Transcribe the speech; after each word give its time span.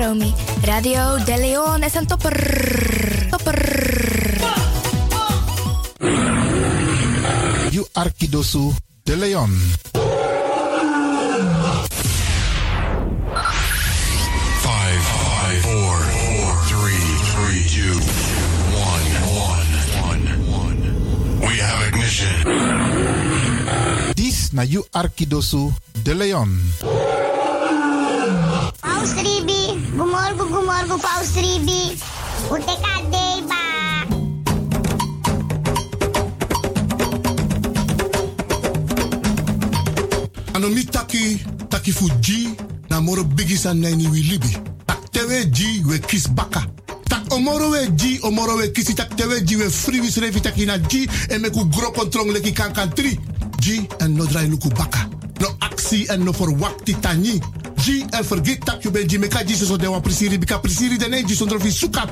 Romy. 0.00 0.32
Radio 0.64 1.24
De 1.24 1.36
Leon 1.38 1.82
is 1.82 1.94
een 1.94 2.06
topper. 2.06 2.36
Topper. 3.30 3.58
You 7.70 7.86
Arkidosu 7.92 8.72
De 9.02 9.16
Leon. 9.16 9.50
Five, 14.60 15.00
five, 15.00 15.60
four, 15.60 15.96
four, 15.98 16.52
three, 16.66 17.06
three, 17.32 17.64
two, 17.68 17.96
one, 18.72 19.06
one, 19.36 19.70
one, 20.08 20.24
one. 20.48 20.80
We 21.40 21.60
have 21.60 21.86
ignition. 21.88 22.34
This 24.14 24.52
na 24.52 24.62
You 24.62 24.84
Arkidosu 24.90 25.72
De 26.02 26.14
Leon. 26.14 26.60
Gumorgo 30.00 30.44
gumorgo 30.48 30.96
Paus 30.96 31.36
Ribi. 31.36 31.92
Uteka 32.48 32.94
deba. 33.12 33.60
Anomi 40.54 40.84
taki 40.84 41.36
taki 41.68 41.92
fu 41.92 42.08
G 42.20 42.48
na 42.88 43.00
moro 43.00 43.24
bigi 43.24 43.56
san 43.56 43.80
nani 43.80 44.08
wi 44.08 44.22
libi. 44.22 44.56
Tak 44.86 45.10
tewe 45.12 45.44
G 45.52 45.84
we 45.84 45.98
kis 45.98 46.28
baka. 46.28 46.64
Tak 47.04 47.28
omoro 47.32 47.70
we 47.70 47.86
G 47.92 48.20
omoro 48.22 48.56
we 48.56 48.72
kisi 48.72 48.94
tak 48.94 49.14
tewe 49.16 49.44
G 49.44 49.56
we 49.56 49.68
free 49.68 50.00
wis 50.00 50.16
revi 50.16 50.40
taki 50.40 50.64
na 50.64 50.78
G 50.78 51.06
en 51.28 51.42
meku 51.42 51.68
gro 51.68 51.92
kontrong 51.92 52.32
leki 52.32 52.52
kan 52.52 52.72
kan 52.72 52.88
tri. 52.88 53.18
G 53.60 53.84
en 54.00 54.16
no 54.16 54.24
drai 54.24 54.48
luku 54.48 54.72
baka. 54.72 55.08
No 55.40 55.48
actie 55.60 56.08
en 56.08 56.24
no 56.24 56.32
verwakti 56.32 56.96
tani. 57.00 57.40
G 57.80 58.04
en 58.10 58.24
vergeet 58.24 58.64
tak 58.64 58.82
je 58.82 58.90
ben 58.90 59.08
G 59.08 59.18
meka 59.18 59.42
G 59.44 59.54
so 59.56 59.76
de 59.76 59.88
wan 59.88 60.00
prisiri 60.00 60.38
bika 60.38 60.58
prisiri 60.58 60.98
de 60.98 61.08
ne 61.08 61.22
G 61.22 61.34
zonder 61.34 61.60
vi 61.60 61.70
suka. 61.72 62.04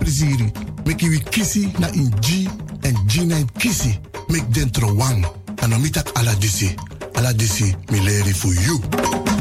Meki 0.85 1.09
wi 1.09 1.23
kisi 1.31 1.73
na 1.79 1.89
in 1.93 2.13
G 2.21 2.49
en 2.81 2.97
G 3.07 3.25
na 3.25 3.37
in 3.37 3.49
kisi. 3.59 3.99
Mek 4.29 4.53
dentro 4.53 4.95
wang. 4.95 5.27
Anomi 5.61 5.91
tak 5.91 6.11
ala 6.15 6.35
disi. 6.35 6.75
Ala 7.15 7.33
disi 7.33 7.75
mi 7.91 8.01
leri 8.01 8.33
for 8.33 8.55
you. 8.55 9.38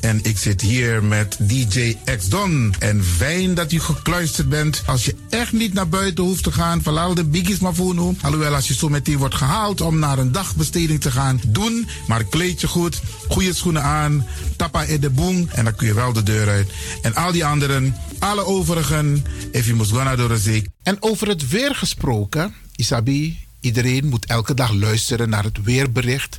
En 0.00 0.20
ik 0.22 0.38
zit 0.38 0.60
hier 0.60 1.04
met 1.04 1.36
DJ 1.40 1.96
X 2.16 2.28
Don. 2.28 2.74
En 2.78 3.04
fijn 3.04 3.54
dat 3.54 3.72
u 3.72 3.80
gekluisterd 3.80 4.48
bent. 4.48 4.82
Als 4.86 5.04
je 5.04 5.14
echt 5.28 5.52
niet 5.52 5.74
naar 5.74 5.88
buiten 5.88 6.24
hoeft 6.24 6.42
te 6.42 6.52
gaan, 6.52 6.82
verlaal 6.82 7.14
de 7.14 7.24
biggies 7.24 7.58
maar 7.58 7.74
voor 7.74 7.94
nu. 7.94 8.16
Alhoewel, 8.22 8.54
als 8.54 8.68
je 8.68 8.74
zo 8.74 8.88
meteen 8.88 9.16
wordt 9.16 9.34
gehaald 9.34 9.80
om 9.80 9.98
naar 9.98 10.18
een 10.18 10.32
dagbesteding 10.32 11.00
te 11.00 11.10
gaan, 11.10 11.40
doen. 11.46 11.86
Maar 12.06 12.24
kleed 12.24 12.60
je 12.60 12.68
goed, 12.68 13.00
goede 13.28 13.54
schoenen 13.54 13.82
aan, 13.82 14.26
tappa 14.56 14.82
in 14.82 15.00
de 15.00 15.10
boom 15.10 15.48
en 15.52 15.64
dan 15.64 15.74
kun 15.74 15.86
je 15.86 15.94
wel 15.94 16.12
de 16.12 16.22
deur 16.22 16.48
uit. 16.48 16.70
En 17.02 17.14
al 17.14 17.32
die 17.32 17.44
anderen, 17.44 17.96
alle 18.18 18.44
overigen, 18.44 19.24
if 19.50 19.64
you 19.64 19.76
must 19.76 19.90
go 19.90 20.02
naar 20.02 20.16
de 20.16 20.38
zee. 20.38 20.66
En 20.82 20.96
over 21.00 21.28
het 21.28 21.48
weer 21.48 21.74
gesproken, 21.74 22.54
Isabi, 22.76 23.38
Iedereen 23.62 24.08
moet 24.08 24.26
elke 24.26 24.54
dag 24.54 24.72
luisteren 24.72 25.28
naar 25.28 25.44
het 25.44 25.62
weerbericht. 25.62 26.38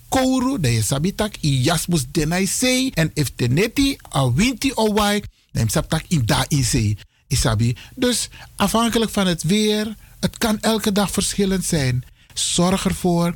kouru, 0.11 0.59
dan 0.59 0.71
je 0.71 0.83
sabitak 0.83 1.39
i 1.41 1.61
jasmus 1.63 2.05
denai 2.11 2.45
sei. 2.47 2.91
En 2.93 3.11
if 3.13 3.31
teneti 3.35 3.95
a 4.15 4.27
winti 4.33 4.71
owai, 4.75 5.23
dan 5.51 5.69
sabtak 5.69 6.03
i 6.11 6.19
da 6.25 6.45
in 6.47 6.63
sei. 6.63 6.97
Isabi. 7.27 7.75
Dus 7.95 8.29
afhankelijk 8.55 9.11
van 9.11 9.27
het 9.27 9.43
weer, 9.43 9.95
het 10.19 10.37
kan 10.37 10.59
elke 10.59 10.91
dag 10.91 11.11
verschillend 11.11 11.65
zijn. 11.65 12.03
Zorg 12.33 12.85
ervoor 12.85 13.35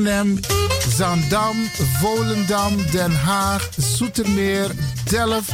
Zandam, 0.97 1.69
Volendam, 2.01 2.77
Den 2.91 3.13
Haag, 3.25 3.61
Zoetermeer, 3.77 4.71
Delft, 5.11 5.53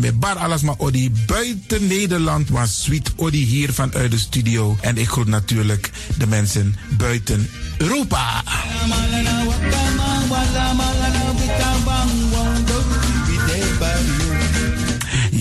met 0.01 0.19
Bar 0.19 0.37
Alasma 0.37 0.75
Odi 0.77 1.11
buiten 1.25 1.87
Nederland, 1.87 2.49
maar 2.49 2.67
Sweet 2.67 3.11
Odi 3.15 3.45
hier 3.45 3.73
vanuit 3.73 4.11
de 4.11 4.17
studio. 4.17 4.77
En 4.81 4.97
ik 4.97 5.07
groet 5.07 5.27
natuurlijk 5.27 5.89
de 6.17 6.27
mensen 6.27 6.75
buiten 6.97 7.49
Europa. 7.77 8.43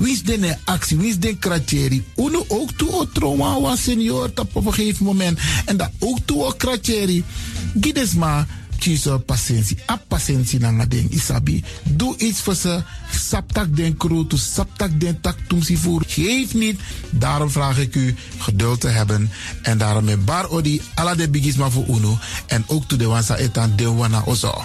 Wie 0.00 0.12
is 0.12 0.22
de 0.22 0.56
actie? 0.64 0.96
Wie 0.96 1.08
is 1.08 1.18
de 1.18 1.36
kratjeri? 1.36 2.04
Uno 2.16 2.44
ook 2.48 2.72
toe 2.72 2.90
o 2.90 3.08
trauma 3.12 3.60
was 3.60 3.82
senior 3.82 4.30
op 4.34 4.54
een 4.54 4.74
gegeven 4.74 5.04
moment. 5.04 5.38
En 5.64 5.76
dat 5.76 5.90
ook 5.98 6.18
toe 6.24 6.44
o 6.44 6.50
kratjeri. 6.50 7.24
Gides 7.80 8.14
kies 8.80 9.04
patiëntie. 9.26 9.76
A 9.90 9.96
patiëntie 10.08 10.58
na 10.58 10.86
isabi. 11.10 11.62
Doe 11.84 12.16
iets 12.18 12.40
voor 12.40 12.54
ze. 12.54 12.82
Saptak 13.10 13.76
den 13.76 13.96
kroto, 13.96 14.36
saptak 14.36 15.00
den 15.00 15.20
tak 15.20 15.36
tumsi 15.48 15.76
voer. 15.76 16.02
Geef 16.06 16.54
niet. 16.54 16.80
Daarom 17.10 17.50
vraag 17.50 17.78
ik 17.78 17.94
u 17.94 18.14
geduld 18.38 18.80
te 18.80 18.88
hebben. 18.88 19.30
En 19.62 19.78
daarom 19.78 20.04
met 20.04 20.24
bar 20.24 20.48
odi 20.48 20.80
ala 20.94 21.14
de 21.14 21.28
bigisma 21.28 21.70
voor 21.70 21.86
uno. 21.88 22.18
En 22.46 22.64
ook 22.66 22.88
to 22.88 22.96
de 22.96 23.06
wansa 23.06 23.36
etan 23.36 23.72
de 23.76 23.90
wana 23.92 24.22
ozo. 24.24 24.64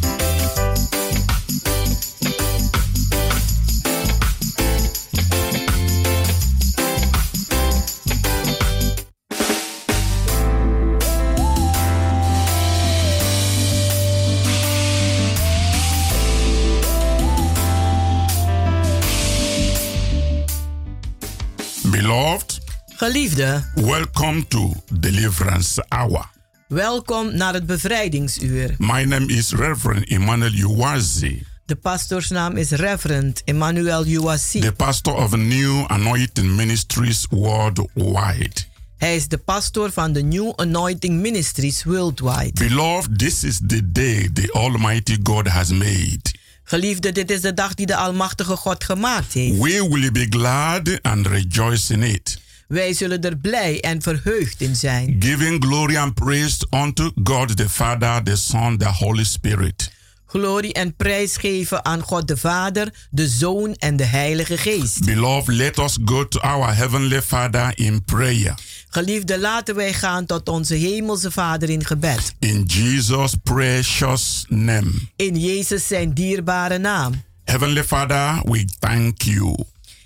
Geliefde, 23.01 23.71
welcome 23.75 24.47
to 24.47 24.73
Deliverance 24.93 25.85
Hour. 25.87 26.29
welkom 26.67 27.35
naar 27.35 27.53
het 27.53 27.65
bevrijdingsuur. 27.65 28.75
My 28.77 29.03
name 29.03 29.25
is 29.25 29.51
Reverend 29.51 30.07
Emmanuel 30.07 30.53
Uwazi, 30.53 31.43
De 31.65 31.75
pastoorsnaam 31.75 32.57
is 32.57 32.69
Reverend 32.69 33.41
Emmanuel 33.45 34.05
Uwasi. 34.05 34.59
the 34.59 34.71
pastor 34.71 35.13
of 35.13 35.35
New 35.35 35.83
Anointing 35.87 36.55
Ministries 36.55 37.25
worldwide. 37.29 38.51
Hij 38.97 39.15
is 39.15 39.27
de 39.27 39.37
pastoor 39.37 39.91
van 39.91 40.13
de 40.13 40.21
New 40.21 40.53
Anointing 40.55 41.21
Ministries 41.21 41.83
Worldwide. 41.83 42.67
Beloved, 42.67 43.17
this 43.19 43.43
is 43.43 43.59
the 43.67 43.91
day 43.91 44.29
the 44.33 44.51
Almighty 44.51 45.17
God 45.23 45.47
has 45.47 45.69
made. 45.69 46.21
Geliefde, 46.63 47.11
dit 47.11 47.31
is 47.31 47.41
de 47.41 47.53
dag 47.53 47.73
die 47.73 47.85
de 47.85 47.95
Almachtige 47.95 48.55
God 48.55 48.83
gemaakt 48.83 49.33
heeft. 49.33 49.57
We 49.57 49.87
will 49.89 50.11
be 50.11 50.25
glad 50.29 51.01
and 51.01 51.27
rejoice 51.27 51.93
in 51.93 52.03
it, 52.03 52.40
Wij 52.71 52.93
zullen 52.93 53.21
er 53.21 53.37
blij 53.37 53.79
en 53.79 54.01
verheugd 54.01 54.61
in 54.61 54.75
zijn. 54.75 55.15
giving 55.19 55.65
glory 55.65 55.97
and 55.97 56.13
praise 56.13 56.67
unto 56.69 57.11
God 57.23 57.57
the 57.57 57.69
Father, 57.69 58.23
the 58.23 58.35
Son, 58.35 58.77
the 58.77 58.87
Holy 58.87 59.23
Spirit. 59.23 59.91
Glorie 60.25 60.73
en 60.73 60.95
prijs 60.95 61.37
geven 61.37 61.85
aan 61.85 62.01
God 62.01 62.27
de 62.27 62.37
Vader, 62.37 62.93
de 63.09 63.27
Zoon 63.27 63.73
en 63.73 63.95
de 63.95 64.03
Heilige 64.03 64.57
Geest. 64.57 65.05
Beloved, 65.05 65.55
let 65.55 65.77
us 65.77 65.97
go 66.05 66.27
to 66.27 66.39
our 66.39 66.75
Heavenly 66.75 67.21
Father 67.21 67.71
in 67.75 68.03
prayer. 68.03 68.55
Geliefde, 68.89 69.39
laten 69.39 69.75
wij 69.75 69.93
gaan 69.93 70.25
tot 70.25 70.49
onze 70.49 70.75
Hemelse 70.75 71.31
Vader 71.31 71.69
in 71.69 71.85
gebed. 71.85 72.35
In 72.39 72.63
Jesus' 72.63 73.33
precious 73.43 74.45
name. 74.49 74.91
In 75.15 75.39
Jezus 75.39 75.87
zijn 75.87 76.13
dierbare 76.13 76.77
naam. 76.77 77.21
Heavenly 77.43 77.83
Father, 77.83 78.41
we 78.43 78.65
thank 78.79 79.21
you. 79.21 79.55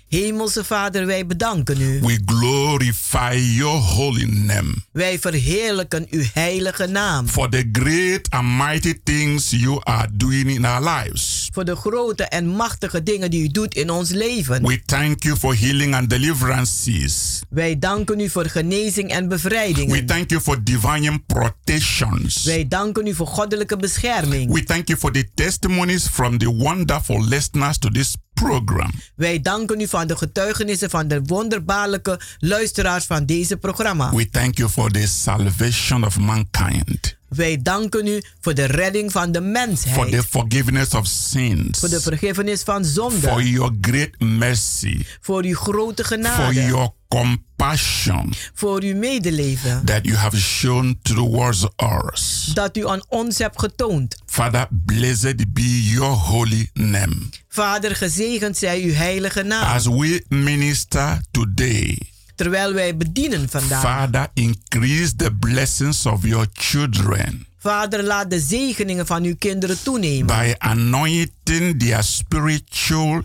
Hemelse 0.08 0.64
Vader, 0.64 1.06
wij 1.06 1.26
bedanken 1.26 1.80
u. 1.80 2.00
We 2.00 2.18
glorify 2.26 3.34
your 3.56 3.76
holy 3.80 4.24
name 4.24 4.74
Wij 4.92 5.18
verheerlijken 5.18 6.06
uw 6.10 6.22
heilige 6.32 6.86
naam. 6.86 7.28
for 7.28 7.48
the 7.50 7.68
great 7.72 8.30
and 8.30 8.48
mighty 8.56 8.94
things 9.04 9.50
you 9.50 9.80
are 9.82 10.08
doing 10.12 10.50
in 10.50 10.64
our 10.64 10.82
lives. 10.90 11.48
Voor 11.52 11.64
de 11.64 11.76
grote 11.76 12.24
en 12.24 12.46
machtige 12.46 13.02
dingen 13.02 13.30
die 13.30 13.42
u 13.42 13.48
doet 13.48 13.74
in 13.74 13.90
ons 13.90 14.10
leven. 14.10 14.62
We 14.62 14.82
thank 14.84 15.22
you 15.22 15.36
for 15.36 15.58
healing 15.58 15.94
and 15.94 16.10
deliverances. 16.10 17.40
Wij 17.50 17.78
danken 17.78 18.20
u 18.20 18.28
voor 18.28 18.46
genezing 18.46 19.10
en 19.10 19.22
We 19.22 19.28
bevrijdingen. 19.28 20.06
thank 20.06 20.30
you 20.30 20.42
for 20.42 20.64
divine 20.64 21.22
protections. 21.26 22.44
Wij 22.44 22.68
danken 22.68 23.06
u 23.06 23.14
voor 23.14 23.26
goddelijke 23.26 23.76
bescherming. 23.76 24.52
We 24.52 24.64
thank 24.64 24.88
you 24.88 24.98
for 24.98 25.12
the 25.12 25.28
testimonies 25.34 26.08
from 26.08 26.38
the 26.38 26.54
wonderful 26.54 27.24
listeners 27.24 27.78
to 27.78 27.88
this 27.88 28.16
program. 28.42 28.90
Wij 29.14 29.40
danken 29.40 29.80
u 29.80 29.88
van 29.88 30.06
de 30.06 30.16
getuigenissen 30.16 30.90
van 30.90 31.08
de 31.08 31.22
wonderbaarlijke 31.22 32.20
luisteraars 32.38 33.04
van 33.04 33.26
deze 33.26 33.56
programma. 33.56 34.10
We 34.14 34.30
thank 34.30 34.56
you 34.56 34.70
for 34.70 34.90
the 34.90 35.06
salvation 35.06 36.04
of 36.04 36.18
mankind, 36.18 37.15
Wij 37.28 37.58
danken 37.62 38.06
u 38.06 38.22
voor 38.40 38.54
de 38.54 38.64
redding 38.64 39.12
van 39.12 39.32
de 39.32 39.38
for 39.40 39.52
the 39.52 39.58
mensheid. 39.66 40.24
forgiveness 40.28 40.94
of 40.94 41.06
sins, 41.06 41.78
Voor 41.78 41.88
de 41.88 42.00
vergiffenis 42.00 42.62
van 42.62 42.84
for 42.84 42.92
zonde. 42.92 43.50
your 43.50 43.76
great 43.80 44.18
mercy, 44.18 45.04
Voor 45.20 45.42
uw 45.44 45.54
grote 45.54 46.04
for 46.04 46.16
genade. 46.16 46.54
your 46.64 46.90
compassion 47.08 48.32
Voor 48.54 48.82
uw 48.82 48.96
medeleven. 48.96 49.84
that 49.84 50.04
you 50.04 50.16
have 50.16 50.36
shown 50.40 50.98
towards 51.02 51.66
us. 52.12 52.50
Dat 52.54 52.76
u 52.76 52.88
aan 52.88 53.04
ons 53.08 53.38
hebt 53.38 53.60
getoond. 53.60 54.16
Father, 54.26 54.66
blessed 54.70 55.52
be 55.52 55.82
your 55.84 56.12
holy 56.16 56.70
name. 56.72 57.16
Vader, 57.48 57.96
gezegend 57.96 58.56
zij 58.56 58.82
uw 58.82 58.92
heilige 58.92 59.42
naam. 59.42 59.74
As 59.74 59.86
we 59.86 60.24
minister 60.28 61.20
today, 61.30 61.98
Terwijl 62.36 62.72
wij 62.72 62.96
bedienen 62.96 63.48
vandaag. 63.48 63.80
Father, 63.80 64.28
increase 64.34 65.16
the 65.16 65.32
blessings 65.32 66.06
of 66.06 66.26
your 66.26 66.46
children 66.52 67.46
Vader, 67.66 68.02
laat 68.02 68.30
de 68.30 68.40
zegeningen 68.40 69.06
van 69.06 69.24
uw 69.24 69.34
kinderen 69.38 69.82
toenemen. 69.82 70.26
by 70.26 70.54
anointing 70.58 71.80
their 71.80 72.02
spiritual 72.02 73.22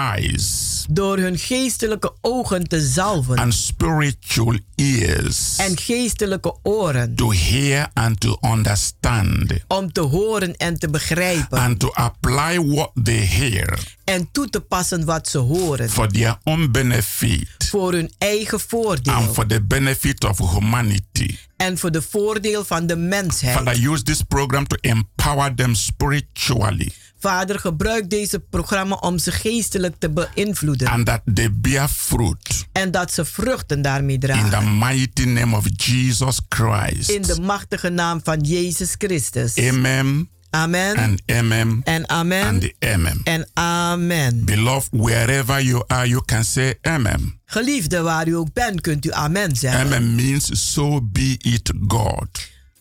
eyes 0.00 0.84
Door 0.90 1.18
hun 1.18 1.38
geestelijke 1.38 2.12
ogen 2.20 2.68
te 2.68 2.80
zalven. 2.80 3.36
and 3.38 3.54
spiritual 3.54 4.58
ears 4.74 5.56
En 5.56 5.78
geestelijke 5.78 6.56
oren. 6.62 7.14
to 7.14 7.32
hear 7.32 7.90
and 7.92 8.20
to 8.20 8.38
understand 8.40 9.52
Om 9.68 9.92
te 9.92 10.00
horen 10.00 10.56
en 10.56 10.78
te 10.78 10.88
begrijpen. 10.90 11.58
and 11.58 11.78
to 11.78 11.90
apply 11.94 12.58
what 12.74 12.90
they 13.02 13.14
hear 13.26 13.78
En 14.04 14.28
toe 14.32 14.48
te 14.50 14.60
passen 14.60 15.04
wat 15.04 15.28
ze 15.28 15.38
horen. 15.38 15.90
for 15.90 16.08
their 16.12 16.38
own 16.44 16.68
benefit 16.72 17.48
Voor 17.70 17.92
hun 17.92 18.10
eigen 18.18 18.52
and 18.52 18.62
voordeel. 18.68 19.32
for 19.32 19.46
the 19.46 19.62
benefit 19.62 20.24
of 20.24 20.38
humanity. 20.38 21.36
En 21.56 21.78
voor 21.78 21.90
de 21.90 22.02
voordeel 22.02 22.64
van 22.64 22.86
de 22.86 22.96
mensheid. 22.96 23.56
Father, 23.56 23.90
use 23.92 24.02
this 24.02 24.22
program 24.22 24.66
to 24.66 24.76
empower 24.80 25.54
them 25.54 25.74
spiritually 25.74 26.92
Vader, 27.26 27.58
gebruik 27.58 28.10
deze 28.10 28.38
programma 28.40 28.94
om 28.94 29.18
ze 29.18 29.30
geestelijk 29.32 29.94
te 29.98 30.10
beïnvloeden. 30.10 30.88
and 30.88 31.06
that 31.06 31.20
they 31.34 31.52
bear 31.54 31.88
fruit 31.88 32.66
En 32.72 32.90
dat 32.90 33.12
ze 33.12 33.24
vruchten 33.24 33.82
daarmee 33.82 34.14
in 34.14 34.20
the 34.20 34.26
dragen. 34.26 34.78
mighty 34.78 35.24
name 35.24 35.56
of 35.56 35.64
Jesus 35.76 36.40
Christ. 36.48 37.08
In 37.10 37.22
de 37.22 37.40
machtige 37.40 37.88
naam 37.88 38.20
van 38.24 38.40
Jezus 38.40 38.94
Christus. 38.98 39.56
Amen 39.58 40.28
Amen. 40.50 40.96
and 40.96 41.22
amen 41.26 41.80
En 41.84 42.08
amen. 42.08 42.44
and 42.46 42.72
amen. 42.78 43.20
En 43.24 43.48
amen. 43.54 44.44
Beloved, 44.44 44.88
wherever 44.92 45.62
you 45.62 45.82
are, 45.86 46.08
you 46.08 46.22
can 46.24 46.44
say 46.44 46.74
amen. 46.82 47.40
Geliefde, 47.46 48.00
waar 48.00 48.28
u 48.28 48.36
ook 48.36 48.52
bent, 48.52 48.80
kunt 48.80 49.04
u 49.06 49.12
amen 49.12 49.56
zeggen. 49.56 49.80
Amen 49.80 50.14
means 50.14 50.72
so 50.72 51.00
be 51.02 51.34
it 51.38 51.72
God. 51.88 52.28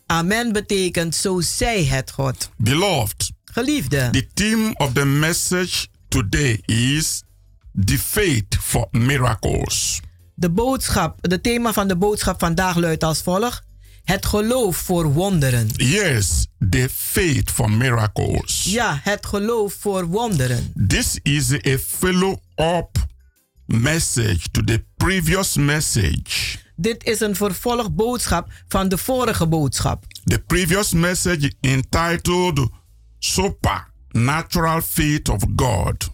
Amen 0.05 0.51
betekent 0.51 1.15
zo 1.15 1.41
zij 1.41 1.83
het 1.85 2.11
God. 2.11 2.49
Beloved, 2.57 3.31
Geliefde, 3.55 4.09
the 4.12 4.27
theme 4.33 4.74
of 4.77 4.93
the 4.93 5.05
message 5.05 5.88
today 6.07 6.59
is 6.65 7.24
the 7.85 7.97
faith 7.97 8.55
for 8.59 8.88
miracles. 8.91 10.00
de 10.33 10.50
boodschap, 10.50 11.29
de 11.29 11.41
thema 11.41 11.74
van 11.74 11.88
de 11.88 11.95
boodschap 11.95 12.39
vandaag 12.39 12.75
luidt 12.75 13.03
als 13.03 13.21
volgt. 13.21 13.62
Het 14.03 14.25
geloof 14.25 14.77
voor 14.77 15.13
wonderen. 15.13 15.67
Yes, 15.74 16.47
the 16.69 16.89
faith 16.91 17.51
for 17.51 17.71
miracles. 17.71 18.63
Ja, 18.63 19.00
het 19.03 19.25
geloof 19.25 19.74
voor 19.74 20.05
wonderen. 20.05 20.74
This 20.88 21.19
is 21.21 21.51
a 21.51 21.77
follow-up 21.77 23.07
message 23.65 24.50
to 24.51 24.63
the 24.63 24.85
previous 24.97 25.55
message. 25.55 26.57
Dit 26.75 27.03
is 27.03 27.19
een 27.19 27.35
vervolgboodschap 27.35 28.51
van 28.67 28.89
de 28.89 28.97
vorige 28.97 29.47
boodschap. 29.47 30.05
The 30.24 30.39
previous 30.39 30.93
message 30.93 31.53
entitled 31.62 32.69
Supernatural 33.25 34.82
Faith 34.82 35.29
of 35.29 35.44
God. 35.55 36.10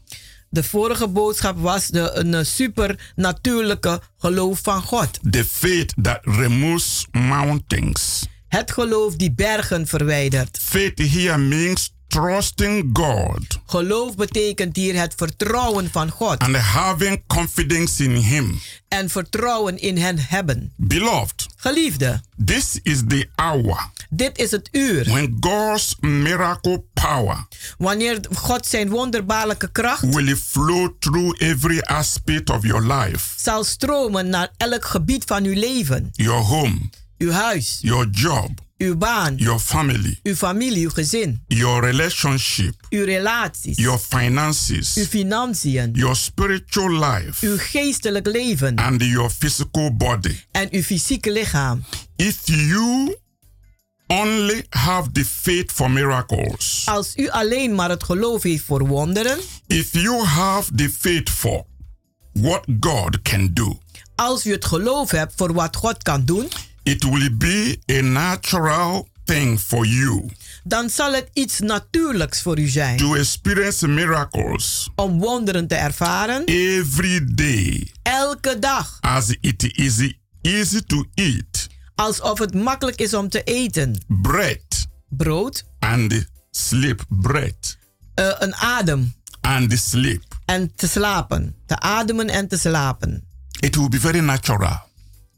De 0.50 0.64
vorige 0.64 1.08
boodschap 1.08 1.60
was 1.60 1.88
de, 1.88 2.12
een 2.14 2.46
supernatuurlijke 2.46 4.02
geloof 4.18 4.60
van 4.64 4.82
God. 4.82 5.20
The 5.30 5.46
faith 5.46 5.94
that 6.02 6.20
removes 6.22 7.08
mountains. 7.12 8.26
Het 8.48 8.72
geloof 8.72 9.16
die 9.16 9.32
bergen 9.32 9.88
verwijdert. 9.88 10.60
Faith 10.62 11.00
here 11.00 11.38
means 11.38 11.94
trusting 12.12 12.90
God 12.94 13.60
Geloof 13.66 14.16
betekent 14.16 14.76
hier 14.76 14.96
het 15.00 15.14
vertrouwen 15.18 15.90
van 15.92 16.10
God. 16.10 16.40
and 16.44 16.56
having 16.56 17.24
confidence 17.28 18.04
in 18.04 18.16
Him. 18.16 18.60
En 18.88 19.10
vertrouwen 19.10 19.78
in 19.78 19.98
hen 19.98 20.18
hebben. 20.20 20.74
Beloved, 20.76 21.48
Geliefde, 21.56 22.22
this 22.46 22.80
is 22.84 23.02
the 23.08 23.28
hour 23.36 23.90
dit 24.10 24.38
is 24.38 24.52
het 24.52 24.70
uur 24.72 25.04
when 25.06 25.38
God's 25.40 25.96
miracle 26.00 26.84
power 26.94 27.46
wanneer 27.78 28.20
God 28.36 28.66
zijn 28.66 28.90
wonderbaarlijke 28.90 29.72
kracht 29.72 30.14
will 30.16 30.36
flow 30.36 30.90
through 31.00 31.42
every 31.42 31.80
aspect 31.80 32.50
of 32.50 32.66
your 32.66 32.94
life 32.94 33.34
zal 33.40 33.64
stromen 33.64 34.30
naar 34.30 34.50
elk 34.58 34.86
gebied 34.86 35.24
van 35.26 35.44
uw 35.44 35.54
leven. 35.60 36.10
your 36.12 36.42
home, 36.44 36.80
Uw 37.18 37.32
huis, 37.32 37.78
your 37.82 38.08
job, 38.10 38.50
uw 38.82 38.98
baan, 38.98 39.36
your 39.36 39.60
family, 39.60 40.20
uw 40.24 40.36
familie, 40.36 40.84
uw 40.84 40.90
gezin, 40.90 41.44
your 41.48 41.84
relationship, 41.86 42.76
uw 42.90 43.04
relaties, 43.06 43.78
your 43.78 44.00
uw 44.00 44.18
finances, 44.18 45.08
financiën, 45.10 45.90
your 45.94 46.16
spiritual 46.16 46.92
life, 47.00 47.46
uw 47.46 47.58
geestelijk 47.58 48.26
leven. 48.28 48.76
And 48.76 49.02
your 49.04 49.30
physical 49.30 49.96
body. 49.96 50.40
en 50.52 50.68
uw 50.72 50.82
fysieke 50.82 51.32
lichaam. 51.32 51.84
If 52.16 52.40
you 52.44 53.18
only 54.08 54.66
have 54.70 55.12
the 55.12 55.26
faith 55.26 55.72
for 55.72 55.92
miracles, 55.92 56.82
Als 56.86 57.16
u 57.16 57.30
alleen 57.30 57.76
maar 57.76 57.90
het 57.90 58.04
geloof 58.04 58.44
heeft 58.44 58.64
voor 58.64 58.88
wonderen, 58.88 59.40
if 59.68 59.92
you 59.92 60.24
have 60.24 60.76
the 60.76 60.90
faith 61.00 61.30
for 61.30 61.64
what 62.34 62.66
God 62.80 63.22
can 63.22 63.50
do, 63.54 63.80
als 64.16 64.46
u 64.46 64.52
het 64.52 64.66
geloof 64.66 65.12
hebt 65.12 65.34
voor 65.36 65.54
wat 65.54 65.76
God 65.76 66.04
kan 66.04 66.26
doen, 66.26 66.48
it 66.84 67.04
will 67.04 67.38
be 67.38 67.78
a 67.90 68.02
natural 68.02 69.08
thing 69.26 69.60
for 69.60 69.86
you 69.86 70.30
dan 70.64 70.90
zal 70.90 71.14
het 71.14 71.30
iets 71.34 71.60
natuurlijks 71.60 72.42
voor 72.42 72.60
u 72.60 72.68
zijn 72.68 72.98
to 72.98 73.16
experience 73.16 73.88
miracles 73.88 74.90
om 74.96 75.20
wonderen 75.20 75.68
te 75.68 75.76
ervaren 75.76 76.46
every 76.46 77.26
day 77.34 77.92
elke 78.02 78.60
dag. 78.60 78.98
as 79.00 79.36
it 79.40 79.64
is 79.78 80.14
easy 80.42 80.82
to 80.82 81.06
eat 81.14 81.70
Alsof 81.96 82.40
het 82.40 82.54
makkelijk 82.54 83.02
is 83.02 83.14
om 83.14 83.30
te 83.30 83.44
eten. 83.44 84.04
bread 84.08 84.88
Brood, 85.10 85.64
and 85.80 86.26
sleep 86.52 87.06
bread 87.10 87.78
eh, 88.14 88.32
een 88.40 88.56
adem 88.56 89.14
and 89.42 89.80
sleep 89.80 90.24
en 90.46 90.72
te 90.76 90.88
slapen. 90.88 91.56
Te 91.66 91.80
ademen 91.80 92.30
en 92.30 92.48
te 92.48 92.58
slapen. 92.58 93.24
it 93.60 93.76
will 93.76 93.90
be 93.90 94.00
very 94.00 94.20
natural 94.20 94.90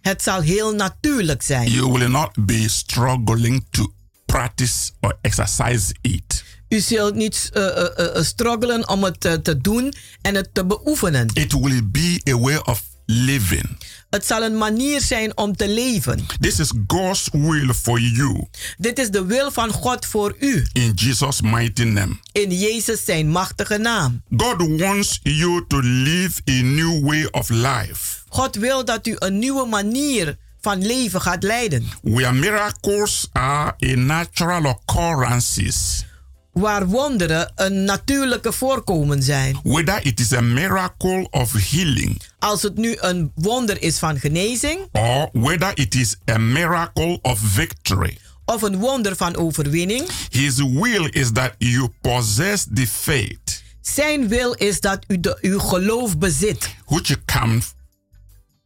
Het 0.04 0.24
zal 0.24 0.42
heel 0.42 0.76
natuurlijk 0.76 1.42
zijn. 1.42 1.72
you 1.72 1.92
will 1.92 2.10
not 2.10 2.46
be 2.46 2.70
struggling 2.70 3.66
to 3.70 3.94
practice 4.26 4.92
or 5.02 5.18
exercise 5.22 5.96
it 6.02 6.44
U 6.70 6.80
zult 6.80 7.16
niet 7.16 7.50
eh, 7.54 7.68
eh, 7.68 8.16
eh, 8.16 8.24
struggelen 8.24 8.90
om 8.90 9.04
het 9.04 9.20
te 9.20 9.58
doen 9.62 9.94
en 10.22 10.36
het 10.36 10.54
te 10.54 10.66
beoefenen. 10.66 11.30
it 11.34 11.54
will 11.54 11.82
be 11.92 12.22
a 12.30 12.38
way 12.38 12.56
of 12.56 12.84
living 13.06 13.78
Het 14.14 14.26
zal 14.26 14.44
een 14.44 14.58
manier 14.58 15.02
zijn 15.02 15.38
om 15.38 15.56
te 15.56 15.70
leven. 15.70 16.26
this 16.40 16.60
is 16.60 16.72
god's 16.88 17.28
will 17.32 17.74
for 17.74 18.00
you 18.00 18.48
Dit 18.78 19.00
is 19.00 19.10
de 19.12 19.26
wil 19.26 19.52
van 19.52 19.70
God 19.72 20.06
voor 20.06 20.36
u. 20.40 20.66
in 20.74 20.92
jesus 20.96 21.42
mighty 21.42 21.84
name 21.84 22.18
In 22.32 22.52
Jezus 22.52 23.06
zijn 23.06 23.30
machtige 23.30 23.78
naam. 23.78 24.22
god 24.38 24.80
wants 24.80 25.20
you 25.24 25.66
to 25.68 25.80
live 25.84 26.42
a 26.50 26.62
new 26.62 27.06
way 27.06 27.28
of 27.32 27.50
life 27.50 28.18
God 28.30 28.56
wil 28.56 28.86
dat 28.86 29.08
u 29.08 29.16
een 29.20 29.40
nieuwe 29.40 29.66
manier 29.68 30.38
van 30.62 30.86
leven 30.86 31.22
gaat 31.22 31.44
leiden. 31.44 31.88
where 32.02 32.34
miracles 32.34 33.28
are 33.32 33.76
a 33.86 33.96
natural 33.96 34.66
occurrences 34.66 36.06
Waar 36.54 36.88
wonderen 36.88 37.52
een 37.56 37.84
natuurlijke 37.84 38.52
voorkomen 38.52 39.24
zijn. 39.24 39.60
whether 39.64 40.06
it 40.06 40.20
is 40.20 40.34
a 40.34 40.42
miracle 40.42 41.28
of 41.32 41.52
healing 41.72 42.22
Als 42.40 42.62
het 42.62 42.78
nu 42.78 42.96
een 43.00 43.32
wonder 43.36 43.82
is 43.82 44.00
van 44.00 44.20
genezing 44.20 44.80
or 44.92 45.30
whether 45.32 45.72
it 45.76 45.96
is 45.96 46.16
a 46.32 46.38
miracle 46.38 47.20
of 47.22 47.40
victory. 47.40 48.18
of 48.46 48.62
een 48.62 48.76
wonder 48.78 49.16
van 49.16 49.36
overwinning. 49.36 50.08
His 50.30 50.56
will 50.56 51.08
is 51.10 51.32
that 51.32 51.52
you 51.58 51.90
possess 52.02 52.66
the 52.74 52.88
faith 52.88 53.62
Zijn 53.82 54.28
wil 54.28 54.54
is 54.54 54.80
dat 54.80 55.00
u 55.08 55.20
de, 55.20 55.38
uw 55.42 55.60
geloof 55.60 56.18
bezit. 56.18 56.70
which 56.86 57.16
can 57.26 57.64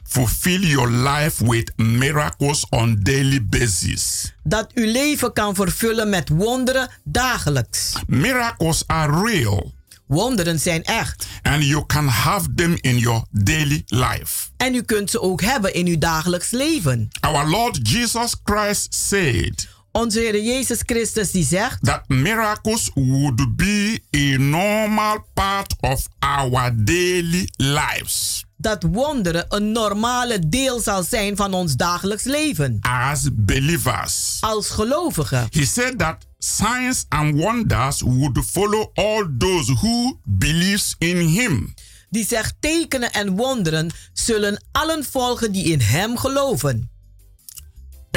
fulfill 0.08 0.62
your 0.62 0.92
life 0.92 1.46
with 1.46 1.72
miracles 1.76 2.66
on 2.70 2.98
daily 3.00 3.46
basis. 3.46 4.34
Dat 4.44 4.72
uw 4.74 4.92
leven 4.92 5.34
kan 5.34 5.56
vervullen 5.56 6.10
met 6.10 6.30
wonderen 6.30 6.90
dagelijks. 7.04 7.94
Miracles 8.08 8.84
are 8.86 9.24
real 9.24 9.76
Wonderen 10.06 10.60
zijn 10.60 10.84
echt. 10.84 11.28
and 11.42 11.64
you 11.64 11.86
can 11.86 12.08
have 12.08 12.54
them 12.56 12.78
in 12.82 12.98
your 12.98 13.24
daily 13.32 13.84
life. 13.88 14.48
En 14.58 14.76
u 14.76 14.82
kunt 14.82 15.10
ze 15.10 15.22
ook 15.22 15.42
hebben 15.42 15.74
in 15.74 15.88
uw 15.88 15.98
dagelijks 15.98 16.52
leven. 16.52 17.08
Our 17.20 17.48
Lord 17.50 17.90
Jesus 17.90 18.36
Christ 18.44 18.94
said 18.94 19.68
Onze 19.98 20.20
Heer 20.20 20.44
Jezus 20.44 20.80
Christus 20.86 21.32
die 21.32 21.46
zegt 21.46 21.86
that 21.86 22.04
miracles 22.08 22.92
would 22.94 23.56
be 23.56 24.00
a 24.16 24.38
normal 24.38 25.26
part 25.34 25.74
of 25.82 26.08
our 26.20 26.72
daily 26.76 27.50
lives 27.56 28.46
dat 28.58 28.84
wonderen 28.92 29.46
een 29.50 29.72
normale 29.72 30.50
deel 30.50 30.80
zal 30.80 31.04
zijn 31.04 31.36
van 31.36 31.54
ons 31.54 31.76
dagelijks 31.76 32.24
leven. 32.24 32.78
as 32.82 33.28
believers. 33.32 34.38
Als 34.40 34.70
gelovigen. 34.70 35.48
He 35.50 35.66
said 35.66 35.98
that 35.98 36.28
signs 36.38 37.06
and 37.10 37.36
wonders 37.36 38.02
would 38.02 38.46
follow 38.46 38.92
all 38.94 39.28
those 39.38 39.74
who 39.74 40.20
believes 40.24 40.96
in 40.98 41.18
him. 41.18 41.74
Die 42.10 42.26
zegt 42.26 42.56
tekenen 42.60 43.12
en 43.12 43.36
wonderen 43.36 43.92
zullen 44.14 44.64
allen 44.72 45.04
volgen 45.04 45.52
die 45.52 45.64
in 45.64 45.80
hem 45.80 46.18
geloven. 46.18 46.90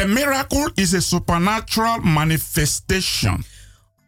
A 0.01 0.07
miracle 0.07 0.71
is 0.75 0.95
a 0.95 1.01
supernatural 1.01 1.99
manifestation 1.99 3.45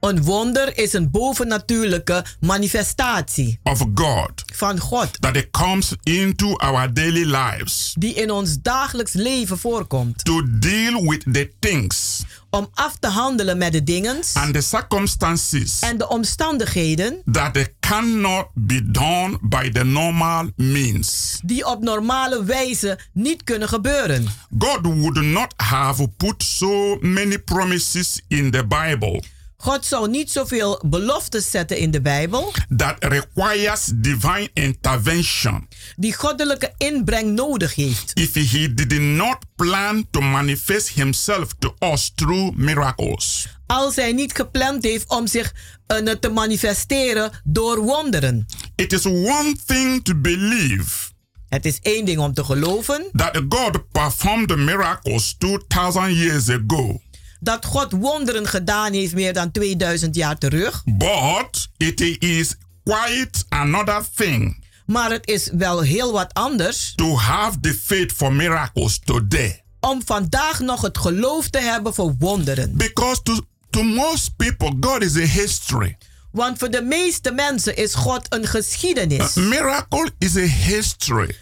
Een 0.00 0.22
wonder 0.22 0.78
is 0.78 0.92
een 0.92 1.10
bovennatuurlijke 1.10 2.24
manifestatie 2.40 3.60
of 3.62 3.84
God 3.94 4.32
van 4.54 4.78
God 4.78 5.22
that 5.22 5.36
it 5.36 5.50
comes 5.50 5.94
into 6.02 6.56
our 6.56 6.94
daily 6.94 7.24
lives 7.24 7.94
die 7.98 8.14
in 8.14 8.30
ons 8.30 8.56
dagelijks 8.62 9.12
leven 9.12 9.58
voorkomt. 9.58 10.24
to 10.24 10.42
deal 10.58 11.04
with 11.04 11.24
the 11.32 11.52
things 11.58 12.22
Om 12.54 12.68
af 12.74 12.96
te 13.00 13.06
handelen 13.06 13.58
met 13.58 13.72
de 13.72 13.82
dingen 13.82 14.20
and 14.32 14.54
the 14.54 14.60
circumstances 14.60 15.80
en 15.80 15.98
de 15.98 16.08
omstandigheden 16.08 17.22
that 17.32 17.56
it 17.56 17.72
cannot 17.80 18.46
be 18.54 18.90
done 18.90 19.38
by 19.42 19.70
the 19.70 19.84
normal 19.84 20.50
means. 20.56 21.40
die 21.44 21.66
op 21.66 21.82
normale 21.82 22.44
wijze 22.44 22.98
niet 23.12 23.44
kunnen 23.44 23.68
gebeuren. 23.68 24.26
God 24.58 24.80
would 24.82 25.20
not 25.20 25.54
have 25.56 26.08
put 26.08 26.42
so 26.42 26.96
many 27.00 27.38
promises 27.38 28.20
in 28.28 28.50
the 28.50 28.66
Bible 28.66 29.22
God 29.62 29.86
zou 29.86 30.08
niet 30.10 30.30
zoveel 30.30 30.82
beloftes 30.86 31.50
zetten 31.50 31.78
in 31.78 31.90
de 31.90 32.00
Bijbel 32.00 32.52
that 32.76 32.96
requires 32.98 33.90
divine 33.94 34.50
intervention 34.52 35.68
die 35.96 36.14
goddelijke 36.14 36.72
inbreng 36.76 37.34
nodig 37.34 37.74
heeft. 37.74 38.10
if 38.14 38.34
he 38.50 38.74
did 38.74 39.00
not 39.00 39.36
plan 39.56 40.06
to 40.10 40.20
manifest 40.20 40.88
himself 40.88 41.48
to 41.58 41.74
us 41.78 42.12
through 42.14 42.56
miracles. 42.56 43.48
Als 43.66 43.96
hij 43.96 44.12
niet 44.12 44.34
gepland 44.34 44.84
heeft 44.84 45.08
om 45.08 45.26
zich 45.26 45.54
eh, 45.86 45.96
te 45.96 46.28
manifesteren 46.28 47.30
door 47.44 47.80
wonderen. 47.80 48.46
It 48.74 48.92
is 48.92 49.06
one 49.06 49.56
thing 49.66 50.04
to 50.04 50.14
believe 50.14 51.10
Het 51.48 51.66
is 51.66 51.78
één 51.82 52.04
ding 52.04 52.18
om 52.18 52.34
te 52.34 52.44
geloven 52.44 53.06
that 53.12 53.40
God 53.48 53.90
performed 53.90 54.56
miracles 54.56 55.34
2000 55.38 56.16
years 56.16 56.48
ago, 56.48 57.00
dat 57.42 57.64
God 57.64 57.92
wonderen 57.92 58.46
gedaan 58.46 58.92
heeft 58.92 59.14
meer 59.14 59.32
dan 59.32 59.50
2000 59.50 60.14
jaar 60.16 60.38
terug. 60.38 60.82
but 60.84 61.68
it 61.76 62.00
is 62.22 62.54
quite 62.84 63.44
another 63.48 64.02
thing 64.14 64.64
Maar 64.86 65.10
het 65.10 65.26
is 65.28 65.48
wel 65.52 65.80
heel 65.80 66.12
wat 66.12 66.34
anders 66.34 66.92
to 66.96 67.16
have 67.16 67.60
the 67.60 67.74
faith 67.84 68.12
for 68.12 68.32
miracles 68.32 68.98
today. 69.04 69.62
om 69.80 70.02
vandaag 70.04 70.60
nog 70.60 70.80
het 70.82 70.98
geloof 70.98 71.48
te 71.48 71.58
hebben 71.58 71.94
voor 71.94 72.14
wonderen. 72.18 72.76
Because 72.76 73.22
to, 73.22 73.38
to 73.70 73.82
most 73.82 74.36
people, 74.36 74.76
God 74.80 75.02
is 75.02 75.16
a 75.16 75.40
history. 75.40 75.96
Want 76.32 76.58
voor 76.58 76.70
de 76.70 76.82
meeste 76.82 77.32
mensen 77.32 77.76
is 77.76 77.94
God 77.94 78.26
een 78.34 78.46
geschiedenis. 78.46 79.36
A 79.36 79.40
miracle 79.40 80.10
is 80.18 80.36
a 80.36 80.40
history 80.40 81.34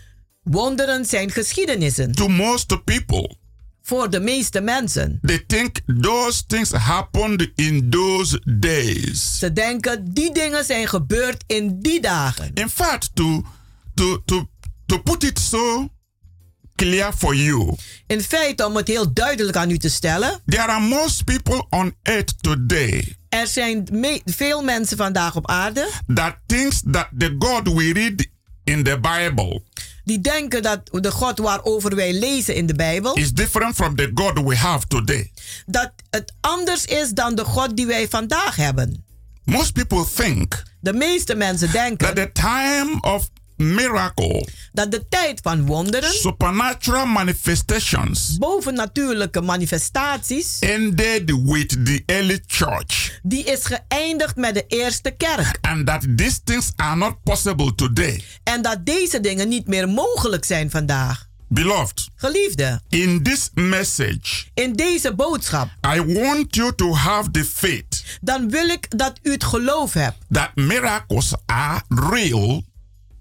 Wonderen 0.42 1.04
zijn 1.04 1.30
geschiedenissen. 1.30 2.12
to 2.12 2.28
most 2.28 2.84
people. 2.84 3.36
Voor 3.90 4.10
de 4.10 4.20
meeste 4.20 4.60
mensen. 4.60 5.18
They 5.22 5.44
think 5.46 5.80
those 6.00 6.46
things 6.46 6.70
happened 6.70 7.50
in 7.54 7.90
those 7.90 8.40
days. 8.44 9.38
Ze 9.38 9.52
denken 9.52 10.12
die 10.14 10.32
dingen 10.34 10.64
zijn 10.64 10.88
gebeurd 10.88 11.44
in 11.46 11.80
die 11.80 12.00
dagen. 12.00 12.50
In 12.54 12.68
fact, 12.70 13.10
to 13.14 13.42
to 13.94 14.22
to 14.24 14.48
to 14.86 14.98
put 15.02 15.24
it 15.24 15.38
so 15.38 15.88
clear 16.74 17.12
for 17.12 17.34
you, 17.34 17.74
In 18.06 18.20
feite, 18.22 18.66
om 18.66 18.76
het 18.76 18.88
heel 18.88 19.12
duidelijk 19.12 19.56
aan 19.56 19.70
u 19.70 19.78
te 19.78 19.90
stellen, 19.90 20.40
there 20.46 20.66
are 20.66 20.80
most 20.80 21.24
people 21.24 21.66
on 21.70 21.94
earth 22.02 22.34
today 22.42 23.16
er 23.28 23.46
zijn 23.46 23.86
me- 23.92 24.20
veel 24.24 24.62
mensen 24.62 24.96
vandaag 24.96 25.36
op 25.36 25.48
aarde 25.50 25.88
that 26.14 26.36
thinks 26.46 26.82
that 26.90 27.08
the 27.18 27.36
God 27.38 27.68
we 27.74 27.92
read 27.92 28.28
in 28.64 28.82
the 28.84 28.98
Bible 29.00 29.62
Die 30.04 30.20
denken 30.20 30.62
dat 30.62 30.80
de 30.92 31.10
God 31.10 31.38
waarover 31.38 31.94
wij 31.94 32.12
lezen 32.12 32.54
in 32.54 32.66
de 32.66 32.74
Bijbel, 32.74 33.14
is 33.14 33.32
different 33.32 33.74
from 33.74 33.96
the 33.96 34.10
God 34.14 34.38
we 34.46 34.56
have 34.56 34.86
today. 34.86 35.32
dat 35.66 35.92
het 36.10 36.32
anders 36.40 36.84
is 36.84 37.10
dan 37.10 37.34
de 37.34 37.44
God 37.44 37.76
die 37.76 37.86
wij 37.86 38.08
vandaag 38.08 38.56
hebben. 38.56 39.04
Most 39.44 39.72
people 39.72 40.04
think 40.14 40.62
De 40.80 40.92
meeste 40.92 41.34
mensen 41.34 41.72
denken 41.72 42.14
that 42.14 42.16
the 42.16 42.30
time 42.32 43.00
of 43.00 43.28
miracle, 43.60 44.46
dat 44.72 44.90
de 44.90 45.08
tijd 45.08 45.40
van 45.42 45.66
wonderen, 45.66 46.12
supernatural 46.12 47.06
manifestations, 47.06 48.36
bovennatuurlijke 48.38 49.40
manifestaties, 49.40 50.58
ended 50.58 51.30
with 51.44 51.68
the 51.86 52.02
early 52.06 52.40
church, 52.46 53.18
die 53.22 53.44
is 53.44 53.60
geëindigd 53.64 54.36
met 54.36 54.54
de 54.54 54.64
eerste 54.68 55.10
kerk. 55.10 55.58
and 55.60 55.86
that 55.86 56.06
these 56.16 56.42
things 56.44 56.72
are 56.76 56.96
not 56.96 57.22
possible 57.22 57.74
today. 57.74 58.22
En 58.42 58.62
dat 58.62 58.86
deze 58.86 59.20
dingen 59.20 59.48
niet 59.48 59.66
meer 59.66 59.88
mogelijk 59.88 60.44
zijn 60.44 60.70
vandaag. 60.70 61.28
Beloved, 61.52 62.08
Geliefde, 62.16 62.80
in 62.88 63.22
this 63.22 63.50
message, 63.54 64.44
in 64.54 64.72
deze 64.72 65.14
boodschap, 65.14 65.68
I 65.94 66.02
want 66.02 66.54
you 66.54 66.74
to 66.74 66.94
have 66.94 67.30
the 67.30 67.44
faith 67.44 68.18
dan 68.20 68.50
wil 68.50 68.68
ik 68.68 68.98
dat 68.98 69.18
u 69.22 69.32
het 69.32 69.44
geloof 69.44 69.92
hebt 69.92 70.16
that 70.30 70.50
miracles 70.54 71.32
are 71.46 71.82
real 71.88 72.62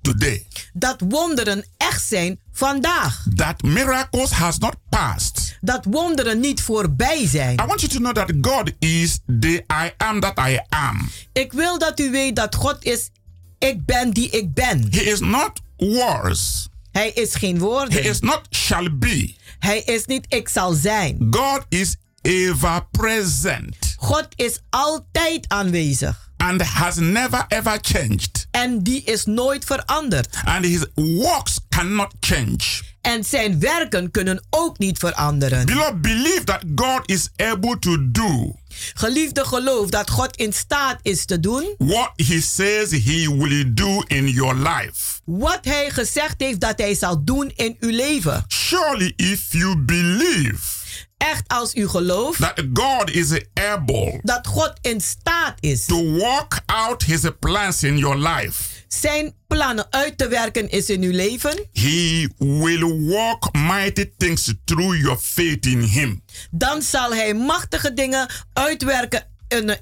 today. 0.02 0.46
dat 0.74 1.02
wonderen 1.10 1.66
echt 1.78 2.04
zijn 2.08 2.40
vandaag. 2.52 3.26
That 3.36 3.62
miracles 3.62 4.30
has 4.32 4.58
not 4.58 4.76
passed. 4.90 5.58
Dat 5.62 5.86
wonderen 5.90 6.40
niet 6.40 6.62
voorbij 6.62 7.28
zijn. 7.28 7.54
I 7.60 7.66
want 7.66 7.82
you 7.82 7.92
to 7.94 7.98
know 8.00 8.14
that 8.14 8.32
God 8.42 8.72
is 8.80 9.20
the 9.40 9.64
I 9.86 9.92
am 9.98 10.20
that 10.20 10.40
I 10.40 10.60
am. 10.70 11.10
Ik 11.34 11.54
wil 11.54 11.78
dat 11.78 12.00
u 12.00 12.12
weet 12.12 12.36
dat 12.36 12.56
God 12.56 12.84
is, 12.84 13.10
ik 13.58 13.86
ben 13.86 14.12
die 14.12 14.30
ik 14.30 14.54
ben. 14.54 14.88
He 14.92 15.02
is 15.02 15.20
not 15.20 15.52
worse. 15.78 16.68
Hij 16.92 17.10
is 17.10 17.36
geen 17.36 17.56
He 17.56 17.62
woorden. 17.62 18.04
is 18.04 18.20
not 18.20 18.42
shall 18.50 18.98
be. 18.98 19.36
Hij 19.60 19.80
is 19.80 20.06
niet 20.06 20.26
ik 20.34 20.50
zal 20.50 20.74
zijn. 20.74 21.28
God 21.32 21.66
is 21.70 21.96
ever 22.22 22.88
present 22.92 23.76
God 23.98 24.28
is 24.36 24.60
altijd 24.70 25.46
aanwezig. 25.48 26.29
And 26.40 26.62
has 26.62 26.96
never 26.96 27.46
ever 27.48 27.78
changed. 27.82 28.48
En 28.52 28.84
die 28.84 29.04
is 29.04 29.26
nooit 29.26 29.66
veranderd. 29.66 30.28
And 30.44 30.66
his 30.66 30.86
works 30.96 31.60
cannot 31.70 32.14
change. 32.20 32.82
En 33.02 33.24
zijn 33.24 33.60
werken 33.60 34.12
kunnen 34.12 34.44
ook 34.50 34.78
niet 34.78 34.98
veranderen. 34.98 35.66
Beloved, 35.66 36.02
believe 36.02 36.44
that 36.44 36.64
God 36.76 37.10
is 37.10 37.30
able 37.38 37.80
to 37.80 38.12
do 38.12 38.60
Geliefde 38.94 39.46
geloof 39.46 39.90
dat 39.90 40.10
God 40.10 40.36
in 40.36 40.54
staat 40.54 41.00
is 41.02 41.26
te 41.26 41.40
doen 41.40 41.76
what 41.78 42.12
he 42.16 42.42
says 42.42 42.92
he 42.92 43.36
will 43.38 43.74
do 43.74 44.04
in 44.08 44.28
your 44.28 44.56
life. 44.56 45.20
wat 45.26 45.60
hij 45.62 45.90
gezegd 45.90 46.36
heeft 46.38 46.60
dat 46.60 46.78
hij 46.78 46.96
zal 46.96 47.24
doen 47.24 47.52
in 47.56 47.78
uw 47.80 47.90
leven. 47.90 48.44
Surely, 48.48 49.14
if 49.16 49.52
you 49.52 49.78
believe 49.78 50.79
Echt 51.20 51.48
als 51.48 51.76
u 51.76 51.88
gelooft 51.88 52.40
that 52.40 52.64
God 52.74 53.10
is 53.12 53.32
able 53.54 54.20
dat 54.24 54.48
God 54.48 54.74
in 54.82 55.02
staat 55.02 55.54
is 55.60 55.86
to 55.86 56.04
work 56.04 56.62
out 56.66 57.04
his 57.04 57.22
plans 57.40 57.84
in 57.84 57.98
your 57.98 58.18
life, 58.18 58.64
zijn 58.88 59.34
plannen 59.48 59.88
uit 59.90 60.18
te 60.18 60.28
werken 60.28 60.70
is 60.70 60.90
in 60.90 61.02
uw 61.02 61.12
leven, 61.12 61.66
he 61.74 62.28
will 62.38 63.08
work 63.08 63.54
mighty 63.54 64.12
things 64.18 64.54
through 64.66 64.98
your 64.98 65.18
faith 65.18 65.66
in 65.66 65.82
him. 65.82 66.24
dan 66.52 66.82
zal 66.82 67.14
hij 67.14 67.34
machtige 67.34 67.94
dingen 67.94 68.30
uitwerken 68.54 69.24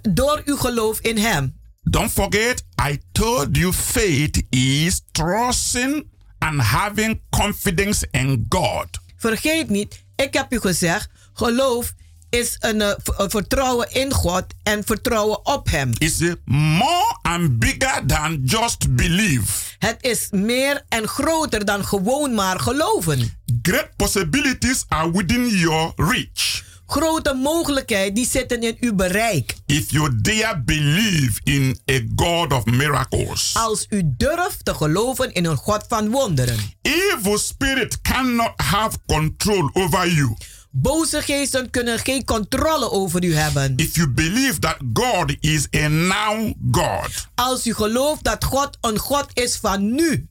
door 0.02 0.41
uw 0.45 0.58
geloof 0.58 1.00
in 1.00 1.17
hem. 1.17 1.56
Don't 1.82 2.12
forget, 2.12 2.63
I 2.89 3.00
told 3.12 3.58
you 3.58 3.73
faith 3.73 4.43
is 4.50 5.02
trusting 5.12 6.08
and 6.39 6.62
having 6.62 7.21
confidence 7.30 8.08
in 8.12 8.45
God. 8.50 8.88
Vergeet 9.17 9.69
niet, 9.69 10.04
ik 10.15 10.34
heb 10.34 10.54
u 10.54 10.60
gezegd, 10.60 11.10
geloof 11.38 11.93
is 12.30 12.56
een, 12.60 12.82
eh, 12.82 12.93
een 13.17 13.30
vertrouwen 13.30 13.91
in 13.91 14.13
God 14.13 14.45
en 14.63 14.84
vertrouwen 14.86 15.45
op 15.45 15.69
hem. 15.69 15.91
Uh, 16.00 16.34
more 16.45 17.17
and 17.21 17.60
bigger 17.60 18.06
than 18.06 18.41
just 18.45 18.95
believe. 18.95 19.76
Het 19.80 19.97
is 20.00 20.28
meer 20.32 20.84
en 20.89 21.08
groter 21.08 21.65
dan 21.65 21.86
gewoon 21.86 22.34
maar 22.34 22.60
geloven. 22.60 23.39
Great 23.62 23.89
possibilities 23.95 24.86
are 24.88 25.12
within 25.12 25.47
your 25.47 25.93
reach. 25.95 26.65
Grote 26.86 27.34
mogelijkheden 27.34 28.13
die 28.13 28.28
zitten 28.28 28.62
in 28.62 28.78
uw 28.80 28.95
bereik. 28.95 29.56
If 29.65 29.91
you 29.91 30.21
dare 30.21 30.62
believe 30.65 31.39
in 31.43 31.80
a 31.91 32.02
God 32.15 32.54
of 32.54 32.65
miracles. 32.65 33.52
Als 33.54 33.86
u 33.89 34.02
durft 34.06 34.65
te 34.65 34.73
geloven 34.73 35.34
in 35.34 35.45
een 35.45 35.58
God 35.58 35.86
van 35.88 36.10
wonderen. 36.10 36.58
Evil 36.82 37.38
spirit 37.38 38.02
cannot 38.02 38.52
have 38.56 38.97
control 39.06 39.69
over 39.73 40.12
you. 40.12 40.36
Boze 40.82 41.22
geesten 41.22 41.70
kunnen 41.70 42.00
geen 42.00 42.24
controle 42.26 42.92
over 42.92 43.24
u 43.24 43.36
hebben. 43.36 43.74
If 43.76 43.96
you 43.96 44.10
believe 44.10 44.60
that 44.60 44.78
God 44.94 45.36
is 45.40 45.68
a 45.76 45.88
now 45.88 46.54
God 46.72 47.28
Als 47.36 47.68
u 47.68 47.74
gelooft 47.74 48.24
dat 48.24 48.44
God 48.44 48.78
een 48.82 48.98
God 48.98 49.26
is 49.34 49.56
van 49.56 49.96
nu. 49.96 50.28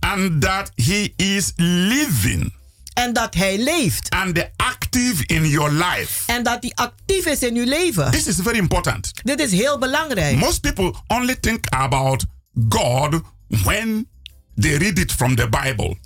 and 0.00 0.40
that 0.40 0.70
He 0.74 1.12
is 1.16 1.52
living 1.56 2.52
En 2.94 3.12
dat 3.12 3.34
hij 3.34 3.58
leeft. 3.58 4.10
and 4.10 4.48
active 4.56 5.22
in 5.26 5.48
your 5.48 5.70
life. 5.72 6.32
En 6.32 6.42
dat 6.42 6.56
hij 6.60 6.72
actief 6.74 7.26
is 7.26 7.42
in 7.42 7.54
uw 7.56 7.64
leven. 7.64 8.10
This 8.10 8.26
is 8.26 8.36
very 8.42 8.58
important. 8.58 9.10
Dit 9.22 9.40
is 9.40 9.50
heel 9.50 9.78
belangrijk. 9.78 10.36
Most 10.36 10.60
people 10.60 10.94
only 11.06 11.36
think 11.40 11.64
about 11.68 12.24
God 12.68 13.20
when 13.48 14.08
they 14.60 14.76
read 14.76 14.98
it 14.98 15.12
from 15.12 15.34
the 15.36 15.48
Bible. 15.48 15.96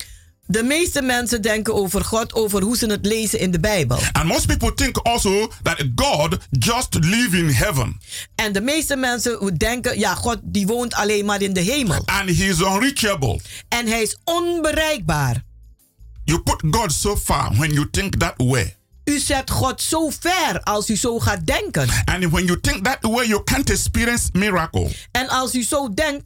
De 0.46 0.62
meeste 0.62 1.02
mensen 1.02 1.42
denken 1.42 1.74
over 1.74 2.04
God, 2.04 2.32
over 2.34 2.62
hoe 2.62 2.76
ze 2.76 2.86
het 2.86 3.06
lezen 3.06 3.38
in 3.38 3.50
de 3.50 3.60
Bijbel. 3.60 3.98
And 4.12 4.24
most 4.24 4.46
people 4.46 4.74
think 4.74 4.96
also 4.98 5.50
that 5.62 5.82
God 5.94 6.36
just 6.50 6.94
live 7.00 7.36
in 7.36 7.48
heaven 7.48 8.00
En 8.34 8.52
de 8.52 8.60
meeste 8.60 8.96
mensen 8.96 9.56
denken, 9.58 9.98
ja, 9.98 10.14
God 10.14 10.38
die 10.42 10.66
woont 10.66 10.94
alleen 10.94 11.24
maar 11.24 11.42
in 11.42 11.52
de 11.52 11.60
hemel. 11.60 12.02
and 12.06 12.28
he 12.28 12.44
is 12.44 12.60
unreachable. 12.60 13.40
En 13.68 13.86
hij 13.86 14.02
is 14.02 14.16
onbereikbaar. 14.24 15.42
You 16.24 16.40
put 16.40 16.62
God 16.70 16.92
so 16.92 17.16
far 17.16 17.52
when 17.56 17.72
you 17.72 17.90
think 17.90 18.14
that 18.16 18.34
way. 18.36 18.76
U 19.04 19.18
zet 19.18 19.50
God 19.50 19.82
zo 19.82 20.10
ver 20.20 20.60
als 20.62 20.90
u 20.90 20.96
zo 20.96 21.18
gaat 21.18 21.46
denken. 21.46 21.88
And 22.04 22.24
when 22.30 22.44
you 22.44 22.60
think 22.60 22.84
that 22.84 22.98
way, 23.00 23.26
you 23.26 23.42
can't 23.44 23.70
experience 23.70 24.28
miracle. 24.32 24.90
En 25.12 25.28
als 25.28 25.54
u 25.54 25.62
zo 25.62 25.94
denkt, 25.94 26.24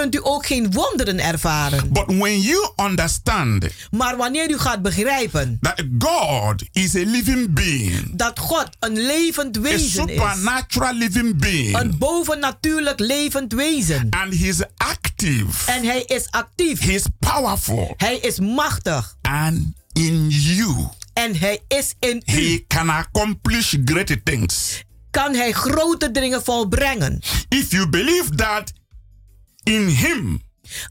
kunt 0.00 0.14
u 0.14 0.20
ook 0.22 0.46
geen 0.46 0.72
wonderen 0.72 1.20
ervaren. 1.20 1.92
But 1.92 2.04
when 2.06 2.40
you 2.40 2.70
understand 2.76 3.64
Maar 3.90 4.16
wanneer 4.16 4.50
u 4.50 4.58
gaat 4.58 4.82
begrijpen 4.82 5.58
that 5.60 5.84
God 5.98 6.62
is 6.72 6.94
a 6.94 7.04
living 7.04 7.54
being, 7.54 8.10
dat 8.12 8.38
God 8.38 8.68
een 8.80 8.98
levend 9.06 9.56
a 9.56 9.60
wezen 9.60 9.78
is, 9.80 9.92
supernatural 9.92 10.94
living 10.94 11.38
being, 11.38 11.78
een 11.78 11.98
bovennatuurlijk 11.98 13.00
levend 13.00 13.52
wezen, 13.52 14.06
and 14.10 14.34
he's 14.34 14.62
active, 14.76 15.72
en 15.72 15.84
hij 15.84 16.02
is 16.06 16.30
actief, 16.30 16.80
he's 16.80 17.04
powerful, 17.18 17.94
hij 17.96 18.16
is 18.16 18.40
machtig 18.40 19.16
and 19.22 19.58
in 19.92 20.28
you, 20.28 20.74
en 21.12 21.36
hij 21.36 21.60
is 21.68 21.94
in 21.98 22.22
u, 22.26 22.32
he 22.32 22.64
can 22.68 22.90
accomplish 22.90 23.74
great 23.84 24.16
things. 24.24 24.84
kan 25.10 25.34
hij 25.34 25.52
grote 25.52 26.10
dingen 26.10 26.44
volbrengen. 26.44 27.20
If 27.48 27.70
you 27.70 27.88
believe 27.88 28.34
that 28.34 28.72
in 29.66 29.88
him, 29.88 30.44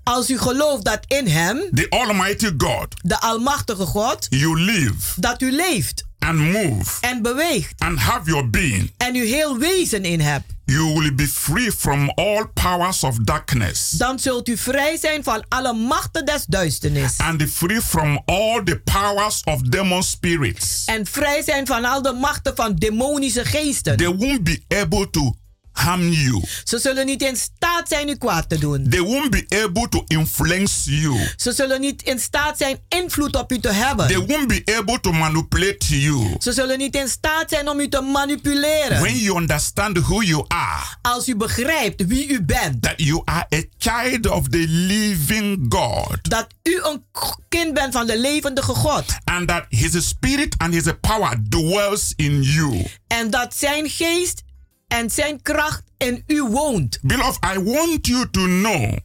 Als 0.04 0.30
u 0.30 0.38
gelooft 0.38 0.84
dat 0.86 1.00
in 1.08 1.28
hem, 1.28 1.58
the 1.74 1.90
Almighty 1.90 2.52
God, 2.58 2.88
de 3.02 3.20
Almachtige 3.20 3.86
God, 3.86 4.28
you 4.30 4.60
live 4.62 4.94
dat 5.16 5.42
u 5.42 5.52
leeft 5.52 6.04
and 6.20 6.40
move 6.40 6.84
en 7.02 7.22
beweegt 7.22 7.74
and 7.82 8.00
have 8.00 8.30
your 8.30 8.50
being, 8.50 8.92
en 8.98 9.16
u 9.16 9.26
heel 9.26 9.58
wezen 9.58 10.04
in 10.06 10.20
hebt, 10.20 10.46
you 10.66 10.94
will 10.94 11.16
be 11.16 11.28
free 11.28 11.72
from 11.72 12.10
all 12.10 12.46
powers 12.54 13.04
of 13.04 13.16
darkness 13.18 13.90
dan 13.90 14.20
zult 14.20 14.48
u 14.48 14.58
vrij 14.58 14.98
zijn 14.98 15.24
van 15.24 15.46
alle 15.48 15.74
machten 15.74 16.26
des 16.26 16.46
duisternis. 16.46 17.18
and 17.18 17.44
free 17.52 17.82
from 17.82 18.22
all 18.26 18.64
the 18.64 18.82
powers 18.84 19.42
of 19.44 19.62
demon 19.62 20.04
spirits. 20.04 20.84
En 20.86 21.06
vrij 21.06 21.44
zijn 21.44 21.66
van 21.68 21.86
al 21.86 22.02
de 22.02 22.14
machten 22.14 22.56
van 22.56 22.76
demonische 22.76 23.46
geesten. 23.46 23.98
They 23.98 24.16
won't 24.16 24.44
be 24.44 24.62
able 24.68 25.10
to 25.10 25.36
harm 25.76 26.10
you. 26.10 26.44
Ze 26.64 26.80
zullen 26.80 27.06
niet 27.06 27.22
in 27.22 27.36
staat 27.36 27.88
zijn 27.88 28.10
u 28.10 28.16
kwaad 28.16 28.50
te 28.50 28.58
doen. 28.60 28.90
They 28.90 29.02
won't 29.02 29.30
be 29.30 29.64
able 29.66 29.90
to 29.90 30.04
influence 30.08 31.00
you. 31.00 31.18
Ze 31.38 31.52
zullen 31.54 31.82
niet 31.82 32.02
in 32.04 32.20
staat 32.20 32.58
zijn 32.58 32.80
invloed 32.90 33.36
op 33.36 33.52
u 33.52 33.60
te 33.60 33.68
They 33.70 33.78
hebben. 33.78 34.26
won't 34.28 34.48
be 34.48 34.62
able 34.80 35.00
to 35.00 35.12
manipulate 35.12 36.02
you. 36.02 36.36
Ze 36.40 36.52
zullen 36.54 36.78
niet 36.78 36.96
in 36.96 37.08
staat 37.08 37.50
zijn 37.50 37.70
om 37.70 37.80
u 37.80 37.90
te 37.90 38.02
manipuleren. 38.02 39.02
When 39.02 39.18
you 39.18 39.38
understand 39.38 39.98
who 39.98 40.22
you 40.22 40.46
are, 40.48 40.84
Als 41.02 41.28
u 41.28 41.36
begrijpt 41.36 42.06
wie 42.08 42.28
u 42.28 42.42
bent. 42.44 42.82
that 42.82 42.94
you 42.98 43.22
are 43.26 43.46
a 43.56 43.62
child 43.78 44.28
of 44.28 44.48
the 44.50 44.66
living 44.68 45.66
God, 45.70 46.18
Dat 46.22 46.48
u 46.64 46.80
een 46.84 47.04
kind 47.50 47.74
bent 47.74 47.94
van 47.94 48.08
de 48.08 48.20
levendige 48.20 48.74
God. 48.74 49.04
and 49.24 49.48
that 49.48 49.66
His 49.70 50.08
Spirit 50.08 50.56
and 50.58 50.74
His 50.74 50.84
power 51.02 51.38
dwells 51.50 52.14
in 52.16 52.42
you. 52.42 52.86
En 53.08 53.30
dat 53.30 53.56
zijn 53.56 53.90
geest 53.90 54.44
en 54.88 55.10
zijn 55.10 55.42
kracht 55.42 55.82
in 55.98 56.24
u 56.28 56.44
woont. 56.44 57.00
Beloved, 57.02 57.38
I 57.56 57.60
want 57.64 58.08
you 58.08 58.30
to 58.32 58.42
know 58.46 58.98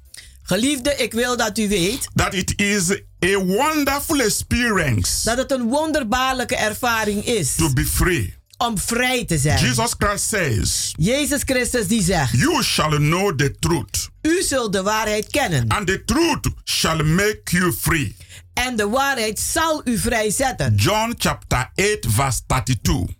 Geliefde, 0.42 0.94
ik 0.96 1.12
wil 1.12 1.36
dat 1.36 1.58
u 1.58 1.68
weet 1.68 2.08
that 2.14 2.34
it 2.34 2.60
is 2.60 2.90
a 3.24 3.38
wonderful 3.44 4.20
experience 4.20 5.24
dat 5.24 5.36
het 5.36 5.50
een 5.52 5.68
wonderbaarlijke 5.68 6.56
ervaring 6.56 7.24
is 7.24 7.54
to 7.54 7.72
be 7.72 7.84
free. 7.84 8.34
om 8.58 8.78
vrij 8.78 9.24
te 9.24 9.38
zijn. 9.38 9.58
Jesus 9.58 9.94
Christ 9.98 10.28
says, 10.28 10.92
Jezus 10.98 11.40
Christus 11.44 11.86
die 11.86 12.02
zegt, 12.02 12.32
You 12.38 12.62
shall 12.62 12.96
know 12.96 13.38
the 13.38 13.54
truth, 13.58 14.08
u 14.22 14.42
zult 14.42 14.72
de 14.72 14.82
waarheid 14.82 15.26
kennen 15.30 15.68
and 15.68 15.86
the 15.86 16.04
truth 16.04 16.48
shall 16.64 17.02
make 17.02 17.40
you 17.44 17.72
free. 17.72 18.16
en 18.54 18.76
de 18.76 18.88
waarheid 18.88 19.38
zal 19.38 19.80
u 19.84 19.98
vrijzetten. 19.98 20.74
John 20.74 21.14
chapter 21.18 21.70
8, 21.74 22.06
verse 22.08 22.40
32. 22.46 23.18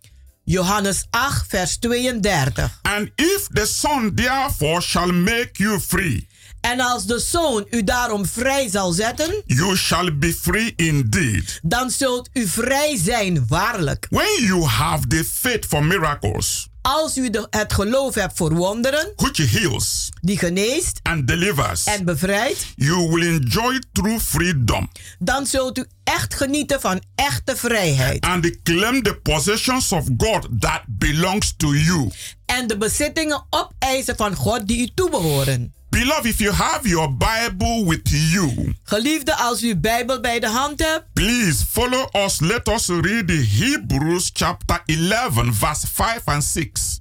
Johannes 0.51 1.07
8, 1.11 1.45
vers 1.49 1.77
32. 1.79 2.71
And 2.83 3.11
if 3.17 3.47
the 3.53 3.67
Son 3.67 4.15
therefore 4.15 4.81
shall 4.83 5.13
make 5.13 5.51
you 5.53 5.81
free, 5.81 6.29
En 6.61 6.81
als 6.81 7.07
de 7.07 7.19
zoon 7.19 7.67
u 7.71 7.85
daarom 7.85 8.27
vrij 8.27 8.69
zal 8.69 8.93
zetten, 8.93 9.43
you 9.47 9.77
shall 9.77 10.19
be 10.19 10.35
free 10.35 10.73
indeed. 10.77 11.59
dan 11.63 11.91
zult 11.91 12.29
u 12.33 12.47
vrij 12.49 12.97
zijn, 12.97 13.45
waarlijk. 13.49 14.07
When 14.11 14.43
you 14.45 14.65
have 14.65 15.07
the 15.07 15.25
faith 15.25 15.67
for 15.67 15.85
miracles, 15.85 16.69
Als 16.83 17.17
u 17.17 17.31
de, 17.31 17.47
het 17.51 17.73
geloof 17.73 18.15
hebt 18.15 18.37
voor 18.37 18.55
wonderen, 18.55 19.13
which 19.17 19.51
heals 19.51 20.09
die 20.21 20.39
geneest 20.39 21.01
and 21.03 21.29
delivers, 21.29 21.85
en 21.85 22.05
bevrijdt, 22.05 22.67
you 22.77 23.09
will 23.09 23.35
enjoy 23.35 23.83
true 23.93 24.21
freedom 24.21 24.91
dan 25.19 25.47
zult 25.47 25.79
u 25.79 25.87
echt 26.05 26.35
genieten 26.35 26.81
van 26.81 27.03
echte 27.15 27.57
vrijheid. 27.57 28.25
and 28.25 28.63
claim 28.63 29.03
the 29.03 29.15
possessions 29.15 29.93
of 29.93 30.07
God 30.17 30.49
that 30.59 30.83
belongs 30.87 31.55
to 31.57 31.75
you. 31.75 32.11
En 32.47 32.67
de 32.67 32.77
bezittingen 32.77 33.47
opeisen 33.51 34.17
van 34.17 34.35
God 34.35 34.67
die 34.67 34.81
u 34.81 34.91
toebehoren. 34.95 35.75
Beloved, 35.91 36.27
if 36.27 36.41
you 36.41 36.53
have 36.53 36.89
your 36.89 37.09
Bible 37.17 37.85
with 37.85 38.09
you, 38.09 38.75
Geliefde, 38.83 39.37
als 39.37 39.63
u 39.63 39.69
uw 39.69 39.81
Bijbel 39.81 40.21
bij 40.21 40.41
de 40.41 40.49
hand 40.49 40.79
hebt, 40.81 41.13
please 41.13 41.67
follow 41.67 42.25
us. 42.25 42.41
Let 42.41 42.69
us 42.69 42.89
read 42.89 43.27
the 43.27 43.47
Hebrews 43.59 44.31
chapter 44.33 44.83
11, 44.87 45.55
verse 45.55 45.87
5 45.87 46.21
and 46.25 46.45
6. 46.45 47.01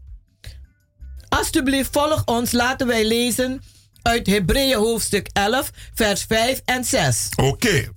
alstublieft 1.30 1.92
volg 1.92 2.26
ons. 2.26 2.52
Laten 2.52 2.88
wij 2.88 3.06
lezen 3.08 3.62
uit 4.02 4.28
Hebreeën 4.28 4.78
hoofdstuk 4.78 5.30
11, 5.34 5.72
vers 5.94 6.24
5 6.24 6.62
en 6.66 6.84
6. 6.84 7.30
Okay. 7.36 7.90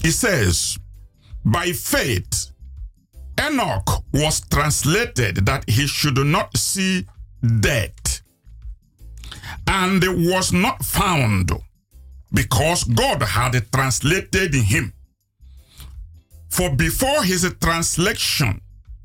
It 0.00 0.14
says, 0.14 0.76
By 1.42 1.74
faith, 1.74 2.52
Enoch 3.34 4.02
was 4.10 4.40
translated 4.48 5.46
that 5.46 5.70
he 5.70 5.86
should 5.86 6.24
not 6.24 6.58
see 6.58 7.06
death, 7.60 8.17
and 9.68 10.02
was 10.30 10.50
not 10.50 10.84
found 10.84 11.52
because 12.32 12.84
God 12.84 13.22
had 13.22 13.70
translated 13.70 14.54
him. 14.54 14.92
For 16.48 16.74
before 16.74 17.22
his 17.22 17.46
translation, 17.60 18.60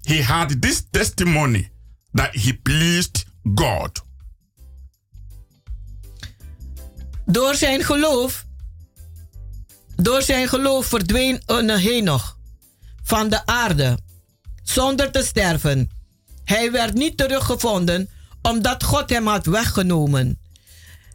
he 0.06 0.22
had 0.22 0.62
this 0.62 0.84
testimony 0.92 1.70
that 2.14 2.36
he 2.36 2.54
pleased 2.54 3.26
God. 3.56 4.02
Door 7.26 7.56
zijn 7.56 7.84
geloof, 7.84 8.46
door 9.96 10.22
zijn 10.22 10.48
geloof 10.48 10.86
verdween 10.86 11.42
een 11.46 11.70
Henoch 11.70 12.38
van 13.04 13.30
de 13.30 13.46
aarde, 13.46 13.98
zonder 14.64 15.12
te 15.12 15.24
sterven. 15.24 15.90
Hij 16.44 16.72
werd 16.72 16.94
niet 16.94 17.18
teruggevonden, 17.18 18.10
omdat 18.42 18.84
God 18.84 19.10
hem 19.10 19.28
had 19.28 19.46
weggenomen. 19.46 20.42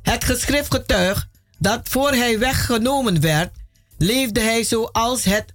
Het 0.09 0.25
geschrift 0.25 0.75
getuigt 0.75 1.27
dat 1.59 1.89
voor 1.89 2.11
hij 2.11 2.39
weggenomen 2.39 3.21
werd, 3.21 3.57
leefde 3.99 4.41
hij 4.41 4.65
zoals 4.65 5.25
het, 5.25 5.53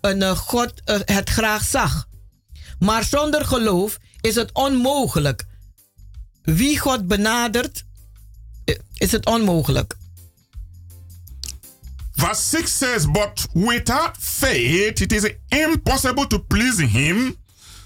een 0.00 0.22
eh, 0.22 0.36
God 0.36 0.72
eh, 0.84 0.98
het 1.04 1.30
graag 1.30 1.64
zag. 1.64 2.08
Maar 2.78 3.04
zonder 3.04 3.44
geloof 3.44 3.98
is 4.20 4.34
het 4.34 4.52
onmogelijk. 4.52 5.44
Wie 6.42 6.78
God 6.78 7.06
benadert, 7.06 7.84
eh, 8.64 8.74
is 8.94 9.12
het 9.12 9.26
onmogelijk. 9.26 9.96
Verse 12.12 12.42
6 12.42 12.78
says, 12.78 13.10
But 13.10 13.46
without 13.52 14.16
faith 14.18 15.00
it 15.00 15.12
is 15.12 15.32
impossible 15.48 16.26
to 16.26 16.38
please 16.38 16.82
him. 16.82 17.36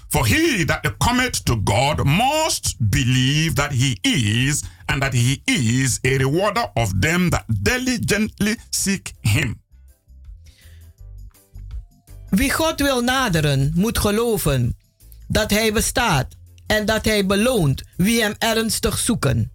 For 0.09 0.27
he 0.27 0.65
that 0.65 0.97
cometh 0.97 1.45
to 1.45 1.61
God 1.63 2.03
must 2.03 2.75
believe 2.77 3.53
that 3.53 3.71
he 3.71 3.97
is, 4.01 4.63
and 4.85 5.01
that 5.01 5.13
he 5.13 5.41
is 5.45 5.99
a 6.01 6.17
rewarder 6.17 6.69
of 6.73 6.93
them 6.99 7.29
that 7.29 7.43
diligently 7.47 8.55
seek 8.69 9.13
him. 9.21 9.63
Wie 12.29 12.51
God 12.51 12.79
wil 12.81 13.01
naderen, 13.01 13.71
moet 13.75 13.97
geloven 13.99 14.77
dat 15.27 15.51
Hij 15.51 15.73
bestaat 15.73 16.35
en 16.67 16.85
dat 16.85 17.05
Hij 17.05 17.25
beloont 17.25 17.83
wie 17.97 18.21
Hem 18.21 18.35
ernstig 18.37 18.97
zoeken. 18.97 19.51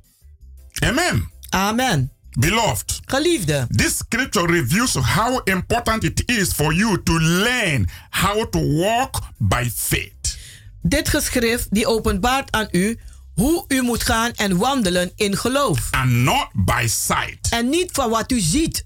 Amen. 0.85 1.31
Amen. 1.49 2.13
Beloved, 2.39 3.01
Geliefde, 3.07 3.67
this 3.71 3.97
scripture 3.97 4.47
reveals 4.47 4.95
how 4.95 5.41
important 5.45 6.05
it 6.05 6.23
is 6.27 6.53
for 6.53 6.73
you 6.75 7.03
to 7.03 7.19
learn 7.21 7.89
how 8.11 8.51
to 8.51 8.59
walk 8.77 9.21
by 9.39 9.71
faith. 9.75 10.39
dit 10.83 11.09
geschrift 11.09 11.67
die 11.71 11.87
openbaart 11.87 12.53
aan 12.53 12.69
u 12.71 12.99
hoe 13.41 13.65
u 13.69 13.83
moet 13.83 14.03
gaan 14.03 14.33
en 14.33 14.57
wandelen 14.57 15.13
in 15.15 15.37
geloof. 15.37 15.89
and 15.91 16.11
not 16.11 16.49
by 16.55 16.87
sight. 16.89 17.49
En 17.51 17.69
niet 17.69 17.89
van 17.93 18.11
wat 18.11 18.33
u 18.33 18.41
ziet. 18.41 18.85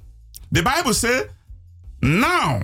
The 0.53 0.62
Bible 0.62 0.93
says, 0.95 1.23
now 1.99 2.62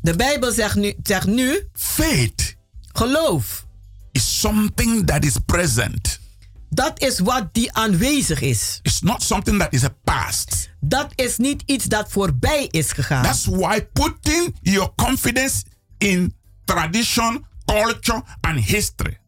De 0.00 0.16
Bijbel 0.16 0.52
zegt 0.52 0.74
nu, 0.76 0.94
zegt 1.02 1.26
nu 1.26 1.68
faith 1.72 2.56
geloof. 2.92 3.66
is 4.12 4.40
something 4.40 5.06
that 5.06 5.24
is 5.24 5.36
present. 5.46 6.18
Dat 6.70 7.00
is 7.00 7.18
wat 7.18 7.48
die 7.54 7.72
aanwezig 7.72 8.40
is. 8.40 8.78
It's 8.82 9.00
not 9.00 9.22
something 9.22 9.58
that 9.58 9.72
is 9.72 9.84
a 9.84 9.94
past. 10.04 10.70
Dat 10.80 11.12
is 11.14 11.36
niet 11.36 11.62
iets 11.66 11.84
dat 11.84 12.10
voorbij 12.10 12.68
is 12.70 12.92
gegaan. 12.92 13.22
That's 13.22 13.44
why 13.44 13.80
putting 13.92 14.56
your 14.62 14.92
confidence 14.96 15.64
in 15.98 16.34
tradition, 16.64 17.46
culture, 17.64 18.22
and 18.40 18.64
history 18.64 19.18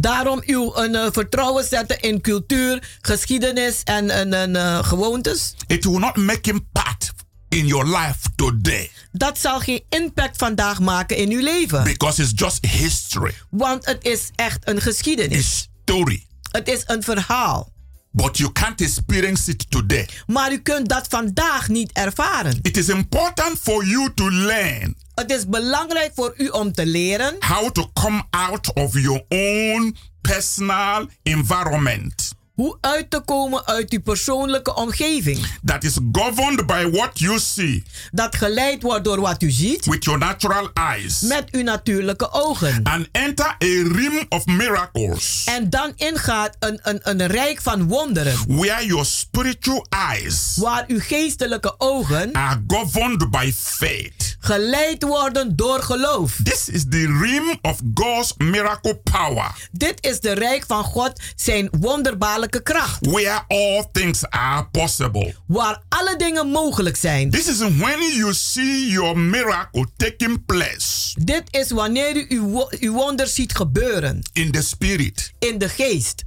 Daarom 0.00 0.42
uw 0.46 0.76
een, 0.76 0.94
eh, 0.94 1.06
vertrouwen 1.12 1.64
zetten 1.64 2.00
in 2.00 2.20
cultuur, 2.20 2.98
geschiedenis 3.00 3.80
en, 3.84 4.10
en, 4.10 4.32
en, 4.32 4.56
eh, 4.56 4.84
gewoontes. 4.84 5.54
it 5.66 5.84
will 5.84 5.98
not 5.98 6.16
make 6.16 6.50
impact 6.50 7.12
in 7.48 7.66
your 7.66 7.86
life 7.98 8.16
today 8.34 8.90
Dat 9.12 9.38
zal 9.38 9.60
geen 9.60 9.82
impact 9.88 10.36
vandaag 10.36 10.80
maken 10.80 11.16
in 11.16 11.30
uw 11.30 11.40
leven. 11.42 11.84
because 11.84 12.22
it's 12.22 12.32
just 12.34 12.66
history, 12.66 13.34
Want 13.50 13.86
het 13.86 14.04
is 14.04 14.30
echt 14.34 14.68
een 14.68 14.80
geschiedenis. 14.80 15.38
it's 15.38 15.68
story. 15.82 16.26
Het 16.50 16.68
is 16.68 16.82
een 16.86 17.02
verhaal. 17.02 17.72
But 18.16 18.38
you 18.38 18.52
can't 18.52 18.80
experience 18.80 19.50
it 19.50 19.70
today. 19.70 20.08
Maar 20.26 20.52
u 20.52 20.58
kunt 20.58 20.88
dat 20.88 21.06
vandaag 21.08 21.68
niet 21.68 21.92
ervaren. 21.92 22.58
It 22.62 22.76
is 22.76 22.88
important 22.88 23.58
for 23.58 23.84
you 23.84 24.14
to 24.14 24.30
learn 24.30 24.96
Het 25.14 25.30
is 25.30 25.48
belangrijk 25.48 26.12
voor 26.14 26.34
u 26.36 26.48
om 26.48 26.72
te 26.72 26.86
leren 26.86 27.36
how 27.38 27.70
to 27.70 27.90
come 27.92 28.22
out 28.30 28.72
of 28.74 28.92
your 28.92 29.24
own 29.28 29.96
personal 30.20 31.08
environment 31.22 32.34
hoe 32.56 32.76
uit 32.80 33.10
te 33.10 33.20
komen 33.20 33.66
uit 33.66 33.90
uw 33.90 34.00
persoonlijke 34.00 34.74
omgeving. 34.74 35.46
that 35.64 35.84
is 35.84 35.96
governed 36.12 36.66
by 36.66 36.88
what 36.92 37.18
you 37.18 37.38
see 37.38 37.82
Dat 38.12 38.36
geleid 38.36 38.82
wordt 38.82 39.04
door 39.04 39.20
wat 39.20 39.42
u 39.42 39.50
ziet 39.50 39.84
with 39.86 40.04
your 40.04 40.18
natural 40.20 40.70
eyes 40.74 41.20
met 41.20 41.50
uw 41.50 41.62
natuurlijke 41.62 42.32
ogen. 42.32 42.80
and 42.82 43.08
enter 43.12 43.46
a 43.46 43.56
realm 43.92 44.26
of 44.28 44.46
miracles 44.46 45.42
En 45.44 45.70
dan 45.70 45.92
ingaat 45.96 46.56
een, 46.58 46.78
een, 46.82 47.00
een 47.02 47.26
rijk 47.26 47.62
van 47.62 47.88
wonderen. 47.88 48.36
where 48.46 48.86
your 48.86 49.04
spiritual 49.04 49.86
eyes 49.88 50.56
Waar 50.56 50.84
uw 50.86 51.00
geestelijke 51.00 51.74
ogen 51.78 52.32
are 52.32 52.62
governed 52.66 53.30
by 53.30 53.52
faith. 53.54 54.36
geleid 54.38 55.02
worden 55.02 55.56
door 55.56 55.82
geloof. 55.82 56.38
This 56.42 56.68
is 56.68 56.84
the 56.88 57.18
realm 57.22 57.58
of 57.62 57.78
God's 57.94 58.34
miracle 58.38 58.94
power 58.96 59.68
Dit 59.72 59.94
is 60.06 60.20
de 60.20 60.32
rijk 60.32 60.64
van 60.66 60.84
God, 60.84 61.20
zijn 61.36 61.68
wonderbaarlijke 62.46 62.62
kracht. 62.62 63.06
where 63.06 63.44
all 63.48 63.84
things 63.92 64.24
are 64.30 64.64
possible. 64.70 65.34
Waar 65.46 65.82
alle 65.88 66.16
dingen 66.16 66.48
mogelijk 66.48 66.96
zijn. 66.96 67.30
This 67.30 67.48
is 67.48 67.58
when 67.58 68.14
you 68.16 68.34
see 68.34 68.90
your 68.90 69.18
miracle 69.18 69.86
taking 69.96 70.44
place 70.44 71.14
Dit 71.24 71.42
is 71.50 71.70
wanneer 71.70 72.16
u 72.16 72.26
uw, 72.28 72.66
uw 72.80 72.92
wonder 72.92 73.26
ziet 73.26 73.54
gebeuren. 73.56 74.22
in 74.32 74.50
the 74.50 74.62
spirit. 74.62 75.32
In 75.38 75.58
de 75.58 75.68
geest. 75.68 76.24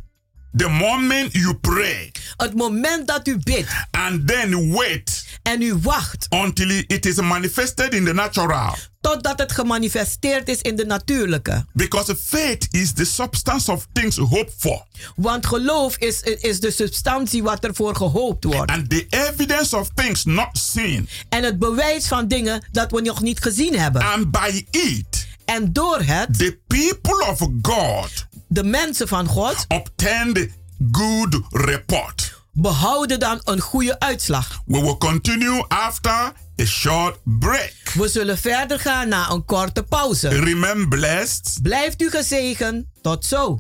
The 0.57 0.69
moment 0.69 1.33
you 1.33 1.55
pray 1.55 2.11
Het 2.37 2.55
moment 2.55 3.07
dat 3.07 3.27
u 3.27 3.37
bidt. 3.43 3.67
and 3.91 4.27
then 4.27 4.71
wait 4.73 5.27
En 5.43 5.61
u 5.61 5.75
wacht 5.81 6.25
until 6.29 6.69
it 6.87 7.05
is 7.05 7.15
manifested 7.15 7.93
in 7.93 8.05
the 8.05 8.13
natural. 8.13 8.75
totdat 9.01 9.39
het 9.39 9.51
gemanifesteerd 9.51 10.49
is 10.49 10.61
in 10.61 10.75
de 10.75 10.85
natuurlijke. 10.85 11.65
Because 11.73 12.15
faith 12.15 12.67
is 12.71 12.93
the 12.93 13.05
substance 13.05 13.71
of 13.71 13.87
things 13.93 14.17
hoped 14.17 14.53
for. 14.57 14.85
Want 15.15 15.45
geloof 15.45 15.97
is, 15.97 16.21
is 16.21 16.59
de 16.59 16.71
substantie 16.71 17.43
wat 17.43 17.63
ervoor 17.65 17.95
gehoopt 17.95 18.43
wordt. 18.43 18.71
And 18.71 18.89
the 18.89 19.05
evidence 19.09 19.77
of 19.77 19.89
things 19.93 20.23
not 20.25 20.49
seen. 20.57 21.09
En 21.29 21.43
het 21.43 21.59
bewijs 21.59 22.07
van 22.07 22.27
dingen 22.27 22.67
dat 22.71 22.91
we 22.91 23.01
nog 23.01 23.21
niet 23.21 23.41
gezien 23.41 23.75
hebben. 23.79 24.01
And 24.01 24.31
by 24.31 24.65
it, 24.71 25.27
En 25.45 25.73
door 25.73 26.01
het, 26.01 26.37
the 26.37 26.59
people 26.67 27.25
of 27.29 27.39
God 27.61 28.27
de 28.49 28.63
mensen 28.63 29.07
van 29.07 29.27
God 29.27 29.65
obtained 29.67 30.49
good 30.91 31.39
report. 31.49 32.37
behouden 32.51 33.19
dan 33.19 33.41
een 33.43 33.59
goede 33.59 33.99
uitslag. 33.99 34.61
We 34.65 34.81
will 34.81 34.97
continue 34.97 35.63
after 35.67 36.33
a 36.61 36.65
short 36.65 37.17
break. 37.23 37.73
We 37.93 38.07
zullen 38.07 38.37
verder 38.37 38.79
gaan 38.79 39.07
na 39.07 39.29
een 39.29 39.45
korte 39.45 39.83
pauze. 39.83 40.27
Remain 40.27 40.89
blessed. 40.89 41.59
Blijft 41.61 42.01
u 42.01 42.09
gezegend. 42.09 42.85
Tot 43.01 43.25
zo. 43.25 43.59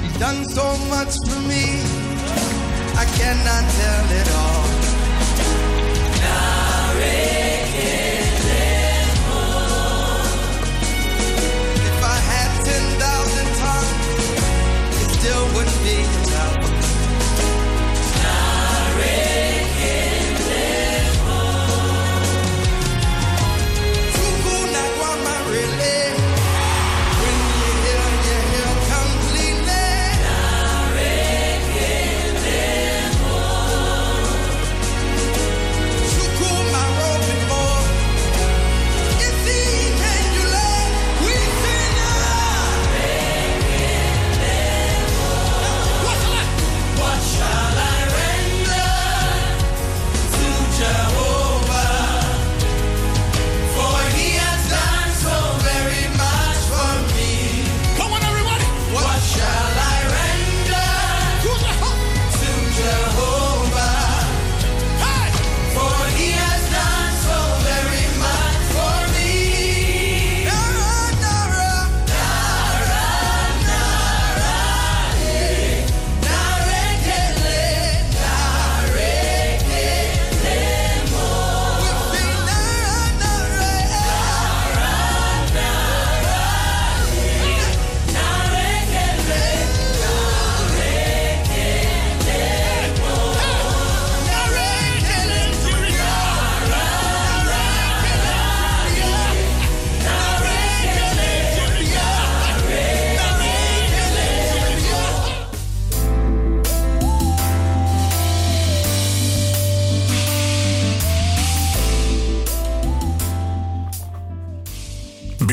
He's 0.00 0.18
done 0.18 0.50
so 0.54 0.76
much 0.76 1.12
for 1.30 1.40
me, 1.40 1.80
I 2.94 3.04
cannot 3.18 3.64
tell 3.76 4.16
it 4.20 4.28
all. 4.34 4.64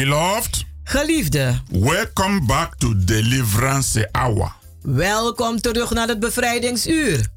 Beloved, 0.04 0.66
Geliefde, 0.84 1.62
welcome 1.72 2.46
back 2.46 2.76
to 2.78 2.94
Deliverance 3.06 4.10
Hour. 4.12 4.52
welkom 4.82 5.62
terug 5.62 5.92
naar 5.92 6.08
het 6.08 6.20
bevrijdingsuur. 6.20 7.28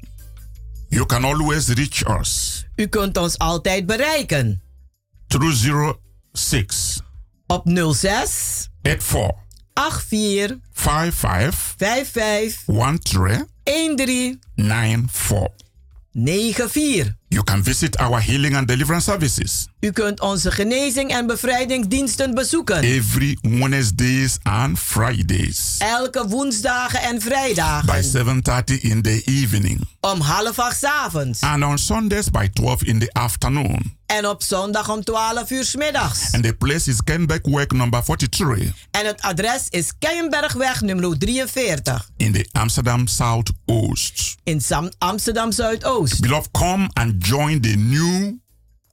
You 0.89 1.05
can 1.05 1.23
always 1.23 1.67
reach 1.67 2.19
us 2.19 2.63
U 2.75 2.87
kunt 2.87 3.17
ons 3.17 3.37
altijd 3.37 3.85
bereiken 3.85 4.61
through 5.27 5.95
06 6.33 6.99
op 7.45 7.63
06 7.93 8.67
84 8.81 9.31
84 9.73 10.57
55 10.71 11.73
55 11.77 12.63
13 12.65 13.47
13 13.63 14.39
94. 14.55 15.49
94. 16.13 17.15
You 17.29 17.43
can 17.43 17.63
visit 17.63 17.97
our 17.99 18.19
healing 18.19 18.55
and 18.55 18.67
deliverance 18.67 19.05
services 19.05 19.67
U 19.79 19.91
kunt 19.91 20.19
onze 20.21 20.51
genezing 20.51 21.11
en 21.11 21.27
bevrijdingsdiensten 21.27 22.33
bezoeken. 22.33 22.81
every 22.83 23.37
Wednesdays 23.41 24.37
and 24.43 24.79
Fridays 24.79 25.75
Elke 25.77 26.27
woensdagen 26.27 27.01
en 27.01 27.21
vrijdagen. 27.21 27.85
by 27.85 28.01
7:30 28.01 28.81
in 28.81 29.01
the 29.01 29.21
evening 29.25 29.81
Om 29.99 30.21
half 30.21 30.59
acht 30.59 30.77
's 30.77 30.83
avonds. 30.83 31.41
and 31.41 31.63
on 31.63 31.77
Sundays 31.77 32.29
by 32.29 32.47
12 32.53 32.83
in 32.83 32.99
the 32.99 33.09
afternoon. 33.13 33.95
En 34.05 34.27
op 34.27 34.43
zondag 34.43 34.89
om 34.89 35.03
12 35.03 35.51
uur 35.51 35.63
's 35.65 35.75
middags. 35.75 36.31
And 36.31 36.43
the 36.43 36.53
place 36.53 36.89
is 36.89 37.03
Kenbeck 37.03 37.45
number 37.71 38.03
43 38.03 38.73
En 38.91 39.05
het 39.05 39.21
adres 39.21 39.67
is 39.69 39.91
Keienbergweg 39.99 40.81
nummer 40.81 41.17
43. 41.17 42.09
in 42.17 42.31
the 42.33 42.47
Amsterdam 42.51 43.07
Southoost. 43.07 44.35
In 44.43 44.61
Sam- 44.61 44.91
Amsterdam 44.97 45.51
Zuidoost. 45.51 46.19
Beloved, 46.21 46.51
come 46.51 46.89
and 46.93 47.25
join 47.27 47.61
the 47.61 47.75
new 47.75 48.33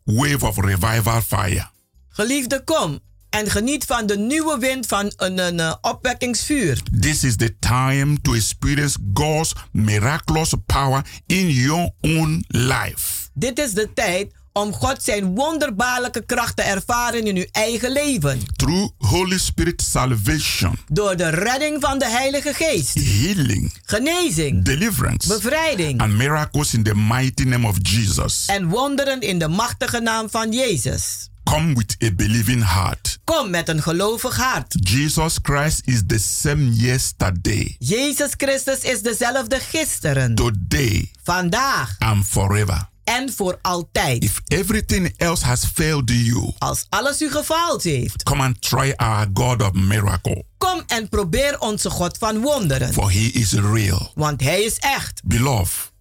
wave 0.04 0.46
of 0.46 0.56
revival 0.56 1.20
fire. 1.20 1.70
Geliefde, 2.08 2.62
kom 2.64 3.00
en 3.30 3.50
geniet 3.50 3.84
van 3.84 4.06
de 4.06 4.18
nieuwe 4.18 4.58
wind 4.58 4.86
van 4.86 5.12
een, 5.16 5.38
een 5.38 5.76
opwekkingsvuur. 5.80 6.82
This 7.00 7.24
is 7.24 7.36
the 7.36 7.58
time 7.58 8.20
to 8.20 8.34
experience 8.34 8.98
God's 9.14 9.52
miraculous 9.72 10.54
power 10.66 11.04
in 11.26 11.48
your 11.48 11.90
own 12.00 12.44
life. 12.48 13.28
Dit 13.32 13.58
is 13.58 13.72
de 13.72 13.92
tijd 13.94 14.32
om 14.56 14.72
God 14.72 15.02
zijn 15.02 15.34
wonderbaarlijke 15.34 16.24
kracht 16.26 16.56
te 16.56 16.62
ervaren 16.62 17.26
in 17.26 17.36
uw 17.36 17.46
eigen 17.52 17.90
leven. 17.92 18.40
Through 18.56 18.88
Holy 18.98 19.38
Spirit 19.38 19.82
salvation, 19.82 20.78
Door 20.88 21.16
de 21.16 21.28
redding 21.28 21.76
van 21.80 21.98
de 21.98 22.08
Heilige 22.08 22.52
Geest. 22.54 22.94
healing, 22.94 23.74
Genezing, 23.84 24.64
deliverance, 24.64 25.28
bevrijding 25.28 26.00
and 26.00 26.12
miracles 26.12 26.74
in 26.74 26.82
the 26.82 26.94
mighty 26.94 27.42
name 27.44 27.66
of 27.68 27.76
Jesus. 27.82 28.44
en 28.46 28.68
wonderen 28.68 29.20
in 29.20 29.38
de 29.38 29.48
machtige 29.48 30.00
naam 30.00 30.30
van 30.30 30.52
Jezus. 30.52 31.28
Come 31.44 31.74
with 31.74 31.96
a 32.04 32.10
believing 32.16 32.72
heart. 32.72 33.18
Kom 33.24 33.50
met 33.50 33.68
een 33.68 33.82
gelovig 33.82 34.36
hart. 34.36 34.74
Jesus 34.80 35.38
Christ 35.42 35.80
is 35.84 36.02
the 36.06 36.18
same 36.18 36.68
yesterday, 36.72 37.76
Jezus 37.78 38.30
Christus 38.36 38.78
is 38.80 39.02
dezelfde 39.02 39.58
gisteren, 39.60 40.34
today, 40.34 41.10
vandaag 41.22 41.96
and 41.98 42.24
forever. 42.26 42.92
En 43.04 43.32
voor 43.32 43.58
altijd. 43.62 44.22
If 44.24 44.40
everything 44.46 45.14
else 45.16 45.44
has 45.44 45.64
failed 45.74 46.10
you, 46.10 46.52
Als 46.58 46.86
alles 46.88 47.22
u 47.22 47.30
gefaald 47.30 47.82
heeft, 47.82 48.22
come 48.22 48.42
and 48.42 48.60
try 48.62 48.92
our 48.96 49.26
God 49.34 49.62
of 49.62 49.72
miracle, 49.72 50.44
kom 50.58 50.82
en 50.86 51.08
probeer 51.08 51.60
onze 51.60 51.90
God 51.90 52.18
van 52.18 52.40
wonderen. 52.40 52.92
for 52.92 53.10
he 53.12 53.18
is 53.32 53.52
real. 53.52 54.12
Want 54.14 54.40
Hij 54.40 54.62
is 54.62 54.78
echt. 54.78 55.20
Beloved, 55.24 55.92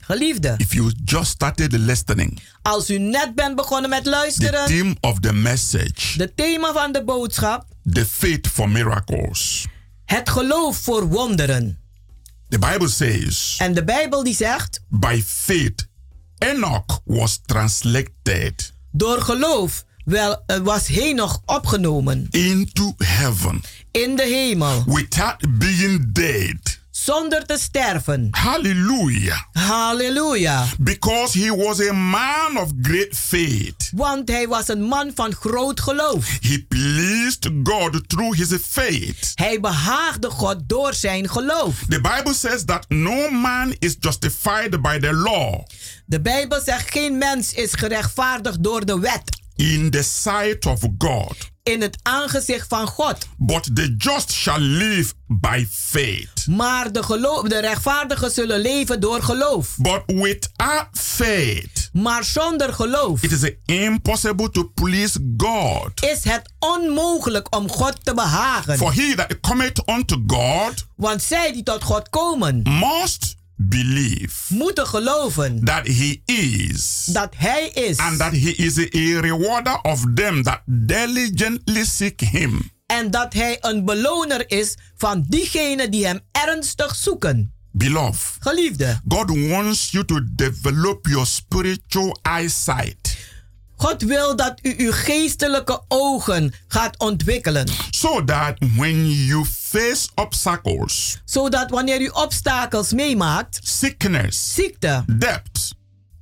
Geliefde, 0.00 0.54
if 0.56 0.72
you 0.72 0.92
just 1.04 1.30
started 1.30 1.72
listening, 1.72 2.40
als 2.62 2.90
u 2.90 2.98
net 2.98 3.34
bent 3.34 3.56
begonnen 3.56 3.90
met 3.90 4.04
the 4.04 4.10
luisteren, 4.10 4.66
theme 4.66 4.96
of 5.00 5.20
the 5.20 5.32
message, 5.32 6.18
de 6.18 6.34
thema 6.34 6.72
van 6.72 6.92
de 6.92 7.04
boodschap, 7.04 7.64
the 7.92 8.06
faith 8.06 8.46
for 8.48 8.68
miracles. 8.68 9.66
het 10.04 10.30
geloof 10.30 10.76
voor 10.76 11.08
wonderen. 11.08 11.78
The 12.48 12.58
Bible 12.58 12.88
says, 12.88 13.54
En 13.58 13.74
de 13.74 13.84
Bijbel 13.84 14.22
die 14.24 14.34
zegt, 14.34 14.80
by 14.88 15.22
faith, 15.26 15.86
Enoch 16.38 17.00
was 17.04 17.40
translated 17.46 18.72
door 18.90 19.20
geloof 19.20 19.84
wel, 20.04 20.42
eh, 20.46 20.58
was 20.58 20.86
Henoch 20.86 21.40
opgenomen 21.44 22.26
into 22.30 22.94
heaven 22.96 23.62
in 23.90 24.16
de 24.16 24.22
hemel, 24.22 24.84
without 24.86 25.58
being 25.58 26.12
dead. 26.12 26.75
Zonder 27.06 27.46
te 27.46 27.58
sterven. 27.58 28.28
Hallelujah. 28.30 29.42
Halleluja. 29.52 30.64
Because 30.78 31.38
he 31.38 31.56
was 31.56 31.88
a 31.88 31.92
man 31.92 32.58
of 32.58 32.70
great 32.82 33.16
faith. 33.16 33.90
Want 33.94 34.28
hij 34.28 34.48
was 34.48 34.68
een 34.68 34.82
man 34.82 35.10
van 35.14 35.32
groot 35.34 35.80
geloof. 35.80 36.38
He 36.40 36.64
pleased 36.68 37.50
God 37.62 38.08
through 38.08 38.36
his 38.36 38.54
faith. 38.62 39.32
Hij 39.34 39.60
behaagde 39.60 40.30
God 40.30 40.56
door 40.66 40.94
zijn 40.94 41.28
geloof. 41.28 41.82
The 41.88 42.00
Bible 42.00 42.34
says 42.34 42.64
that 42.64 42.84
no 42.88 43.30
man 43.30 43.74
is 43.78 43.96
justified 44.00 44.82
by 44.82 44.98
the 44.98 45.12
law 45.12 45.64
De 46.06 46.20
Bijbel 46.20 46.60
zegt 46.60 46.90
geen 46.90 47.18
mens 47.18 47.52
is 47.52 47.72
gerechtvaardigd 47.74 48.62
door 48.62 48.86
de 48.86 48.98
wet 48.98 49.22
in 49.56 49.90
the 49.90 50.02
sight 50.02 50.66
of 50.66 50.80
God, 50.98 51.36
in 51.66 51.80
het 51.82 51.98
aangezicht 52.02 52.68
van 52.68 52.86
God. 52.86 53.16
but 53.36 53.76
the 53.76 53.94
just 53.98 54.32
shall 54.32 54.60
live 54.60 55.12
by 55.26 55.66
faith. 55.70 56.46
Maar 56.46 56.92
de, 56.92 57.02
geloof, 57.02 57.42
de 57.48 57.58
rechtvaardigen 57.60 58.30
zullen 58.30 58.60
leven 58.60 59.00
door 59.00 59.22
geloof. 59.22 59.76
But 59.78 60.02
without 60.06 60.86
faith, 60.92 61.90
Maar 61.92 62.24
zonder 62.24 62.72
geloof 62.72 63.22
it 63.22 63.32
is 63.32 63.50
impossible 63.64 64.50
to 64.50 64.70
please 64.74 65.18
God. 65.36 66.02
is 66.02 66.24
het 66.24 66.50
onmogelijk 66.58 67.56
om 67.56 67.68
God 67.70 68.04
te 68.04 68.14
behagen. 68.14 68.76
For 68.76 68.94
he 68.94 69.14
that 69.14 69.40
cometh 69.40 69.82
unto 69.88 70.22
God 70.26 70.84
Want 70.96 71.22
zij 71.22 71.52
die 71.52 71.62
tot 71.62 71.82
God 71.84 72.08
komen, 72.10 72.62
must 72.62 73.35
believe 73.56 74.54
moeten 74.54 74.86
geloven 74.86 75.64
that 75.64 75.86
he 75.86 76.20
is 76.24 77.04
dat 77.04 77.34
Hij 77.36 77.68
is. 77.68 77.96
and 77.96 78.18
that 78.18 78.32
he 78.32 78.50
is 78.56 78.78
a 78.78 79.20
rewarder 79.20 79.78
of 79.82 80.04
them 80.14 80.42
that 80.42 80.60
diligently 80.66 81.84
seek 81.84 82.20
him. 82.20 82.70
En 82.86 83.10
dat 83.10 83.32
Hij 83.32 83.56
een 83.60 83.84
beloner 83.84 84.50
is 84.50 84.74
van 84.96 85.24
diegenen 85.28 85.90
die 85.90 86.06
Hem 86.06 86.20
ernstig 86.32 86.94
zoeken. 86.94 87.50
Beloved, 87.72 88.36
Geliefde, 88.40 89.00
God 89.08 89.30
wants 89.48 89.90
you 89.90 90.04
to 90.04 90.20
develop 90.34 91.06
your 91.06 91.26
spiritual 91.26 92.18
eyesight 92.22 93.05
God 93.76 94.02
wil 94.02 94.36
dat 94.36 94.58
u 94.62 94.74
uw 94.76 94.92
geestelijke 94.92 95.82
ogen 95.88 96.52
gaat 96.68 96.98
ontwikkelen. 96.98 97.68
so 97.90 98.24
that 98.24 98.56
when 98.76 99.10
you 99.10 99.44
face 99.44 100.08
obstacles, 100.14 101.20
Zodat 101.24 101.70
wanneer 101.70 102.00
u 102.00 102.08
obstakels 102.08 102.92
meemaakt, 102.92 103.58
sickness, 103.62 104.54
ziekte, 104.54 105.04
debt, 105.18 105.74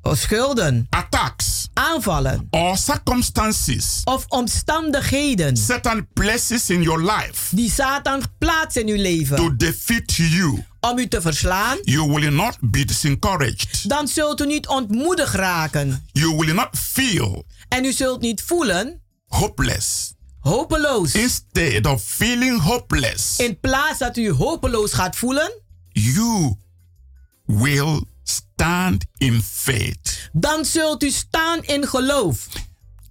of 0.02 0.18
schulden, 0.18 0.86
attacks, 0.90 1.68
aanvallen 1.72 2.46
or 2.50 2.76
circumstances 2.76 4.00
of 4.04 4.24
omstandigheden 4.28 5.56
Satan 5.56 6.06
places 6.12 6.70
in 6.70 6.82
your 6.82 7.00
life 7.02 7.56
die 7.56 7.70
Satan 7.70 8.22
plaatst 8.38 8.76
in 8.76 8.88
uw 8.88 8.96
leven 8.96 9.36
to 9.36 9.56
defeat 9.56 10.12
you, 10.14 10.64
om 10.90 10.98
u 10.98 11.08
te 11.08 11.20
verslaan, 11.20 11.78
you 11.82 12.12
will 12.12 12.30
not 12.32 12.56
be 12.60 12.84
discouraged. 12.84 13.88
dan 13.88 14.08
zult 14.08 14.40
u 14.40 14.46
niet 14.46 14.66
ontmoedigd 14.66 15.34
raken. 15.34 16.06
You 16.12 16.36
will 16.36 16.54
not 16.54 16.68
feel 16.78 17.44
En 17.68 17.84
u 17.84 17.92
zult 17.92 18.20
niet 18.20 18.42
voelen 18.42 19.00
hopeless. 19.26 20.12
hopeloos. 20.40 21.12
Instead 21.14 21.86
of 21.86 22.02
feeling 22.02 22.60
hopeless, 22.60 23.38
In 23.38 23.60
plaats 23.60 23.98
dat 23.98 24.16
u 24.16 24.30
hopeloos 24.30 24.92
gaat 24.92 25.16
voelen, 25.16 25.52
you 25.92 26.54
will 27.44 28.02
stand 28.22 29.04
in 29.16 29.42
faith. 29.42 30.28
dan 30.32 30.64
zult 30.64 31.02
u 31.02 31.10
staan 31.10 31.62
in 31.62 31.86
geloof. 31.86 32.46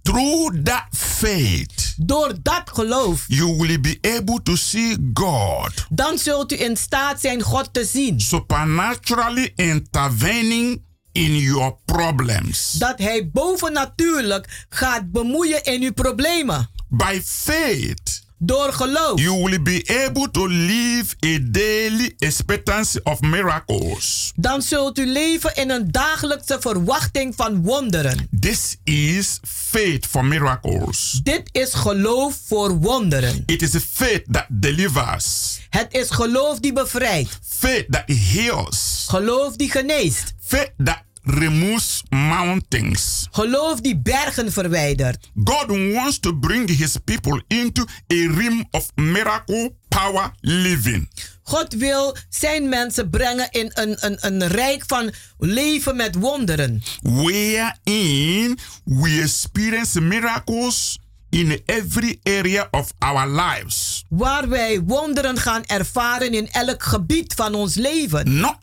Through 0.04 0.62
that 0.62 0.86
faith, 0.90 1.94
Door 1.96 2.34
dat 2.42 2.62
geloof, 2.64 3.24
you 3.28 3.56
will 3.56 3.80
be 3.80 3.98
able 4.18 4.42
to 4.42 4.56
see 4.56 4.96
God 5.14 5.72
dan 5.90 6.18
zult 6.18 6.52
u 6.52 6.60
in 6.60 6.76
staat 6.76 7.20
zijn 7.20 7.42
God 7.42 7.68
te 7.72 7.84
zien. 7.84 8.20
supernaturally 8.20 9.52
intervening 9.54 10.82
in 11.12 11.36
your 11.36 11.76
problems. 11.84 12.70
Dat 12.72 12.98
Hij 12.98 13.30
bovennatuurlijk 13.30 14.66
gaat 14.68 15.12
bemoeien 15.12 15.64
in 15.64 15.82
uw 15.82 15.92
problemen. 15.92 16.70
By 16.88 17.20
faith, 17.24 18.23
Door 18.46 18.72
geloof. 18.72 19.20
you 19.20 19.42
will 19.42 19.62
be 19.62 19.82
able 20.06 20.30
to 20.30 20.46
live 20.48 21.14
a 21.26 21.38
daily 21.50 22.14
expectancy 22.18 22.98
of 23.02 23.20
miracles. 23.20 24.32
Dan 24.36 24.62
zult 24.62 24.98
u 24.98 25.06
leven 25.06 25.54
in 25.56 25.70
een 25.70 25.90
dagelijkse 25.92 26.56
verwachting 26.60 27.34
van 27.36 27.62
wonderen. 27.62 28.28
This 28.40 28.76
is 28.84 29.38
faith 29.48 30.06
for 30.06 30.24
miracles. 30.24 31.20
Dit 31.22 31.48
is 31.52 31.74
geloof 31.74 32.38
voor 32.46 32.78
wonderen. 32.78 33.42
It 33.46 33.62
is 33.62 33.74
a 33.74 33.80
faith 33.92 34.22
that 34.30 34.46
delivers, 34.48 35.58
Het 35.70 35.86
is 35.90 36.10
geloof 36.10 36.58
die 36.58 36.72
bevrijdt. 36.72 37.38
faith 37.48 37.84
that 37.90 38.02
heals, 38.06 39.04
Geloof 39.08 39.56
die 39.56 39.70
geneest. 39.70 40.32
faith 40.42 40.72
that 40.84 41.02
removes 41.24 42.02
mountains. 42.08 43.28
Geloof 43.30 43.80
die 43.80 43.98
bergen 43.98 44.52
verwijdert. 44.52 45.30
God 45.44 45.66
wants 45.66 46.18
to 46.18 46.38
bring 46.38 46.70
his 46.70 46.96
people 47.04 47.42
into 47.48 47.82
a 48.12 48.26
realm 48.36 48.64
of 48.70 48.90
miracle 48.94 49.74
power 49.88 50.32
living. 50.40 51.08
God 51.42 51.74
wil 51.74 52.16
zijn 52.28 52.68
mensen 52.68 53.10
brengen 53.10 53.48
in 53.50 53.70
een, 53.74 53.96
een, 54.00 54.16
een 54.20 54.46
rijk 54.46 54.84
van 54.86 55.12
leven 55.38 55.96
met 55.96 56.14
wonderen. 56.14 56.82
wherein 57.02 58.58
we 58.84 59.20
experience 59.22 60.00
miracles 60.00 60.98
in 61.30 61.62
every 61.66 62.20
area 62.22 62.68
of 62.70 62.92
our 62.98 63.28
lives. 63.28 64.04
Waar 64.08 64.48
wij 64.48 64.80
wonderen 64.80 65.38
gaan 65.38 65.64
ervaren 65.64 66.32
in 66.34 66.48
elk 66.50 66.82
gebied 66.82 67.34
van 67.34 67.54
ons 67.54 67.74
leven. 67.74 68.40
Not 68.40 68.56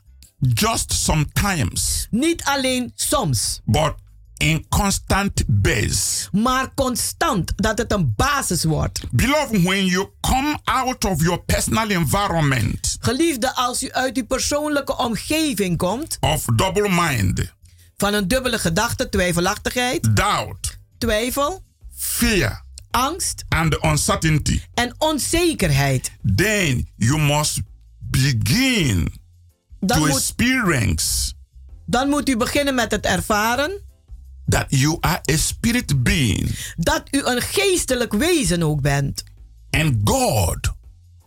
just 0.53 0.93
sometimes, 0.93 2.07
Niet 2.09 2.43
alleen 2.43 2.91
soms, 2.95 3.61
but 3.65 3.93
in 4.37 4.65
constant 4.69 5.43
base. 5.47 6.27
maar 6.31 6.73
constant 6.73 7.53
dat 7.55 7.77
het 7.77 7.91
een 7.91 8.13
basis 8.15 8.63
wordt. 8.63 9.01
Beloved, 9.11 9.61
when 9.63 9.85
you 9.85 10.07
come 10.21 10.57
out 10.63 11.05
of 11.05 11.21
your 11.21 11.43
personal 11.43 11.89
environment 11.89 12.97
Geliefde, 12.99 13.55
als 13.55 13.83
u 13.83 13.91
uit 13.91 14.17
uw 14.17 14.25
persoonlijke 14.25 14.97
omgeving 14.97 15.77
komt, 15.77 16.17
of 16.19 16.45
double 16.55 16.89
mind, 16.89 17.53
van 17.97 18.13
een 18.13 18.27
dubbele 18.27 18.59
gedachte, 18.59 19.09
twijfelachtigheid, 19.09 20.15
doubt, 20.15 20.77
twijfel, 20.97 21.63
fear, 21.95 22.63
angst 22.91 23.43
and 23.49 23.83
uncertainty, 23.83 24.61
en 24.73 24.95
onzekerheid, 24.97 26.11
then 26.35 26.89
you 26.95 27.19
must 27.21 27.59
begin 27.99 29.19
dan 29.89 29.99
moet, 29.99 30.09
experience 30.09 31.33
dan 31.85 32.09
moet 32.09 32.29
u 32.29 32.37
beginnen 32.37 32.75
met 32.75 32.91
het 32.91 33.05
ervaren 33.05 33.81
that 34.47 34.65
you 34.69 34.97
are 34.99 35.21
a 35.31 35.37
spirit 35.37 36.03
being. 36.03 36.55
dat 36.77 37.03
u 37.11 37.21
een 37.25 37.41
geestelijk 37.41 38.13
wezen 38.13 38.63
ook 38.63 38.81
bent. 38.81 39.23
And 39.69 39.95
God, 40.03 40.71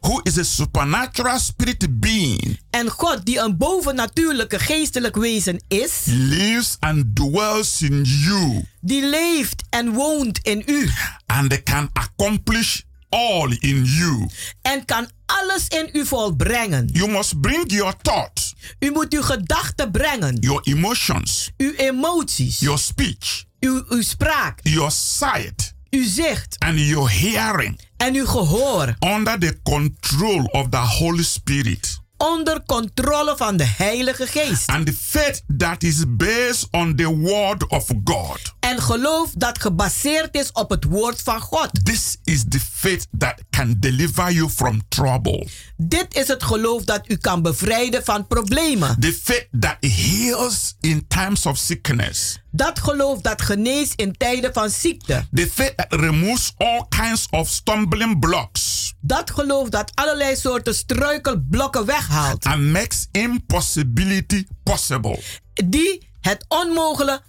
who 0.00 0.20
is 0.22 0.38
a 0.38 0.42
supernatural 0.42 1.38
spirit 1.38 2.00
being, 2.00 2.60
En 2.70 2.90
God, 2.90 3.24
die 3.26 3.38
een 3.38 3.56
bovennatuurlijke 3.56 4.58
geestelijk 4.58 5.16
wezen 5.16 5.64
is, 5.68 6.02
lives 6.04 6.76
and 6.80 7.16
dwells 7.16 7.82
in 7.82 8.02
you 8.02 8.64
die 8.80 9.06
leeft 9.06 9.62
en 9.70 9.92
woont 9.92 10.38
in 10.38 10.62
u 10.66 10.90
and 11.26 11.62
can 11.62 11.90
accomplish 11.92 12.80
all 13.08 13.56
in 13.60 13.84
you. 13.84 14.28
en 14.62 14.84
kan 14.84 15.08
alles 15.26 15.68
in 15.68 15.88
u 15.92 16.06
volbrengen. 16.06 16.88
You 16.92 17.10
must 17.10 17.40
bring 17.40 17.70
your 17.72 17.94
thoughts, 18.02 18.54
U 18.78 18.90
moet 18.90 19.14
uw 19.14 19.22
gedachten 19.22 19.90
brengen, 19.90 20.36
your 20.40 20.60
emotions, 20.62 21.50
uw 21.56 21.72
emoties, 21.76 22.58
your 22.60 22.78
speech, 22.78 23.44
uw, 23.60 23.82
uw 23.88 24.02
spraak, 24.02 24.60
your 24.62 24.90
sight, 24.90 25.74
uw 25.90 26.04
zicht. 26.04 26.56
and 26.58 26.78
your 26.78 27.10
hearing 27.10 27.80
en 27.96 28.14
uw 28.16 28.26
gehoor. 28.26 28.94
under 29.00 29.38
the 29.38 29.58
control 29.62 30.44
of 30.52 30.66
the 30.70 30.76
Holy 30.76 31.22
Spirit. 31.22 32.02
Onder 32.16 32.62
controle 32.66 33.34
van 33.36 33.56
de 33.56 33.66
Heilige 33.76 34.26
Geest. 34.26 34.68
And 34.68 34.86
the 34.86 34.92
faith 35.00 35.42
that 35.56 35.82
is 35.82 36.04
based 36.08 36.68
on 36.70 36.96
the 36.96 37.16
word 37.16 37.68
of 37.68 37.86
God. 38.04 38.54
En 38.60 38.82
geloof 38.82 39.30
dat 39.36 39.60
gebaseerd 39.60 40.34
is 40.34 40.52
op 40.52 40.70
het 40.70 40.84
woord 40.84 41.22
van 41.22 41.40
God. 41.40 41.84
This 41.84 42.16
is 42.24 42.44
the 42.48 42.60
faith 42.72 43.06
that 43.18 43.34
can 43.50 43.76
deliver 43.78 44.32
you 44.32 44.50
from 44.50 44.82
trouble. 44.88 45.48
Dit 45.76 46.16
is 46.16 46.28
het 46.28 46.42
geloof 46.42 46.84
dat 46.84 47.10
u 47.10 47.16
kan 47.16 47.42
bevrijden 47.42 48.04
van 48.04 48.26
problemen. 48.26 49.00
The 49.00 49.18
faith 49.22 49.48
that 49.60 49.76
heals 49.80 50.76
in 50.80 51.06
times 51.06 51.46
of 51.46 51.56
sickness. 51.56 52.38
Dat 52.50 52.78
geloof 52.78 53.20
dat 53.20 53.42
geneest 53.42 53.92
in 53.94 54.12
tijden 54.12 54.52
van 54.52 54.70
ziekte. 54.70 55.26
The 55.32 55.50
faith 55.54 55.76
that 55.76 56.00
removes 56.00 56.52
all 56.56 56.86
kinds 56.88 57.26
of 57.30 57.48
stumbling 57.48 58.18
blocks 58.18 58.83
Dat 59.06 59.30
geloof 59.30 59.68
dat 59.68 59.90
allerlei 59.94 60.36
soorten 60.36 60.74
struikelblokken 60.74 61.84
weghaalt. 61.86 62.44
and 62.44 62.62
makes 62.62 63.06
impossibility 63.12 64.46
possible. 64.62 65.20
Die 65.64 66.08
het 66.20 66.44
onmogelijke 66.48 67.22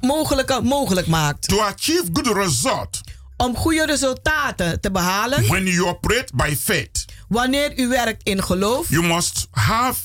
mogelijke 0.00 0.60
mogelijk 0.62 1.06
maakt. 1.06 1.48
To 1.48 1.60
achieve 1.60 2.04
good 2.12 2.26
result 2.36 3.00
Om 3.36 3.56
goede 3.56 3.86
resultaten 3.86 4.80
te 4.80 4.90
behalen. 4.90 5.46
when 5.46 5.64
you 5.66 5.86
operate 5.88 6.32
by 6.34 6.56
faith, 6.60 7.04
Wanneer 7.28 7.78
u 7.78 7.88
werkt 7.88 8.22
in 8.22 8.42
geloof, 8.42 8.88
you 8.88 9.06
must 9.06 9.46
have 9.50 10.00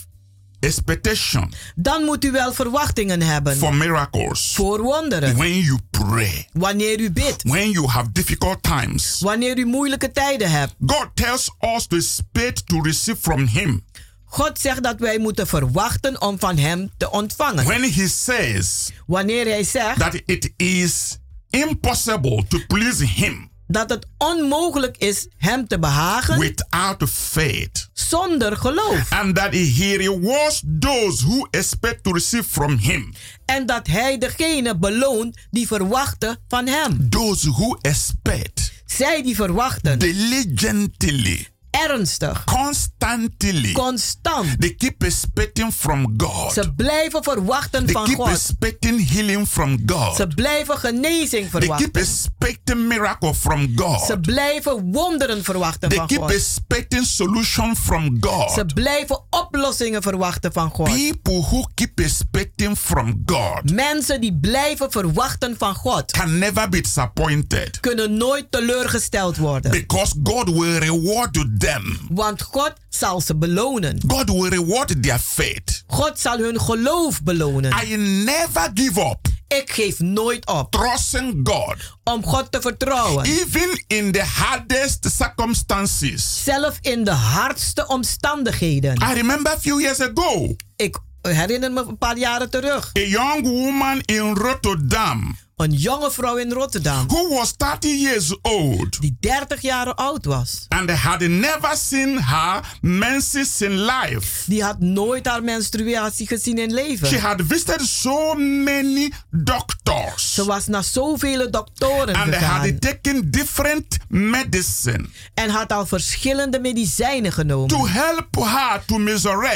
expectation 0.64 1.54
dan 1.76 2.04
moet 2.04 2.26
u 2.26 2.32
wel 2.32 2.54
verwachtingen 2.54 3.22
hebben 3.22 3.58
for 3.58 3.76
miracles. 3.76 4.54
voor 4.56 4.82
wonderen. 4.82 5.36
When 5.36 5.60
you 5.60 5.80
pray, 5.92 6.48
Wanneer 6.52 7.00
u 7.00 7.12
bidt, 7.12 7.44
when 7.44 7.72
you 7.72 7.88
have 7.88 8.12
difficult 8.12 8.64
times, 8.64 9.20
wanneer 9.20 9.58
u 9.58 9.66
moeilijke 9.66 10.12
tijden 10.12 10.52
hebt. 10.52 10.74
God 10.86 11.10
tells 11.14 11.50
us 11.76 11.88
to 11.88 11.96
expect 11.96 12.68
to 12.68 12.82
receive 12.82 13.22
from 13.22 13.46
Him. 13.46 13.84
God 14.26 14.60
zegt 14.60 14.84
dat 14.84 15.00
wij 15.00 15.20
moeten 15.20 15.48
verwachten 15.48 16.22
om 16.22 16.40
van 16.40 16.58
Hem 16.58 16.92
te 16.98 17.12
ontvangen. 17.12 17.66
When 17.66 17.94
He 17.94 18.08
says 18.08 18.90
Wanneer 19.06 19.46
Hij 19.46 19.64
zegt 19.64 20.00
that 20.00 20.22
it 20.26 20.54
is 20.58 21.18
impossible 21.50 22.44
to 22.48 22.60
please 22.68 23.06
Him 23.06 23.52
dat 23.68 23.90
het 23.90 24.06
onmogelijk 24.18 24.98
is 24.98 25.28
Hem 25.38 25.68
te 25.68 25.80
behagen 25.80 26.40
without 26.40 27.10
faith, 27.10 27.90
zonder 27.94 28.58
geloof. 28.58 29.12
and 29.12 29.36
that 29.36 29.54
He 29.54 29.96
rewards 29.98 30.64
those 30.80 31.26
who 31.26 31.48
expect 31.52 32.04
to 32.04 32.12
receive 32.12 32.44
from 32.50 32.78
Him. 32.78 33.14
En 33.46 33.66
dat 33.66 33.88
Hij 33.88 34.18
degene 34.18 34.78
beloont 34.78 35.38
die 35.52 35.68
verwachten 35.68 36.38
van 36.48 36.68
Hem. 36.68 37.10
Those 37.10 37.50
who 37.52 37.78
expect 37.82 38.72
Zij 38.86 39.24
die 39.24 39.36
verwachten 39.36 40.00
diligently, 40.00 41.48
ernstig, 41.74 42.44
constantly, 42.44 43.72
constant. 43.74 44.60
they 44.62 44.76
keep 44.76 45.04
expecting 45.04 45.72
from 45.72 46.14
God. 46.18 46.54
Ze 46.54 46.74
blijven 46.76 47.24
verwachten 47.24 47.86
They 47.86 47.94
van 47.94 48.04
keep 48.06 48.18
God. 48.18 48.28
expecting 48.30 49.10
healing 49.10 49.48
from 49.48 49.80
God. 49.86 50.16
Ze 50.16 50.28
blijven 50.28 50.78
genezing 50.78 51.30
They 51.30 51.60
keep 51.60 51.62
verwachten. 51.62 52.02
expecting 52.02 52.88
miracle 52.88 53.34
from 53.34 53.62
Ze 53.62 53.84
God. 53.84 54.22
blijven 54.22 54.92
wonderen 54.92 55.44
verwachten 55.44 55.90
They 55.90 55.98
van 55.98 56.08
keep 56.08 56.20
God. 56.20 56.32
expecting 56.32 57.06
solution 57.06 57.76
from 57.76 58.18
Ze 58.22 58.28
God. 58.28 58.74
blijven 58.74 59.22
oplossingen 59.30 60.02
verwachten 60.02 60.54
van 60.54 60.70
God. 60.70 60.86
People 60.90 61.42
who 61.50 61.64
keep 61.74 62.00
expecting 62.00 62.78
from 62.78 63.24
God 63.26 63.72
Mensen 63.74 64.22
die 64.22 64.38
blijven 64.42 64.92
verwachten 64.92 65.56
van 65.58 65.76
God 65.76 66.12
can 66.12 66.38
never 66.38 66.70
be 66.70 66.82
disappointed 66.82 67.80
kunnen 67.80 68.18
nooit 68.18 68.52
teleurgesteld 68.52 69.38
worden. 69.38 69.72
because 69.72 70.16
God 70.24 70.50
will 70.50 70.78
reward 70.78 71.34
them. 71.64 71.98
Want 72.10 72.42
God 72.42 72.74
zal 72.90 73.22
ze 73.22 73.36
belonen. 73.36 74.02
God 74.08 74.30
will 74.30 74.50
reward 74.50 75.04
their 75.04 75.20
faith. 75.20 75.84
God 75.88 76.20
zal 76.20 76.38
hun 76.38 76.62
geloof 76.62 77.24
belonen. 77.24 77.74
I 77.84 77.96
never 78.26 78.72
give 78.74 79.00
up 79.00 79.32
Ik 79.48 79.72
geef 79.72 80.00
nooit 80.00 80.46
op 80.46 80.72
trusting 80.72 81.40
God, 81.44 81.76
om 82.04 82.24
God 82.26 82.52
te 82.52 82.62
vertrouwen. 82.62 83.26
even 83.26 83.84
in 83.88 84.12
the 84.12 84.24
hardest 84.24 85.08
circumstances. 85.16 86.44
Zelf 86.44 86.78
in 86.82 87.04
de 87.04 87.12
hardste 87.12 87.88
omstandigheden. 87.88 88.96
I 89.12 89.14
remember 89.14 89.52
a 89.52 89.60
few 89.60 89.80
years 89.82 90.00
ago, 90.02 90.56
Ik 90.76 90.98
herinner 91.22 91.72
me 91.72 91.86
een 91.88 91.98
paar 91.98 92.18
jaren 92.18 92.50
terug. 92.50 92.92
a 92.98 93.02
young 93.02 93.42
woman 93.48 94.02
in 94.06 94.34
Rotterdam 94.36 95.38
Een 95.58 95.72
jonge 95.72 96.12
vrouw 96.12 96.36
in 96.38 96.52
Rotterdam. 96.52 97.08
who 97.08 97.28
was 97.36 97.54
30 97.58 98.02
years 98.02 98.38
old 98.42 99.02
Die 99.02 99.18
30 99.20 99.62
jaar 99.62 99.94
oud 99.94 100.26
was. 100.26 100.66
and 100.70 100.90
had 100.90 101.20
never 101.20 101.76
seen 101.78 102.18
her 102.24 102.78
menses 102.82 103.62
in 103.62 103.72
life. 103.86 104.44
Die 104.50 104.64
had 104.64 104.80
nooit 104.80 105.28
haar 105.28 105.44
menstruatie 105.44 106.28
gezien 106.28 106.58
in 106.58 106.70
She 106.70 106.76
leven. 106.76 107.20
had 107.22 107.42
visited 107.48 107.88
so 107.88 108.34
many 108.34 109.12
doctors 109.32 110.34
Ze 110.34 110.46
was 110.46 110.68
naar 110.68 110.84
zoveel 110.84 111.52
doktoren 111.52 112.16
and 112.16 112.34
gegaan. 112.34 112.60
had 112.70 112.82
taken 112.82 113.32
different 113.32 113.98
medicine 114.10 115.06
En 115.34 115.50
had 115.50 115.72
al 115.72 115.86
verschillende 115.86 116.60
medicijnen 116.60 117.32
genomen. 117.32 117.68
to 117.68 117.88
help 117.88 118.36
her 118.36 118.84
to 118.86 118.98
measure 118.98 119.48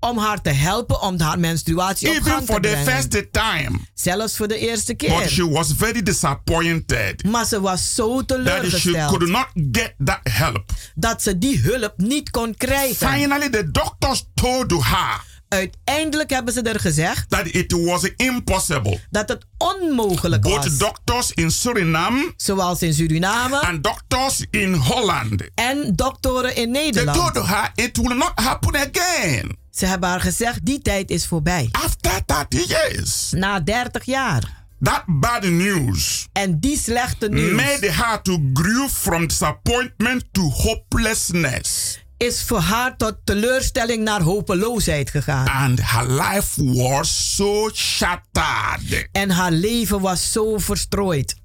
Om 0.00 0.18
haar 0.18 0.40
te 0.42 0.50
helpen 0.50 1.00
om 1.00 1.20
haar 1.20 1.38
menstruatie 1.38 2.08
op 2.08 2.14
even 2.14 2.30
gang 2.30 2.40
te 2.46 2.52
for 2.52 2.60
the 2.60 2.68
brengen. 2.68 2.84
first 2.94 3.32
time. 3.32 3.70
Zelfs 3.94 4.36
voor 4.36 4.48
de 4.48 4.58
eerste 4.58 4.94
But 4.96 5.08
keer. 5.08 5.28
she 5.28 5.48
was 5.50 5.72
very 5.76 6.02
disappointed 6.02 7.24
Maar 7.24 7.44
ze 7.46 7.60
was 7.60 7.94
zo 7.94 8.24
that 8.24 8.36
she 8.38 8.44
teleurgesteld. 8.44 9.08
could 9.16 9.28
not 9.30 9.46
get 9.72 9.94
that 10.04 10.20
help. 10.22 10.64
Dat 10.94 11.22
ze 11.22 11.38
die 11.38 11.58
hulp 11.58 11.92
niet 11.96 12.30
kon 12.30 12.54
krijgen. 12.56 13.08
Finally, 13.12 13.48
the 13.50 13.70
doctors 13.70 14.24
told 14.34 14.70
her 14.70 15.24
Uiteindelijk 15.48 16.30
hebben 16.30 16.54
ze 16.54 16.62
er 16.62 16.80
gezegd 16.80 17.30
that 17.30 17.46
it 17.46 17.72
was 17.72 18.10
impossible. 18.16 19.00
dat 19.10 19.28
het 19.28 19.44
onmogelijk 19.58 20.44
was. 20.44 20.54
Both 20.54 20.78
doctors 20.78 21.32
in 21.32 21.50
Suriname 21.50 22.32
Zoals 22.36 22.82
in 22.82 22.94
Suriname 22.94 23.60
and 23.60 23.84
doctors 23.84 24.44
in 24.50 24.74
Holland. 24.74 25.42
en 25.54 25.92
doktoren 25.96 26.56
in 26.56 26.72
They 26.72 26.82
Nederland. 26.82 27.18
told 27.34 27.46
her 27.46 27.70
it 27.74 27.96
will 27.96 28.16
not 28.16 28.32
happen 28.34 28.76
again. 28.76 29.56
Ze 29.70 29.86
hebben 29.86 30.08
haar 30.08 30.20
gezegd, 30.20 30.64
die 30.66 30.82
tijd 30.82 31.10
is 31.10 31.26
voorbij. 31.26 31.68
After 31.72 32.20
30 32.26 32.68
years. 32.68 33.30
Na 33.30 33.60
30 33.60 34.04
jaar. 34.04 34.56
That 34.82 35.02
bad 35.06 35.42
news 35.42 36.26
En 36.32 36.60
die 36.60 36.78
slechte 36.78 37.28
nieuws 37.28 37.52
made 37.62 37.90
her 37.92 38.22
to 38.22 38.38
grow 38.52 38.88
from 38.88 39.26
disappointment 39.26 40.24
to 40.32 40.42
hopelessness. 40.42 41.98
Is 42.18 42.42
voor 42.42 42.58
haar 42.60 42.96
tot 42.96 43.16
teleurstelling 43.24 44.04
naar 44.04 44.20
hopeloosheid 44.20 45.10
gegaan. 45.10 45.46
And 45.48 45.80
her 45.82 46.10
life 46.12 46.64
was 46.74 47.34
so 47.36 47.70
shattered. 47.74 49.08
En 49.12 49.30
haar 49.30 49.52
leven 49.52 50.00
was 50.00 50.32
zo 50.32 50.58
verstrooid. 50.58 51.36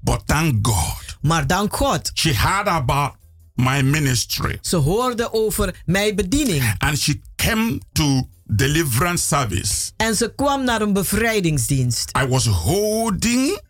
But 0.00 0.20
thank 0.26 0.66
God, 0.66 1.16
Maar 1.20 1.46
dank 1.46 1.76
God, 1.76 2.10
she 2.14 2.34
heard 2.34 2.66
about 2.66 3.12
my 3.54 3.80
ministry 3.82 4.58
ze 4.60 4.76
hoorde 4.76 5.32
over 5.32 5.82
mijn 5.84 6.14
bediening. 6.16 6.74
and 6.78 6.98
she 6.98 7.20
came 7.36 7.78
to 7.92 8.28
deliverance 8.44 9.26
service. 9.26 9.90
En 9.96 10.14
ze 10.14 10.32
kwam 10.36 10.64
naar 10.64 10.80
een 10.80 10.92
bevrijdingsdienst 10.92 12.10
I 12.22 12.26
was 12.26 12.46
holding 12.46 13.60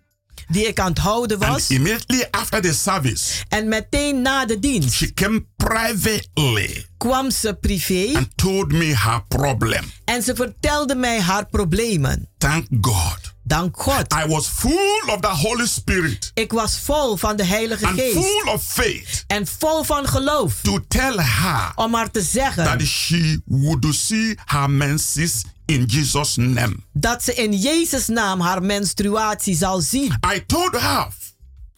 die 0.49 0.67
ik 0.67 0.81
aan 0.81 0.89
het 0.89 0.99
houden 0.99 1.39
and 1.41 1.53
was. 1.53 1.71
immediately 1.71 2.25
after 2.31 2.61
the 2.61 2.73
service, 2.75 3.45
En 3.49 3.69
meteen 3.69 4.23
na 4.23 4.45
de 4.47 4.59
dienst 4.59 4.93
she 4.95 5.13
came 5.15 5.45
privately 5.57 6.85
kwam 6.99 7.31
ze 7.31 7.55
privé 7.55 8.11
and 8.17 8.29
told 8.35 8.73
me 8.73 8.97
her 8.97 9.23
problem. 9.29 9.85
en 10.05 10.23
ze 10.23 10.35
vertelde 10.35 10.95
mij 10.95 11.21
haar 11.21 11.47
problemen. 11.47 12.29
Thank 12.39 12.67
God. 12.81 13.19
Dank 13.43 13.77
God. 13.83 14.13
I 14.25 14.27
was 14.27 14.47
full 14.47 15.03
of 15.07 15.21
the 15.21 15.27
Holy 15.29 15.67
Spirit 15.67 16.31
Ik 16.35 16.53
was 16.53 16.79
vol 16.79 17.17
van 17.17 17.37
de 17.37 17.45
Heilige 17.45 17.87
and 17.87 17.99
Geest 18.01 18.13
full 18.13 18.53
of 18.53 18.63
faith 18.65 19.25
en 19.27 19.47
vol 19.47 19.85
van 19.85 20.09
geloof 20.09 20.55
to 20.63 20.79
tell 20.89 21.17
her 21.19 21.73
om 21.75 21.95
haar 21.95 22.11
te 22.11 22.23
zeggen 22.23 22.65
that 22.65 22.83
she 22.83 23.41
would 23.45 23.95
see 23.95 24.35
her 24.45 24.71
menses 24.71 25.45
in 25.71 25.85
Jesus' 25.85 26.37
name. 26.37 26.77
dat 26.93 27.23
ze 27.23 27.35
in 27.35 27.53
Jezus' 27.53 28.07
naam 28.07 28.41
haar 28.41 28.63
menstruatie 28.63 29.55
zal 29.57 29.81
zien. 29.81 30.19
I 30.35 30.45
told 30.47 30.73
her, 30.81 31.09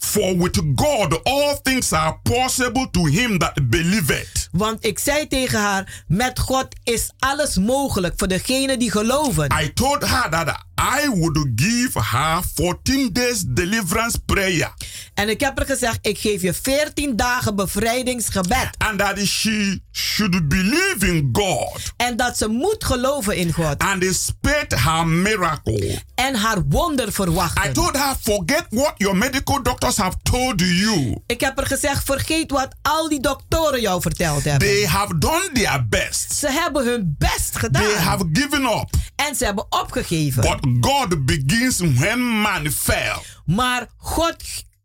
For 0.05 0.37
with 0.37 0.61
God 0.75 1.21
all 1.23 1.59
things 1.63 1.93
are 1.93 2.19
possible 2.23 2.89
to 2.91 3.07
him 3.07 3.39
that 3.39 3.69
believeth. 3.71 4.49
Want 4.53 4.85
ik 4.85 4.99
zei 4.99 5.27
tegen 5.29 5.61
haar: 5.61 6.05
met 6.07 6.39
God 6.39 6.67
is 6.85 7.11
alles 7.19 7.57
mogelijk 7.57 8.15
voor 8.17 8.29
degenen 8.29 8.79
die 8.79 8.91
geloven. 8.91 9.53
I 9.63 9.73
told 9.73 10.09
her 10.09 10.31
that 10.31 10.65
I 11.03 11.09
would 11.09 11.47
give 11.57 11.99
her 12.01 12.43
14 12.55 13.13
days 13.13 13.45
deliverance 13.47 14.19
prayer 14.21 14.73
En 15.15 15.29
ik 15.29 15.41
heb 15.41 15.57
haar 15.57 15.67
gezegd: 15.67 15.99
ik 16.07 16.19
geef 16.19 16.43
je 16.43 16.55
14 16.55 17.17
dagen 17.17 17.57
bevrijdingsgebed. 17.57 18.69
and 18.79 18.99
that 18.99 19.19
she 19.19 19.81
should 19.93 20.49
believe 20.49 21.07
in 21.07 21.29
God 21.33 21.93
En 21.97 22.17
dat 22.17 22.37
ze 22.37 22.49
moet 22.49 22.85
geloven 22.85 23.37
in 23.37 23.53
God. 23.53 23.79
and 23.79 24.03
expect 24.05 24.75
her 24.85 25.07
miracle. 25.07 26.01
En 26.15 26.35
haar 26.35 26.63
wonder 26.69 27.09
I 27.09 27.13
verwachten. 27.13 27.73
told 27.73 27.97
her, 27.97 28.15
forget 28.21 28.67
what 28.71 28.93
your 28.97 29.17
medical 29.17 29.63
doctors 29.93 29.97
have 29.97 30.17
told 30.23 30.61
you. 30.61 31.23
Ik 31.27 31.41
heb 31.41 31.57
haar 31.57 31.67
gezegd: 31.67 32.05
vergeet 32.05 32.51
wat 32.51 32.75
al 32.83 33.09
die 33.09 33.21
doktoren 33.21 33.81
jou 33.81 34.01
verteld 34.01 34.45
hebben. 34.45 34.69
They 34.69 34.87
have 34.87 35.19
done 35.19 35.51
their 35.53 35.87
best. 35.89 36.33
Ze 36.33 36.51
hebben 36.51 36.85
hun 36.85 37.15
best 37.19 37.53
They 37.53 37.61
gedaan. 37.61 37.97
have 37.97 38.29
given 38.33 38.63
up. 38.65 38.91
En 39.17 39.35
ze 39.35 39.45
hebben 39.45 39.67
opgegeven. 39.69 40.43
But 40.43 40.91
God 40.91 41.27
begins 41.27 41.79
when 41.79 42.21
man 42.21 42.71
fell. 42.71 43.17
Maar 43.45 43.87
God 43.97 44.37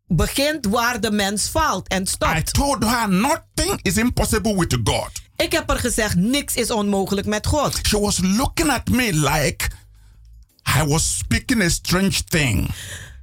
begint 0.07 0.65
waar 0.65 0.99
de 1.01 1.11
mens 1.11 1.49
valt 1.49 1.87
en 1.87 2.03
I 2.03 2.05
stopt. 2.05 2.53
told 2.53 2.83
her 2.83 3.09
nothing 3.09 3.79
is 3.81 3.97
impossible 3.97 4.55
with 4.55 4.77
God. 4.83 5.09
Ik 5.35 5.51
heb 5.51 5.67
haar 5.69 5.79
gezegd: 5.79 6.15
niks 6.15 6.55
is 6.55 6.71
onmogelijk 6.71 7.27
met 7.27 7.47
God. 7.47 7.79
She 7.87 7.99
was 7.99 8.19
looking 8.21 8.69
at 8.69 8.89
me 8.89 9.13
like 9.13 9.69
I 10.79 10.83
was 10.85 11.17
speaking 11.17 11.63
a 11.63 11.69
strange 11.69 12.23
thing. 12.29 12.69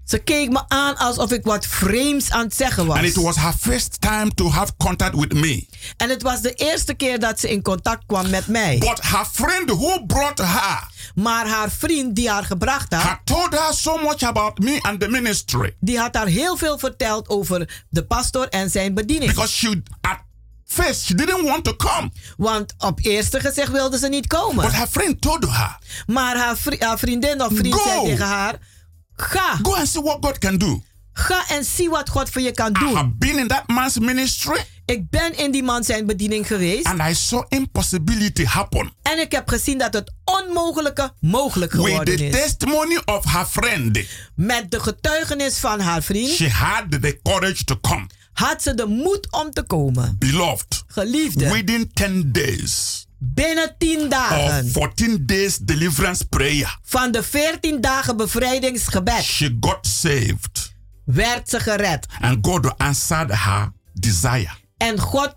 Ze 0.04 0.18
keek 0.18 0.50
me 0.50 0.62
aan 0.68 0.96
alsof 0.96 1.32
ik 1.32 1.44
wat 1.44 1.66
vreemds 1.66 2.30
aan 2.30 2.44
het 2.44 2.56
zeggen 2.56 2.86
was. 2.86 2.96
And 2.96 3.06
it 3.06 3.14
was 3.16 3.36
her 3.36 3.52
first 3.60 4.00
time 4.00 4.34
to 4.34 4.50
have 4.50 4.72
contact 4.76 5.14
with 5.14 5.32
me. 5.32 5.66
En 5.96 6.08
het 6.10 6.22
was 6.22 6.40
de 6.40 6.52
eerste 6.52 6.94
keer 6.94 7.18
dat 7.18 7.40
ze 7.40 7.50
in 7.50 7.62
contact 7.62 8.02
kwam 8.06 8.30
met 8.30 8.46
mij. 8.46 8.78
But 8.78 9.00
her 9.02 9.24
friend 9.32 9.70
who 9.70 10.04
brought 10.06 10.38
her 10.38 10.88
Maar 11.14 11.46
haar 11.48 11.70
vriend 11.70 12.14
die 12.16 12.30
haar 12.30 12.44
gebracht 12.44 12.92
had, 12.92 13.02
had 13.02 13.18
told 13.24 13.50
her 13.50 13.74
so 13.74 13.96
much 13.98 14.22
about 14.22 14.58
me 14.58 14.78
and 14.82 15.00
the 15.00 15.08
ministry. 15.08 15.76
die 15.80 15.98
had 15.98 16.14
haar 16.14 16.26
heel 16.26 16.56
veel 16.56 16.78
verteld 16.78 17.28
over 17.28 17.84
de 17.88 18.04
pastor 18.04 18.48
en 18.48 18.70
zijn 18.70 18.94
bediening. 18.94 19.30
Because 19.30 19.52
she 19.52 19.82
had 20.00 20.18
first 20.66 21.04
she 21.04 21.14
didn't 21.14 21.42
want 21.42 21.64
to 21.64 21.76
come. 21.76 22.10
Want 22.36 22.74
op 22.78 22.98
eerste 23.02 23.40
gezicht 23.40 23.70
wilde 23.72 23.98
ze 23.98 24.08
niet 24.08 24.26
komen. 24.26 24.64
But 24.64 24.74
her 24.74 24.86
friend 24.86 25.20
told 25.20 25.44
her, 25.50 25.78
Maar 26.06 26.36
haar, 26.36 26.56
vri- 26.56 26.76
haar 26.80 26.98
vriendin 26.98 27.42
of 27.42 27.48
vriend 27.54 27.74
Go. 27.74 27.82
zei 27.88 28.04
tegen 28.04 28.26
haar: 28.26 28.58
Ga, 29.16 29.58
go 29.62 29.74
and 29.74 29.88
see 29.88 30.02
what 30.02 30.22
God 30.22 30.38
can 30.38 30.58
do. 30.58 30.82
ga 31.12 31.44
en 31.48 31.64
zie 31.64 31.88
wat 31.90 32.08
God 32.08 32.30
voor 32.30 32.42
je 32.42 32.52
kan 32.52 32.70
I 32.70 32.72
doen. 32.78 32.94
have 32.94 33.08
been 33.18 33.38
in 33.38 33.48
that 33.48 33.66
man's 33.66 33.98
ministry 33.98 34.64
Ik 34.86 35.10
ben 35.10 35.36
in 35.38 35.50
die 35.50 35.62
man 35.62 35.84
zijn 35.84 36.06
bediening 36.06 36.46
geweest. 36.46 36.86
and 36.86 37.00
I 37.00 37.14
saw 37.14 37.44
impossibility 37.48 38.44
happen. 38.44 38.92
En 39.02 39.18
ik 39.18 39.32
heb 39.32 39.48
gezien 39.48 39.78
dat 39.78 39.92
het 39.94 40.12
onmogelijke 40.24 41.12
mogelijk 41.20 41.72
With 41.72 41.84
geworden 41.84 42.16
the 42.16 42.26
is. 42.26 42.32
testimony 42.34 43.00
of 43.04 43.24
her 43.32 43.44
friend, 43.46 43.98
Met 44.34 44.70
de 44.70 44.80
getuigenis 44.80 45.56
van 45.58 45.80
haar 45.80 46.02
vriend 46.02 46.30
she 46.30 46.50
had 46.50 46.84
the 46.90 47.18
courage 47.22 47.64
to 47.64 47.76
come. 47.80 48.06
had 48.32 48.62
ze 48.62 48.74
de 48.74 48.86
moed 48.86 49.26
om 49.32 49.50
te 49.50 49.62
komen. 49.62 50.16
Beloved, 50.18 50.82
Geliefde, 50.86 51.48
within 51.52 51.90
10 51.92 52.32
days 52.32 53.06
binnen 53.34 53.74
10 53.78 54.02
or 54.02 54.08
dagen 54.08 54.70
14 54.70 55.26
days 55.26 55.58
deliverance 55.58 56.24
prayer, 56.24 56.78
van 56.82 57.12
de 57.12 57.22
14 57.22 57.80
dagen 57.80 58.16
bevrijdingsgebed 58.16 59.22
she 59.22 59.56
got 59.60 59.86
saved 59.86 60.72
werd 61.04 61.48
ze 61.48 61.60
gered. 61.60 62.06
and 62.20 62.46
God 62.46 62.78
answered 62.78 63.30
her 63.30 63.72
desire. 63.92 64.50
En 64.76 64.98
God 65.00 65.34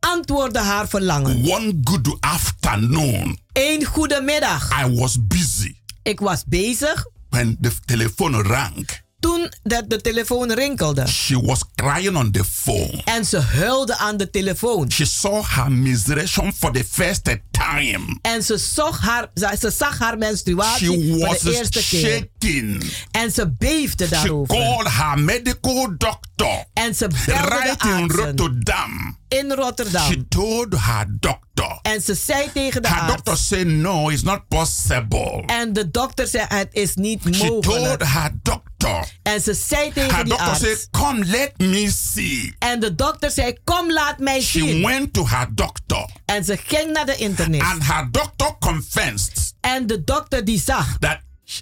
antwoordde 0.00 0.58
haar 0.58 0.88
verlangen. 0.88 1.44
One 1.50 1.80
good 1.84 2.16
afternoon, 2.20 3.38
Eén 3.52 3.84
goede 3.84 4.20
middag. 4.20 4.84
I 4.84 4.94
was 4.94 5.26
busy 5.26 5.78
Ik 6.02 6.20
was 6.20 6.44
bezig 6.46 7.06
when 7.28 7.58
the 7.60 7.72
telephone 7.84 8.42
rang. 8.42 8.88
Toen 9.20 9.52
de, 9.62 9.84
de 9.88 10.00
telefoon 10.00 10.52
rinkelde. 10.52 11.06
She 11.08 11.40
was 11.40 11.60
crying 11.74 12.16
on 12.16 12.30
the 12.30 12.44
phone. 12.44 13.00
En 13.04 13.24
ze 13.24 13.38
huilde 13.38 13.96
aan 13.96 14.16
de 14.16 14.30
telefoon. 14.30 14.90
She 14.92 15.04
saw 15.06 15.44
her 15.44 15.72
menstruation 15.72 16.52
for 16.58 16.72
the 16.72 16.84
first 16.90 17.24
time. 17.50 18.18
En 18.22 18.42
ze, 18.42 18.58
zag 18.58 19.00
haar, 19.00 19.30
ze 19.60 19.70
zag 19.76 19.98
haar 19.98 20.18
menstruatie 20.18 20.86
She 21.02 21.08
voor 21.18 21.28
was 21.28 21.38
de 21.40 21.56
eerste 21.56 21.84
keer. 21.88 22.00
shaking. 22.40 22.92
En 23.10 23.32
ze 23.32 23.54
beefde 23.58 24.04
She 24.04 24.10
daarover. 24.10 24.56
called 24.56 24.88
her 24.92 25.18
medical 25.18 25.94
doctor 25.96 26.64
En 26.72 26.94
ze 26.94 27.08
belde 27.26 27.48
de 27.48 27.78
artsen 27.78 28.10
Rotterdam. 28.10 29.18
In 29.30 29.52
Rotterdam. 29.52 30.02
She 30.12 30.28
told 30.28 30.74
her 30.80 31.06
doctor. 31.20 31.78
En 31.82 32.00
ze 32.02 32.14
zei 32.14 32.52
tegen 32.52 32.82
de 32.82 32.88
Her 32.88 33.06
doctor 33.06 33.32
arts. 33.32 33.46
said 33.48 33.66
no, 33.66 34.08
it's 34.08 34.22
not 34.22 34.48
possible. 34.48 35.42
En 35.46 35.72
de 35.72 35.90
dokter 35.90 36.26
zei 36.26 36.44
het 36.48 36.68
is 36.70 36.94
niet 36.94 37.22
She 37.22 37.30
told 37.30 37.64
mogelijk. 37.66 38.02
her 38.04 38.30
doctor. 38.42 39.04
En 39.22 39.40
ze 39.40 39.54
zei 39.54 39.92
tegen 39.92 40.14
Her 40.14 40.24
die 40.24 40.36
doctor 40.36 40.56
said, 40.56 40.88
come 40.90 41.24
let 41.24 41.58
me 41.58 41.90
see. 41.90 42.54
En 42.58 42.80
de 42.80 42.94
dokter 42.94 43.30
zei 43.30 43.54
kom 43.64 43.92
laat 43.92 44.18
mij 44.18 44.40
She 44.40 44.58
zien. 44.58 44.82
went 44.82 45.12
to 45.12 45.28
her 45.28 45.48
doctor 45.54 46.08
En 46.24 46.44
ze 46.44 46.58
ging 46.66 46.92
naar 46.92 47.06
de 47.06 47.16
internet. 47.16 47.60
and 47.62 47.86
her 47.86 48.08
doctor 48.10 48.56
confessed 48.58 49.54
En 49.60 49.86
de 49.86 50.04
dokter 50.04 50.44
die 50.44 50.60
zag 50.64 50.96
that 50.98 51.18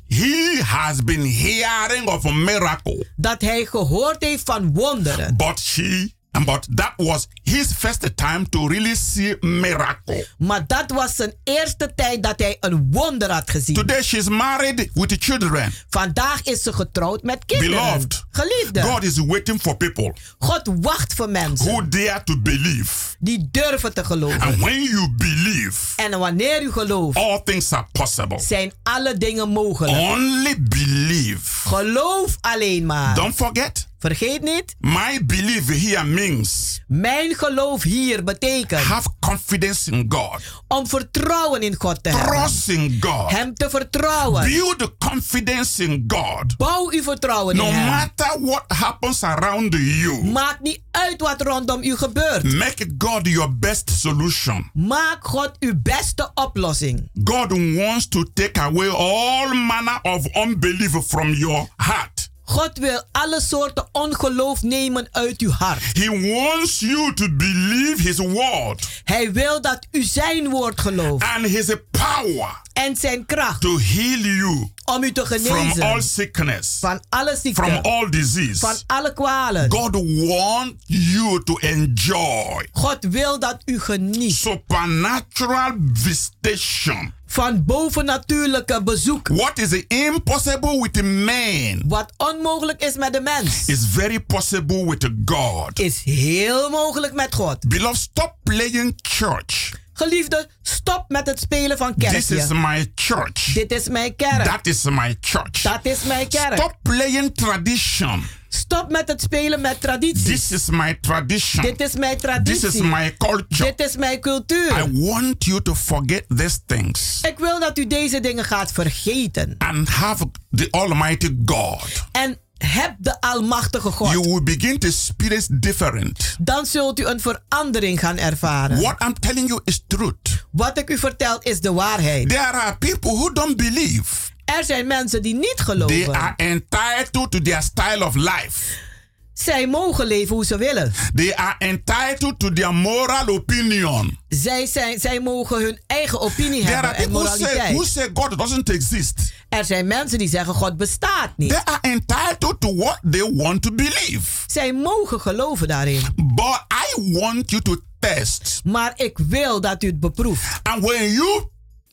he 0.08 0.60
has 0.64 1.04
been 1.04 1.32
hearing 1.32 2.06
of 2.08 2.24
a 2.26 2.32
miracle, 2.32 3.06
dat 3.16 3.40
hij 3.40 3.64
gehoord 3.64 4.22
heeft 4.24 4.44
van 4.44 4.72
wonderen. 4.74 5.36
but 5.36 5.58
she 5.60 6.12
but 6.44 6.66
that 6.74 6.92
was 6.96 7.26
his 7.42 7.72
first 7.72 8.16
time 8.16 8.48
to 8.48 8.66
really 8.68 8.94
see 8.94 9.36
miracle. 9.40 10.26
Maar 10.38 10.66
dat 10.66 10.90
was 10.90 11.14
zijn 11.16 11.32
eerste 11.44 11.92
tijd 11.94 12.22
dat 12.22 12.38
hij 12.38 12.56
een 12.60 12.88
wonder 12.92 13.30
had 13.30 13.50
gezien. 13.50 13.74
Today 13.74 14.02
she's 14.02 14.28
married 14.28 14.90
with 14.94 15.16
children. 15.18 15.72
Vandaag 15.90 16.42
is 16.42 16.62
ze 16.62 16.72
getrouwd 16.72 17.22
met 17.22 17.44
kinderen. 17.44 17.70
Beloved, 17.76 18.24
Geliefde, 18.30 18.82
God 18.82 19.02
is 19.04 19.18
waiting 19.18 19.60
for 19.60 19.76
people 19.76 20.14
God 20.38 20.60
wacht 20.80 21.14
voor 21.14 21.28
mensen 21.30 21.66
who 21.66 21.88
dare 21.88 22.22
to 22.24 22.40
believe. 22.40 23.16
die 23.18 23.48
durven 23.50 23.94
te 23.94 24.04
geloven. 24.04 24.40
And 24.40 24.56
when 24.56 24.82
you 24.82 25.10
believe, 25.16 25.76
En 25.96 26.18
wanneer 26.18 26.62
u 26.62 26.72
gelooft, 26.72 27.16
all 27.16 27.40
things 27.44 27.72
are 27.72 27.86
possible. 27.92 28.40
zijn 28.40 28.72
alle 28.82 29.18
dingen 29.18 29.48
mogelijk. 29.48 29.96
Only 29.98 30.62
believe. 30.62 31.27
Geloof 31.44 32.36
alleen 32.40 32.86
maar. 32.86 33.14
Don't 33.14 33.34
forget, 33.36 33.86
Vergeet 33.98 34.42
niet, 34.42 34.74
my 34.80 35.24
belief 35.26 35.66
here 35.90 36.04
means 36.04 36.80
mijn 36.86 37.34
geloof 37.34 37.82
hier 37.82 38.24
betekent 38.24 38.82
have 38.84 39.08
confidence 39.20 39.90
in 39.90 40.04
God, 40.08 40.40
om 40.68 40.86
vertrouwen 40.86 41.62
in 41.62 41.74
God 41.78 42.02
te 42.02 42.08
hebben. 42.08 42.36
trust 42.36 42.68
in 42.68 42.96
God, 43.00 43.30
Hem 43.30 43.54
te 43.54 43.70
vertrouwen. 43.70 44.42
build 44.44 44.78
the 44.78 44.92
confidence 44.98 45.82
in 45.84 46.04
God. 46.06 46.56
Bouw 46.56 46.90
uw 46.90 47.02
vertrouwen 47.02 47.56
No 47.56 47.66
in 47.66 47.72
hem. 47.72 47.86
matter 47.90 48.36
what 48.40 48.64
happens 48.68 49.22
around 49.22 49.74
you, 49.74 50.24
Maakt 50.24 50.60
niet 50.60 50.80
uit 50.98 51.20
wat 51.20 51.42
rondom 51.42 51.82
u 51.82 51.96
gebeurt. 51.96 52.42
make 52.42 52.94
God 52.98 53.26
your 53.26 53.58
best 53.58 53.90
solution. 53.90 54.70
Maak 54.72 55.18
God 55.20 55.50
uw 55.60 55.72
beste 55.82 56.30
oplossing. 56.34 57.10
God 57.24 57.52
wants 57.76 58.08
to 58.08 58.24
take 58.34 58.60
away 58.60 58.88
all 58.88 59.54
manner 59.54 59.98
of 60.02 60.36
unbelief 60.36 60.90
from 61.06 61.32
your 61.32 61.68
heart. 61.76 62.28
God 62.44 62.78
wil 62.78 63.02
alle 63.12 63.40
soorten 63.40 63.88
ongeloof 63.92 64.62
nemen 64.62 65.08
uit 65.12 65.40
uw 65.40 65.50
hart. 65.50 65.82
He 65.98 66.34
wants 66.34 66.80
you 66.80 67.14
to 67.14 67.28
believe 67.36 68.02
His 68.02 68.16
word 68.18 69.02
Hij 69.04 69.32
wil 69.32 69.60
dat 69.60 69.86
u 69.90 70.02
zijn 70.02 70.48
woord 70.48 70.80
gelooft 70.80 71.24
and 71.36 71.46
His 71.46 71.74
power 71.90 72.60
en 72.72 72.96
zijn 72.96 73.26
kracht 73.26 73.60
to 73.60 73.78
heal 73.78 74.18
you 74.18 74.68
om 74.88 75.02
u 75.02 75.12
te 75.12 75.26
from 75.26 75.46
all 75.46 75.72
genezen 75.72 76.02
sickness, 76.02 76.78
van 76.80 77.00
alle 77.08 77.30
from 77.30 77.42
ziekten, 77.42 77.82
all 77.82 78.10
disease. 78.10 78.58
van 78.58 78.76
alle 78.86 79.12
kwalen. 79.12 79.70
God 79.70 79.94
wants 80.28 80.74
you 80.86 81.42
to 81.44 81.56
enjoy 81.56 82.66
God 82.72 82.98
wil 83.10 83.38
dat 83.38 83.62
u 83.64 83.80
geniet 83.80 84.34
supernatural 84.34 85.76
visitation. 85.92 87.12
van 87.26 87.64
bovennatuurlijke 87.64 88.82
bezoek. 88.82 89.28
What 89.28 89.58
is 89.58 89.84
impossible 89.88 90.80
with 90.80 91.02
man 91.02 91.82
Wat 91.86 92.12
onmogelijk 92.16 92.82
is 92.82 92.96
met 92.96 93.12
de 93.12 93.20
mens, 93.20 93.68
is 93.68 93.78
very 93.88 94.20
possible 94.20 94.86
with 94.86 95.10
God. 95.24 95.78
is 95.78 96.02
heel 96.04 96.70
mogelijk 96.70 97.12
met 97.12 97.34
God. 97.34 97.68
Beloved, 97.68 97.96
stop 98.00 98.34
playing 98.42 98.92
church. 99.02 99.72
Geliefde, 99.98 100.48
stop 100.62 101.04
met 101.08 101.26
het 101.26 101.40
spelen 101.40 101.76
van 101.78 101.94
This 101.96 102.30
is 102.30 102.48
my 102.48 102.92
church. 102.94 103.52
Dit 103.54 103.72
is 103.72 103.88
mijn 103.88 104.16
kerk. 104.16 104.44
That 104.44 104.66
is 104.66 104.82
my 104.84 105.16
church. 105.20 105.62
Dat 105.62 105.80
is 105.82 106.02
mijn 106.02 106.28
kerk. 106.28 106.52
Stop 106.52 106.76
playing 106.82 107.34
tradition. 107.34 108.24
Stop 108.48 108.90
met 108.90 109.08
het 109.08 109.20
spelen 109.20 109.60
met 109.60 109.80
tradities. 109.80 110.24
This 110.24 110.52
is 110.52 110.68
my 110.70 110.98
tradition. 111.00 111.62
Dit 111.64 111.80
is 111.80 111.94
mijn 111.96 112.12
This 112.16 112.22
traditie. 112.22 112.66
is 112.68 112.80
my 112.80 113.14
culture. 113.16 113.64
Dit 113.76 113.80
is 113.88 113.96
mijn 113.96 114.20
cultuur. 114.20 114.78
I 114.78 114.90
want 114.92 115.44
you 115.44 115.62
to 115.62 115.74
forget 115.74 116.24
these 116.36 116.58
things 116.66 117.18
Ik 117.22 117.38
wil 117.38 117.60
dat 117.60 117.78
u 117.78 117.86
deze 117.86 118.20
dingen 118.20 118.44
gaat 118.44 118.72
vergeten. 118.72 119.54
and 119.58 119.88
have 119.88 120.30
the 120.50 120.68
Almighty 120.70 121.36
God. 121.44 121.82
En 122.12 122.38
heb 122.58 122.94
de 122.98 123.20
Almachtige 123.20 123.88
You 123.98 124.14
God. 124.14 124.24
will 124.26 124.42
begin 124.42 124.78
to 124.78 124.88
experience 124.88 125.58
different. 125.58 126.36
Dan 126.40 126.66
zult 126.66 127.00
u 127.00 127.06
een 127.06 127.20
verandering 127.20 128.00
gaan 128.00 128.18
ervaren. 128.18 128.80
What 128.80 129.02
I'm 129.02 129.14
telling 129.20 129.48
you 129.48 129.60
is 129.64 129.84
truth. 129.86 130.44
Wat 130.50 130.78
ik 130.78 130.90
u 130.90 130.98
vertel 130.98 131.38
is 131.40 131.60
de 131.60 131.72
waarheid. 131.72 132.28
There 132.28 132.40
are 132.52 132.76
people 132.76 133.10
who 133.10 133.32
don't 133.32 133.56
believe. 133.56 134.04
Er 134.44 134.64
zijn 134.64 134.86
mensen 134.86 135.22
die 135.22 135.34
niet 135.34 135.54
They 135.56 135.64
geloven. 135.64 136.14
are 136.14 136.34
entitled 136.36 137.30
to 137.30 137.40
their 137.42 137.62
style 137.62 138.04
of 138.06 138.14
life. 138.14 138.86
Zij 139.32 139.66
mogen 139.66 140.06
leven 140.06 140.34
hoe 140.34 140.44
ze 140.44 140.56
willen. 140.58 140.92
They 141.14 141.36
are 141.36 141.54
entitled 141.58 142.38
to 142.38 142.52
their 142.52 142.74
moral 142.74 143.26
opinion. 143.28 144.18
Zij, 144.28 144.66
zijn, 144.66 145.00
zij 145.00 145.20
mogen 145.20 145.62
hun 145.62 145.80
eigen 145.86 146.20
opinie 146.20 146.60
There 146.60 146.72
hebben 146.74 146.90
are 146.90 147.02
en 147.02 147.10
people 147.10 147.28
who 147.28 147.36
say, 147.36 147.46
who 147.46 147.54
moraliteit. 147.72 147.88
say 147.92 148.10
God 148.14 148.38
doesn't 148.38 148.70
exist. 148.70 149.32
Er 149.48 149.64
zijn 149.64 149.86
mensen 149.86 150.18
die 150.18 150.28
zeggen 150.28 150.54
God 150.54 150.76
bestaat 150.76 151.30
niet. 151.36 151.50
They 151.50 151.64
are 151.64 151.78
entitled 151.80 152.60
to 152.60 152.74
what 152.74 152.98
they 153.10 153.32
want 153.34 153.62
to 153.62 153.72
believe. 153.72 154.44
Zij 154.46 154.72
mogen 154.72 155.20
geloven 155.20 155.68
daarin. 155.68 156.00
But 156.16 156.64
I 156.96 157.12
want 157.12 157.50
you 157.50 157.62
to 157.62 157.76
test. 157.98 158.60
Maar 158.64 158.92
ik 158.96 159.18
wil 159.18 159.60
dat 159.60 159.82
u 159.82 159.86
het 159.86 160.00
beproeft. 160.00 160.60
And 160.62 160.84
when 160.84 161.12
you 161.12 161.48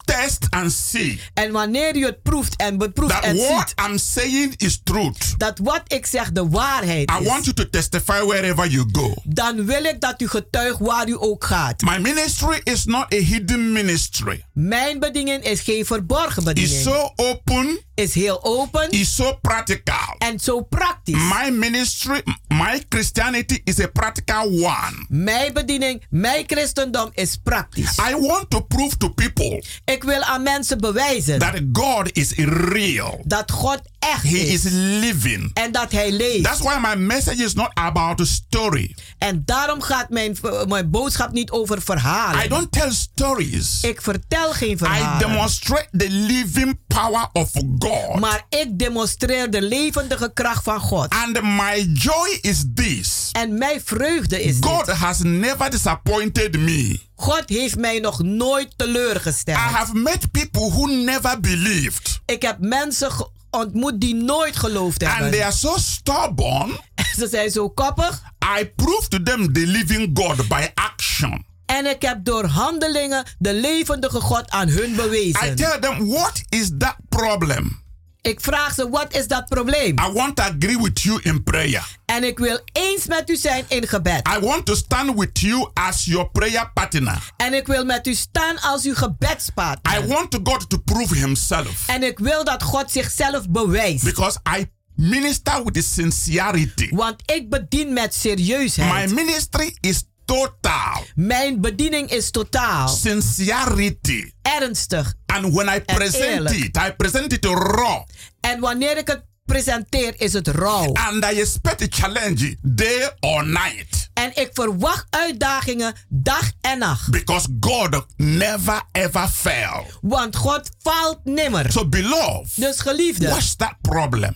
test 0.05 0.45
and 0.49 0.71
see 0.71 1.19
En 1.33 1.51
wanneer 1.51 1.95
u 1.95 2.05
het 2.05 2.21
proeft 2.23 2.55
en 2.55 2.77
beproeft 2.77 3.13
that 3.13 3.23
en 3.23 3.35
what 3.35 3.69
ziet 3.77 3.87
I'm 3.89 3.97
saying 3.97 4.53
is 4.57 4.79
truth, 4.83 5.33
dat 5.37 5.59
wat 5.63 5.81
ik 5.87 6.05
zeg 6.05 6.31
de 6.31 6.49
waarheid 6.49 7.11
I 7.11 7.23
want 7.23 7.39
is, 7.39 7.45
you 7.45 7.53
to 7.53 7.69
testify 7.69 8.19
wherever 8.25 8.67
you 8.67 8.85
go. 8.91 9.13
dan 9.23 9.65
wil 9.65 9.83
ik 9.83 10.01
dat 10.01 10.21
u 10.21 10.27
getuigt 10.27 10.79
waar 10.79 11.07
u 11.07 11.15
ook 11.19 11.43
gaat. 11.45 11.81
My 11.81 11.97
ministry 11.97 12.61
is 12.63 12.85
not 12.85 13.13
a 13.13 13.17
hidden 13.17 13.71
ministry. 13.71 14.45
Mijn 14.53 14.99
bediening 14.99 15.43
is 15.43 15.59
geen 15.61 15.85
verborgen 15.85 16.35
It's 16.35 16.45
bediening. 16.53 16.81
so 16.83 17.11
open, 17.15 17.79
Is 17.95 18.13
heel 18.13 18.39
open 18.43 18.91
it's 18.91 19.15
so 19.15 19.37
practical. 19.41 20.15
en 20.17 20.39
zo 20.39 20.61
praktisch. 20.61 21.15
My 21.15 21.49
ministry, 21.51 22.21
my 22.47 22.83
Christianity 22.89 23.61
is 23.63 23.79
a 23.79 23.87
practical 23.87 24.43
one. 24.45 25.05
Mijn 25.07 25.53
bediening, 25.53 26.03
mijn 26.09 26.43
christendom 26.47 27.09
is 27.13 27.37
praktisch. 27.43 27.97
I 28.09 28.15
want 28.19 28.49
to 28.49 28.59
prove 28.61 28.97
to 28.97 29.09
people 29.09 29.63
Ik 29.85 30.03
wil 30.03 30.21
aan 30.21 30.43
mensen 30.43 30.77
bewijzen 30.79 31.39
that 31.39 31.61
God 31.73 32.09
is 32.17 32.31
real. 32.71 33.21
dat 33.25 33.51
God 33.51 33.81
echt 34.13 34.23
He 34.23 34.37
is. 34.37 34.65
is 34.65 34.71
living. 34.71 35.51
En 35.53 35.71
dat 35.71 35.91
hij 35.91 36.11
leeft. 36.11 36.43
That's 36.43 36.59
why 36.59 36.77
my 36.81 36.95
message 36.95 37.43
is 37.43 37.53
not 37.53 37.71
about 37.73 38.19
a 38.21 38.25
story. 38.25 38.95
En 39.17 39.41
daarom 39.45 39.81
gaat 39.81 40.09
mijn, 40.09 40.37
mijn 40.67 40.89
boodschap 40.89 41.31
niet 41.31 41.51
over 41.51 41.81
verhalen. 41.81 42.45
I 42.45 42.47
don't 42.47 42.71
tell 42.71 42.91
stories. 42.91 43.79
Ik 43.81 44.01
vertel 44.01 44.51
geen 44.51 44.71
I 44.73 44.77
verhalen. 44.77 45.19
demonstrate 45.27 45.87
the 45.97 46.09
living 46.09 46.77
power 46.87 47.29
of 47.33 47.49
God. 47.79 48.19
maar 48.19 48.45
ik 48.49 48.79
demonstreer 48.79 49.51
de 49.51 49.61
levendige 49.61 50.31
kracht 50.33 50.63
van 50.63 50.79
God. 50.79 51.09
And 51.09 51.41
my 51.41 51.89
joy 51.93 52.37
is 52.41 52.63
this. 52.75 53.29
En 53.31 53.57
mijn 53.57 53.81
vreugde 53.85 54.43
is 54.43 54.57
God 54.59 54.85
dit. 54.85 54.95
has 54.95 55.19
never 55.23 55.69
disappointed 55.71 56.59
me. 56.59 56.99
God 57.15 57.43
heeft 57.45 57.75
mij 57.77 57.99
nog 57.99 58.23
nooit 58.23 58.73
teleurgesteld. 58.77 59.57
I 59.57 59.61
have 59.61 59.93
met 59.93 60.31
people 60.31 60.69
who 60.71 60.85
never 60.85 61.39
believed. 61.39 62.19
Ik 62.25 62.41
heb 62.41 62.57
mensen 62.59 63.11
ontmoet 63.55 64.01
die 64.01 64.15
nooit 64.15 64.55
geloofd 64.55 65.03
And 65.03 65.11
they 65.13 65.21
hebben. 65.21 65.43
are 65.43 65.51
so 65.51 65.77
stubborn. 65.77 66.69
Ze 67.19 67.27
zijn 67.27 67.51
zo 67.51 67.69
koppig. 67.69 68.21
I 68.59 68.65
prove 68.75 69.07
to 69.07 69.23
them 69.23 69.53
the 69.53 69.67
living 69.67 70.09
God 70.19 70.47
by 70.47 70.67
action. 70.73 71.45
En 71.65 71.85
ik 71.85 72.01
heb 72.01 72.25
door 72.25 72.45
handelingen 72.45 73.23
de 73.37 73.53
levendige 73.53 74.19
God 74.21 74.49
aan 74.49 74.67
hun 74.67 74.89
I 74.91 74.95
bewezen. 74.95 75.55
tell 75.55 75.79
them, 75.79 76.07
what 76.07 76.41
is 76.49 76.69
that 76.77 76.95
problem? 77.09 77.83
Ik 78.25 78.39
vraag 78.41 78.73
ze, 78.73 78.89
wat 78.89 79.13
is 79.13 79.27
dat 79.27 79.45
probleem? 79.45 79.99
I 79.99 80.11
want 80.13 80.35
to 80.35 80.43
agree 80.43 80.77
with 80.77 81.01
you 81.01 81.19
in 81.21 81.43
prayer. 81.43 81.97
En 82.05 82.23
ik 82.23 82.39
wil 82.39 82.59
eens 82.71 83.07
met 83.07 83.29
u 83.29 83.35
zijn 83.35 83.65
in 83.67 83.87
gebed. 83.87 84.27
I 84.37 84.39
want 84.39 84.65
to 84.65 84.75
stand 84.75 85.19
with 85.19 85.39
you 85.39 85.69
as 85.73 86.05
your 86.05 86.29
prayer 86.29 86.71
partner. 86.73 87.31
En 87.37 87.53
ik 87.53 87.67
wil 87.67 87.85
met 87.85 88.07
u 88.07 88.13
staan 88.13 88.61
als 88.61 88.83
uw 88.83 88.95
gebedspartner. 88.95 90.03
I 90.03 90.07
want 90.07 90.39
God 90.43 90.69
to 90.69 90.77
prove 90.77 91.15
himself. 91.15 91.87
En 91.87 92.03
ik 92.03 92.19
wil 92.19 92.43
dat 92.43 92.63
God 92.63 92.91
zichzelf 92.91 93.49
bewijst. 93.49 94.03
Because 94.03 94.39
I 94.59 94.65
minister 94.95 95.63
with 95.63 95.85
sincerity. 95.85 96.89
Want 96.89 97.15
ik 97.25 97.49
bedien 97.49 97.93
met 97.93 98.15
serieusheid. 98.15 99.09
My 99.09 99.13
ministry 99.13 99.77
is 99.79 100.03
total. 100.25 101.03
Mijn 101.15 101.61
bediening 101.61 102.09
is 102.09 102.31
totaal. 102.31 102.87
Sincerity. 102.87 104.31
Ernstig. 104.41 105.13
And 105.25 105.53
when 105.53 105.75
I 105.75 105.79
present 105.81 106.23
eerlijk. 106.23 106.55
it, 106.55 106.77
I 106.77 106.91
present 106.97 107.33
it 107.33 107.45
raw. 107.45 108.03
En 108.39 108.59
wanneer 108.59 108.97
ik 108.97 109.07
het 109.07 109.23
presenteer, 109.45 110.13
is 110.17 110.33
het 110.33 110.47
rauw. 110.47 110.93
And 110.93 111.23
I 111.23 111.39
expect 111.39 111.81
a 111.81 111.87
challenge 111.89 112.57
day 112.61 113.11
or 113.19 113.47
night. 113.47 114.09
En 114.13 114.31
ik 114.33 114.49
verwacht 114.53 115.05
uitdagingen 115.09 115.93
dag 116.09 116.51
en 116.61 116.79
nacht. 116.79 117.09
Because 117.11 117.47
God 117.59 118.05
never 118.17 118.81
ever 118.91 119.27
fail. 119.27 119.85
Want 120.01 120.35
God 120.35 120.69
faalt 120.81 121.19
nimmer. 121.23 121.71
So 121.71 121.89
beloved, 121.89 122.51
Dus 122.55 122.79
geliefde, 122.79 123.27
what's 123.27 123.55
that 123.55 123.75
problem? 123.81 124.35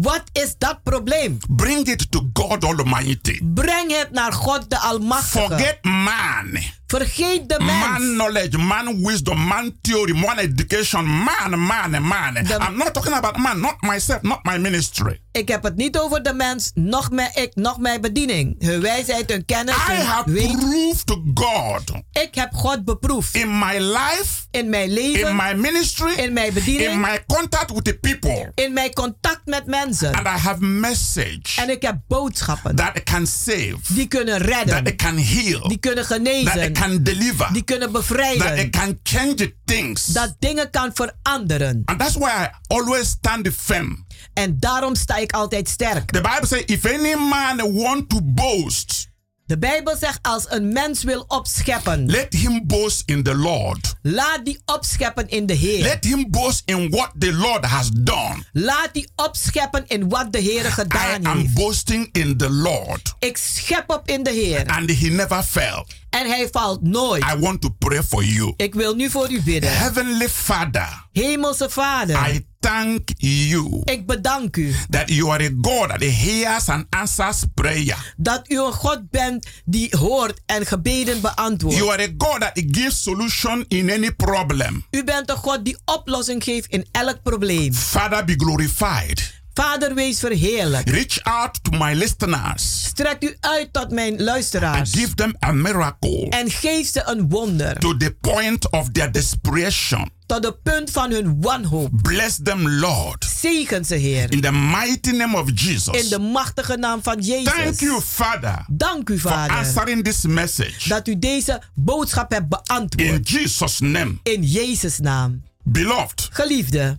Wat 0.00 0.22
is 0.32 0.54
dat 0.58 0.82
probleem? 0.82 1.38
Bring 1.48 1.86
it 1.86 2.10
to 2.10 2.30
God 2.32 2.64
Almighty. 2.64 3.40
Breng 3.42 3.96
het 3.96 4.10
naar 4.10 4.32
God 4.32 4.70
de 4.70 4.78
Almachtige. 4.78 5.46
Forget 5.46 5.84
man. 5.84 6.58
Vergeet 6.90 7.48
de 7.48 7.58
Man 7.58 7.78
mens. 7.92 8.14
knowledge, 8.14 8.58
man 8.58 9.04
wisdom, 9.06 9.46
man 9.46 9.72
theory, 9.80 10.12
man 10.18 10.38
education, 10.38 11.04
man, 11.06 11.50
man, 11.66 11.90
man. 12.02 12.34
The- 12.34 12.58
I'm 12.68 12.76
not 12.76 12.94
talking 12.94 13.14
about 13.14 13.36
man, 13.36 13.60
not 13.60 13.76
myself, 13.80 14.22
not 14.22 14.38
my 14.44 14.58
ministry. 14.58 15.20
Ik 15.32 15.48
heb 15.48 15.62
het 15.62 15.76
niet 15.76 15.98
over 15.98 16.22
de 16.22 16.34
mens, 16.34 16.70
nog 16.74 17.10
mijn 17.10 17.30
ik, 17.34 17.54
nog 17.54 17.78
mijn 17.78 18.00
bediening. 18.00 18.56
Hun 18.58 18.80
wijsheid, 18.80 19.30
hun 19.30 19.44
kennis, 19.44 19.74
I 19.74 19.78
hun 19.92 20.04
have 20.06 20.30
weet. 20.30 20.58
proved 20.58 21.06
to 21.06 21.22
God 21.34 21.90
Ik 22.12 22.34
heb 22.34 22.52
God 22.54 22.84
beproefd. 22.84 23.34
in 23.34 23.58
my 23.58 23.78
life, 23.78 24.38
In 24.50 24.70
mijn 24.70 24.88
in 24.88 24.92
leven, 24.94 25.36
my 25.36 25.54
ministry, 25.54 26.12
in 26.12 26.32
mijn 26.32 26.46
in 26.46 26.54
bediening, 26.54 27.00
my 27.00 27.24
contact 27.26 27.70
with 27.72 27.84
the 27.84 27.94
people. 28.00 28.52
in 28.54 28.72
mijn 28.72 28.92
contact 28.92 29.40
met 29.44 29.66
mensen. 29.66 30.14
And 30.14 30.26
I 30.26 30.40
have 30.40 30.64
message 30.64 31.40
En 31.56 31.70
ik 31.70 31.82
heb 31.82 31.96
boodschappen 32.08 32.76
that 32.76 33.02
can 33.02 33.26
save, 33.26 33.76
die 33.88 34.06
kunnen 34.06 34.38
that 34.38 34.48
redden, 34.48 34.84
it 34.86 34.96
can 34.96 35.16
heal, 35.16 35.68
die 35.68 35.78
kunnen 35.78 36.04
that 36.06 36.16
genezen, 36.16 36.72
can 36.80 37.02
deliver, 37.02 37.48
die 37.52 37.62
kunnen 37.62 37.92
that 37.92 38.02
it 38.02 38.08
bevrijden, 38.08 38.70
can 38.70 38.98
change 39.02 39.54
things. 39.64 40.04
dat 40.06 40.36
dingen 40.38 40.70
kan 40.70 40.90
veranderen. 40.94 41.82
And 41.84 41.98
that's 41.98 42.16
why 42.16 42.28
I 42.28 42.48
always 42.66 43.08
stand 43.08 43.48
firm. 43.52 44.06
En 44.32 44.56
daarom 44.58 44.94
sta 44.94 45.16
ik 45.16 45.32
altijd 45.32 45.68
sterk. 45.68 46.10
The 46.10 46.20
Bible 46.20 46.46
says, 46.46 46.62
if 46.64 46.84
any 46.84 47.14
man 47.14 47.72
want 47.72 48.08
to 48.08 48.20
boast, 48.22 49.09
De 49.50 49.58
Bijbel 49.58 49.96
zegt 49.96 50.18
als 50.22 50.44
een 50.48 50.72
mens 50.72 51.02
wil 51.02 51.24
opscheppen, 51.28 52.06
let 52.06 52.34
him 52.34 52.66
boast 52.66 53.02
in 53.06 53.22
the 53.22 53.34
Lord. 53.34 53.94
laat 54.02 54.44
die 54.44 54.60
opscheppen 54.64 55.28
in 55.28 55.46
de 55.46 55.52
Heer. 55.52 55.82
Let 55.82 56.04
him 56.04 56.30
boast 56.30 56.62
in 56.64 56.90
what 56.90 57.10
the 57.18 57.32
Lord 57.32 57.64
has 57.64 57.90
done. 57.92 58.44
Laat 58.52 58.88
die 58.92 59.10
opscheppen 59.16 59.84
in 59.86 60.08
wat 60.08 60.32
de 60.32 60.38
Heer 60.38 60.66
I 60.66 60.70
gedaan 60.70 61.26
am 61.26 61.38
heeft. 61.38 61.54
boasting 61.54 62.08
in 62.12 62.36
the 62.36 62.50
Lord. 62.50 63.14
Ik 63.18 63.36
schep 63.36 63.90
op 63.90 64.08
in 64.08 64.22
de 64.22 64.30
Heer. 64.30 64.66
And 64.66 64.90
he 64.90 65.08
never 65.08 65.42
failed. 65.42 65.94
En 66.10 66.26
hij 66.26 66.48
valt 66.52 66.82
nooit. 66.82 67.24
I 67.34 67.38
want 67.38 67.60
to 67.60 67.68
pray 67.78 68.02
for 68.02 68.24
you. 68.24 68.52
Ik 68.56 68.74
wil 68.74 68.94
nu 68.94 69.10
voor 69.10 69.30
u 69.30 69.42
bidden. 69.42 69.76
Heavenly 69.78 70.28
Father, 70.28 71.06
Hemelse 71.12 71.70
Vader, 71.70 72.34
I 72.34 72.46
thank 72.70 73.10
you 73.16 73.80
ik 73.84 74.06
bedank 74.06 74.56
u 74.56 74.74
that 74.90 75.08
you 75.10 75.30
are 75.30 75.44
a 75.44 75.50
God 75.62 75.88
that 75.88 76.02
hears 76.02 76.68
and 76.68 76.86
answers 76.90 77.44
prayer. 77.54 78.12
dat 78.16 78.50
u 78.50 78.58
een 78.60 78.72
God 78.72 79.10
bent 79.10 79.46
die 79.64 79.96
hoort 79.98 80.40
en 80.46 80.66
gebeden 80.66 81.20
beantwoordt. 81.20 81.76
You 81.78 81.90
are 81.92 82.02
a 82.02 82.08
God 82.18 82.40
that 82.40 82.52
gives 82.70 83.02
solution 83.02 83.64
in 83.68 83.90
any 83.90 84.10
problem. 84.12 84.84
U 84.90 85.04
bent 85.04 85.30
een 85.30 85.36
God 85.36 85.64
die 85.64 85.76
oplossing 85.84 86.44
geeft 86.44 86.70
in 86.70 86.86
elk 86.92 87.22
probleem. 87.22 87.74
Father, 87.74 88.24
be 88.24 88.34
glorified. 88.36 89.38
Vader, 89.54 89.94
wees 89.94 90.18
verheerlijk. 90.18 90.88
Reach 90.88 91.22
out 91.22 91.58
to 91.64 91.70
my 91.78 91.92
listeners 91.94 92.84
Strek 92.84 93.22
u 93.24 93.36
uit 93.40 93.72
tot 93.72 93.90
mijn 93.90 94.12
and 94.12 94.20
luisteraars. 94.20 94.90
give 94.92 95.14
them 95.14 95.34
a 95.44 95.52
miracle 95.52 96.26
En 96.30 96.50
geef 96.50 96.88
ze 96.90 97.02
een 97.06 97.28
wonder. 97.28 97.78
to 97.78 97.96
the 97.96 98.16
point 98.20 98.70
of 98.70 98.88
their 98.92 99.12
desperation. 99.12 100.10
Tot 100.30 100.42
de 100.42 100.52
punt 100.62 100.90
van 100.90 101.10
hun 101.10 101.40
wanhoop. 101.40 101.90
Bless 102.02 102.38
them, 102.42 102.68
Lord, 102.68 103.24
Zegen 103.40 103.84
ze, 103.84 103.94
Heer. 103.94 104.32
in 104.32 104.40
the 104.40 104.52
mighty 104.52 105.10
name 105.10 105.36
of 105.36 105.48
In 105.48 105.54
Jesus. 105.54 106.08
de 106.08 106.18
machtige 106.18 106.76
naam 106.76 107.02
van 107.02 107.20
Jezus. 107.20 107.52
Thank 107.52 107.80
you, 107.80 108.00
Father, 108.00 108.64
Dank 108.68 109.08
u, 109.08 109.18
for 109.18 109.30
Vader. 109.30 109.56
answering 109.56 110.04
this 110.04 110.20
message. 110.24 110.88
Dat 110.88 111.08
u 111.08 111.18
deze 111.18 111.62
boodschap 111.74 112.30
hebt 112.30 112.42
In 112.42 112.48
beantwoord. 112.48 113.28
Jesus' 113.28 113.78
name. 113.80 114.18
In 114.22 114.42
Jezus' 114.42 114.98
naam. 114.98 115.42
Beloved, 115.64 116.28
Geliefde, 116.32 116.98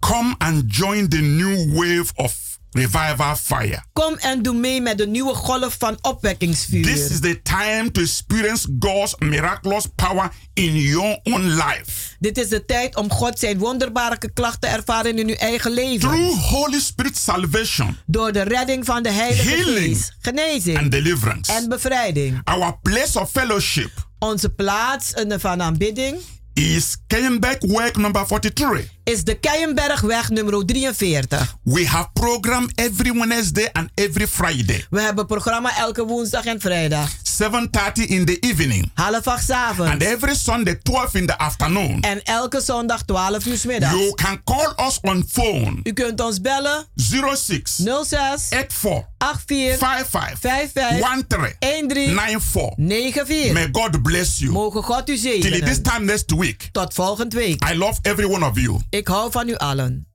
come 0.00 0.34
and 0.38 0.62
join 0.76 1.08
the 1.08 1.16
new 1.20 1.72
wave 1.74 2.06
of 2.14 2.34
revival 2.76 3.36
fire. 3.36 3.84
kom 3.92 4.14
en 4.16 4.42
doe 4.42 4.54
mee 4.54 4.80
met 4.80 4.98
de 4.98 5.06
nieuwe 5.06 5.34
golf 5.34 5.76
van 5.78 5.90
This 5.94 6.00
opwekkingsvuur. 6.12 6.88
is 6.88 7.20
the 7.20 7.40
time 7.42 7.90
to 7.92 8.00
experience 8.00 8.68
God's 8.78 9.14
miraculous 9.18 9.86
power 9.94 10.30
in 10.54 10.76
your 10.76 11.20
own 11.22 11.42
life. 11.42 12.14
Dit 12.18 12.38
is 12.38 12.48
de 12.48 12.64
tijd 12.64 12.96
om 12.96 13.10
God 13.10 13.38
zijn 13.38 13.58
wonderbaarlijke 13.58 14.32
klachten 14.32 14.60
te 14.60 14.66
ervaren 14.76 15.18
in 15.18 15.28
uw 15.28 15.34
eigen 15.34 15.70
leven. 15.70 16.08
Through 16.08 16.38
Holy 16.38 16.80
Spirit 16.80 17.16
salvation 17.16 17.96
Door 18.06 18.32
de 18.32 18.42
redding 18.42 18.84
van 18.84 19.02
de 19.02 19.10
Heilige 19.10 19.48
Healing. 19.48 19.96
Geest, 19.96 20.16
genezing 20.20 20.78
and 20.78 20.90
deliverance. 20.90 21.52
en 21.52 21.68
bevrijding. 21.68 22.40
Our 22.44 22.78
place 22.82 23.20
of 23.20 23.30
fellowship 23.30 23.90
Onze 24.18 24.48
plaats 24.48 25.12
van 25.28 25.62
aanbidding 25.62 26.18
is 26.54 26.96
Kenberg 27.06 27.56
Work 27.60 27.96
number 27.96 28.26
43. 28.26 28.94
Is 29.06 29.24
de 29.24 29.34
Keienbergweg 29.34 30.30
nummer 30.30 30.64
43. 30.66 31.56
We 31.62 31.86
have 31.86 32.08
program 32.12 32.68
every 32.74 33.12
Wednesday 33.12 33.68
and 33.72 33.88
every 33.94 34.26
Friday. 34.26 34.84
We 34.90 35.00
hebben 35.00 35.26
programma 35.26 35.76
elke 35.78 36.04
woensdag 36.06 36.44
en 36.44 36.60
vrijdag. 36.60 37.10
7.30 37.42 38.06
in 38.06 38.24
the 38.24 38.36
evening. 38.40 38.90
Half 38.94 39.26
acht 39.26 39.44
's 39.44 39.50
And 39.50 39.80
avonds. 39.80 40.04
every 40.04 40.34
Sunday 40.34 40.74
12 40.82 41.14
in 41.14 41.26
the 41.26 41.38
afternoon. 41.38 42.00
En 42.00 42.22
elke 42.24 42.60
zondag 42.60 43.02
12 43.02 43.46
uur 43.46 43.56
's 43.56 43.64
middags. 43.64 43.94
You 43.94 44.14
can 44.14 44.40
call 44.44 44.86
us 44.86 44.98
on 45.02 45.24
phone 45.32 45.80
U 45.82 45.92
kunt 45.92 46.20
ons 46.20 46.40
bellen 46.40 46.84
06 46.96 47.82
06 48.04 48.50
84 48.50 49.06
84 49.18 49.76
55 49.78 50.38
55 50.38 51.00
13 51.00 51.24
13 51.28 52.14
94. 52.14 52.72
94. 52.76 53.52
May 53.52 53.68
God 53.72 54.02
bless 54.02 54.38
you. 54.38 54.52
Mogen 54.52 54.82
God 54.82 55.08
u 55.08 55.16
Till 55.18 55.40
this 55.40 55.50
zegenen. 55.50 55.82
time 55.82 56.04
next 56.04 56.32
week. 56.32 56.68
Tot 56.72 56.94
volgende 56.94 57.36
week. 57.36 57.70
I 57.70 57.76
love 57.76 57.98
every 58.02 58.26
one 58.26 58.44
of 58.44 58.58
you. 58.58 58.78
Ik 58.96 59.08
hou 59.08 59.30
van 59.30 59.48
u 59.48 59.54
allen. 59.54 60.06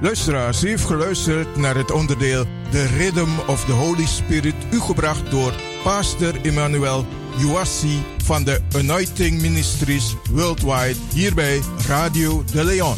Luisteraars, 0.00 0.64
u 0.64 0.68
heeft 0.68 0.84
geluisterd 0.84 1.56
naar 1.56 1.76
het 1.76 1.90
onderdeel 1.90 2.44
The 2.70 2.86
Rhythm 2.86 3.28
of 3.46 3.64
the 3.64 3.72
Holy 3.72 4.06
Spirit, 4.06 4.54
u 4.72 4.80
gebracht 4.80 5.30
door 5.30 5.52
Pastor 5.82 6.44
Emmanuel 6.44 7.06
Juassi 7.36 8.02
van 8.24 8.44
de 8.44 8.60
Anointing 8.74 9.40
Ministries 9.40 10.16
Worldwide 10.30 10.96
hier 11.14 11.34
bij 11.34 11.60
Radio 11.86 12.44
de 12.52 12.64
Leon. 12.64 12.96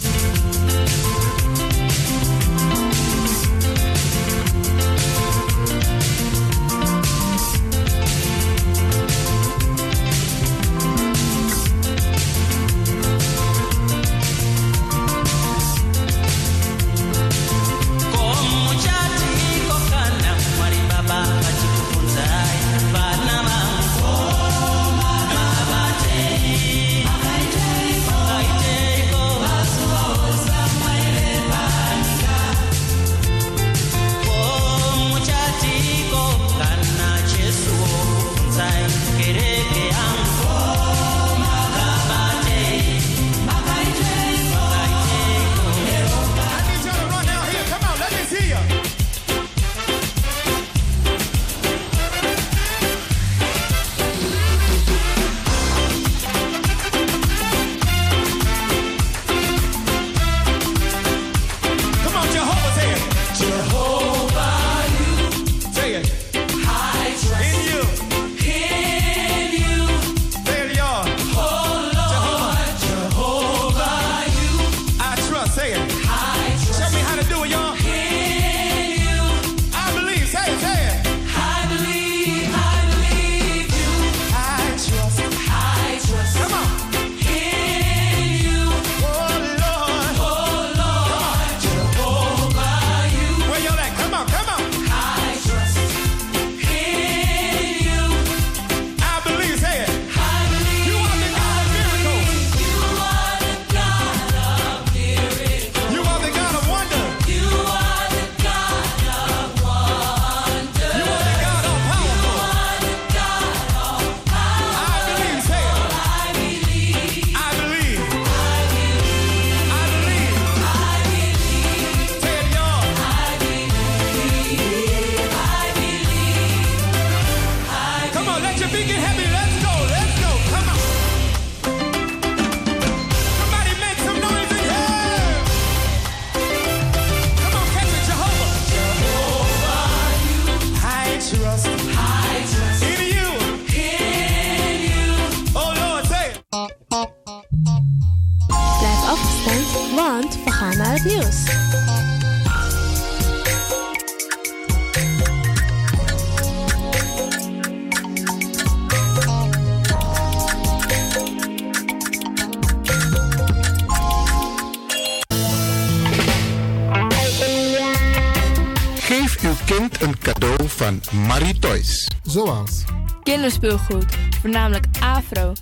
Marie 171.12 171.58
Toys. 171.58 172.08
Zoals? 172.22 172.84
Kinderspeelgoed, 173.22 174.04
voornamelijk 174.40 174.86
afro. 175.00 175.52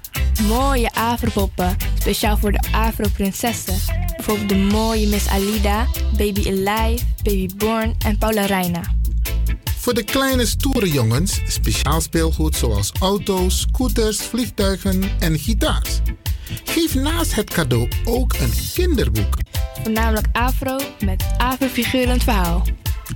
Mooie 0.48 0.90
afropoppen, 0.94 1.76
speciaal 1.98 2.36
voor 2.36 2.52
de 2.52 2.60
afro-prinsessen. 2.72 3.74
Bijvoorbeeld 4.16 4.48
de 4.48 4.56
mooie 4.56 5.08
Miss 5.08 5.28
Alida, 5.28 5.86
Baby 6.16 6.48
Alive, 6.48 7.04
Baby 7.22 7.48
Born 7.56 7.94
en 8.04 8.18
Paula 8.18 8.44
Reina. 8.44 8.80
Voor 9.78 9.94
de 9.94 10.04
kleine 10.04 10.46
stoere 10.46 10.90
jongens 10.90 11.40
speciaal 11.46 12.00
speelgoed 12.00 12.56
zoals 12.56 12.92
auto's, 13.00 13.60
scooters, 13.60 14.18
vliegtuigen 14.18 15.02
en 15.18 15.38
gitaars. 15.38 16.00
Geef 16.64 16.94
naast 16.94 17.34
het 17.34 17.50
cadeau 17.50 17.88
ook 18.04 18.32
een 18.32 18.52
kinderboek. 18.74 19.36
Voornamelijk 19.82 20.26
afro 20.32 20.78
met 21.04 21.24
afro-figurend 21.38 22.22
verhaal. 22.22 22.62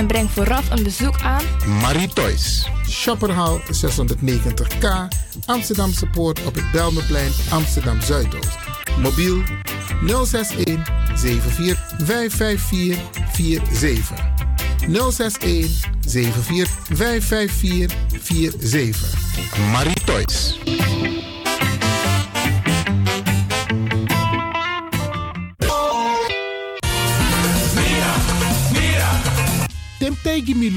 En 0.00 0.06
breng 0.06 0.30
vooraf 0.30 0.70
een 0.70 0.82
bezoek 0.82 1.20
aan 1.22 1.42
Marie 1.80 2.08
Toys. 2.08 2.68
Shopperhal 2.88 3.60
690K, 3.60 4.86
Amsterdamse 5.46 6.06
Poort 6.06 6.44
op 6.46 6.54
het 6.54 6.70
Belmeplein, 6.72 7.32
Amsterdam 7.50 8.00
Zuidoost. 8.00 8.58
Mobiel 8.98 9.42
061 10.06 10.92
74 11.14 12.06
554 12.06 13.78
47. 13.78 14.16
061 14.86 15.88
74 16.06 16.96
554 16.96 17.96
47. 18.60 19.18
Marie 19.72 20.04
Toys. 20.04 20.58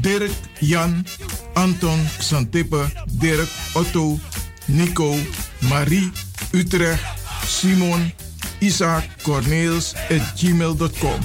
Dirk, 0.00 0.32
Jan, 0.60 1.06
Anton, 1.52 2.08
Xantippe, 2.18 2.84
Dirk, 3.12 3.48
Otto, 3.72 4.18
Nico, 4.64 5.16
Marie, 5.58 6.10
Utrecht, 6.50 7.02
Simon, 7.46 8.12
Isaac, 8.58 9.04
Corneels 9.22 9.94
gmail.com 10.36 11.18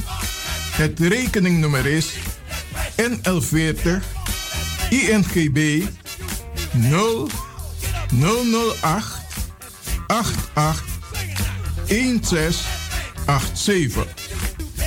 Het 0.71 0.99
rekeningnummer 0.99 1.85
is 1.85 2.13
NL40 2.95 3.89
INGB 4.89 5.83
0 6.73 7.27
008 8.09 9.03
88 10.07 10.83
1687. 11.87 14.05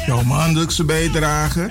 Jouw 0.07 0.23
maandelijkse 0.23 0.85
bijdrage 0.85 1.71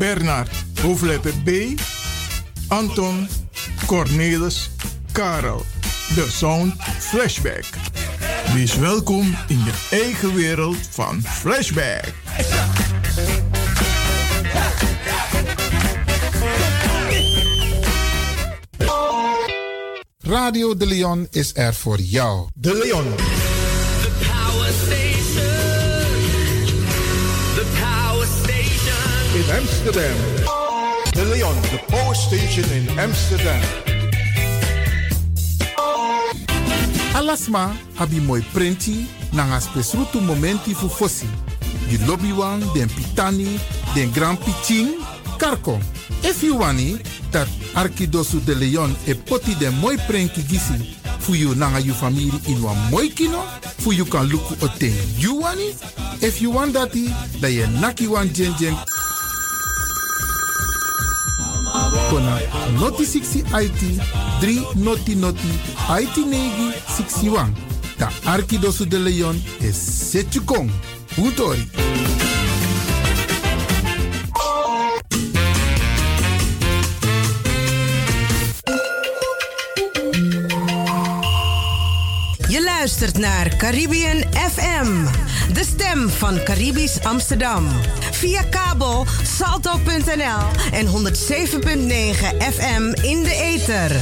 Bernard, 0.00 0.50
hoofdletter 0.82 1.32
B. 1.44 1.80
Anton, 2.68 3.28
Cornelis, 3.86 4.70
Karel. 5.12 5.62
De 6.14 6.26
Sound 6.30 6.74
Flashback. 6.98 7.64
Wees 8.54 8.76
welkom 8.76 9.36
in 9.48 9.58
je 9.58 9.88
eigen 9.90 10.34
wereld 10.34 10.76
van 10.90 11.22
Flashback. 11.22 12.04
Radio 20.20 20.76
De 20.76 20.86
Leon 20.86 21.26
is 21.30 21.50
er 21.54 21.74
voor 21.74 21.98
jou. 21.98 22.48
De 22.54 22.74
Leon. 22.74 23.39
Amsterdam. 29.80 30.16
De 31.10 31.24
Leon, 31.24 31.54
de 31.62 31.80
Power 31.86 32.14
Station 32.14 32.64
in 32.72 32.98
Amsterdam. 32.98 33.60
Alasma 37.14 37.72
abi 37.96 38.20
moi 38.20 38.44
prenti 38.52 39.06
nanga 39.32 39.60
spesrutu 39.60 40.20
momenti 40.20 40.74
fu 40.74 40.88
fosi. 40.88 41.26
Di 41.88 41.98
lobby 42.04 42.32
wan, 42.32 42.60
den 42.74 42.88
pitani, 42.88 43.58
den 43.94 44.12
grand 44.12 44.38
pitin, 44.38 44.88
karko. 45.38 45.78
If 46.22 46.42
you 46.42 46.58
wani, 46.58 47.00
dat 47.30 47.48
Arkidosu 47.74 48.44
de 48.44 48.54
Leon 48.54 48.94
e 49.06 49.14
poti 49.14 49.54
den 49.54 49.74
moi 49.80 49.96
prenki 50.06 50.42
gisi 50.42 50.96
fu 51.18 51.34
you 51.34 51.54
nanga 51.54 51.78
you 51.78 51.94
family 51.94 52.30
in 52.46 52.62
wan 52.62 52.76
kino, 53.14 53.42
fu 53.78 53.92
you 53.92 54.04
kan 54.04 54.28
luku 54.28 54.54
o 54.62 54.68
ten 54.78 54.92
you 55.16 55.40
wani. 55.40 55.74
If 56.20 56.42
you 56.42 56.50
want 56.50 56.74
dati, 56.74 57.08
da 57.40 57.48
ye 57.48 57.66
naki 57.80 58.06
wan 58.08 58.28
jen 58.28 58.54
jen 58.58 58.76
kona 62.10 62.38
noti 62.80 63.04
60 63.06 63.38
IT 63.64 63.82
3 64.40 64.84
noti 64.84 65.14
noti 65.14 65.52
IT 66.02 66.16
negi 66.26 66.72
61. 66.88 67.52
Da 67.98 68.08
Arkidosu 68.24 68.84
de 68.84 68.98
Leon 68.98 69.42
is 69.60 69.76
Setchukong. 70.10 70.70
Utori. 71.16 71.68
Naar 83.18 83.56
Caribbean 83.56 84.22
FM, 84.32 85.04
de 85.52 85.64
stem 85.64 86.08
van 86.08 86.42
Caribisch 86.42 87.02
Amsterdam. 87.02 87.68
Via 88.10 88.42
kabel 88.42 89.06
salto.nl 89.22 90.72
en 90.72 90.86
107.9 90.86 90.92
FM 92.52 92.92
in 93.02 93.22
de 93.22 93.34
ether. 93.34 94.00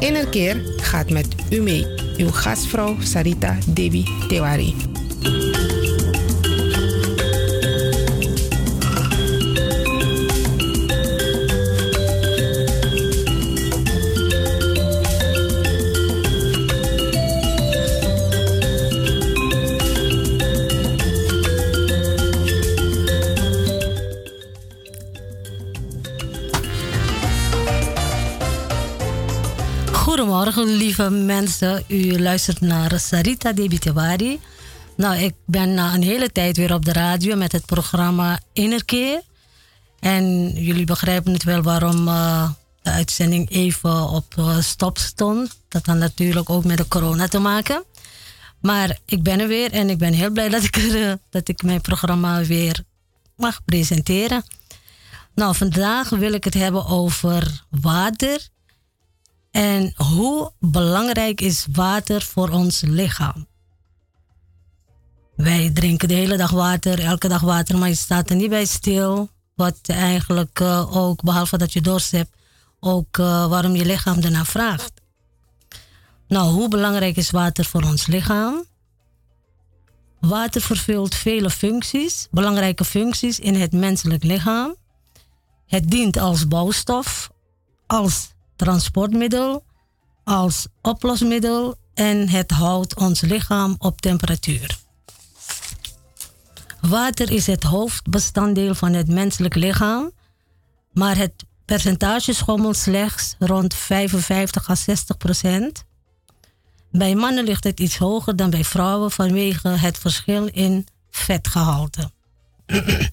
Innerkeer 0.00 0.62
gaat 0.76 1.10
met 1.10 1.26
u 1.50 1.60
mee. 1.60 1.86
Uw 2.16 2.30
gastvrouw 2.30 2.96
Sarita 3.00 3.58
Debi 3.66 4.04
Tewari. 4.28 4.74
Goedemorgen, 30.54 30.86
lieve 30.86 31.10
mensen. 31.10 31.84
U 31.88 32.20
luistert 32.20 32.60
naar 32.60 33.00
Sarita 33.00 33.52
Debitewari. 33.52 34.40
Nou, 34.96 35.16
ik 35.16 35.34
ben 35.46 35.74
na 35.74 35.94
een 35.94 36.02
hele 36.02 36.32
tijd 36.32 36.56
weer 36.56 36.74
op 36.74 36.84
de 36.84 36.92
radio 36.92 37.36
met 37.36 37.52
het 37.52 37.66
programma 37.66 38.40
Innerkeer. 38.52 39.22
En 40.00 40.48
jullie 40.50 40.84
begrijpen 40.84 41.32
het 41.32 41.44
wel 41.44 41.62
waarom 41.62 42.08
uh, 42.08 42.50
de 42.82 42.90
uitzending 42.90 43.50
even 43.50 44.08
op 44.08 44.34
eh, 44.36 44.60
stop 44.60 44.98
stond. 44.98 45.58
Dat 45.68 45.86
had 45.86 45.96
natuurlijk 45.96 46.50
ook 46.50 46.64
met 46.64 46.76
de 46.76 46.88
corona 46.88 47.28
te 47.28 47.38
maken. 47.38 47.84
Maar 48.60 48.98
ik 49.06 49.22
ben 49.22 49.40
er 49.40 49.48
weer 49.48 49.72
en 49.72 49.90
ik 49.90 49.98
ben 49.98 50.12
heel 50.12 50.30
blij 50.30 50.48
dat 50.48 50.62
ik, 50.62 50.76
eh, 50.76 51.12
dat 51.30 51.48
ik 51.48 51.62
mijn 51.62 51.80
programma 51.80 52.44
weer 52.44 52.84
mag 53.36 53.64
presenteren. 53.64 54.44
Nou, 55.34 55.54
vandaag 55.54 56.08
wil 56.08 56.32
ik 56.32 56.44
het 56.44 56.54
hebben 56.54 56.86
over 56.86 57.64
water. 57.70 58.52
En 59.54 59.92
hoe 59.96 60.52
belangrijk 60.58 61.40
is 61.40 61.66
water 61.72 62.22
voor 62.22 62.48
ons 62.48 62.80
lichaam? 62.80 63.46
Wij 65.36 65.70
drinken 65.70 66.08
de 66.08 66.14
hele 66.14 66.36
dag 66.36 66.50
water, 66.50 67.00
elke 67.00 67.28
dag 67.28 67.40
water, 67.40 67.78
maar 67.78 67.88
je 67.88 67.94
staat 67.94 68.30
er 68.30 68.36
niet 68.36 68.48
bij 68.48 68.64
stil. 68.64 69.28
Wat 69.54 69.78
eigenlijk 69.82 70.60
eh, 70.60 70.96
ook, 70.96 71.22
behalve 71.22 71.58
dat 71.58 71.72
je 71.72 71.80
dorst 71.80 72.10
hebt, 72.10 72.36
ook 72.80 73.18
eh, 73.18 73.46
waarom 73.46 73.74
je 73.74 73.84
lichaam 73.84 74.20
ernaar 74.20 74.46
vraagt. 74.46 74.92
Nou, 76.28 76.52
hoe 76.52 76.68
belangrijk 76.68 77.16
is 77.16 77.30
water 77.30 77.64
voor 77.64 77.82
ons 77.82 78.06
lichaam? 78.06 78.64
Water 80.20 80.60
vervult 80.60 81.14
vele 81.14 81.50
functies, 81.50 82.28
belangrijke 82.30 82.84
functies 82.84 83.38
in 83.38 83.54
het 83.54 83.72
menselijk 83.72 84.22
lichaam. 84.22 84.76
Het 85.66 85.90
dient 85.90 86.16
als 86.16 86.48
bouwstof, 86.48 87.30
als 87.86 88.33
transportmiddel, 88.56 89.64
als 90.24 90.66
oplosmiddel 90.82 91.76
en 91.94 92.28
het 92.28 92.50
houdt 92.50 92.96
ons 92.96 93.20
lichaam 93.20 93.74
op 93.78 94.00
temperatuur. 94.00 94.78
Water 96.80 97.30
is 97.30 97.46
het 97.46 97.62
hoofdbestanddeel 97.62 98.74
van 98.74 98.92
het 98.92 99.08
menselijk 99.08 99.54
lichaam, 99.54 100.10
maar 100.92 101.16
het 101.16 101.44
percentage 101.64 102.32
schommelt 102.32 102.76
slechts 102.76 103.34
rond 103.38 103.74
55 103.74 104.70
à 104.70 104.74
60 104.74 105.16
procent. 105.16 105.84
Bij 106.90 107.14
mannen 107.14 107.44
ligt 107.44 107.64
het 107.64 107.80
iets 107.80 107.96
hoger 107.96 108.36
dan 108.36 108.50
bij 108.50 108.64
vrouwen 108.64 109.10
vanwege 109.10 109.68
het 109.68 109.98
verschil 109.98 110.46
in 110.46 110.86
vetgehalte. 111.10 112.10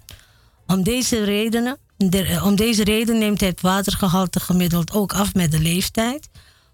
om, 0.68 0.84
deze 0.84 1.24
redenen, 1.24 1.78
om 2.44 2.56
deze 2.56 2.84
reden 2.84 3.18
neemt 3.18 3.42
het 3.42 3.62
watergehalte 3.62 4.40
gemiddeld 4.40 4.92
ook 4.92 5.14
af 5.14 5.34
met 5.34 5.52
de 5.52 5.60
leeftijd. 5.60 6.30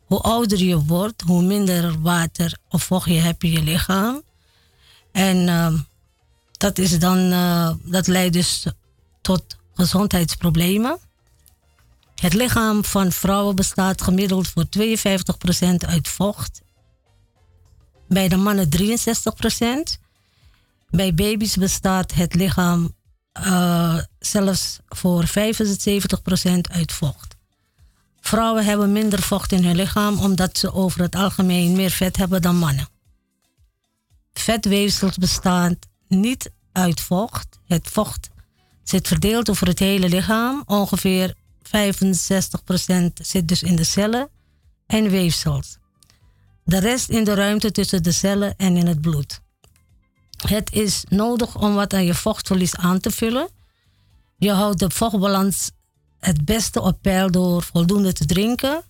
Hoe 0.05 0.19
ouder 0.19 0.57
je 0.57 0.83
wordt, 0.83 1.21
hoe 1.21 1.41
minder 1.41 2.01
water 2.01 2.57
of 2.69 2.83
vocht 2.83 3.09
je 3.09 3.19
hebt 3.19 3.43
in 3.43 3.51
je 3.51 3.63
lichaam. 3.63 4.21
En 5.11 5.37
uh, 5.37 5.73
dat, 6.51 6.77
is 6.77 6.99
dan, 6.99 7.17
uh, 7.17 7.71
dat 7.83 8.07
leidt 8.07 8.33
dus 8.33 8.65
tot 9.21 9.43
gezondheidsproblemen. 9.73 10.99
Het 12.15 12.33
lichaam 12.33 12.83
van 12.83 13.11
vrouwen 13.11 13.55
bestaat 13.55 14.01
gemiddeld 14.01 14.47
voor 14.47 14.65
52% 14.65 14.79
uit 15.77 16.07
vocht. 16.07 16.61
Bij 18.07 18.27
de 18.27 18.37
mannen 18.37 18.69
63%. 18.77 20.05
Bij 20.89 21.13
baby's 21.13 21.55
bestaat 21.55 22.13
het 22.13 22.33
lichaam 22.33 22.95
uh, 23.45 23.99
zelfs 24.19 24.79
voor 24.87 25.25
75% 25.27 25.31
uit 26.61 26.91
vocht. 26.91 27.35
Vrouwen 28.19 28.65
hebben 28.65 28.91
minder 28.91 29.21
vocht 29.21 29.51
in 29.51 29.63
hun 29.63 29.75
lichaam 29.75 30.19
omdat 30.19 30.57
ze 30.57 30.73
over 30.73 31.01
het 31.01 31.15
algemeen 31.15 31.75
meer 31.75 31.91
vet 31.91 32.17
hebben 32.17 32.41
dan 32.41 32.55
mannen. 32.55 32.87
Vetweefsels 34.33 35.17
bestaan 35.17 35.79
niet 36.07 36.51
uit 36.71 37.01
vocht. 37.01 37.59
Het 37.67 37.87
vocht 37.87 38.29
zit 38.83 39.07
verdeeld 39.07 39.49
over 39.49 39.67
het 39.67 39.79
hele 39.79 40.09
lichaam. 40.09 40.63
Ongeveer 40.65 41.35
65% 41.67 41.69
zit 43.13 43.47
dus 43.47 43.63
in 43.63 43.75
de 43.75 43.83
cellen 43.83 44.29
en 44.85 45.09
weefsels. 45.09 45.77
De 46.63 46.79
rest 46.79 47.09
in 47.09 47.23
de 47.23 47.33
ruimte 47.33 47.71
tussen 47.71 48.03
de 48.03 48.11
cellen 48.11 48.55
en 48.57 48.77
in 48.77 48.87
het 48.87 49.01
bloed. 49.01 49.41
Het 50.37 50.73
is 50.73 51.03
nodig 51.09 51.55
om 51.55 51.73
wat 51.73 51.93
aan 51.93 52.05
je 52.05 52.13
vochtverlies 52.13 52.75
aan 52.75 52.99
te 52.99 53.11
vullen. 53.11 53.49
Je 54.37 54.51
houdt 54.51 54.79
de 54.79 54.89
vochtbalans 54.89 55.71
het 56.19 56.45
beste 56.45 56.81
op 56.81 56.97
peil 57.01 57.31
door 57.31 57.63
voldoende 57.63 58.13
te 58.13 58.25
drinken. 58.25 58.83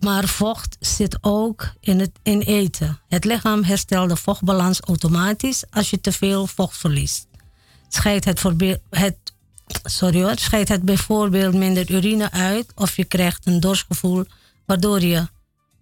Maar 0.00 0.28
vocht 0.28 0.76
zit 0.80 1.18
ook 1.20 1.72
in, 1.80 2.00
het, 2.00 2.18
eten. 2.22 3.00
Het 3.08 3.24
lichaam 3.24 3.62
herstelt 3.62 4.08
de 4.08 4.16
vochtbalans 4.16 4.80
automatisch 4.80 5.64
als 5.70 5.90
je 5.90 6.00
te 6.00 6.12
veel 6.12 6.46
vocht 6.46 6.76
verliest. 6.76 7.26
Scheidt 7.88 8.24
het, 8.24 8.42
het, 8.90 9.16
sorry 9.82 10.36
scheidt 10.36 10.68
het 10.68 10.82
bijvoorbeeld 10.82 11.54
minder 11.54 11.90
urine 11.90 12.30
uit 12.30 12.72
of 12.74 12.96
je 12.96 13.04
krijgt 13.04 13.46
een 13.46 13.60
dorstgevoel 13.60 14.24
waardoor 14.66 15.00
je 15.00 15.28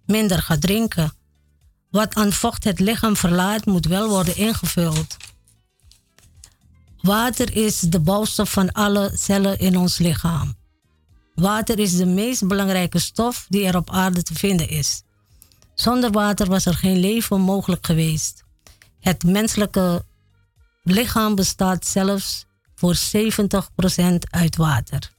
minder 0.05 0.41
gaat 0.41 0.61
drinken. 0.61 1.16
Wat 1.89 2.15
aan 2.15 2.33
vocht 2.33 2.63
het 2.63 2.79
lichaam 2.79 3.15
verlaat, 3.15 3.65
moet 3.65 3.85
wel 3.85 4.09
worden 4.09 4.35
ingevuld. 4.35 5.17
Water 7.01 7.55
is 7.55 7.79
de 7.79 7.99
bouwstof 7.99 8.51
van 8.51 8.71
alle 8.71 9.11
cellen 9.13 9.59
in 9.59 9.77
ons 9.77 9.97
lichaam. 9.97 10.55
Water 11.35 11.79
is 11.79 11.95
de 11.95 12.05
meest 12.05 12.47
belangrijke 12.47 12.99
stof 12.99 13.45
die 13.49 13.65
er 13.65 13.75
op 13.75 13.89
aarde 13.89 14.23
te 14.23 14.33
vinden 14.33 14.69
is. 14.69 15.03
Zonder 15.73 16.11
water 16.11 16.47
was 16.47 16.65
er 16.65 16.73
geen 16.73 16.97
leven 16.97 17.41
mogelijk 17.41 17.85
geweest. 17.85 18.43
Het 18.99 19.23
menselijke 19.23 20.05
lichaam 20.83 21.35
bestaat 21.35 21.85
zelfs 21.85 22.45
voor 22.75 22.95
70% 22.95 22.99
uit 24.29 24.55
water. 24.55 25.11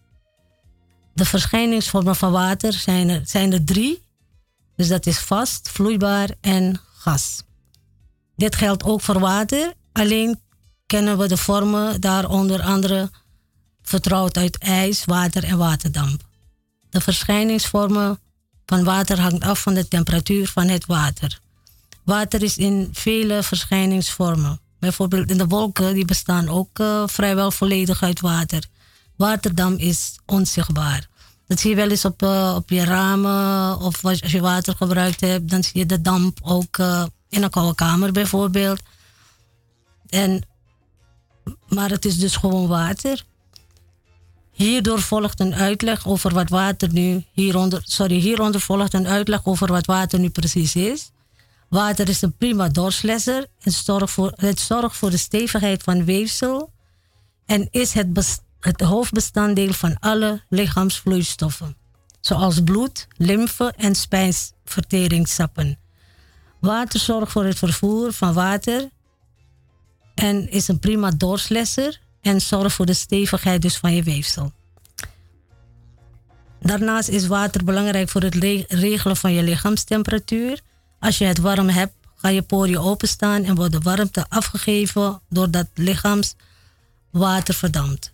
De 1.15 1.25
verschijningsvormen 1.25 2.17
van 2.17 2.33
water 2.33 2.73
zijn 2.73 3.09
er, 3.09 3.23
zijn 3.25 3.53
er 3.53 3.65
drie. 3.65 4.03
Dus 4.79 4.89
dat 4.89 5.07
is 5.07 5.19
vast, 5.19 5.69
vloeibaar 5.71 6.31
en 6.41 6.81
gas. 6.99 7.43
Dit 8.37 8.57
geldt 8.57 8.83
ook 8.83 9.01
voor 9.01 9.19
water, 9.19 9.73
alleen 9.93 10.41
kennen 10.87 11.19
we 11.19 11.29
de 11.29 11.37
vormen 11.37 12.01
daar 12.01 12.29
onder 12.29 12.63
andere 12.63 13.11
vertrouwd 13.83 14.37
uit 14.37 14.59
ijs, 14.59 15.05
water 15.05 15.45
en 15.45 15.59
waterdamp. 15.59 16.23
De 16.91 17.01
verschijningsvormen 17.01 18.19
van 18.67 18.85
water 18.85 19.21
hangt 19.21 19.43
af 19.43 19.63
van 19.63 19.75
de 19.75 19.89
temperatuur 19.89 20.49
van 20.49 20.69
het 20.69 20.87
water. 20.87 21.41
Water 22.05 22.43
is 22.43 22.59
in 22.59 22.89
vele 22.93 23.43
verschijningsvormen. 23.43 24.61
Bijvoorbeeld 24.79 25.31
in 25.31 25.39
de 25.39 25.47
wolken, 25.47 25.95
die 25.95 26.05
bestaan 26.05 26.49
ook 26.49 26.79
uh, 26.79 27.03
vrijwel 27.07 27.51
volledig 27.51 28.03
uit 28.03 28.21
water. 28.21 28.65
Waterdamp 29.17 29.79
is 29.79 30.19
onzichtbaar. 30.27 31.08
Dat 31.49 31.61
zie 31.61 31.71
je 31.71 31.77
wel 31.77 31.91
eens 31.91 32.05
op, 32.05 32.23
uh, 32.23 32.55
op 32.57 32.71
je 32.71 32.85
ramen 32.85 33.79
of 33.81 34.05
als 34.05 34.19
je 34.19 34.41
water 34.41 34.77
gebruikt 34.77 35.21
hebt, 35.21 35.51
dan 35.51 35.63
zie 35.63 35.79
je 35.81 35.87
de 35.87 36.01
damp 36.01 36.39
ook 36.43 36.79
uh, 36.79 37.05
in 37.29 37.43
een 37.43 37.51
koude 37.51 37.75
kamer 37.75 38.13
bijvoorbeeld. 38.13 38.81
En, 40.09 40.43
maar 41.69 41.91
het 41.91 42.05
is 42.05 42.19
dus 42.19 42.37
gewoon 42.37 42.67
water. 42.67 43.25
Hierdoor 44.53 45.01
volgt 45.01 45.41
een 45.41 45.55
uitleg 45.55 46.07
over 46.07 46.35
wat 46.35 46.49
water 46.49 46.93
nu 46.93 47.25
hieronder, 47.33 47.81
sorry, 47.85 48.19
hieronder 48.21 48.61
volgt 48.61 48.95
een 48.95 49.07
uitleg 49.07 49.47
over 49.47 49.73
wat 49.73 49.87
water 49.87 50.19
nu 50.19 50.29
precies 50.29 50.77
is. 50.77 51.11
Water 51.69 52.09
is 52.09 52.23
een 52.23 52.37
prima 52.37 52.69
doorslesser 52.69 53.47
zorgt 53.59 54.13
voor, 54.13 54.33
het 54.37 54.61
zorgt 54.61 54.97
voor 54.97 55.11
de 55.11 55.17
stevigheid 55.17 55.83
van 55.83 56.05
weefsel 56.05 56.73
en 57.47 57.69
is 57.71 57.93
het, 57.93 58.41
het 58.61 58.81
hoofdbestanddeel 58.81 59.73
van 59.73 59.99
alle 59.99 60.43
lichaamsvloeistoffen, 60.49 61.77
zoals 62.21 62.63
bloed, 62.65 63.07
lymfe 63.17 63.73
en 63.77 63.95
spijsverteringssappen. 63.95 65.79
Water 66.61 67.01
zorgt 67.01 67.33
voor 67.33 67.45
het 67.45 67.59
vervoer 67.59 68.13
van 68.13 68.33
water 68.33 68.89
en 70.15 70.51
is 70.51 70.69
een 70.69 70.79
prima 70.79 71.11
doorslesser 71.11 72.01
en 72.21 72.41
zorgt 72.41 72.75
voor 72.75 72.87
de 72.87 72.95
stevigheid 72.95 73.63
dus 73.63 73.77
van 73.77 73.95
je 73.95 74.03
weefsel. 74.03 74.53
Daarnaast 76.61 77.09
is 77.09 77.27
water 77.27 77.65
belangrijk 77.65 78.09
voor 78.09 78.23
het 78.23 78.35
regelen 78.69 79.17
van 79.17 79.33
je 79.33 79.43
lichaamstemperatuur. 79.43 80.61
Als 80.99 81.19
je 81.19 81.25
het 81.25 81.39
warm 81.39 81.69
hebt, 81.69 81.93
ga 82.15 82.29
je 82.29 82.43
poriën 82.43 82.79
openstaan 82.79 83.45
en 83.45 83.55
wordt 83.55 83.73
de 83.73 83.81
warmte 83.81 84.27
afgegeven 84.29 85.21
doordat 85.29 85.67
lichaamswater 85.75 87.55
verdampt. 87.55 88.13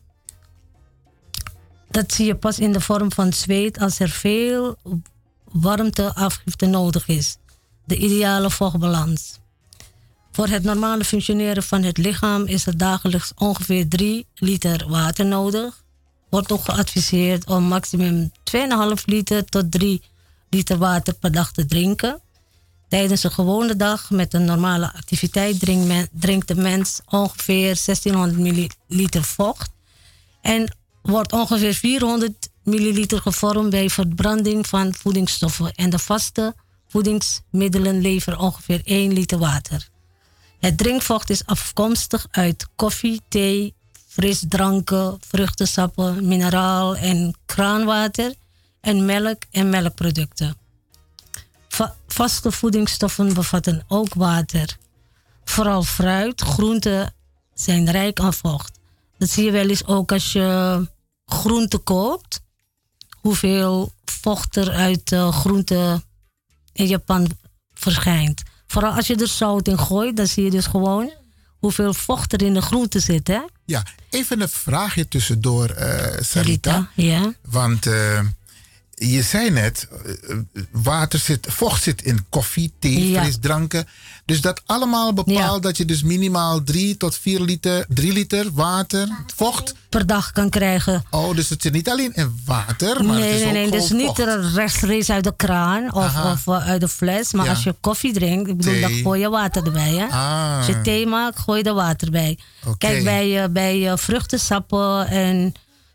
Dat 1.95 2.13
zie 2.13 2.27
je 2.27 2.35
pas 2.35 2.59
in 2.59 2.73
de 2.73 2.81
vorm 2.81 3.13
van 3.13 3.33
zweet 3.33 3.79
als 3.79 3.99
er 3.99 4.09
veel 4.09 4.77
warmteafgifte 5.45 6.67
nodig 6.67 7.09
is. 7.09 7.37
De 7.85 7.97
ideale 7.97 8.51
vochtbalans. 8.51 9.39
Voor 10.33 10.47
het 10.47 10.63
normale 10.63 11.05
functioneren 11.05 11.63
van 11.63 11.83
het 11.83 11.99
lichaam 11.99 12.47
is 12.47 12.67
er 12.67 12.77
dagelijks 12.77 13.33
ongeveer 13.37 13.89
3 13.89 14.27
liter 14.35 14.89
water 14.89 15.27
nodig. 15.27 15.83
Wordt 16.31 16.53
ook 16.53 16.65
geadviseerd 16.65 17.47
om 17.47 17.65
maximum 17.65 18.33
2,5 18.99 19.05
liter 19.05 19.45
tot 19.45 19.71
3 19.71 20.03
liter 20.51 20.79
water 20.79 21.15
per 21.15 21.33
dag 21.33 21.53
te 21.53 21.67
drinken. 21.67 22.21
Tijdens 22.89 23.25
een 23.25 23.33
gewone 23.33 23.77
dag 23.77 24.11
met 24.11 24.35
een 24.35 24.45
normale 24.45 24.93
activiteit 24.93 25.59
drinkt 26.13 26.49
de 26.49 26.55
mens 26.55 27.01
ongeveer 27.07 27.81
1600 27.85 28.39
milliliter 28.39 29.25
vocht 29.25 29.71
en 30.41 30.83
wordt 31.11 31.33
ongeveer 31.33 31.75
400 31.75 32.49
milliliter 32.63 33.21
gevormd 33.21 33.71
bij 33.71 33.91
verbranding 33.91 34.67
van 34.67 34.95
voedingsstoffen. 34.95 35.73
En 35.75 35.91
de 35.91 35.99
vaste 35.99 36.55
voedingsmiddelen 36.89 38.01
leveren 38.01 38.39
ongeveer 38.39 38.81
1 38.85 39.13
liter 39.13 39.39
water. 39.39 39.89
Het 40.61 40.79
drinkvocht 40.79 41.31
is 41.31 41.47
afkomstig 41.47 42.27
uit 42.31 42.69
koffie, 42.77 43.21
thee, 43.29 43.75
frisdranken, 44.09 45.19
vruchtensappen, 45.29 46.27
mineraal 46.27 46.97
en 46.97 47.35
kraanwater 47.47 48.35
en 48.81 49.05
melk 49.05 49.43
en 49.51 49.71
melkproducten. 49.71 50.57
Va- 51.69 51.97
vaste 52.07 52.51
voedingsstoffen 52.51 53.35
bevatten 53.35 53.85
ook 53.89 54.15
water. 54.15 54.77
Vooral 55.45 55.83
fruit, 55.83 56.41
groenten 56.41 57.15
zijn 57.55 57.91
rijk 57.91 58.21
aan 58.21 58.35
vocht. 58.35 58.79
Dat 59.19 59.29
zie 59.29 59.45
je 59.45 59.51
wel 59.51 59.69
eens 59.69 59.87
ook 59.87 60.13
als 60.13 60.33
je 60.33 60.89
groenten 61.35 61.83
koopt. 61.83 62.41
Hoeveel 63.11 63.93
vocht 64.05 64.57
er 64.57 64.71
uit 64.71 65.13
eh, 65.13 65.33
groenten 65.41 66.03
in 66.73 66.89
je 66.89 66.99
pan 66.99 67.29
verschijnt. 67.75 68.43
Vooral 68.67 68.93
als 68.93 69.07
je 69.07 69.17
er 69.17 69.29
zout 69.29 69.69
in 69.69 69.79
gooit, 69.79 70.17
dan 70.17 70.27
zie 70.27 70.45
je 70.45 70.51
dus 70.51 70.67
gewoon 70.67 71.13
hoeveel 71.59 71.95
vocht 71.95 72.33
er 72.33 72.43
in 72.43 72.55
de 72.55 72.63
groente 72.63 73.01
zit. 73.01 73.27
Hè? 73.29 73.41
Ja, 73.65 73.83
even 74.11 74.41
een 74.41 74.49
vraagje 74.49 75.09
tussendoor, 75.09 75.69
eh 75.71 76.23
Sarita. 76.23 76.89
Ja. 76.95 77.33
Want 77.45 77.87
eh, 77.87 78.21
je 78.95 79.23
zei 79.23 79.51
net, 79.51 79.89
water 80.71 81.19
zit, 81.19 81.47
vocht 81.51 81.83
zit 81.83 82.03
in 82.03 82.27
koffie, 82.29 82.73
thee, 82.79 83.09
Ja. 83.11 83.23
frisdranken. 83.23 83.89
Dus 84.27 84.41
dat 84.41 84.63
allemaal 84.67 85.13
bepaalt 85.13 85.63
dat 85.63 85.77
je 85.77 85.85
dus 85.85 86.03
minimaal 86.03 86.63
3 86.63 86.97
tot 86.97 87.17
4 87.17 87.41
liter, 87.41 87.85
3 87.89 88.13
liter 88.13 88.47
water, 88.53 89.09
vocht. 89.37 89.75
Per 89.89 90.07
dag 90.07 90.33
kan 90.33 90.51
krijgen. 90.51 91.05
Oh, 91.11 91.35
dus 91.37 91.49
het 91.49 91.63
zit 91.63 91.73
niet 91.73 91.89
alleen 91.89 92.13
in 92.15 92.41
water, 92.45 93.05
maar 93.05 93.15
het 93.17 93.25
nee, 93.25 93.35
is 93.35 93.41
nee, 93.41 93.49
ook 93.49 93.53
nee. 93.53 93.71
Dus 93.71 93.91
niet 93.91 94.19
rechtstreeks 94.55 95.11
uit 95.11 95.25
de 95.25 95.35
kraan 95.37 95.93
of, 95.95 96.25
of 96.25 96.47
eh, 96.47 96.67
uit 96.69 96.81
de 96.81 96.89
fles. 96.89 97.33
Maar 97.33 97.45
Ja. 97.45 97.51
als 97.51 97.63
je 97.63 97.75
koffie 97.81 98.13
drinkt, 98.13 98.49
ik 98.49 98.57
bedoel, 98.57 98.73
Thee. 98.73 98.81
dan 98.83 98.93
gooi 98.93 99.21
je 99.21 99.29
water 99.29 99.65
erbij. 99.67 99.93
Hè? 99.93 100.05
Ah. 100.07 100.57
Als 100.57 100.67
je 100.67 100.81
thee 100.81 101.07
maakt, 101.07 101.39
gooi 101.39 101.63
je 101.63 101.69
er 101.69 101.75
water 101.75 102.11
bij. 102.11 102.39
Kijk, 102.79 103.05
bij, 103.05 103.43
eh, 103.43 103.49
bij 103.51 103.91
eh, 103.91 103.97
vruchtensappen 103.97 105.07
en 105.09 105.55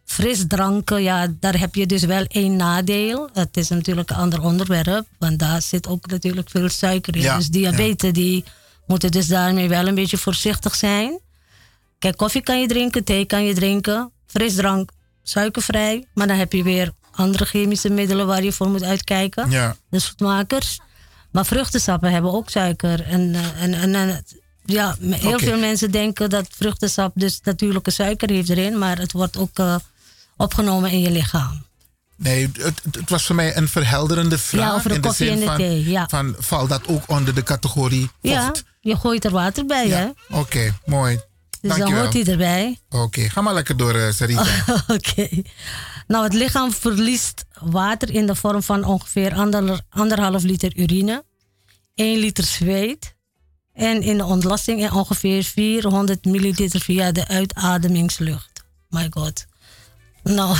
frisdranken, 0.09 1.03
ja, 1.03 1.27
daar 1.39 1.59
heb 1.59 1.75
je 1.75 1.85
dus 1.85 2.03
wel 2.03 2.23
één 2.23 2.55
nadeel. 2.55 3.29
Het 3.33 3.57
is 3.57 3.69
natuurlijk 3.69 4.09
een 4.09 4.15
ander 4.15 4.41
onderwerp, 4.41 5.07
want 5.17 5.39
daar 5.39 5.61
zit 5.61 5.87
ook 5.87 6.07
natuurlijk 6.07 6.49
veel 6.49 6.69
suiker 6.69 7.15
in. 7.15 7.21
Ja, 7.21 7.37
Dus 7.37 7.47
diabetes, 7.47 8.13
die 8.13 8.43
moeten 8.87 9.11
dus 9.11 9.27
daarmee 9.27 9.69
wel 9.69 9.87
een 9.87 9.95
beetje 9.95 10.17
voorzichtig 10.17 10.75
zijn. 10.75 11.19
Kijk, 11.99 12.17
koffie 12.17 12.41
kan 12.41 12.61
je 12.61 12.67
drinken, 12.67 13.03
thee 13.03 13.25
kan 13.25 13.43
je 13.43 13.53
drinken, 13.53 14.11
frisdrank 14.27 14.91
suikervrij. 15.23 16.05
Maar 16.13 16.27
dan 16.27 16.37
heb 16.37 16.53
je 16.53 16.63
weer 16.63 16.91
andere 17.11 17.45
chemische 17.45 17.89
middelen 17.89 18.27
waar 18.27 18.43
je 18.43 18.51
voor 18.51 18.69
moet 18.69 18.83
uitkijken. 18.83 19.49
Ja. 19.49 19.75
De 19.89 19.99
zoetmakers. 19.99 20.79
Maar 21.31 21.45
vruchtensappen 21.45 22.11
hebben 22.11 22.33
ook 22.33 22.49
suiker. 22.49 23.03
En, 23.03 23.35
eh, 23.35 23.63
en, 23.63 23.73
en, 23.73 23.95
en 23.95 24.23
ja, 24.65 24.95
heel 24.99 25.39
veel 25.39 25.59
mensen 25.59 25.91
denken 25.91 26.29
dat 26.29 26.47
vruchtensap 26.49 27.11
dus 27.15 27.39
natuurlijke 27.43 27.91
suiker 27.91 28.29
heeft 28.29 28.49
erin. 28.49 28.77
Maar 28.77 28.97
het 28.97 29.11
wordt 29.11 29.37
ook 29.37 29.59
eh, 29.59 29.75
opgenomen 30.39 30.91
in 30.91 30.99
je 30.99 31.11
lichaam. 31.11 31.65
Nee, 32.15 32.51
het, 32.53 32.81
het- 32.91 33.09
was 33.09 33.25
voor 33.25 33.35
mij 33.35 33.57
een 33.57 33.67
verhelderende 33.67 34.37
vraag. 34.37 34.61
Ja, 34.69 34.73
over 34.73 34.89
de 34.89 34.95
in 34.95 35.01
koffie 35.01 35.25
zin 35.25 35.33
en 35.35 35.39
de 35.39 35.45
van, 35.45 35.55
thee, 35.57 35.89
ja. 35.89 36.07
van, 36.09 36.35
valt 36.37 36.69
dat 36.69 36.87
ook 36.87 37.03
onder 37.09 37.35
de 37.35 37.43
categorie 37.43 38.09
Ja, 38.21 38.51
je 38.81 38.95
gooit 38.97 39.25
er 39.25 39.31
water 39.31 39.65
bij, 39.65 39.87
hè? 39.87 40.07
Oké, 40.29 40.73
mooi. 40.85 41.19
Dus 41.61 41.77
dan 41.77 41.93
hoort 41.93 42.13
hij 42.13 42.25
erbij. 42.25 42.79
Oké, 42.89 43.29
ga 43.29 43.41
maar 43.41 43.53
lekker 43.53 43.77
door, 43.77 43.95
eh, 43.95 44.11
Sarita. 44.11 44.45
Oké. 44.87 45.27
Nou, 46.07 46.23
het 46.23 46.33
lichaam 46.33 46.71
verliest 46.71 47.45
water 47.61 48.09
in 48.13 48.25
de 48.25 48.35
vorm 48.35 48.63
van 48.63 48.83
ongeveer 48.83 49.33
ander, 49.33 49.81
anderhalf 49.89 50.43
liter 50.43 50.77
urine, 50.77 51.23
1 51.95 52.19
liter 52.19 52.43
zweet 52.43 53.15
en 53.73 54.01
in 54.01 54.17
de 54.17 54.25
ontlasting 54.25 54.83
en 54.83 54.91
ongeveer 54.91 55.43
400 55.43 56.25
milliliter 56.25 56.79
via 56.81 57.11
de 57.11 57.27
uitademingslucht. 57.27 58.63
My 58.89 59.07
god. 59.09 59.45
Nou, 60.23 60.57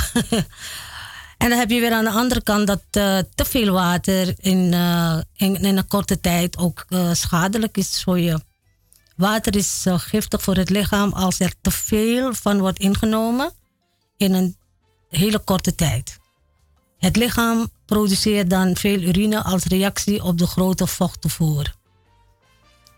en 1.42 1.48
dan 1.48 1.58
heb 1.58 1.70
je 1.70 1.80
weer 1.80 1.92
aan 1.92 2.04
de 2.04 2.10
andere 2.10 2.42
kant 2.42 2.66
dat 2.66 2.82
eh, 2.90 3.18
te 3.34 3.44
veel 3.44 3.72
water 3.72 4.34
in, 4.36 4.72
eh, 4.72 5.18
in, 5.36 5.56
in 5.56 5.76
een 5.76 5.86
korte 5.86 6.20
tijd 6.20 6.58
ook 6.58 6.84
eh, 6.88 7.12
schadelijk 7.12 7.76
is 7.76 8.02
voor 8.02 8.18
je. 8.18 8.40
Water 9.16 9.56
is 9.56 9.84
giftig 9.86 10.42
voor 10.42 10.56
het 10.56 10.70
lichaam 10.70 11.12
als 11.12 11.40
er 11.40 11.52
te 11.60 11.70
veel 11.70 12.34
van 12.34 12.60
wordt 12.60 12.78
ingenomen 12.78 13.52
in 14.16 14.34
een 14.34 14.56
hele 15.08 15.38
korte 15.38 15.74
tijd. 15.74 16.18
Het 16.98 17.16
lichaam 17.16 17.70
produceert 17.86 18.50
dan 18.50 18.76
veel 18.76 19.00
urine 19.00 19.42
als 19.42 19.64
reactie 19.64 20.22
op 20.22 20.38
de 20.38 20.46
grote 20.46 20.86
vochttoevoer. 20.86 21.74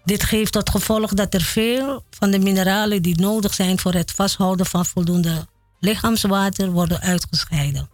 Dit 0.05 0.23
geeft 0.23 0.53
tot 0.53 0.71
gevolg 0.71 1.15
dat 1.15 1.35
er 1.35 1.41
veel 1.41 2.05
van 2.11 2.31
de 2.31 2.39
mineralen 2.39 3.03
die 3.03 3.21
nodig 3.21 3.55
zijn 3.55 3.79
voor 3.79 3.93
het 3.93 4.11
vasthouden 4.11 4.67
van 4.67 4.87
voldoende 4.87 5.47
lichaamswater 5.83 6.71
worden 6.71 7.01
uitgescheiden. 7.01 7.91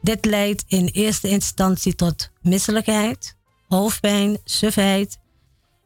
Dit 0.00 0.24
leidt 0.24 0.64
in 0.66 0.86
eerste 0.86 1.28
instantie 1.28 1.94
tot 1.94 2.30
misselijkheid, 2.40 3.36
hoofdpijn, 3.68 4.38
sufheid 4.44 5.18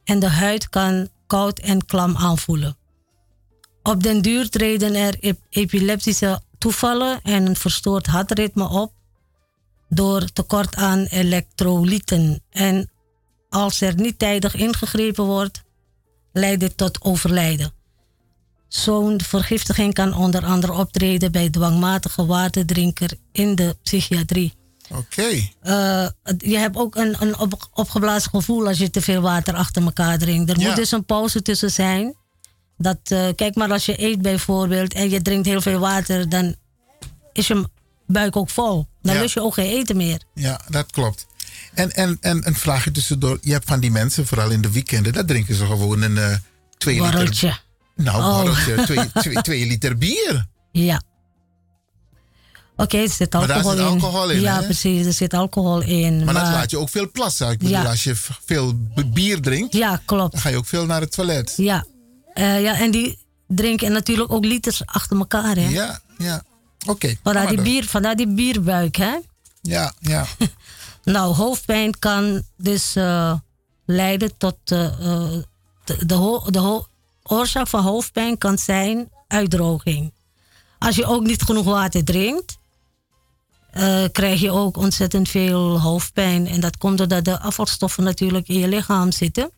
en 0.05 0.19
de 0.19 0.28
huid 0.28 0.69
kan 0.69 1.09
koud 1.27 1.59
en 1.59 1.86
klam 1.86 2.16
aanvoelen. 2.16 2.77
Op 3.82 4.02
den 4.02 4.23
duur 4.23 4.48
treden 4.48 4.94
er 4.94 5.16
ep- 5.20 5.47
epileptische 5.48 6.43
toevallen 6.59 7.23
en 7.23 7.47
een 7.47 7.56
verstoord 7.56 8.06
hartritme 8.06 8.69
op 8.69 8.93
door 9.89 10.32
tekort 10.32 10.74
aan 10.74 11.05
elektrolyten. 11.05 12.43
En 12.51 12.90
als 13.48 13.81
er 13.81 13.94
niet 13.94 14.19
tijdig 14.19 14.55
ingegrepen 14.55 15.24
wordt, 15.24 15.62
leidt 16.32 16.60
dit 16.60 16.77
tot 16.77 17.02
overlijden. 17.02 17.73
Zo'n 18.72 19.20
vergiftiging 19.26 19.94
kan 19.94 20.14
onder 20.14 20.44
andere 20.44 20.72
optreden 20.72 21.32
bij 21.32 21.50
dwangmatige 21.50 22.26
waterdrinker 22.26 23.10
in 23.32 23.54
de 23.54 23.76
psychiatrie. 23.82 24.52
Oké. 24.90 25.28
Eh, 25.60 26.06
je 26.38 26.56
hebt 26.58 26.76
ook 26.76 26.96
een, 26.96 27.16
een 27.22 27.38
op, 27.38 27.68
opgeblazen 27.72 28.30
gevoel 28.30 28.66
als 28.66 28.78
je 28.78 28.90
te 28.90 29.00
veel 29.00 29.20
water 29.20 29.54
achter 29.54 29.82
elkaar 29.82 30.18
drinkt. 30.18 30.50
Er 30.50 30.60
Ja. 30.60 30.66
moet 30.66 30.76
dus 30.76 30.90
een 30.92 31.04
pauze 31.04 31.42
tussen 31.42 31.70
zijn. 31.70 32.14
Dat, 32.78 32.98
eh, 33.04 33.26
kijk 33.36 33.54
maar, 33.54 33.70
als 33.72 33.86
je 33.86 34.02
eet 34.02 34.22
bijvoorbeeld 34.22 34.92
en 34.92 35.10
je 35.10 35.22
drinkt 35.22 35.46
heel 35.46 35.60
veel 35.60 35.78
water, 35.78 36.28
dan 36.28 36.54
is 37.32 37.46
je 37.46 37.68
buik 38.06 38.36
ook 38.36 38.50
vol. 38.50 38.86
Dan 39.02 39.14
Ja. 39.14 39.20
lust 39.20 39.34
je 39.34 39.42
ook 39.42 39.54
geen 39.54 39.70
eten 39.70 39.96
meer. 39.96 40.22
Ja, 40.34 40.60
dat 40.68 40.90
klopt. 40.90 41.26
En, 41.74 41.90
en, 41.90 42.18
en 42.20 42.46
een 42.46 42.54
vraagje 42.54 42.90
tussendoor. 42.90 43.38
Je 43.40 43.52
hebt 43.52 43.68
van 43.68 43.80
die 43.80 43.90
mensen, 43.90 44.26
vooral 44.26 44.50
in 44.50 44.60
de 44.60 44.70
weekenden, 44.70 45.12
dat 45.12 45.28
drinken 45.28 45.54
ze 45.54 45.66
gewoon 45.66 46.02
een 46.02 46.18
eh 46.18 46.36
twee 46.78 47.02
liter... 47.02 47.62
Nou, 47.97 48.48
Oh. 48.48 48.62
Twee, 48.85 49.10
twee, 49.12 49.43
twee 49.43 49.66
liter 49.66 49.98
bier. 49.98 50.47
Ja. 50.73 51.02
Oké, 52.77 52.97
er 52.98 53.09
zit 53.09 53.32
Maar 53.32 53.47
daar 53.47 53.56
alcohol 53.56 53.77
zit 53.77 53.86
in. 53.86 53.93
alcohol 53.93 54.31
in, 54.31 54.40
Ja, 54.40 54.59
hè? 54.59 54.64
precies, 54.64 55.06
er 55.06 55.12
zit 55.12 55.35
alcohol 55.35 55.81
in. 55.81 56.24
Maar, 56.24 56.35
dat 56.35 56.43
laat 56.43 56.70
je 56.70 56.78
ook 56.78 56.89
veel 56.89 57.10
plassen. 57.10 57.51
Ik 57.51 57.59
bedoel, 57.59 57.73
Ja. 57.74 57.85
als 57.85 58.05
je 58.05 58.14
veel 58.44 58.73
bier 59.12 59.40
drinkt, 59.40 59.73
Ja, 59.74 60.01
klopt. 60.05 60.32
dan 60.32 60.40
ga 60.40 60.48
je 60.48 60.56
ook 60.56 60.66
veel 60.66 60.86
naar 60.86 61.01
het 61.01 61.12
toilet. 61.12 61.52
Ja. 61.56 61.85
Eh, 62.35 62.62
ja, 62.62 62.78
en 62.81 62.90
die 62.90 63.19
drinken 63.48 63.93
natuurlijk 63.93 64.32
ook 64.32 64.44
liters 64.44 64.86
achter 64.86 65.16
elkaar, 65.19 65.56
hè? 65.56 65.69
Ja, 65.69 66.01
ja. 66.19 66.43
Oké. 66.86 67.14
Vandaar 67.23 67.48
die, 67.48 67.62
bier, 67.62 67.85
vandaar 67.85 68.16
die 68.16 68.28
bierbuik, 68.35 68.97
hè? 68.97 69.14
Ja, 69.62 69.93
ja. 70.01 70.27
Nou, 71.05 71.35
hoofdpijn 71.35 71.98
kan 71.98 72.43
dus 72.56 72.97
eh, 72.97 73.35
leiden 73.86 74.36
tot. 74.36 74.56
eh, 74.64 74.98
de, 75.85 76.06
de, 76.06 76.14
ho- 76.14 76.51
de 76.51 76.59
ho- 76.59 76.86
oorzaak 77.32 77.68
van 77.68 77.82
hoofdpijn 77.82 78.38
kan 78.38 78.59
zijn 78.59 79.09
uitdroging. 79.28 80.12
Als 80.78 80.96
je 80.96 81.06
ook 81.06 81.22
niet 81.22 81.42
genoeg 81.42 81.64
water 81.64 82.04
drinkt, 82.04 82.59
eh, 83.70 84.04
krijg 84.12 84.40
je 84.40 84.50
ook 84.50 84.76
ontzettend 84.76 85.28
veel 85.28 85.80
hoofdpijn. 85.80 86.46
En 86.46 86.60
dat 86.60 86.76
komt 86.76 86.98
doordat 86.98 87.24
de 87.24 87.40
afvalstoffen 87.40 88.04
natuurlijk 88.04 88.48
in 88.48 88.59
je 88.59 88.68
lichaam 88.68 89.12
zitten. 89.12 89.50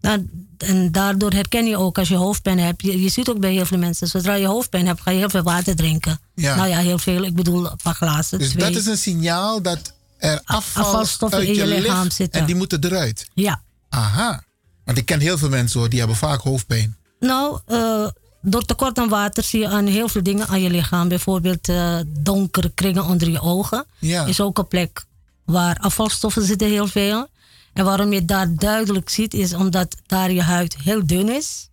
Nou, 0.00 0.30
en 0.58 0.92
daardoor 0.92 1.32
herken 1.32 1.66
je 1.66 1.76
ook 1.76 1.98
als 1.98 2.08
je 2.08 2.16
hoofdpijn 2.16 2.58
hebt. 2.58 2.82
Je, 2.82 3.02
je 3.02 3.08
ziet 3.08 3.28
ook 3.28 3.40
bij 3.40 3.52
heel 3.52 3.66
veel 3.66 3.78
mensen, 3.78 4.08
zodra 4.08 4.34
je 4.34 4.46
hoofdpijn 4.46 4.86
hebt, 4.86 5.00
ga 5.00 5.10
je 5.10 5.18
heel 5.18 5.30
veel 5.30 5.42
water 5.42 5.76
drinken. 5.76 6.20
Ja. 6.34 6.56
Nou 6.56 6.68
ja, 6.68 6.78
heel 6.78 6.98
veel. 6.98 7.22
Ik 7.22 7.34
bedoel, 7.34 7.70
een 7.70 7.78
paar 7.82 7.94
glazen. 7.94 8.38
Dus 8.38 8.48
twee. 8.48 8.64
dat 8.64 8.80
is 8.80 8.86
een 8.86 8.98
signaal 8.98 9.62
dat 9.62 9.92
er 10.18 10.40
afval 10.44 10.84
afvalstoffen 10.84 11.38
uit 11.38 11.48
in 11.48 11.54
je 11.54 11.66
lichaam 11.66 12.02
ligt 12.02 12.14
zitten. 12.14 12.40
En 12.40 12.46
die 12.46 12.54
moeten 12.54 12.84
eruit. 12.84 13.30
Ja. 13.34 13.62
Aha. 13.88 14.42
Want 14.88 15.00
ik 15.00 15.06
ken 15.06 15.20
heel 15.20 15.38
veel 15.38 15.48
mensen 15.48 15.80
hoor, 15.80 15.88
die 15.88 15.98
hebben 15.98 16.16
vaak 16.16 16.40
hoofdpijn. 16.40 16.96
Nou, 17.20 17.60
eh, 17.66 18.06
door 18.42 18.64
tekort 18.64 18.98
aan 18.98 19.08
water 19.08 19.42
zie 19.42 19.60
je 19.60 19.68
aan 19.68 19.86
heel 19.86 20.08
veel 20.08 20.22
dingen 20.22 20.46
aan 20.46 20.60
je 20.60 20.70
lichaam. 20.70 21.08
Bijvoorbeeld 21.08 21.68
eh, 21.68 21.98
donkere 22.06 22.70
kringen 22.74 23.04
onder 23.04 23.30
je 23.30 23.40
ogen. 23.40 23.86
Ja. 23.98 24.24
Is 24.24 24.40
ook 24.40 24.58
een 24.58 24.68
plek 24.68 25.04
waar 25.44 25.78
afvalstoffen 25.78 26.42
zitten 26.42 26.68
heel 26.68 26.86
veel. 26.86 27.26
En 27.72 27.84
waarom 27.84 28.12
je 28.12 28.24
daar 28.24 28.54
duidelijk 28.54 29.08
ziet, 29.08 29.34
is 29.34 29.54
omdat 29.54 29.96
daar 30.06 30.32
je 30.32 30.42
huid 30.42 30.76
heel 30.82 31.06
dun 31.06 31.28
is. 31.28 31.68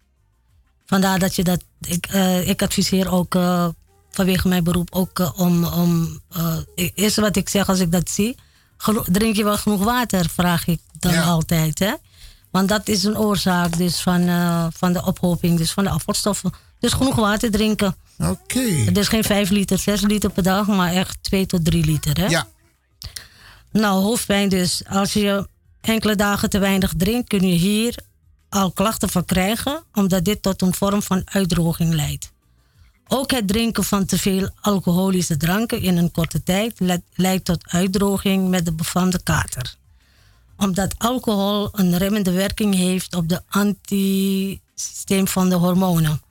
Vandaar 0.85 1.19
dat 1.19 1.35
je 1.35 1.43
dat. 1.43 1.63
Ik, 1.81 2.05
eh, 2.05 2.47
ik 2.49 2.61
adviseer 2.61 3.11
ook 3.11 3.37
vanwege 4.09 4.47
mijn 4.47 4.63
beroep 4.63 4.89
ook 4.91 5.31
om. 5.35 5.63
om 5.65 6.19
het 6.75 6.91
eerste 6.95 7.21
wat 7.21 7.35
ik 7.35 7.49
zeg 7.49 7.69
als 7.69 7.79
ik 7.79 7.91
dat 7.91 8.09
zie. 8.09 8.35
drink 9.05 9.35
je 9.35 9.43
wel 9.43 9.57
genoeg 9.57 9.83
water? 9.83 10.29
Vraag 10.29 10.67
ik 10.67 10.79
dan 10.99 11.23
altijd. 11.23 11.79
Hè? 11.79 11.93
Want 12.55 12.69
dat 12.69 12.87
is 12.87 13.03
een 13.03 13.17
oorzaak 13.17 13.77
dus 13.77 14.01
van, 14.01 14.27
eh, 14.27 14.67
van 14.73 14.93
de 14.93 15.05
ophoping 15.05 15.57
dus 15.57 15.71
van 15.71 15.83
de 15.83 15.89
afvalstoffen. 15.89 16.51
Dus 16.79 16.93
genoeg 16.93 17.15
water 17.15 17.51
drinken. 17.51 17.95
Oké. 18.17 18.59
Het 18.59 18.97
is 18.97 19.07
geen 19.07 19.23
5 19.23 19.49
liter, 19.49 19.77
6 19.79 20.01
liter 20.01 20.29
per 20.29 20.43
dag, 20.43 20.67
maar 20.67 20.93
echt 20.93 21.17
2 21.21 21.45
tot 21.45 21.65
3 21.65 21.85
liter. 21.85 22.17
Hè? 22.17 22.25
Ja. 22.25 22.47
Nou, 23.71 24.03
hoofdpijn 24.03 24.49
dus. 24.49 24.81
Als 24.87 25.13
je 25.13 25.47
enkele 25.81 26.15
dagen 26.15 26.49
te 26.49 26.59
weinig 26.59 26.93
drinkt, 26.97 27.27
kun 27.27 27.47
je 27.47 27.55
hier 27.55 27.95
al 28.49 28.71
klachten 28.71 29.09
van 29.09 29.25
krijgen, 29.25 29.83
omdat 29.93 30.25
dit 30.25 30.41
tot 30.41 30.61
een 30.61 30.73
vorm 30.73 31.01
van 31.01 31.21
uitdroging 31.25 31.93
leidt. 31.93 32.31
Ook 33.07 33.31
het 33.31 33.47
drinken 33.47 33.83
van 33.83 34.05
te 34.05 34.17
veel 34.17 34.49
alcoholische 34.61 35.37
dranken 35.37 35.81
in 35.81 35.97
een 35.97 36.11
korte 36.11 36.43
tijd 36.43 36.79
le- 36.79 37.01
leidt 37.13 37.45
tot 37.45 37.63
uitdroging 37.67 38.49
met 38.49 38.65
de 38.65 38.73
befaamde 38.73 39.23
kater. 39.23 39.75
Omdat 40.57 40.95
alcohol 40.97 41.69
een 41.71 41.97
remmende 41.97 42.31
werking 42.31 42.75
heeft 42.75 43.15
op 43.15 43.29
de 43.29 43.41
antisysteem 43.49 45.27
van 45.27 45.49
de 45.49 45.55
hormonen. 45.55 46.21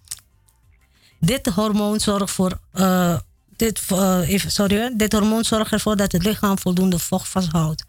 Dit 1.20 1.46
hormoon 1.46 2.00
zorgt 2.00 2.30
voor. 2.30 2.58
eh, 2.72 3.16
dit, 3.56 3.80
eh, 3.88 4.28
even, 4.28 4.50
sorry, 4.50 4.92
dit 4.96 5.12
hormoon 5.12 5.44
zorgt 5.44 5.72
ervoor 5.72 5.96
dat 5.96 6.12
het 6.12 6.24
lichaam 6.24 6.58
voldoende 6.58 6.98
vocht 6.98 7.28
vasthoudt. 7.28 7.84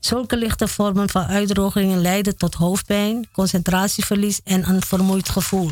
Zulke 0.00 0.36
lichte 0.36 0.68
vormen 0.68 1.10
van 1.10 1.24
uitdrogingen 1.26 2.00
leiden 2.00 2.36
tot 2.36 2.54
hoofdpijn, 2.54 3.28
concentratieverlies 3.32 4.40
en 4.44 4.68
een 4.68 4.82
vermoeid 4.82 5.28
gevoel. 5.28 5.70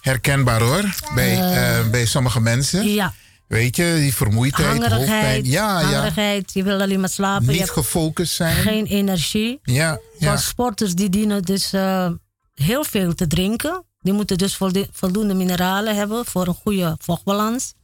Herkenbaar 0.00 0.60
hoor, 0.60 0.94
bij, 1.14 1.52
eh, 1.52 1.90
bij 1.90 2.06
sommige 2.06 2.40
mensen. 2.40 2.88
Ja. 2.88 3.14
Weet 3.50 3.76
je, 3.76 3.96
die 3.98 4.14
vermoeidheid, 4.14 4.68
hoofdpijn. 4.68 4.90
Hangerigheid, 4.92 5.46
Ja, 5.46 5.80
ja. 5.80 5.86
hangerigheid, 5.86 6.52
je 6.52 6.62
wil 6.62 6.80
alleen 6.80 7.00
maar 7.00 7.08
slapen. 7.08 7.46
Niet 7.46 7.70
gefocust 7.70 8.34
zijn. 8.34 8.56
geen 8.56 8.86
energie. 8.86 9.58
Ja, 9.62 9.74
ja. 9.90 9.98
Zoals 10.18 10.46
sporters 10.46 10.94
die 10.94 11.08
dienen 11.08 11.42
dus 11.42 11.72
eh, 11.72 12.10
heel 12.54 12.84
veel 12.84 13.14
te 13.14 13.26
drinken. 13.26 13.84
Die 14.00 14.12
moeten 14.12 14.38
dus 14.38 14.58
voldoende 14.92 15.34
mineralen 15.34 15.96
hebben 15.96 16.24
voor 16.24 16.46
een 16.46 16.54
goede 16.54 16.96
vochtbalans. 17.00 17.74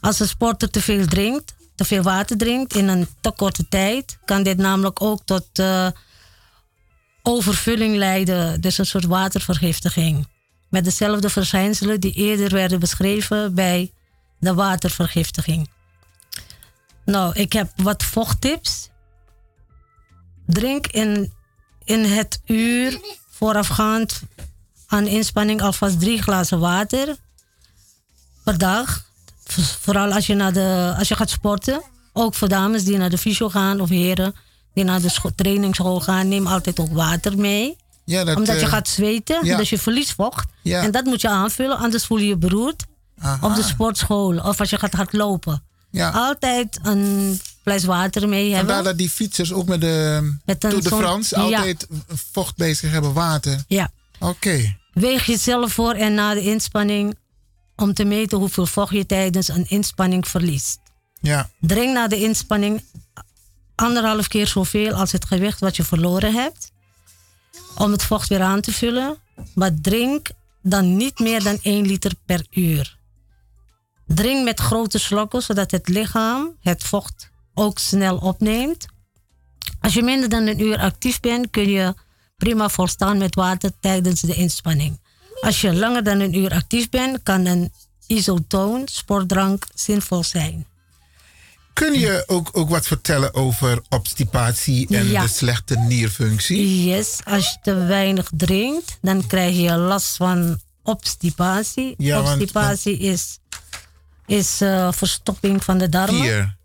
Als 0.00 0.20
een 0.20 0.28
sporter 0.28 0.70
te 0.70 0.80
veel 0.80 1.06
drinkt, 1.06 1.54
te 1.74 1.84
veel 1.84 2.02
water 2.02 2.36
drinkt 2.36 2.74
in 2.74 2.88
een 2.88 3.08
te 3.20 3.30
korte 3.30 3.68
tijd, 3.68 4.18
kan 4.24 4.42
dit 4.42 4.56
namelijk 4.56 5.02
ook 5.02 5.20
tot 5.24 5.46
eh, 5.52 5.88
overvulling 7.22 7.96
leiden. 7.96 8.60
Dus 8.60 8.78
een 8.78 8.86
soort 8.86 9.04
watervergiftiging. 9.06 10.28
Met 10.70 10.84
dezelfde 10.84 11.30
verschijnselen 11.30 12.00
die 12.00 12.12
eerder 12.12 12.50
werden 12.50 12.80
beschreven 12.80 13.54
bij 13.54 13.92
de 14.44 14.54
watervergiftiging. 14.54 15.68
Nou, 17.04 17.34
ik 17.34 17.52
heb 17.52 17.70
wat 17.76 18.02
vochttips. 18.02 18.88
Drink 20.46 20.86
in, 20.86 21.32
in 21.84 22.04
het 22.04 22.40
uur 22.46 23.00
voorafgaand 23.30 24.22
aan 24.86 25.06
inspanning 25.06 25.62
alvast 25.62 26.00
drie 26.00 26.22
glazen 26.22 26.58
water 26.58 27.16
per 28.44 28.58
dag. 28.58 29.04
Vooral 29.80 30.12
als 30.12 30.26
je, 30.26 30.34
naar 30.34 30.52
de, 30.52 30.94
als 30.98 31.08
je 31.08 31.16
gaat 31.16 31.30
sporten. 31.30 31.82
Ook 32.12 32.34
voor 32.34 32.48
dames 32.48 32.84
die 32.84 32.96
naar 32.96 33.10
de 33.10 33.18
fysio 33.18 33.48
gaan 33.48 33.80
of 33.80 33.88
heren 33.88 34.34
die 34.74 34.84
naar 34.84 35.00
de 35.00 35.08
scho- 35.08 35.30
trainingsschool 35.34 36.00
gaan, 36.00 36.28
neem 36.28 36.46
altijd 36.46 36.80
ook 36.80 36.92
water 36.92 37.38
mee. 37.38 37.76
Ja, 38.04 38.24
dat, 38.24 38.36
Omdat 38.36 38.56
je 38.56 38.64
eh, 38.64 38.68
gaat 38.68 38.88
zweten, 38.88 39.44
ja. 39.44 39.56
dus 39.56 39.70
je 39.70 39.78
verliest 39.78 40.12
vocht. 40.12 40.48
Ja. 40.62 40.82
En 40.82 40.90
dat 40.90 41.04
moet 41.04 41.20
je 41.20 41.28
aanvullen, 41.28 41.78
anders 41.78 42.06
voel 42.06 42.18
je 42.18 42.26
je 42.26 42.36
beroerd. 42.36 42.84
Aha. 43.18 43.46
Op 43.46 43.54
de 43.54 43.62
sportschool 43.62 44.38
of 44.38 44.60
als 44.60 44.70
je 44.70 44.78
gaat 44.78 44.92
hardlopen. 44.92 45.62
Ja. 45.90 46.10
Altijd 46.10 46.78
een 46.82 47.40
fles 47.62 47.84
water 47.84 48.28
mee 48.28 48.54
hebben. 48.54 48.74
Vandaar 48.74 48.84
dat 48.84 48.98
die 48.98 49.10
fietsers 49.10 49.52
ook 49.52 49.66
met 49.66 49.80
de 49.80 50.36
Met 50.44 50.60
Tour 50.60 50.82
de 50.82 50.88
France 50.88 51.36
ja. 51.36 51.58
altijd 51.58 51.86
vocht 52.32 52.56
bij 52.56 52.74
zich 52.74 52.90
hebben, 52.90 53.12
water. 53.12 53.64
Ja. 53.68 53.90
Oké. 54.18 54.76
Weeg 54.92 55.26
jezelf 55.26 55.72
voor 55.72 55.92
en 55.92 56.14
na 56.14 56.34
de 56.34 56.42
inspanning 56.42 57.16
om 57.76 57.94
te 57.94 58.04
meten 58.04 58.38
hoeveel 58.38 58.66
vocht 58.66 58.92
je 58.92 59.06
tijdens 59.06 59.48
een 59.48 59.68
inspanning 59.68 60.28
verliest. 60.28 60.78
Ja. 61.20 61.50
Drink 61.60 61.94
na 61.94 62.08
de 62.08 62.20
inspanning 62.20 62.82
anderhalf 63.74 64.28
keer 64.28 64.46
zoveel 64.46 64.92
als 64.92 65.12
het 65.12 65.24
gewicht 65.24 65.60
wat 65.60 65.76
je 65.76 65.84
verloren 65.84 66.34
hebt. 66.34 66.72
Om 67.74 67.92
het 67.92 68.02
vocht 68.02 68.28
weer 68.28 68.42
aan 68.42 68.60
te 68.60 68.72
vullen. 68.72 69.16
Maar 69.54 69.70
drink 69.82 70.28
dan 70.62 70.96
niet 70.96 71.18
meer 71.18 71.42
dan 71.42 71.58
1 71.62 71.86
liter 71.86 72.12
per 72.26 72.46
uur. 72.50 72.98
Drink 74.06 74.44
met 74.44 74.60
grote 74.60 74.98
slokken 74.98 75.42
zodat 75.42 75.70
het 75.70 75.88
lichaam 75.88 76.56
het 76.60 76.84
vocht 76.84 77.30
ook 77.54 77.78
snel 77.78 78.16
opneemt. 78.16 78.86
Als 79.80 79.94
je 79.94 80.02
minder 80.02 80.28
dan 80.28 80.46
een 80.46 80.60
uur 80.60 80.78
actief 80.78 81.20
bent, 81.20 81.50
kun 81.50 81.68
je 81.68 81.94
prima 82.36 82.68
volstaan 82.68 83.18
met 83.18 83.34
water 83.34 83.70
tijdens 83.80 84.20
de 84.20 84.34
inspanning. 84.34 85.00
Als 85.40 85.60
je 85.60 85.74
langer 85.74 86.02
dan 86.04 86.20
een 86.20 86.36
uur 86.36 86.50
actief 86.50 86.88
bent, 86.88 87.22
kan 87.22 87.46
een 87.46 87.72
isotoon 88.06 88.82
sportdrank 88.84 89.66
zinvol 89.74 90.24
zijn. 90.24 90.66
Kun 91.72 91.98
je 91.98 92.24
ook, 92.26 92.48
ook 92.52 92.68
wat 92.68 92.86
vertellen 92.86 93.34
over 93.34 93.82
obstipatie 93.88 94.88
en 94.96 95.08
Ja. 95.08 95.22
de 95.22 95.28
slechte 95.28 95.76
nierfunctie? 95.78 96.84
Yes, 96.84 97.18
als 97.24 97.50
je 97.50 97.56
te 97.62 97.74
weinig 97.74 98.30
drinkt, 98.36 98.98
dan 99.02 99.26
krijg 99.26 99.56
je 99.56 99.76
last 99.76 100.16
van 100.16 100.60
obstipatie. 100.82 101.94
Ja, 101.98 102.22
want- 102.22 102.28
obstipatie 102.40 102.98
is, 102.98 103.38
is 104.26 104.60
eh, 104.60 104.92
verstopping 104.92 105.64
van 105.64 105.78
de 105.78 105.88
darmen. 105.88 106.22
Hier. 106.22 106.56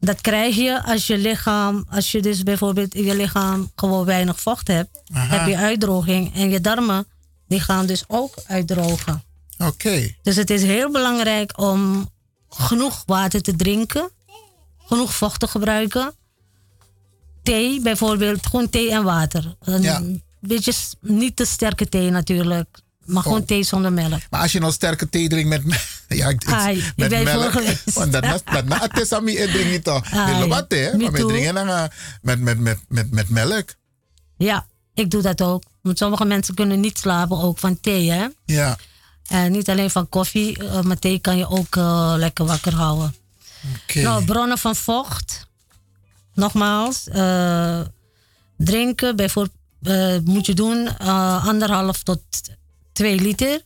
Dat 0.00 0.20
krijg 0.20 0.56
je 0.56 0.82
als 0.84 1.06
je 1.06 1.18
lichaam, 1.18 1.86
als 1.90 2.12
je 2.12 2.22
dus 2.22 2.42
bijvoorbeeld 2.42 2.94
in 2.94 3.04
je 3.04 3.16
lichaam 3.16 3.70
gewoon 3.76 4.04
weinig 4.04 4.40
vocht 4.40 4.68
hebt, 4.68 5.02
Aha. 5.12 5.36
heb 5.38 5.46
je 5.48 5.56
uitdroging 5.56 6.34
en 6.34 6.50
je 6.50 6.60
darmen 6.60 7.06
die 7.48 7.60
gaan 7.60 7.86
dus 7.86 8.04
ook 8.06 8.34
uitdrogen. 8.46 9.22
Oké. 9.58 10.14
Dus 10.22 10.36
het 10.36 10.50
is 10.50 10.62
heel 10.62 10.90
belangrijk 10.90 11.60
om 11.60 12.10
genoeg 12.48 13.02
water 13.06 13.42
te 13.42 13.56
drinken, 13.56 14.10
genoeg 14.86 15.14
vocht 15.14 15.40
te 15.40 15.48
gebruiken. 15.48 16.14
Thee 17.42 17.80
bijvoorbeeld, 17.80 18.46
gewoon 18.46 18.70
thee 18.70 18.90
en 18.90 19.04
water. 19.04 19.54
Een 19.60 19.82
Ja. 19.82 20.02
beetje 20.40 20.72
niet 21.00 21.36
te 21.36 21.44
sterke 21.44 21.88
thee 21.88 22.10
natuurlijk, 22.10 22.68
maar 23.04 23.22
gewoon 23.22 23.40
Oh. 23.40 23.46
thee 23.46 23.62
zonder 23.62 23.92
melk. 23.92 24.20
Maar 24.30 24.40
als 24.40 24.52
je 24.52 24.60
nou 24.60 24.72
sterke 24.72 25.08
thee 25.08 25.28
drinkt 25.28 25.48
met, 25.48 25.64
me- 25.64 25.80
ja, 26.08 26.28
ik, 26.28 26.44
Ai, 26.46 26.78
ik 26.78 26.92
met 26.96 27.08
ben 27.08 27.24
melk, 27.24 27.50
geweest. 27.52 27.92
want 27.98 28.12
dat 28.12 28.22
na- 28.22 28.40
dat 28.52 28.64
na 28.64 28.78
het 28.80 29.00
is 29.00 29.12
aan 29.12 29.24
mij, 29.24 29.32
ik 29.32 29.50
drink 29.50 29.70
niet 29.70 29.84
toch. 29.84 30.12
Ai, 30.12 30.38
Wil 30.38 30.48
wat 30.48 30.64
hè? 30.68 30.90
me 30.92 31.02
Maar 31.02 31.12
we 31.12 31.18
too. 31.18 31.28
drinken 31.28 31.54
dan 31.54 31.68
eh, 31.68 31.84
met, 32.22 32.40
met, 32.40 32.58
met, 32.58 32.78
met, 32.88 33.10
met 33.10 33.28
melk. 33.28 33.74
Ja, 34.36 34.66
ik 34.94 35.10
doe 35.10 35.22
dat 35.22 35.42
ook. 35.42 35.62
Want 35.82 35.98
sommige 35.98 36.24
mensen 36.24 36.54
kunnen 36.54 36.80
niet 36.80 36.98
slapen 36.98 37.38
ook 37.40 37.58
van 37.58 37.80
thee, 37.80 38.10
hè? 38.10 38.26
Ja. 38.44 38.76
En 39.28 39.52
niet 39.52 39.68
alleen 39.70 39.90
van 39.90 40.08
koffie, 40.08 40.58
eh, 40.58 40.80
maar 40.80 40.98
thee 40.98 41.18
kan 41.18 41.36
je 41.36 41.48
ook 41.48 41.76
eh, 41.76 42.14
lekker 42.16 42.44
wakker 42.44 42.74
houden. 42.74 43.14
Oké. 43.82 44.00
Nou, 44.00 44.24
bronnen 44.24 44.58
van 44.58 44.76
vocht. 44.76 45.46
Nogmaals, 46.34 47.08
eh, 47.08 47.80
drinken 48.56 49.16
bijvoorbeeld 49.16 49.54
eh, 49.82 50.16
moet 50.24 50.46
je 50.46 50.54
doen 50.54 50.88
eh, 50.98 51.46
anderhalf 51.46 52.02
tot 52.02 52.20
2 52.92 53.20
liter. 53.20 53.60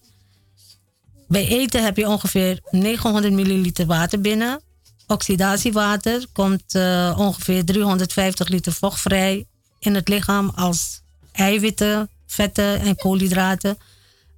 Bij 1.31 1.49
eten 1.49 1.85
heb 1.85 1.97
je 1.97 2.09
ongeveer 2.09 2.61
900 2.71 3.33
milliliter 3.33 3.87
water 3.87 4.21
binnen. 4.21 4.61
Oxidatiewater 5.07 6.27
komt 6.33 6.75
eh, 6.75 7.15
ongeveer 7.19 7.65
350 7.65 8.49
liter 8.49 8.73
vocht 8.73 9.01
vrij 9.01 9.47
in 9.79 9.95
het 9.95 10.09
lichaam 10.09 10.53
als 10.55 11.01
eiwitten, 11.33 12.11
vetten 12.27 12.81
en 12.81 12.97
koolhydraten 12.97 13.79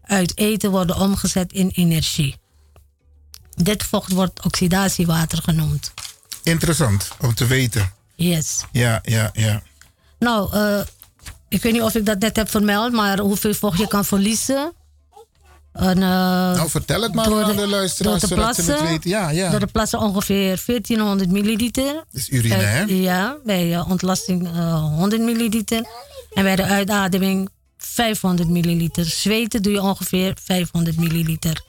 uit 0.02 0.38
eten 0.38 0.70
worden 0.70 0.96
omgezet 0.96 1.52
in 1.52 1.70
energie. 1.74 2.36
Dit 3.54 3.82
vocht 3.82 4.12
wordt 4.12 4.44
oxidatiewater 4.44 5.42
genoemd. 5.42 5.92
Interessant 6.42 7.10
om 7.20 7.34
te 7.34 7.46
weten. 7.46 7.92
Yes. 8.14 8.64
Ja, 8.72 9.00
ja, 9.02 9.30
ja. 9.32 9.62
Nou, 10.18 10.52
eh, 10.52 10.80
ik 11.48 11.62
weet 11.62 11.72
niet 11.72 11.82
of 11.82 11.94
ik 11.94 12.06
dat 12.06 12.18
net 12.18 12.36
heb 12.36 12.50
vermeld, 12.50 12.92
maar 12.92 13.18
hoeveel 13.18 13.54
vocht 13.54 13.78
je 13.78 13.86
kan 13.86 14.04
verliezen. 14.04 14.72
Eh, 15.72 15.90
Nou, 15.90 16.70
vertel 16.70 17.02
het 17.02 17.14
maar 17.14 17.24
door 17.24 17.42
aan 17.42 17.56
de 17.56 17.66
luisteraars, 17.66 18.20
door 18.20 18.28
te 18.30 18.34
zodat 18.34 18.54
ze 18.54 18.60
het 18.60 18.70
plassen, 18.70 18.88
weten. 18.88 19.10
Ja, 19.10 19.30
ja. 19.30 19.50
Door 19.50 19.60
de 19.60 19.66
plassen 19.66 19.98
ongeveer 19.98 20.62
1400 20.66 21.30
milliliter. 21.30 21.94
Dat 21.94 22.04
is 22.12 22.28
urine, 22.30 22.56
Bij- 22.56 22.64
hè? 22.64 22.82
Ja, 22.82 23.36
bij 23.44 23.74
eh, 23.74 23.90
ontlasting 23.90 24.46
eh, 24.48 24.84
100 24.96 25.22
milliliter. 25.22 25.86
En 26.34 26.42
bij 26.42 26.56
de 26.56 26.64
uitademing 26.64 27.48
500 27.78 28.48
milliliter. 28.48 29.04
Zweten 29.04 29.62
doe 29.62 29.72
je 29.72 29.82
ongeveer 29.82 30.36
500 30.42 30.96
milliliter. 30.96 31.62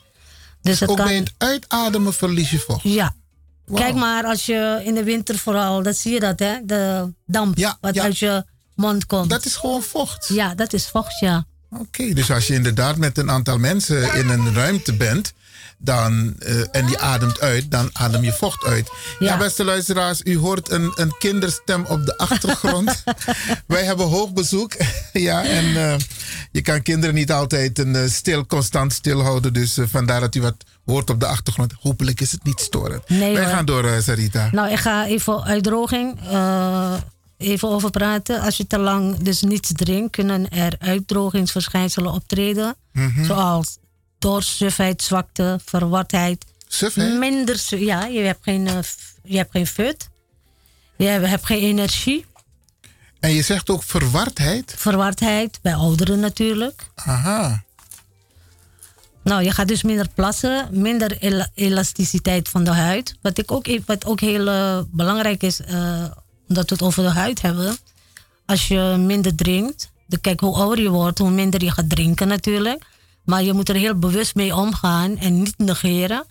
Dus 0.62 0.80
het 0.80 0.88
Ook 0.88 0.96
kan, 0.96 1.06
bij 1.06 1.16
het 1.16 1.32
uitademen 1.38 2.14
verlies 2.14 2.50
je 2.50 2.58
vocht. 2.58 2.82
Ja. 2.82 3.14
Kijk 3.74 3.94
maar, 3.94 4.24
als 4.24 4.46
je 4.46 4.80
in 4.84 4.94
de 4.94 5.04
winter 5.04 5.38
vooral, 5.38 5.82
dan 5.82 5.94
zie 5.94 6.12
je 6.12 6.20
dat, 6.20 6.38
hè? 6.38 6.54
De 6.64 7.12
damp 7.26 7.58
wat 7.80 7.94
ja. 7.94 8.02
uit 8.02 8.18
je 8.18 8.44
mond 8.74 9.06
komt. 9.06 9.30
Dat 9.30 9.44
is 9.44 9.56
gewoon 9.56 9.82
vocht. 9.82 10.28
Ja, 10.28 10.54
dat 10.54 10.72
is 10.72 10.86
vocht, 10.88 11.18
ja. 11.18 11.44
Oké, 11.78 12.12
dus 12.12 12.30
als 12.30 12.46
je 12.46 12.54
inderdaad 12.54 12.96
met 12.96 13.18
een 13.18 13.30
aantal 13.30 13.58
mensen 13.58 14.14
in 14.14 14.28
een 14.28 14.54
ruimte 14.54 14.94
bent, 14.94 15.32
dan, 15.78 16.34
eh, 16.38 16.60
en 16.70 16.86
die 16.86 16.98
ademt 16.98 17.40
uit, 17.40 17.70
dan 17.70 17.90
adem 17.92 18.22
je 18.24 18.32
vocht 18.32 18.64
uit. 18.64 18.90
Ja, 19.18 19.36
beste 19.36 19.64
luisteraars, 19.64 20.20
u 20.24 20.38
hoort 20.38 20.70
een, 20.70 20.92
een 20.94 21.16
kinderstem 21.18 21.84
op 21.84 22.06
de 22.06 22.18
achtergrond. 22.18 23.04
Wij 23.66 23.84
hebben 23.84 24.06
hoog 24.06 24.32
bezoek. 24.32 24.72
ja, 25.12 25.44
en 25.44 25.64
eh, 25.76 25.96
je 26.52 26.62
kan 26.62 26.82
kinderen 26.82 27.14
niet 27.14 27.32
altijd 27.32 27.78
een, 27.78 27.96
eh, 27.96 28.08
stil, 28.08 28.46
constant 28.46 28.92
stilhouden. 28.92 29.52
Dus 29.52 29.78
vandaar 29.90 30.20
dat 30.20 30.34
u 30.34 30.40
wat 30.40 30.56
hoort 30.84 31.10
op 31.10 31.20
de 31.20 31.26
achtergrond. 31.26 31.72
Hopelijk 31.80 32.20
is 32.20 32.32
het 32.32 32.44
niet 32.44 32.60
storend. 32.60 33.08
Nee, 33.08 33.34
Wij 33.34 33.44
hoor. 33.44 33.52
gaan 33.52 33.64
door, 33.64 34.02
Sarita. 34.02 34.48
Nou, 34.52 34.70
ik 34.72 34.78
ga 34.78 35.06
even 35.06 35.44
uitdroging 35.44 36.18
even 37.36 37.68
over 37.68 37.90
praten. 37.90 38.40
Als 38.40 38.56
je 38.56 38.66
te 38.66 38.78
lang 38.78 39.16
dus 39.18 39.42
niets 39.42 39.70
drinkt, 39.72 40.10
kunnen 40.10 40.48
er 40.48 40.74
uitdrogingsverschijnselen 40.78 42.12
optreden. 42.12 42.76
Mhm. 42.92 43.24
Zoals 43.24 43.78
dorst, 44.18 44.56
sufheid, 44.56 45.02
zwakte, 45.02 45.60
verwardheid. 45.64 46.44
Sufheid? 46.68 47.18
Minder, 47.18 47.60
ja, 47.78 48.04
je 48.04 48.20
hebt 48.20 48.42
geen, 48.42 48.66
eh, 48.66 48.78
je 49.22 49.36
hebt 49.36 49.50
geen 49.50 49.66
fut. 49.66 50.08
Je 50.96 51.04
hebt, 51.06 51.46
geen 51.46 51.60
energie. 51.60 52.26
En 53.20 53.30
je 53.30 53.42
zegt 53.42 53.70
ook 53.70 53.82
verwardheid? 53.82 54.74
Verwardheid, 54.76 55.58
bij 55.62 55.74
ouderen 55.74 56.20
natuurlijk. 56.20 56.90
Aha. 56.94 57.62
Nou, 59.22 59.42
je 59.42 59.50
gaat 59.50 59.68
dus 59.68 59.82
minder 59.82 60.08
plassen, 60.14 60.68
minder 60.70 61.18
ela- 61.18 61.48
elasticiteit 61.54 62.48
van 62.48 62.64
de 62.64 62.70
huid. 62.70 63.16
Wat, 63.22 63.38
ik 63.38 63.52
ook, 63.52 63.66
wat 63.86 64.04
ook 64.04 64.20
heel 64.20 64.48
eh, 64.48 64.78
belangrijk 64.90 65.42
is, 65.42 65.60
eh, 65.60 66.04
omdat 66.54 66.68
we 66.68 66.74
het 66.74 66.84
over 66.84 67.02
de 67.02 67.18
huid 67.20 67.42
hebben. 67.42 67.76
Als 68.46 68.68
je 68.68 68.96
minder 68.98 69.34
drinkt, 69.34 69.90
de, 70.06 70.18
kijk 70.18 70.40
hoe 70.40 70.54
ouder 70.54 70.84
je 70.84 70.90
wordt, 70.90 71.18
hoe 71.18 71.30
minder 71.30 71.64
je 71.64 71.70
gaat 71.70 71.90
drinken 71.90 72.28
natuurlijk. 72.28 72.84
Maar 73.24 73.42
je 73.42 73.52
moet 73.52 73.68
er 73.68 73.74
heel 73.74 73.98
bewust 73.98 74.34
mee 74.34 74.54
omgaan 74.54 75.18
en 75.18 75.38
niet 75.38 75.58
negeren. 75.58 76.24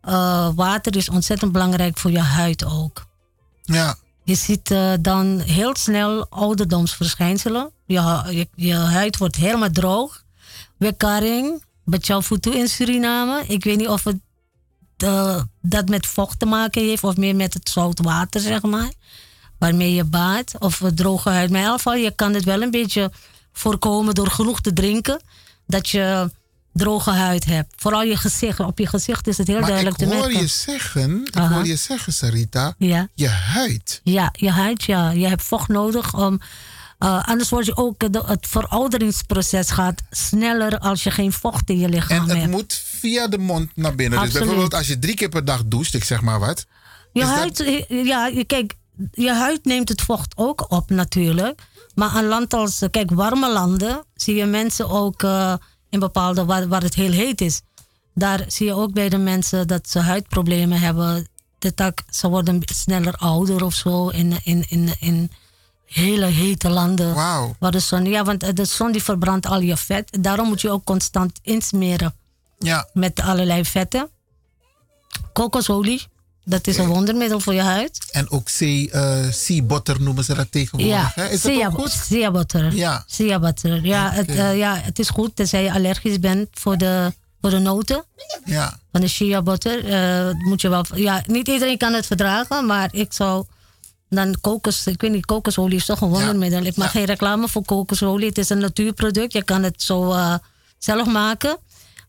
Eh, 0.00 0.48
water 0.54 0.96
is 0.96 1.08
ontzettend 1.08 1.52
belangrijk 1.52 1.98
voor 1.98 2.10
je 2.10 2.18
huid 2.20 2.64
ook. 2.64 3.06
Ja. 3.62 3.96
Je 4.22 4.34
ziet 4.34 4.70
eh, 4.70 4.92
dan 5.00 5.38
heel 5.38 5.76
snel 5.76 6.26
ouderdomsverschijnselen. 6.28 7.70
Je, 7.86 8.22
je, 8.30 8.48
je 8.54 8.74
huid 8.74 9.16
wordt 9.16 9.36
helemaal 9.36 9.70
droog. 9.70 10.22
Wekkaring, 10.76 11.64
Bachaufutu 11.84 12.50
in 12.50 12.68
Suriname. 12.68 13.44
Ik 13.46 13.64
weet 13.64 13.76
niet 13.76 13.88
of 13.88 14.04
het 14.04 14.18
eh, 14.96 15.42
dat 15.62 15.88
met 15.88 16.06
vocht 16.06 16.38
te 16.38 16.46
maken 16.46 16.82
heeft 16.82 17.04
of 17.04 17.16
meer 17.16 17.36
met 17.36 17.54
het 17.54 17.68
zout 17.68 18.00
water, 18.00 18.40
zeg 18.40 18.62
maar. 18.62 18.92
Waarmee 19.64 19.94
je 19.94 20.04
baat. 20.04 20.52
Of 20.58 20.80
droge 20.94 21.28
huid. 21.30 21.50
Maar 21.50 21.58
in 21.58 21.64
ieder 21.64 21.76
geval, 21.78 21.94
je 21.94 22.12
kan 22.16 22.34
het 22.34 22.44
wel 22.44 22.62
een 22.62 22.70
beetje 22.70 23.10
voorkomen 23.52 24.14
door 24.14 24.30
genoeg 24.30 24.60
te 24.60 24.72
drinken. 24.72 25.20
Dat 25.66 25.88
je 25.88 26.30
droge 26.72 27.10
huid 27.10 27.44
hebt. 27.44 27.72
Vooral 27.76 28.02
je 28.02 28.16
gezicht. 28.16 28.60
Op 28.60 28.78
je 28.78 28.86
gezicht 28.86 29.26
is 29.26 29.38
het 29.38 29.46
heel 29.46 29.58
maar 29.60 29.68
duidelijk 29.68 30.00
ik 30.00 30.08
te 30.08 30.14
hoor 30.14 30.24
merken. 30.24 30.40
je 30.40 30.46
zeggen, 30.46 31.20
ik 31.26 31.36
Aha. 31.36 31.54
hoor 31.54 31.66
je 31.66 31.76
zeggen, 31.76 32.12
Sarita, 32.12 32.74
Ja. 32.78 33.08
je 33.14 33.28
huid. 33.28 34.00
Ja, 34.04 34.28
je 34.32 34.50
huid, 34.50 34.82
ja. 34.84 35.10
Je 35.10 35.26
hebt 35.28 35.42
vocht 35.42 35.68
nodig 35.68 36.14
om. 36.14 36.40
eh, 36.98 37.24
anders 37.28 37.50
word 37.50 37.66
je 37.66 37.76
ook. 37.76 38.12
De, 38.12 38.22
het 38.26 38.46
verouderingsproces 38.48 39.70
gaat 39.70 40.02
sneller 40.10 40.78
als 40.78 41.02
je 41.02 41.10
geen 41.10 41.32
vocht 41.32 41.70
in 41.70 41.78
je 41.78 41.88
lichaam 41.88 42.22
En 42.22 42.28
het 42.28 42.38
hebt. 42.38 42.50
moet 42.50 42.82
via 43.00 43.28
de 43.28 43.38
mond 43.38 43.70
naar 43.74 43.94
binnen. 43.94 44.18
Dus 44.18 44.28
Absoluut. 44.28 44.46
bijvoorbeeld 44.48 44.74
als 44.80 44.86
je 44.88 44.98
drie 44.98 45.14
keer 45.14 45.28
per 45.28 45.44
dag 45.44 45.62
doucht, 45.64 45.94
ik 45.94 46.04
zeg 46.04 46.20
maar 46.20 46.38
wat. 46.38 46.66
Je 47.12 47.20
dat- 47.20 47.28
huid, 47.30 47.60
eh, 47.60 48.04
ja, 48.04 48.30
kijk, 48.46 48.74
je 49.12 49.32
huid 49.32 49.64
neemt 49.64 49.88
het 49.88 50.02
vocht 50.02 50.32
ook 50.36 50.70
op 50.70 50.90
natuurlijk. 50.90 51.62
Maar 51.94 52.14
een 52.16 52.26
land 52.26 52.52
als, 52.54 52.82
kijk, 52.90 53.10
warme 53.10 53.52
landen 53.52 54.04
zie 54.14 54.34
je 54.34 54.44
mensen 54.44 54.88
ook 54.88 55.22
eh, 55.22 55.54
in 55.90 55.98
bepaalde, 55.98 56.44
waar, 56.44 56.68
waar 56.68 56.82
het 56.82 56.94
heel 56.94 57.10
heet 57.12 57.40
is. 57.40 57.60
Daar 58.14 58.44
zie 58.46 58.66
je 58.66 58.74
ook 58.74 58.92
bij 58.92 59.08
de 59.08 59.18
mensen 59.18 59.66
dat 59.68 59.88
ze 59.88 59.98
huidproblemen 59.98 60.80
hebben. 60.80 61.28
De 61.58 61.74
tak, 61.74 61.98
ze 62.10 62.28
worden 62.28 62.60
sneller 62.64 63.14
ouder 63.14 63.64
of 63.64 63.74
zo 63.74 64.08
in, 64.08 64.36
in, 64.44 64.64
in, 64.68 64.94
in 64.98 65.30
hele 65.86 66.26
hete 66.26 66.70
landen. 66.70 67.14
Wauw. 67.14 67.56
Waar 67.58 67.70
de 67.70 67.78
zon, 67.78 68.04
ja, 68.04 68.24
want 68.24 68.42
eh, 68.42 68.54
de 68.54 68.64
zon 68.64 68.92
die 68.92 69.02
verbrandt 69.02 69.46
al 69.46 69.60
je 69.60 69.76
vet. 69.76 70.18
Daarom 70.20 70.48
moet 70.48 70.60
je 70.60 70.70
ook 70.70 70.84
constant 70.84 71.38
insmeren 71.42 72.14
Ja. 72.58 72.88
met 72.92 73.20
allerlei 73.20 73.64
vetten. 73.64 74.08
Kokosolie, 75.32 76.06
dat 76.44 76.66
is 76.66 76.76
een 76.78 76.86
wondermiddel 76.86 77.40
voor 77.40 77.54
je 77.54 77.60
huid. 77.60 77.98
En 78.10 78.30
ook 78.30 78.48
sea, 78.48 78.86
eh, 78.86 79.30
sea 79.30 79.62
butter 79.62 80.02
noemen 80.02 80.24
ze 80.24 80.34
dat 80.34 80.46
tegenwoordig. 80.52 80.96
Ja, 80.96 81.12
hè? 81.14 81.28
Is 81.28 81.40
dat 81.42 81.52
sea, 81.52 81.66
ook 81.66 81.74
goed? 81.74 81.90
sea 81.90 82.30
butter. 82.30 82.74
Ja. 82.74 83.04
Sea 83.06 83.38
butter. 83.38 83.84
Ja, 83.84 84.10
het, 84.10 84.28
eh, 84.28 84.56
ja, 84.56 84.76
het 84.76 84.98
is 84.98 85.08
goed 85.08 85.36
tenzij 85.36 85.62
je 85.62 85.72
allergisch 85.72 86.18
bent 86.20 86.48
voor 86.52 86.76
de, 86.76 87.12
voor 87.40 87.50
de 87.50 87.58
noten. 87.58 88.04
Ja. 88.44 88.78
Van 88.92 89.00
de 89.00 89.08
shea 89.08 89.42
butter. 89.42 89.84
eh, 89.88 90.30
moet 90.48 90.60
je 90.60 90.68
wel, 90.68 90.84
ja, 90.94 91.22
niet 91.26 91.48
iedereen 91.48 91.78
kan 91.78 91.92
het 91.92 92.06
verdragen, 92.06 92.66
maar 92.66 92.88
ik 92.92 93.12
zou 93.12 93.44
dan 94.08 94.36
kokos, 94.40 94.86
ik 94.86 95.00
weet 95.00 95.10
niet, 95.10 95.26
kokosolie 95.26 95.76
is 95.76 95.84
toch 95.84 96.00
een 96.00 96.08
wondermiddel. 96.08 96.62
Ik 96.64 96.76
maak 96.76 96.90
geen 96.90 97.04
reclame 97.04 97.48
voor 97.48 97.64
kokosolie. 97.64 98.28
Het 98.28 98.38
is 98.38 98.48
een 98.48 98.58
natuurproduct. 98.58 99.32
Je 99.32 99.44
kan 99.44 99.62
het 99.62 99.82
zo 99.82 100.12
eh, 100.12 100.34
zelf 100.78 101.06
maken. 101.06 101.58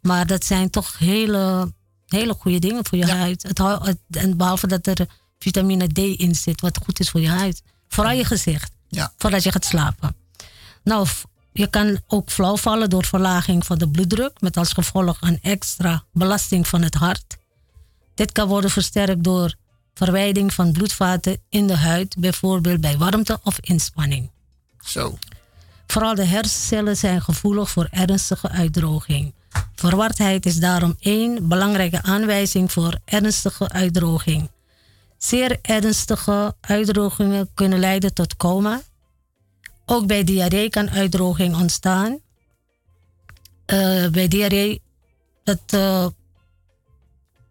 Maar 0.02 0.28
dat 0.28 0.44
zijn 0.46 0.70
toch 0.70 0.98
hele, 0.98 1.72
hele 2.08 2.34
goede 2.34 2.60
dingen 2.60 2.86
voor 2.86 2.98
je 2.98 3.12
huid. 3.12 3.44
Het, 3.44 3.98
en 4.10 4.38
behalve 4.38 4.68
dat 4.68 4.88
er 4.88 5.08
vitamine 5.40 5.88
D 5.88 5.98
in 5.98 6.36
zit, 6.36 6.62
wat 6.62 6.80
goed 6.84 7.00
is 7.00 7.10
voor 7.10 7.22
je 7.22 7.30
huid. 7.30 7.62
Vooral 7.88 8.14
je 8.14 8.26
gezicht. 8.26 8.72
Ja. 8.88 9.14
Voordat 9.18 9.44
je 9.44 9.52
gaat 9.52 9.66
slapen. 9.66 10.16
Nou, 10.84 11.08
je 11.52 11.68
kan 11.68 12.00
ook 12.08 12.30
flauw 12.30 12.58
vallen 12.58 12.90
door 12.90 13.06
verlaging 13.06 13.66
van 13.66 13.78
de 13.78 13.90
bloeddruk. 13.90 14.42
Met 14.42 14.58
als 14.58 14.74
gevolg 14.74 15.18
een 15.22 15.40
extra 15.42 16.04
belasting 16.12 16.68
van 16.68 16.82
het 16.82 16.94
hart. 16.96 17.38
Dit 18.14 18.32
kan 18.32 18.48
worden 18.48 18.70
versterkt 18.70 19.24
door 19.24 19.56
verwijding 19.94 20.54
van 20.54 20.72
bloedvaten 20.72 21.42
in 21.50 21.68
de 21.68 21.76
huid. 21.78 22.16
Bijvoorbeeld 22.20 22.82
bij 22.82 22.98
warmte 22.98 23.40
of 23.44 23.60
inspanning. 23.60 24.32
Zo. 24.80 25.18
Vooral 25.88 26.16
de 26.16 26.26
hersencellen 26.26 26.98
zijn 26.98 27.22
gevoelig 27.22 27.70
voor 27.70 27.88
ernstige 27.92 28.50
uitdroging. 28.50 29.34
Verwardheid 29.76 30.46
is 30.46 30.56
daarom 30.56 30.96
één 31.00 31.48
belangrijke 31.48 32.02
aanwijzing 32.02 32.72
voor 32.72 32.98
ernstige 33.06 33.70
uitdroging. 33.70 34.50
Zeer 35.18 35.60
ernstige 35.62 36.56
uitdrogingen 36.62 37.50
kunnen 37.54 37.80
leiden 37.80 38.14
tot 38.14 38.36
coma. 38.36 38.82
Ook 39.86 40.08
bij 40.08 40.24
diarree 40.24 40.70
kan 40.70 40.90
uitdroging 40.90 41.56
ontstaan. 41.56 42.20
Eh, 43.66 44.08
bij 44.08 44.28
diarree, 44.28 44.82
dat 45.44 45.60
eh, 45.66 46.06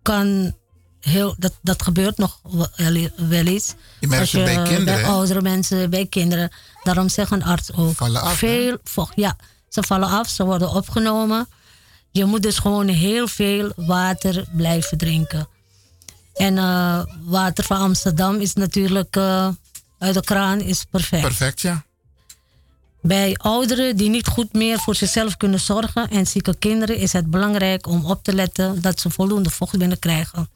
kan 0.03 0.55
heel, 1.01 1.35
dat, 1.39 1.53
dat 1.63 1.83
gebeurt 1.83 2.19
nog 2.19 2.41
wel, 3.17 3.45
eens. 3.45 3.75
Je 4.01 4.07
merkt 4.07 4.35
Als 4.35 4.45
bij 4.45 4.55
kinderen, 4.55 4.85
Bij 4.85 5.05
oudere 5.05 5.43
mensen, 5.43 5.91
bij 5.91 6.07
kinderen. 6.07 6.51
Daarom 6.83 7.09
zegt 7.09 7.31
een 7.31 7.45
arts 7.45 7.73
ook. 7.73 7.95
Vallen 7.95 8.23
af, 8.23 8.37
veel 8.37 8.79
vocht. 8.85 9.13
Ja, 9.17 9.37
ze 9.69 9.83
vallen 9.83 10.09
af, 10.09 10.29
ze 10.29 10.45
worden 10.45 10.71
opgenomen. 10.71 11.49
Je 12.15 12.25
moet 12.25 12.43
dus 12.43 12.59
gewoon 12.59 12.89
heel 12.89 13.29
veel 13.29 13.73
water 13.77 14.45
blijven 14.53 14.99
drinken. 14.99 15.49
En 16.35 16.59
eh, 16.59 17.03
water 17.25 17.65
van 17.65 17.77
Amsterdam 17.77 18.41
is 18.41 18.55
natuurlijk 18.55 19.17
eh, 19.17 19.49
uit 19.99 20.15
de 20.15 20.21
kraan 20.21 20.61
is 20.61 20.85
perfect. 20.91 21.23
Perfect, 21.23 21.61
ja. 21.61 21.85
Bij 23.03 23.37
ouderen 23.37 23.97
die 23.97 24.09
niet 24.09 24.27
goed 24.27 24.53
meer 24.53 24.79
voor 24.79 24.95
zichzelf 24.95 25.37
kunnen 25.37 25.61
zorgen 25.61 26.11
en 26.11 26.27
zieke 26.27 26.57
kinderen 26.59 26.97
is 26.97 27.13
het 27.13 27.31
belangrijk 27.31 27.87
om 27.87 28.05
op 28.05 28.25
te 28.25 28.35
letten 28.35 28.83
dat 28.83 29.01
ze 29.01 29.11
voldoende 29.11 29.51
vocht 29.51 29.79
binnenkrijgen. 29.79 30.51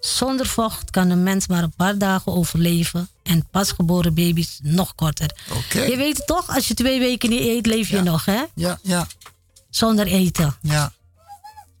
Zonder 0.00 0.46
vocht 0.46 0.90
kan 0.90 1.10
een 1.10 1.22
mens 1.22 1.46
maar 1.46 1.62
een 1.62 1.74
paar 1.76 1.98
dagen 1.98 2.32
overleven 2.32 3.08
en 3.22 3.48
pasgeboren 3.50 4.14
baby's 4.14 4.58
nog 4.62 4.94
korter. 4.94 5.30
Je 5.72 5.96
weet 5.96 6.16
het 6.16 6.26
toch, 6.26 6.54
als 6.54 6.68
je 6.68 6.74
twee 6.74 6.98
weken 6.98 7.30
niet 7.30 7.40
eet, 7.40 7.66
leef 7.66 7.88
je 7.88 8.02
nog, 8.02 8.24
hè? 8.24 8.42
Ja, 8.54 8.78
ja. 8.82 9.06
Zonder 9.70 10.06
eten. 10.06 10.56
Ja. 10.62 10.92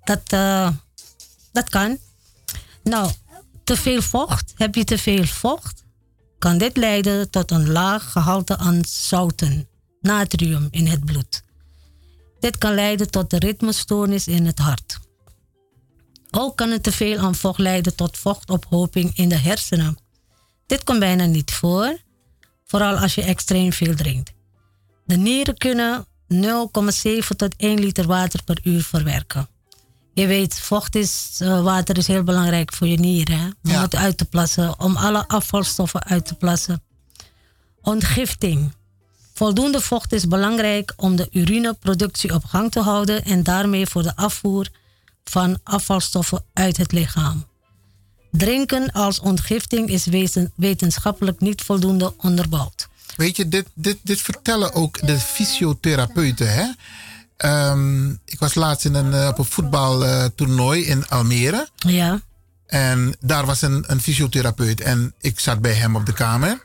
Dat, 0.04 0.22
eh, 0.26 0.70
dat 1.52 1.68
kan. 1.68 1.98
Nou, 2.82 3.12
te 3.64 3.76
veel 3.76 4.02
vocht. 4.02 4.52
Heb 4.56 4.74
je 4.74 4.84
te 4.84 4.98
veel 4.98 5.24
vocht? 5.24 5.84
Kan 6.38 6.58
dit 6.58 6.76
leiden 6.76 7.30
tot 7.30 7.50
een 7.50 7.70
laag 7.70 8.12
gehalte 8.12 8.56
aan 8.56 8.80
zouten, 8.84 9.68
natrium 10.00 10.68
in 10.70 10.86
het 10.86 11.04
bloed. 11.04 11.42
Dit 12.40 12.58
kan 12.58 12.74
leiden 12.74 13.10
tot 13.10 13.30
de 13.30 13.38
ritmestoornis 13.38 14.26
in 14.26 14.46
het 14.46 14.58
hart. 14.58 14.98
Ook 16.30 16.56
kan 16.56 16.70
het 16.70 16.82
te 16.82 16.92
veel 16.92 17.18
aan 17.18 17.34
vocht 17.34 17.58
leiden 17.58 17.94
tot 17.94 18.18
vochtophoping 18.18 19.16
in 19.16 19.28
de 19.28 19.38
hersenen. 19.38 19.96
Dit 20.66 20.84
komt 20.84 20.98
bijna 20.98 21.24
niet 21.24 21.52
voor, 21.52 21.98
vooral 22.64 22.96
als 22.96 23.14
je 23.14 23.22
extreem 23.22 23.72
veel 23.72 23.94
drinkt. 23.94 24.32
De 25.04 25.16
nieren 25.16 25.56
kunnen 25.56 26.06
0,7 26.28 27.36
tot 27.36 27.54
1 27.56 27.80
liter 27.80 28.06
water 28.06 28.42
per 28.44 28.60
uur 28.62 28.82
verwerken. 28.82 29.48
Je 30.14 30.26
weet, 30.26 30.60
vocht 30.60 30.94
is, 30.94 31.36
eh, 31.38 31.62
water 31.62 31.98
is 31.98 32.06
heel 32.06 32.22
belangrijk 32.22 32.72
voor 32.72 32.86
je 32.86 32.98
nieren. 32.98 33.38
Hè? 33.38 33.46
Om 33.76 33.80
het 33.82 33.94
uit 33.96 34.16
te 34.18 34.24
plassen, 34.24 34.80
om 34.80 34.96
alle 34.96 35.28
afvalstoffen 35.28 36.04
uit 36.04 36.26
te 36.26 36.34
plassen. 36.34 36.82
Ontgifting. 37.82 38.72
Voldoende 39.34 39.80
vocht 39.80 40.12
is 40.12 40.28
belangrijk 40.28 40.92
om 40.96 41.16
de 41.16 41.28
urineproductie 41.30 42.34
op 42.34 42.44
gang 42.44 42.70
te 42.70 42.80
houden 42.80 43.24
en 43.24 43.42
daarmee 43.42 43.86
voor 43.86 44.02
de 44.02 44.16
afvoer 44.16 44.68
van 45.24 45.58
afvalstoffen 45.62 46.44
uit 46.52 46.76
het 46.76 46.92
lichaam. 46.92 47.46
Drinken 48.30 48.92
als 48.92 49.20
ontgifting 49.20 49.88
is 49.88 50.04
weten- 50.04 50.52
wetenschappelijk 50.56 51.40
niet 51.40 51.62
voldoende 51.62 52.14
onderbouwd. 52.16 52.88
Weet 53.16 53.36
je, 53.36 53.48
dit, 53.48 53.66
dit, 53.74 53.98
dit 54.02 54.20
vertellen 54.20 54.72
ook 54.72 55.06
de 55.06 55.18
fysiotherapeuten. 55.18 56.52
Hè? 56.52 56.66
Ehm, 57.42 58.10
ik 58.10 58.38
was 58.38 58.54
laatst 58.54 58.84
in 58.84 58.94
een, 58.94 59.14
eh, 59.14 59.28
op 59.28 59.38
een 59.38 59.44
voetbaltoernooi 59.44 60.84
in 60.84 61.08
Almere. 61.08 61.68
Ja. 61.76 62.20
En 62.66 63.14
daar 63.20 63.46
was 63.46 63.62
een, 63.62 63.84
een 63.86 64.00
fysiotherapeut. 64.00 64.80
En 64.80 65.14
ik 65.20 65.40
zat 65.40 65.60
bij 65.60 65.72
hem 65.72 65.96
op 65.96 66.06
de 66.06 66.12
kamer. 66.12 66.62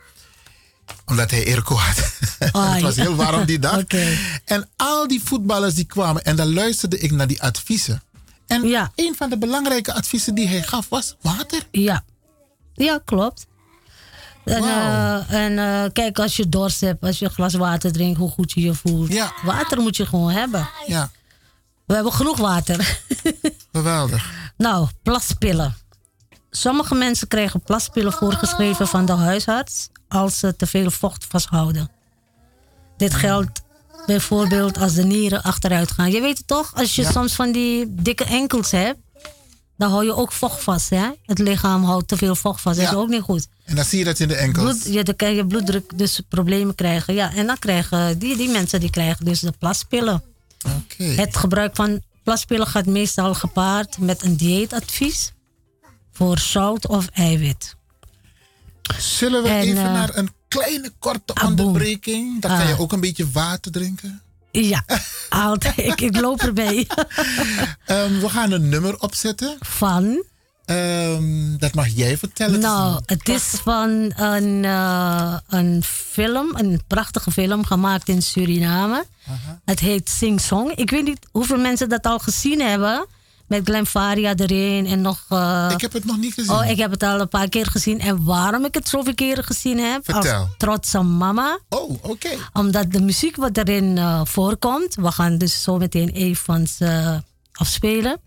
Omdat 1.06 1.32
hij 1.32 1.46
airco 1.46 1.76
had. 1.76 1.98
Het 2.40 2.82
was 2.82 2.96
heel 2.96 3.16
warm 3.16 3.46
die 3.46 3.60
dag. 3.60 3.78
Oké. 3.84 4.18
En 4.46 4.70
al 4.76 5.08
die 5.08 5.22
voetballers 5.24 5.74
die 5.74 5.86
kwamen. 5.86 6.24
En 6.24 6.36
dan 6.36 6.54
luisterde 6.54 7.00
ik 7.00 7.12
naar 7.12 7.28
die 7.28 7.42
adviezen. 7.42 8.02
En 8.48 8.92
een 8.96 9.16
van 9.18 9.30
de 9.30 9.38
belangrijke 9.38 9.94
adviezen 9.94 10.36
die 10.36 10.48
hij 10.48 10.62
gaf 10.62 10.90
was 10.90 11.16
water. 11.22 11.68
Ja, 11.72 12.04
ja 12.74 13.02
klopt. 13.06 13.46
En, 14.48 14.64
eh, 14.64 15.32
en 15.46 15.60
eh, 15.60 15.90
kijk, 15.94 16.20
als 16.20 16.36
je 16.36 16.50
dorst 16.50 16.82
hebt, 16.82 17.04
als 17.04 17.20
je 17.20 17.26
een 17.26 17.32
glas 17.32 17.54
water 17.54 17.92
drinkt, 17.92 18.18
hoe 18.20 18.30
goed 18.30 18.52
je 18.52 18.62
je 18.62 18.74
voelt. 18.74 19.14
Water 19.44 19.82
moet 19.82 19.96
je 19.98 20.06
gewoon 20.06 20.32
hebben. 20.32 20.70
Ja. 20.86 21.12
We 21.86 21.94
hebben 21.94 22.14
genoeg 22.14 22.38
water. 22.38 23.00
Geweldig. 23.72 24.30
nou, 24.58 24.88
plaspillen. 25.04 25.76
Sommige 26.50 26.96
mensen 26.96 27.28
krijgen 27.28 27.62
plaspillen 27.62 28.14
voorgeschreven 28.14 28.88
van 28.88 29.06
de 29.06 29.12
huisarts 29.14 29.90
als 30.08 30.40
ze 30.40 30.56
te 30.56 30.68
veel 30.68 30.92
vocht 30.92 31.26
vasthouden. 31.30 31.90
Dit 32.98 33.14
geldt 33.14 33.62
bijvoorbeeld 34.06 34.78
als 34.78 34.94
de 34.94 35.04
nieren 35.04 35.42
achteruit 35.44 35.92
gaan. 35.92 36.12
Je 36.12 36.22
weet 36.22 36.38
het 36.38 36.48
toch, 36.48 36.72
als 36.76 36.96
je 36.96 37.02
Ja. 37.02 37.12
soms 37.12 37.34
van 37.36 37.52
die 37.52 37.94
dikke 38.02 38.24
enkels 38.24 38.72
hebt, 38.72 39.00
dan 39.78 39.90
hou 39.92 40.06
je 40.06 40.16
ook 40.16 40.32
vocht 40.32 40.64
vast. 40.64 40.90
Hè? 40.90 41.10
Het 41.26 41.40
lichaam 41.40 41.84
houdt 41.84 42.08
te 42.08 42.18
veel 42.18 42.36
vocht 42.36 42.62
vast. 42.62 42.80
Dat 42.80 42.88
is 42.88 42.96
ook 42.96 43.08
niet 43.10 43.22
goed. 43.22 43.48
En 43.64 43.76
dan 43.76 43.86
zie 43.86 44.00
je 44.00 44.06
dat 44.06 44.20
in 44.20 44.28
de 44.28 44.36
enkels. 44.36 44.66
Bloed, 44.80 44.94
ja, 44.94 45.04
dan 45.04 45.16
kan 45.16 45.36
je 45.36 45.46
bloeddruk 45.46 45.98
dus 45.98 46.22
problemen 46.30 46.76
krijgen. 46.76 47.14
Ja, 47.14 47.34
en 47.34 47.46
dan 47.46 47.60
krijgen 47.60 48.20
die, 48.20 48.38
die 48.38 48.50
mensen 48.50 48.80
die 48.80 48.90
krijgen 48.90 49.26
dus 49.26 49.40
de 49.40 49.54
plaspillen. 49.60 50.24
Het 50.98 51.38
gebruik 51.38 51.76
van 51.76 52.02
plaspillen 52.24 52.68
gaat 52.68 52.86
meestal 52.86 53.34
gepaard 53.34 53.98
met 53.98 54.24
een 54.24 54.38
dieetadvies 54.38 55.32
voor 56.12 56.40
zout 56.40 56.88
of 56.88 57.08
eiwit. 57.14 57.76
Zullen 59.00 59.44
we 59.44 59.50
En, 59.50 59.56
even 59.62 59.78
eh, 59.86 59.92
naar 59.94 60.16
een 60.18 60.30
kleine 60.48 60.92
korte 61.00 61.34
ah, 61.34 61.48
onderbreking? 61.48 62.42
Dan 62.42 62.52
kan 62.52 62.60
Ah. 62.62 62.68
je 62.70 62.80
ook 62.80 62.92
een 62.92 63.00
beetje 63.00 63.32
water 63.32 63.72
drinken. 63.72 64.22
Ja, 64.62 64.86
altijd. 65.30 65.78
ik, 65.78 66.02
ik 66.02 66.20
loop 66.20 66.42
erbij. 66.42 66.88
Ehm, 67.86 68.20
we 68.20 68.30
gaan 68.30 68.52
een 68.52 68.70
nummer 68.70 69.00
opzetten. 69.00 69.58
Van? 69.60 70.24
dat 71.58 71.74
mag 71.74 71.88
jij 71.88 72.18
vertellen. 72.18 72.60
Nou, 72.60 73.02
het 73.06 73.30
is 73.30 73.44
van 73.44 73.90
een, 74.16 74.66
eh, 74.66 75.38
een 75.48 75.84
film, 75.84 76.56
een 76.56 76.82
prachtige 76.88 77.32
film 77.32 77.66
gemaakt 77.66 78.10
in 78.10 78.22
Suriname. 78.22 79.06
Het 79.66 79.80
heet 79.80 80.10
Sing 80.10 80.42
Song. 80.42 80.72
Ik 80.76 80.90
weet 80.90 81.04
niet 81.04 81.28
hoeveel 81.32 81.58
mensen 81.58 81.90
dat 81.90 82.06
al 82.06 82.20
gezien 82.20 82.62
hebben. 82.62 83.06
Met 83.48 83.62
Glenn 83.64 83.86
Faria 83.86 84.36
erin 84.36 84.86
en 84.86 85.02
nog... 85.02 85.26
eh, 85.30 85.70
Ik 85.74 85.82
heb 85.82 85.94
het 85.94 86.06
nog 86.06 86.18
niet 86.18 86.34
gezien. 86.34 86.52
Oh, 86.52 86.70
ik 86.70 86.78
heb 86.78 86.92
het 86.92 87.04
al 87.04 87.20
een 87.20 87.28
paar 87.30 87.50
keer 87.50 87.66
gezien. 87.66 88.00
En 88.00 88.24
waarom 88.24 88.66
ik 88.66 88.74
het 88.74 88.90
zoveel 88.90 89.14
keren 89.14 89.44
gezien 89.44 89.80
heb? 89.80 90.04
Vertel. 90.06 90.40
Als 90.40 90.50
trotse 90.58 91.02
mama. 91.02 91.60
Oh, 91.70 92.04
oké. 92.04 92.30
Omdat 92.54 92.92
de 92.92 93.02
muziek 93.02 93.36
wat 93.36 93.58
erin 93.58 93.98
eh, 93.98 94.22
voorkomt... 94.24 94.96
We 94.96 95.12
gaan 95.12 95.38
dus 95.38 95.64
zo 95.64 95.78
meteen 95.78 96.10
even 96.10 96.44
van 96.44 96.68
ze 96.68 97.22
afspelen. 97.52 98.20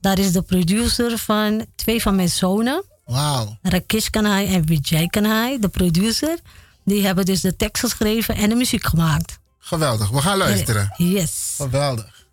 Daar 0.00 0.18
is 0.18 0.32
de 0.32 0.42
producer 0.42 1.18
van 1.18 1.66
twee 1.76 2.02
van 2.02 2.16
mijn 2.16 2.28
zonen. 2.28 2.84
Wauw. 3.04 3.58
Rakesh 3.62 4.06
Kanai 4.08 4.46
en 4.54 4.66
Vijay 4.66 5.06
Kanai, 5.06 5.58
de 5.58 5.68
producer. 5.68 6.38
Die 6.84 7.06
hebben 7.06 7.24
dus 7.24 7.40
de 7.40 7.56
tekst 7.56 7.82
geschreven 7.82 8.34
en 8.34 8.48
de 8.48 8.54
muziek 8.54 8.86
gemaakt. 8.86 9.38
Geweldig. 9.58 10.08
We 10.10 10.20
gaan 10.20 10.36
luisteren. 10.38 10.92
Yes. 10.96 11.54
Geweldig. 11.56 12.26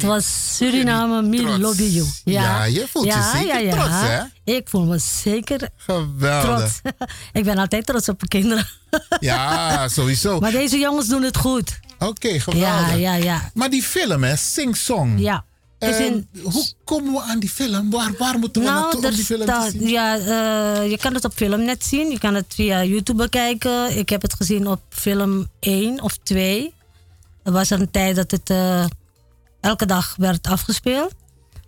Dat 0.00 0.02
was 0.10 0.56
Suriname, 0.56 1.22
Me 1.22 1.58
Lobby 1.58 1.82
You. 1.82 2.06
Ja, 2.24 2.64
je 2.64 2.86
voelt 2.92 3.04
je 3.06 3.30
zeker 3.34 3.70
trots, 3.70 3.88
hè? 3.90 4.22
Ik 4.44 4.68
voel 4.68 4.84
me 4.84 4.98
zeker 4.98 5.68
Geweldig. 5.76 6.80
trots. 6.80 6.96
ik 7.32 7.44
ben 7.44 7.58
altijd 7.58 7.86
trots 7.86 8.08
op 8.08 8.16
mijn 8.18 8.28
kinderen. 8.28 8.66
Ja, 9.20 9.88
sowieso. 9.98 10.38
Maar 10.40 10.50
deze 10.50 10.78
jongens 10.78 11.08
doen 11.08 11.22
het 11.22 11.36
goed. 11.36 11.78
Oké, 11.98 12.40
geweldig. 12.40 12.88
Ja, 12.90 12.92
ja, 12.94 13.14
ja. 13.14 13.50
Maar 13.54 13.70
die 13.70 13.82
film, 13.82 14.22
hè, 14.24 14.36
Sing 14.36 14.76
Song. 14.76 15.18
Ja. 15.18 15.44
Eh, 15.78 16.00
in- 16.00 16.28
Hoe 16.42 16.66
komen 16.84 17.12
we 17.12 17.20
aan 17.20 17.38
die 17.38 17.48
film? 17.50 17.90
Waar, 17.90 18.12
waar 18.18 18.38
moeten 18.38 18.62
we 18.62 18.68
naartoe 18.68 19.04
om 19.08 19.14
die 19.14 19.24
film 19.24 19.46
te 19.46 19.68
zien? 19.72 19.88
ja, 19.88 20.16
eh, 20.18 20.90
je 20.90 20.98
kan 21.00 21.14
het 21.14 21.24
op 21.24 21.32
Filmnet 21.34 21.84
zien. 21.84 22.10
Je 22.10 22.18
kan 22.18 22.34
het 22.34 22.44
via 22.48 22.84
YouTube 22.84 23.22
bekijken. 23.22 23.96
Ik 23.98 24.08
heb 24.08 24.22
het 24.22 24.34
gezien 24.34 24.66
op 24.68 24.80
film 24.88 25.48
1 25.60 26.02
of 26.02 26.16
2. 26.22 26.74
Er 27.42 27.52
was 27.52 27.70
een 27.70 27.90
tijd 27.90 28.16
dat 28.16 28.30
het 28.30 28.50
eh, 28.50 28.84
elke 29.64 29.86
dag 29.86 30.14
werd 30.18 30.46
afgespeeld. 30.46 31.12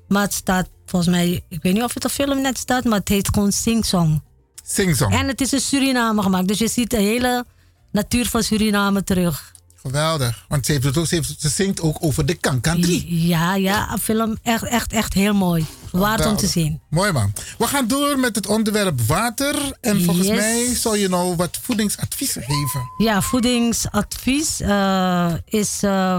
Maar 0.08 0.22
het 0.22 0.34
staat 0.34 0.68
volgens 0.86 1.10
mij, 1.14 1.44
ik 1.48 1.62
weet 1.62 1.72
niet 1.74 1.82
of 1.82 1.94
het 1.94 2.04
op 2.04 2.10
Filmnet 2.10 2.58
staat, 2.58 2.84
maar 2.84 2.98
het 2.98 3.08
heet 3.08 3.28
gewoon 3.34 3.52
Sing 3.52 3.84
Song. 3.84 4.22
Sing 4.64 4.96
Song. 4.96 5.12
En 5.12 5.28
het 5.28 5.40
is 5.40 5.52
in 5.52 5.60
Suriname 5.60 6.22
gemaakt. 6.22 6.48
Dus 6.48 6.58
je 6.58 6.68
ziet 6.68 6.90
de 6.90 6.96
hele 7.00 7.44
natuur 7.92 8.26
van 8.26 8.42
Suriname 8.42 9.04
terug. 9.04 9.54
Geweldig. 9.74 10.44
Want 10.48 10.66
ze, 10.66 10.72
heeft 10.72 10.84
het 10.84 10.96
ook, 10.96 11.06
ze, 11.06 11.14
heeft- 11.14 11.34
ze 11.40 11.48
zingt 11.48 11.80
ook 11.80 11.96
over 12.00 12.26
de 12.26 12.34
Kankan 12.34 12.80
3. 12.80 13.26
Ja, 13.26 13.54
ja, 13.54 13.92
een 13.92 13.98
film 13.98 14.36
echt, 14.42 14.62
echt, 14.64 14.92
echt 14.92 15.12
heel 15.12 15.34
mooi. 15.34 15.66
Waard 15.92 16.26
om 16.26 16.36
te 16.36 16.46
zien. 16.46 16.80
Mooi 16.90 17.12
man. 17.12 17.32
We 17.58 17.66
gaan 17.66 17.86
door 17.86 18.18
met 18.18 18.36
het 18.36 18.46
onderwerp 18.46 19.00
water. 19.00 19.76
En 19.80 20.04
volgens 20.04 20.26
Yes. 20.26 20.36
mij 20.36 20.74
zou 20.74 20.98
je 20.98 21.08
nou 21.08 21.36
wat 21.36 21.58
voedingsadviezen 21.62 22.42
geven. 22.42 22.80
Ja, 22.98 23.20
voedingsadvies 23.22 24.60
eh, 24.60 25.32
is 25.44 25.82
eh, 25.82 26.18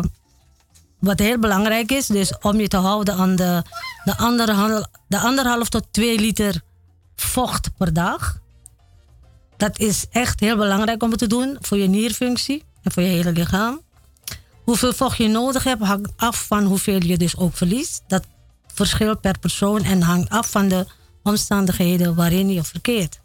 wat 0.99 1.19
heel 1.19 1.39
belangrijk 1.39 1.91
is. 1.91 2.05
Dus 2.05 2.37
om 2.41 2.59
je 2.59 2.67
te 2.67 2.77
houden 2.77 3.15
aan 3.15 3.35
de, 3.35 3.63
de, 4.03 4.17
anderhalf, 4.17 4.85
de 5.07 5.19
anderhalf 5.19 5.69
tot 5.69 5.85
twee 5.91 6.19
liter 6.19 6.61
vocht 7.15 7.69
per 7.77 7.93
dag. 7.93 8.39
Dat 9.57 9.79
is 9.79 10.05
echt 10.11 10.39
heel 10.39 10.57
belangrijk 10.57 11.03
om 11.03 11.09
het 11.09 11.19
te 11.19 11.27
doen 11.27 11.57
voor 11.59 11.77
je 11.77 11.87
nierfunctie 11.87 12.63
en 12.83 12.91
voor 12.91 13.03
je 13.03 13.09
hele 13.09 13.31
lichaam. 13.31 13.81
Hoeveel 14.63 14.93
vocht 14.93 15.17
je 15.17 15.27
nodig 15.27 15.63
hebt 15.63 15.81
hangt 15.83 16.11
af 16.15 16.45
van 16.47 16.63
hoeveel 16.63 17.03
je 17.03 17.17
dus 17.17 17.37
ook 17.37 17.55
verliest. 17.57 18.03
Dat 18.07 18.25
verschilt 18.73 19.21
per 19.21 19.39
persoon 19.39 19.83
en 19.83 20.01
hangt 20.01 20.29
af 20.29 20.49
van 20.49 20.67
de 20.67 20.85
omstandigheden 21.23 22.15
waarin 22.15 22.49
je 22.49 22.63
verkeert. 22.63 23.19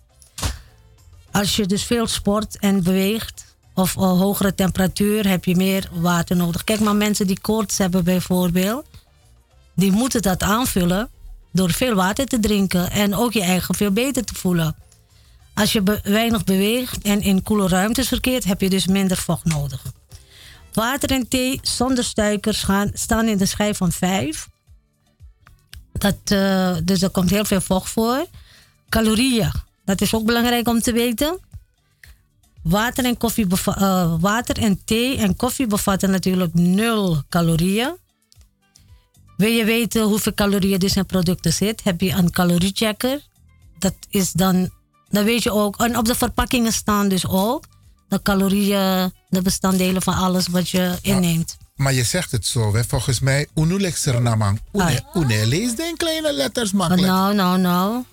Als 1.31 1.57
je 1.57 1.67
dus 1.67 1.85
veel 1.85 2.07
sport 2.07 2.59
en 2.59 2.83
beweegt 2.83 3.52
of 3.75 3.95
hogere 3.95 4.55
temperatuur, 4.55 5.29
heb 5.29 5.45
je 5.45 5.57
meer 5.57 5.89
water 5.93 6.37
nodig. 6.37 6.65
Kijk 6.65 6.81
maar, 6.81 6.97
mensen 6.97 7.27
die 7.27 7.41
koorts 7.41 7.79
hebben 7.79 8.05
bijvoorbeeld, 8.05 8.87
die 9.75 9.93
moeten 9.93 10.23
dat 10.23 10.43
aanvullen 10.43 11.09
door 11.53 11.71
veel 11.71 11.95
water 11.95 12.27
te 12.27 12.41
drinken 12.41 12.91
en 12.91 13.15
ook 13.15 13.33
je 13.33 13.43
eigen 13.43 13.75
veel 13.75 13.91
beter 13.91 14.25
te 14.25 14.35
voelen. 14.35 14.77
Als 15.55 15.73
je 15.73 16.01
weinig 16.03 16.45
beweegt 16.45 17.03
en 17.03 17.21
in 17.21 17.43
koele 17.43 17.69
ruimtes 17.69 18.09
verkeert, 18.09 18.45
heb 18.45 18.61
je 18.61 18.71
dus 18.71 18.87
minder 18.87 19.17
vocht 19.17 19.45
nodig. 19.45 19.83
Water 20.73 21.11
en 21.11 21.29
thee 21.29 21.59
zonder 21.63 22.05
suikers 22.05 22.63
gaan, 22.63 22.91
staan 22.95 23.29
in 23.29 23.39
de 23.39 23.47
schijf 23.47 23.77
van 23.77 23.93
5. 23.93 24.49
Dat, 25.93 26.17
eh, 26.25 26.77
dus 26.85 27.03
er 27.03 27.11
komt 27.11 27.31
heel 27.31 27.45
veel 27.45 27.61
vocht 27.61 27.91
voor. 27.91 28.27
Calorieën, 28.89 29.53
dat 29.85 30.01
is 30.01 30.15
ook 30.15 30.25
belangrijk 30.25 30.69
om 30.69 30.81
te 30.81 30.93
weten. 30.93 31.39
Water 32.63 33.05
en, 33.05 33.17
koffie 33.17 33.47
eh, 33.65 34.15
water 34.21 34.59
en 34.59 34.85
thee 34.85 35.17
en 35.17 35.37
koffie 35.37 35.67
bevatten 35.67 36.11
natuurlijk 36.11 36.55
nul 36.55 37.23
calorieën. 37.29 37.97
Wil 39.37 39.51
je 39.51 39.65
weten 39.65 40.03
hoeveel 40.03 40.35
calorieën 40.35 40.79
dus 40.79 40.97
in 40.97 41.07
producten 41.07 41.53
zit, 41.53 41.85
heb 41.85 42.01
je 42.01 42.11
een 42.11 42.31
caloriechecker. 42.31 43.21
Dat 43.79 43.95
is 44.09 44.33
dan, 44.33 44.71
dan 45.09 45.25
weet 45.25 45.43
je 45.43 45.53
ook, 45.53 45.77
en 45.77 45.99
op 45.99 46.05
de 46.05 46.15
verpakkingen 46.15 46.73
staan 46.73 47.09
dus 47.09 47.27
ook 47.27 47.65
de 48.09 48.23
calorieën, 48.23 49.13
de 49.29 49.43
bestanddelen 49.43 50.03
van 50.03 50.15
alles 50.15 50.49
wat 50.49 50.69
je 50.69 50.99
inneemt. 51.03 51.57
Maar 51.77 51.93
je 51.93 52.05
zegt 52.05 52.31
het 52.31 52.47
zo, 52.47 52.75
hè? 52.75 52.85
volgens 52.85 53.21
mij. 53.21 53.47
Unulek 53.55 53.97
Sernamang. 53.97 54.61
Une, 54.73 55.03
une 55.15 55.47
lees 55.47 55.77
de 55.77 55.83
in 55.83 55.97
kleine 55.97 56.33
letters 56.33 56.73
makkelijk. 56.73 57.07
Nou, 57.07 57.35
nou, 57.35 57.59
nou. 57.59 58.05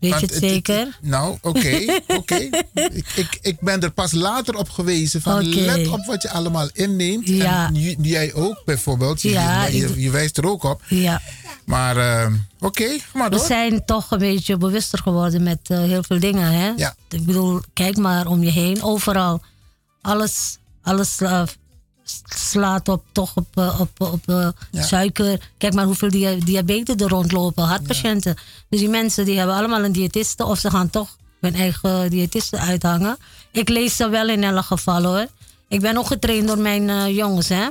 Weet 0.00 0.10
Want 0.10 0.20
je 0.22 0.26
het 0.26 0.34
het- 0.34 0.44
het- 0.44 0.50
zeker? 0.52 0.98
Nou, 1.00 1.38
oké, 1.42 1.84
oké. 2.20 2.34
ik, 2.74 3.06
ik, 3.16 3.38
ik 3.42 3.60
ben 3.60 3.80
er 3.80 3.90
pas 3.90 4.12
later 4.12 4.54
op 4.56 4.70
gewezen 4.70 5.22
van 5.22 5.46
let 5.48 5.88
op 5.88 6.04
wat 6.04 6.22
je 6.22 6.30
allemaal 6.30 6.68
inneemt. 6.72 7.28
Ja. 7.28 7.66
En 7.66 7.96
jij 8.02 8.34
ook 8.34 8.62
bijvoorbeeld. 8.64 9.22
Je- 9.22 9.30
Ja, 9.30 9.66
je, 9.66 10.00
je, 10.00 10.10
wijst 10.10 10.38
er 10.38 10.46
ook 10.48 10.62
op. 10.64 10.82
Ja. 10.88 11.22
Maar 11.64 11.96
eh, 11.96 12.32
oké, 12.60 12.96
maar 13.14 13.30
We 13.30 13.36
door. 13.36 13.46
zijn 13.46 13.84
toch 13.84 14.10
een 14.10 14.18
beetje 14.18 14.56
bewuster 14.56 14.98
geworden 14.98 15.42
met 15.42 15.58
eh, 15.62 15.78
heel 15.78 16.02
veel 16.02 16.20
dingen. 16.20 16.52
Hè? 16.52 16.72
Ja. 16.76 16.94
Ik 17.10 17.24
bedoel, 17.26 17.60
kijk 17.72 17.96
maar 17.96 18.26
om 18.26 18.42
je 18.42 18.50
heen, 18.50 18.82
overal. 18.82 19.42
Alles, 20.00 20.58
alles 20.82 21.20
eh, 21.20 21.42
slaat 22.28 22.88
op, 22.88 23.04
toch 23.12 23.36
op, 23.36 23.46
eh, 23.54 23.80
op, 23.80 24.00
op 24.00 24.28
eh, 24.28 24.48
Ja. 24.70 24.82
suiker. 24.82 25.50
Kijk 25.58 25.74
maar 25.74 25.84
hoeveel 25.84 26.10
dia 26.10 26.34
diabetes 26.44 26.94
er 26.98 27.08
rondlopen, 27.08 27.64
hartpatiënten. 27.64 28.36
Dus 28.68 28.80
die 28.80 28.88
mensen 28.88 29.24
die 29.24 29.38
hebben 29.38 29.56
allemaal 29.56 29.84
een 29.84 29.92
diëtiste 29.92 30.44
of 30.44 30.58
ze 30.58 30.70
gaan 30.70 30.90
toch 30.90 31.16
hun 31.40 31.54
eigen 31.54 32.10
diëtiste 32.10 32.58
uithangen. 32.58 33.16
Ik 33.52 33.68
lees 33.68 33.96
ze 33.96 34.08
wel 34.08 34.28
in 34.28 34.44
elk 34.44 34.64
geval 34.64 35.02
hoor. 35.04 35.26
Ik 35.68 35.80
ben 35.80 35.96
ook 35.96 36.06
getraind 36.06 36.46
door 36.46 36.58
mijn 36.58 36.88
eh, 36.90 37.16
jongens, 37.16 37.48
hè? 37.48 37.68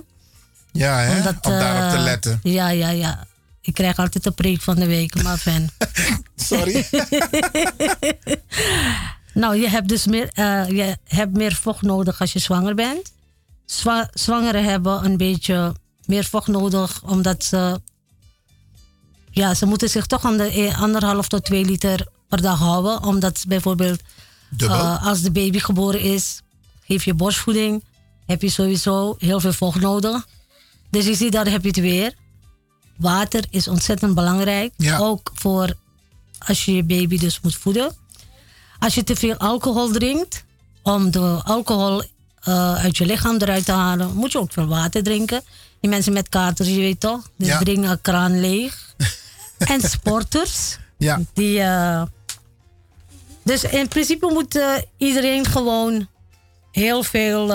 Ja, 0.71 0.97
hè? 0.99 1.17
Omdat, 1.17 1.35
om 1.41 1.51
daarop 1.51 1.91
te 1.97 2.03
letten. 2.03 2.39
Ja, 2.43 2.69
ja, 2.69 2.89
ja. 2.89 3.25
Ik 3.61 3.73
krijg 3.73 3.97
altijd 3.97 4.23
de 4.23 4.31
preek 4.31 4.61
van 4.61 4.75
de 4.75 4.85
week, 4.85 5.23
maar 5.23 5.37
fan. 5.37 5.69
Sorry. 6.35 6.85
nou, 9.33 9.55
je 9.55 9.69
hebt 9.69 9.89
dus 9.89 10.05
meer, 10.05 10.29
je 10.73 10.97
hebt 11.07 11.33
meer 11.37 11.53
vocht 11.53 11.81
nodig 11.81 12.19
als 12.19 12.33
je 12.33 12.39
zwanger 12.39 12.75
bent. 12.75 13.11
Zwa- 13.67 14.09
zwangeren 14.13 14.63
hebben 14.63 15.05
een 15.05 15.17
beetje 15.17 15.75
meer 16.05 16.23
vocht 16.25 16.47
nodig, 16.47 17.01
omdat 17.03 17.43
ze... 17.43 17.81
Ja, 19.31 19.53
ze 19.53 19.65
moeten 19.65 19.89
zich 19.89 20.05
toch 20.05 20.25
aan 20.25 20.37
de 20.37 20.59
e- 20.59 20.73
anderhalf 20.73 21.27
tot 21.27 21.45
twee 21.45 21.65
liter 21.65 22.07
per 22.27 22.41
dag 22.41 22.59
houden. 22.59 23.03
Omdat 23.03 23.43
bijvoorbeeld 23.47 23.99
eh, 24.69 25.05
als 25.05 25.21
de 25.21 25.31
baby 25.31 25.59
geboren 25.59 26.01
is, 26.01 26.41
geef 26.85 27.03
je 27.05 27.13
borstvoeding, 27.13 27.83
heb 28.25 28.41
je 28.41 28.49
sowieso 28.49 29.15
heel 29.19 29.39
veel 29.39 29.53
vocht 29.53 29.79
nodig. 29.79 30.27
Dus 30.89 31.05
je 31.05 31.15
ziet, 31.15 31.31
daar 31.31 31.49
heb 31.49 31.61
je 31.61 31.67
het 31.67 31.79
weer. 31.79 32.13
Water 32.97 33.43
is 33.49 33.67
ontzettend 33.67 34.15
belangrijk. 34.15 34.73
Ook 35.01 35.31
voor 35.33 35.73
als 36.47 36.65
je 36.65 36.75
je 36.75 36.83
baby 36.83 37.17
dus 37.17 37.39
moet 37.41 37.55
voeden. 37.55 37.95
Als 38.79 38.95
je 38.95 39.03
te 39.03 39.15
veel 39.15 39.35
alcohol 39.37 39.91
drinkt, 39.91 40.43
om 40.83 41.11
de 41.11 41.41
alcohol 41.43 42.03
eh, 42.47 42.73
uit 42.83 42.97
je 42.97 43.05
lichaam 43.05 43.35
eruit 43.37 43.65
te 43.65 43.71
halen, 43.71 44.13
moet 44.15 44.31
je 44.31 44.39
ook 44.39 44.51
veel 44.53 44.67
water 44.67 45.03
drinken. 45.03 45.41
Die 45.79 45.89
mensen 45.89 46.13
met 46.13 46.29
katers, 46.29 46.67
je 46.69 46.75
weet 46.79 46.99
toch, 46.99 47.29
die 47.37 47.47
Ja. 47.47 47.59
drinken 47.59 47.89
een 47.89 48.01
kraan 48.01 48.39
leeg. 48.39 48.93
en 49.57 49.81
sporters, 49.81 50.77
Ja. 50.97 51.21
die. 51.33 51.59
eh, 51.61 52.01
dus 53.43 53.63
in 53.63 53.87
principe 53.87 54.27
moet 54.33 54.55
eh, 54.55 54.73
iedereen 54.97 55.45
gewoon 55.45 56.07
heel 56.71 57.03
veel 57.03 57.47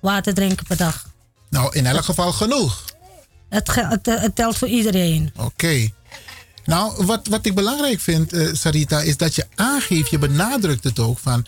water 0.00 0.34
drinken 0.34 0.66
per 0.66 0.76
dag. 0.76 1.08
Nou, 1.50 1.76
in 1.76 1.86
elk 1.86 2.04
geval 2.04 2.32
genoeg. 2.32 2.84
Het, 3.48 3.68
ge- 3.68 3.86
het, 3.86 4.06
het 4.06 4.34
telt 4.36 4.56
voor 4.58 4.68
iedereen. 4.68 5.32
Oké. 5.36 5.88
Nou, 6.64 7.04
wat, 7.06 7.26
wat 7.26 7.46
ik 7.46 7.54
belangrijk 7.54 8.00
vind, 8.00 8.32
Sarita, 8.52 9.00
is 9.00 9.16
dat 9.16 9.34
je 9.34 9.46
aangeeft, 9.54 10.10
je 10.10 10.18
benadrukt 10.18 10.84
het 10.84 10.98
ook 10.98 11.18
van. 11.18 11.46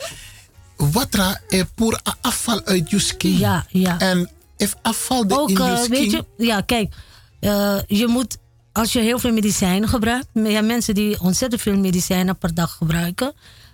Wat 0.90 1.14
ra 1.14 1.40
er 1.48 1.66
pour 1.74 2.00
afval 2.20 2.64
uit 2.64 2.90
je 2.90 2.98
skin. 2.98 3.38
Ja, 3.38 3.66
ja. 3.68 3.98
En 3.98 4.30
if 4.56 4.74
afval 4.82 5.26
de 5.26 5.38
Ook, 5.38 5.48
in 5.48 5.54
je 5.54 5.62
eh, 5.62 5.78
skin. 5.78 5.90
weet 5.90 6.10
je, 6.10 6.24
ja, 6.36 6.60
kijk, 6.60 6.94
eh, 7.40 7.78
je 7.86 8.06
moet, 8.06 8.36
als 8.72 8.92
je 8.92 9.00
heel 9.00 9.18
veel 9.18 9.32
medicijnen 9.32 9.88
gebruikt, 9.88 10.26
ja, 10.32 10.60
mensen 10.60 10.94
die 10.94 11.20
ontzettend 11.20 11.62
veel 11.62 11.76
medicijnen 11.76 12.38
per 12.38 12.54
dag 12.54 12.72
gebruiken, 12.72 13.32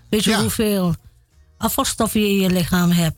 weet 0.08 0.24
je 0.24 0.36
hoeveel 0.36 0.94
afvalstoffen 1.58 2.20
je 2.20 2.28
in 2.28 2.40
je 2.40 2.50
lichaam 2.50 2.90
hebt? 2.90 3.16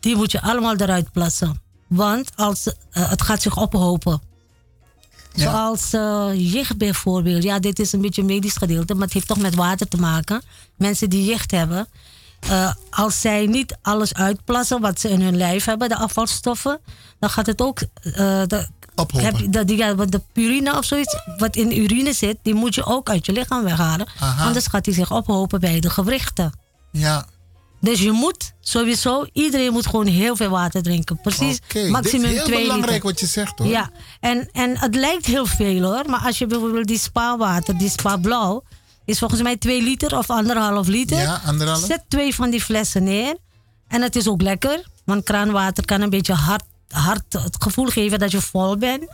Die 0.00 0.16
moet 0.16 0.32
je 0.32 0.40
allemaal 0.40 0.76
eruit 0.76 1.12
plaatsen. 1.12 1.60
Want 1.86 2.30
als, 2.36 2.66
eh, 2.90 3.10
het 3.10 3.22
gaat 3.22 3.42
zich 3.42 3.56
ophopen. 3.56 4.20
Zoals 5.34 5.92
eh 5.92 6.30
jicht 6.34 6.76
bijvoorbeeld. 6.76 7.42
Ja, 7.42 7.58
dit 7.58 7.78
is 7.78 7.92
een 7.92 8.00
beetje 8.00 8.20
een 8.20 8.26
medisch 8.26 8.56
gedeelte, 8.56 8.94
maar 8.94 9.04
het 9.04 9.12
heeft 9.12 9.26
toch 9.26 9.38
met 9.38 9.54
water 9.54 9.88
te 9.88 9.96
maken. 9.96 10.42
Mensen 10.76 11.10
die 11.10 11.24
jicht 11.24 11.50
hebben, 11.50 11.88
eh, 12.40 12.72
als 12.90 13.20
zij 13.20 13.46
niet 13.46 13.76
alles 13.82 14.14
uitplassen 14.14 14.80
wat 14.80 15.00
ze 15.00 15.08
in 15.08 15.20
hun 15.20 15.36
lijf 15.36 15.64
hebben, 15.64 15.88
de 15.88 15.96
afvalstoffen, 15.96 16.80
dan 17.18 17.30
gaat 17.30 17.46
het 17.46 17.60
ook. 17.62 17.80
eh, 17.80 17.82
de, 18.46 18.66
heb 19.12 19.36
je- 19.36 19.48
dat, 19.48 19.70
ja, 19.70 19.94
de 19.94 20.20
urine 20.34 20.76
of 20.78 20.84
zoiets, 20.84 21.16
wat 21.36 21.56
in 21.56 21.68
de 21.68 21.76
urine 21.76 22.12
zit, 22.12 22.36
die 22.42 22.54
moet 22.54 22.74
je 22.74 22.84
ook 22.84 23.08
uit 23.10 23.26
je 23.26 23.32
lichaam 23.32 23.62
weghalen. 23.64 24.06
Aha. 24.20 24.44
Anders 24.46 24.66
gaat 24.66 24.84
die 24.84 24.94
zich 24.94 25.12
ophopen 25.12 25.60
bij 25.60 25.80
de 25.80 25.90
gewrichten. 25.90 26.52
Ja. 26.92 27.26
Dus 27.80 28.00
je 28.00 28.10
moet 28.12 28.52
sowieso, 28.60 29.26
iedereen 29.32 29.72
moet 29.72 29.86
gewoon 29.86 30.06
heel 30.06 30.36
veel 30.36 30.48
water 30.50 30.82
drinken. 30.82 31.20
Precies, 31.20 31.60
maximum 31.90 32.02
dit 32.02 32.30
is 32.30 32.36
heel 32.36 32.44
2 32.44 32.62
belangrijk 32.62 32.92
liter. 32.92 33.10
wat 33.10 33.20
je 33.20 33.26
zegt 33.26 33.58
hoor. 33.58 33.66
Ja, 33.68 33.90
en, 34.20 34.48
en 34.52 34.78
het 34.78 34.94
lijkt 34.94 35.26
heel 35.26 35.46
veel 35.46 35.82
hoor. 35.82 36.02
Maar 36.10 36.20
als 36.20 36.38
je 36.38 36.46
bijvoorbeeld 36.46 36.86
die 36.86 36.98
spaarwater, 36.98 37.78
die 37.78 37.88
spa 37.90 38.16
blauw, 38.16 38.62
is 39.06 39.18
volgens 39.18 39.42
mij 39.42 39.56
2 39.56 39.82
liter 39.82 40.18
of 40.18 40.30
anderhalf 40.30 40.86
liter. 40.86 41.18
Ja, 41.18 41.40
anderhalf. 41.46 41.84
Zet 41.84 42.02
twee 42.08 42.34
van 42.34 42.50
die 42.50 42.60
flessen 42.60 43.02
neer. 43.04 43.36
En 43.88 44.02
het 44.02 44.16
is 44.16 44.28
ook 44.28 44.42
lekker. 44.42 44.84
Want 45.04 45.24
kraanwater 45.24 45.84
kan 45.84 46.00
een 46.00 46.10
beetje 46.10 46.32
hard, 46.34 46.62
hard 46.88 47.32
het 47.32 47.56
gevoel 47.62 47.86
geven 47.86 48.18
dat 48.18 48.30
je 48.30 48.40
vol 48.40 48.76
bent. 48.76 49.04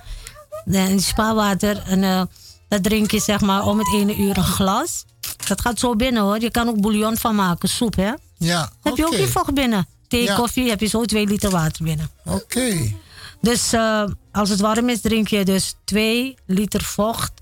En 0.65 1.01
spaarwater, 1.01 1.83
en, 1.87 2.03
eh, 2.05 2.23
dat 2.69 2.83
drink 2.83 3.11
je 3.11 3.21
zeg 3.21 3.41
maar 3.41 3.67
om 3.67 3.79
het 3.79 3.93
ene 3.95 4.17
uur 4.17 4.37
een 4.37 4.45
glas. 4.45 5.05
Dat 5.47 5.61
gaat 5.61 5.79
zo 5.79 5.97
binnen 5.97 6.23
hoor. 6.23 6.41
Je 6.41 6.51
kan 6.51 6.69
ook 6.69 6.81
bouillon 6.81 7.17
van 7.17 7.35
maken, 7.35 7.69
soep 7.69 7.97
hè. 7.97 8.13
Ja, 8.39 8.73
Heb 8.83 8.97
je 8.97 9.07
ook 9.07 9.15
je 9.15 9.29
vocht 9.29 9.55
binnen. 9.55 9.87
Thee, 10.09 10.23
Ja. 10.23 10.35
koffie, 10.35 10.69
heb 10.69 10.81
je 10.81 10.87
zo 10.87 11.05
2 11.05 11.27
liter 11.27 11.51
water 11.51 11.85
binnen. 11.85 12.11
Oké. 12.25 12.93
Dus 13.41 13.73
eh, 13.73 14.05
als 14.33 14.49
het 14.49 14.61
warm 14.61 14.89
is, 14.89 15.01
drink 15.01 15.29
je 15.29 15.45
dus 15.45 15.75
2 15.85 16.35
liter 16.47 16.83
vocht 16.83 17.33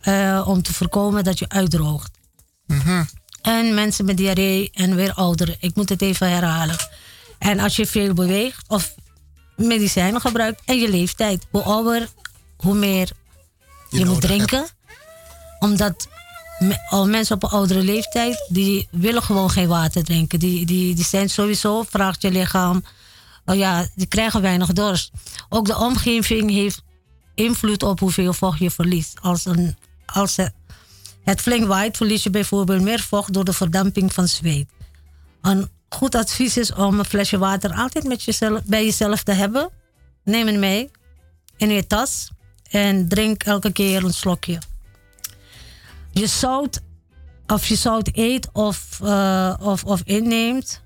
eh, 0.00 0.44
om 0.46 0.62
te 0.62 0.74
voorkomen 0.74 1.24
dat 1.24 1.38
je 1.38 1.48
uitdroogt. 1.48 2.10
Mhm. 2.66 3.04
En 3.42 3.74
mensen 3.74 4.04
met 4.04 4.16
diarree 4.16 4.70
en 4.74 4.94
weer 4.94 5.12
ouderen. 5.12 5.56
Ik 5.60 5.74
moet 5.74 5.88
het 5.88 6.02
even 6.02 6.30
herhalen. 6.30 6.76
En 7.38 7.58
als 7.58 7.76
je 7.76 7.86
veel 7.86 8.14
beweegt 8.14 8.68
of 8.68 8.94
medicijnen 9.56 10.20
gebruikt 10.20 10.62
en 10.64 10.78
je 10.78 10.88
leeftijd. 10.88 11.46
Hoe 11.50 11.62
ouder, 11.62 12.08
hoe 12.56 12.74
meer 12.74 13.10
je, 13.90 14.04
moet 14.04 14.20
drinken. 14.20 14.66
Omdat 15.58 16.08
al 16.88 17.08
mensen 17.08 17.34
op 17.34 17.42
een 17.42 17.50
oudere 17.50 17.82
leeftijd, 17.82 18.46
die 18.48 18.88
willen 18.90 19.22
gewoon 19.22 19.50
geen 19.50 19.68
water 19.68 20.04
drinken. 20.04 20.38
Die, 20.38 20.66
die, 20.66 20.94
die 20.94 21.04
zijn 21.04 21.30
sowieso, 21.30 21.82
vraagt 21.82 22.22
je 22.22 22.30
lichaam, 22.30 22.84
oh 23.44 23.56
ja, 23.56 23.88
die 23.94 24.06
krijgen 24.06 24.42
weinig 24.42 24.72
dorst. 24.72 25.10
Ook 25.48 25.66
de 25.66 25.76
omgeving 25.76 26.50
heeft 26.50 26.82
invloed 27.34 27.82
op 27.82 28.00
hoeveel 28.00 28.32
vocht 28.32 28.58
je 28.58 28.70
verliest. 28.70 29.18
Als, 29.20 29.44
een, 29.44 29.76
als 30.12 30.36
het, 31.22 31.40
flink 31.40 31.66
waait, 31.66 31.96
verlies 31.96 32.22
je 32.22 32.30
bijvoorbeeld 32.30 32.82
meer 32.82 33.00
vocht 33.00 33.32
door 33.32 33.44
de 33.44 33.52
verdamping 33.52 34.12
van 34.12 34.28
zweet. 34.28 34.68
Een 35.42 35.68
goed 35.88 36.14
advies 36.14 36.56
is 36.56 36.72
om 36.72 36.98
een 36.98 37.04
flesje 37.04 37.38
water 37.38 37.72
altijd 37.72 38.04
met 38.04 38.22
jezelf, 38.22 38.64
bij 38.64 38.84
jezelf 38.84 39.22
te 39.22 39.32
hebben. 39.32 39.70
Neem 40.24 40.46
het 40.46 40.56
mee 40.56 40.90
in 41.56 41.70
je 41.70 41.86
tas 41.86 42.30
en 42.70 43.08
drink 43.08 43.42
elke 43.42 43.72
keer 43.72 44.04
een 44.04 44.14
slokje. 44.14 44.58
Je 46.12 46.26
zout, 46.26 46.80
of 47.46 47.66
je 47.66 47.76
zout 47.76 48.10
eet 48.12 48.48
of, 48.52 49.00
eh, 49.02 49.54
of, 49.60 49.84
of 49.84 50.00
inneemt, 50.04 50.82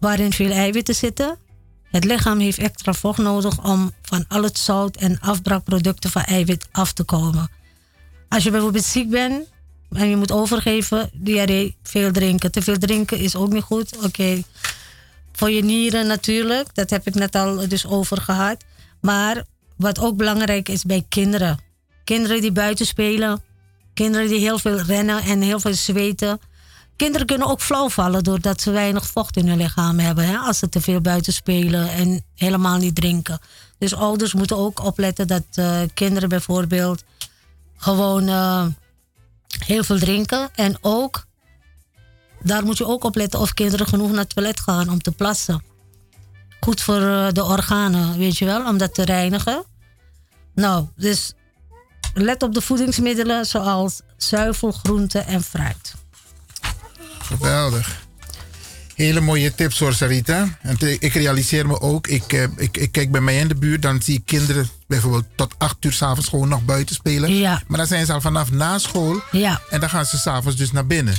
waarin 0.00 0.32
veel 0.32 0.50
eiwitten 0.50 0.94
zitten. 0.94 1.38
Het 1.90 2.04
lichaam 2.04 2.38
heeft 2.38 2.58
extra 2.58 2.92
vocht 2.92 3.18
nodig 3.18 3.64
om 3.64 3.92
van 4.02 4.24
al 4.28 4.42
het 4.42 4.58
zout 4.58 4.96
en 4.96 5.20
afbraakproducten 5.20 6.10
van 6.10 6.22
eiwit 6.22 6.68
af 6.72 6.92
te 6.92 7.04
komen. 7.04 7.50
Als 8.28 8.44
je 8.44 8.50
bijvoorbeeld 8.50 8.84
ziek 8.84 9.10
bent 9.10 9.48
en 9.92 10.08
je 10.08 10.16
moet 10.16 10.32
overgeven, 10.32 11.10
diarree, 11.12 11.76
veel 11.82 12.12
drinken. 12.12 12.52
Te 12.52 12.62
veel 12.62 12.78
drinken 12.78 13.18
is 13.18 13.36
ook 13.36 13.52
niet 13.52 13.62
goed. 13.62 13.96
Oké, 14.04 14.42
voor 15.32 15.50
je 15.50 15.64
nieren 15.64 16.06
natuurlijk, 16.06 16.74
dat 16.74 16.90
heb 16.90 17.06
ik 17.06 17.14
net 17.14 17.34
al 17.34 17.68
dus 17.68 17.86
over 17.86 18.20
gehad. 18.20 18.64
Maar 19.00 19.44
wat 19.76 19.98
ook 19.98 20.16
belangrijk 20.16 20.68
is 20.68 20.84
bij 20.84 21.04
kinderen. 21.08 21.58
Kinderen 22.04 22.40
die 22.40 22.52
buiten 22.52 22.86
spelen, 22.86 23.42
kinderen 23.94 24.28
die 24.28 24.38
heel 24.38 24.58
veel 24.58 24.80
rennen 24.80 25.22
en 25.22 25.40
heel 25.40 25.60
veel 25.60 25.74
zweten. 25.74 26.40
Kinderen 26.98 27.26
kunnen 27.26 27.48
ook 27.48 27.60
flauw 27.60 27.88
vallen 27.88 28.24
doordat 28.24 28.60
ze 28.60 28.70
weinig 28.70 29.06
vocht 29.06 29.36
in 29.36 29.48
hun 29.48 29.56
lichaam 29.56 29.98
hebben. 29.98 30.26
Hè? 30.26 30.36
Als 30.36 30.58
ze 30.58 30.68
te 30.68 30.80
veel 30.80 31.00
buiten 31.00 31.32
spelen 31.32 31.90
en 31.90 32.24
helemaal 32.34 32.76
niet 32.76 32.94
drinken. 32.94 33.38
Dus 33.78 33.94
ouders 33.94 34.34
moeten 34.34 34.56
ook 34.56 34.84
opletten 34.84 35.26
dat 35.26 35.42
eh, 35.54 35.80
kinderen 35.94 36.28
bijvoorbeeld 36.28 37.02
gewoon 37.76 38.28
eh, 38.28 38.66
heel 39.48 39.84
veel 39.84 39.98
drinken. 39.98 40.48
En 40.54 40.78
ook, 40.80 41.24
daar 42.42 42.64
moet 42.64 42.78
je 42.78 42.86
ook 42.86 43.04
opletten 43.04 43.40
of 43.40 43.54
kinderen 43.54 43.86
genoeg 43.86 44.10
naar 44.10 44.18
het 44.18 44.34
toilet 44.34 44.60
gaan 44.60 44.90
om 44.90 45.02
te 45.02 45.12
plassen. 45.12 45.62
Goed 46.60 46.80
voor 46.80 47.02
eh, 47.02 47.28
de 47.32 47.44
organen, 47.44 48.18
weet 48.18 48.38
je 48.38 48.44
wel, 48.44 48.66
om 48.66 48.78
dat 48.78 48.94
te 48.94 49.04
reinigen. 49.04 49.64
Nou, 50.54 50.86
dus 50.96 51.32
let 52.14 52.42
op 52.42 52.54
de 52.54 52.60
voedingsmiddelen 52.60 53.46
zoals 53.46 54.00
zuivel, 54.16 54.72
groente 54.72 55.18
en 55.18 55.42
fruit. 55.42 55.94
Geweldig. 57.28 58.06
Hele 58.94 59.20
mooie 59.20 59.54
tips 59.54 59.78
hoor, 59.78 59.92
Sarita. 59.92 60.58
En 60.62 60.76
ik 60.80 61.12
realiseer 61.12 61.66
me 61.66 61.80
ook, 61.80 62.06
ik, 62.06 62.32
eh, 62.32 62.42
ik, 62.56 62.76
ik 62.76 62.92
kijk 62.92 63.10
bij 63.10 63.20
mij 63.20 63.38
in 63.38 63.48
de 63.48 63.54
buurt, 63.54 63.82
dan 63.82 64.02
zie 64.02 64.16
ik 64.16 64.24
kinderen 64.24 64.68
bijvoorbeeld 64.86 65.24
tot 65.34 65.54
acht 65.58 65.84
uur 65.84 65.92
s'avonds 65.92 66.28
gewoon 66.28 66.48
nog 66.48 66.64
buiten 66.64 66.94
spelen. 66.94 67.34
Ja. 67.34 67.62
Maar 67.66 67.78
dan 67.78 67.86
zijn 67.86 68.06
ze 68.06 68.12
al 68.12 68.20
vanaf 68.20 68.50
na 68.50 68.78
school. 68.78 69.20
Ja. 69.30 69.60
En 69.70 69.80
dan 69.80 69.88
gaan 69.88 70.06
ze 70.06 70.18
s'avonds 70.18 70.56
dus 70.56 70.72
naar 70.72 70.86
binnen. 70.86 71.14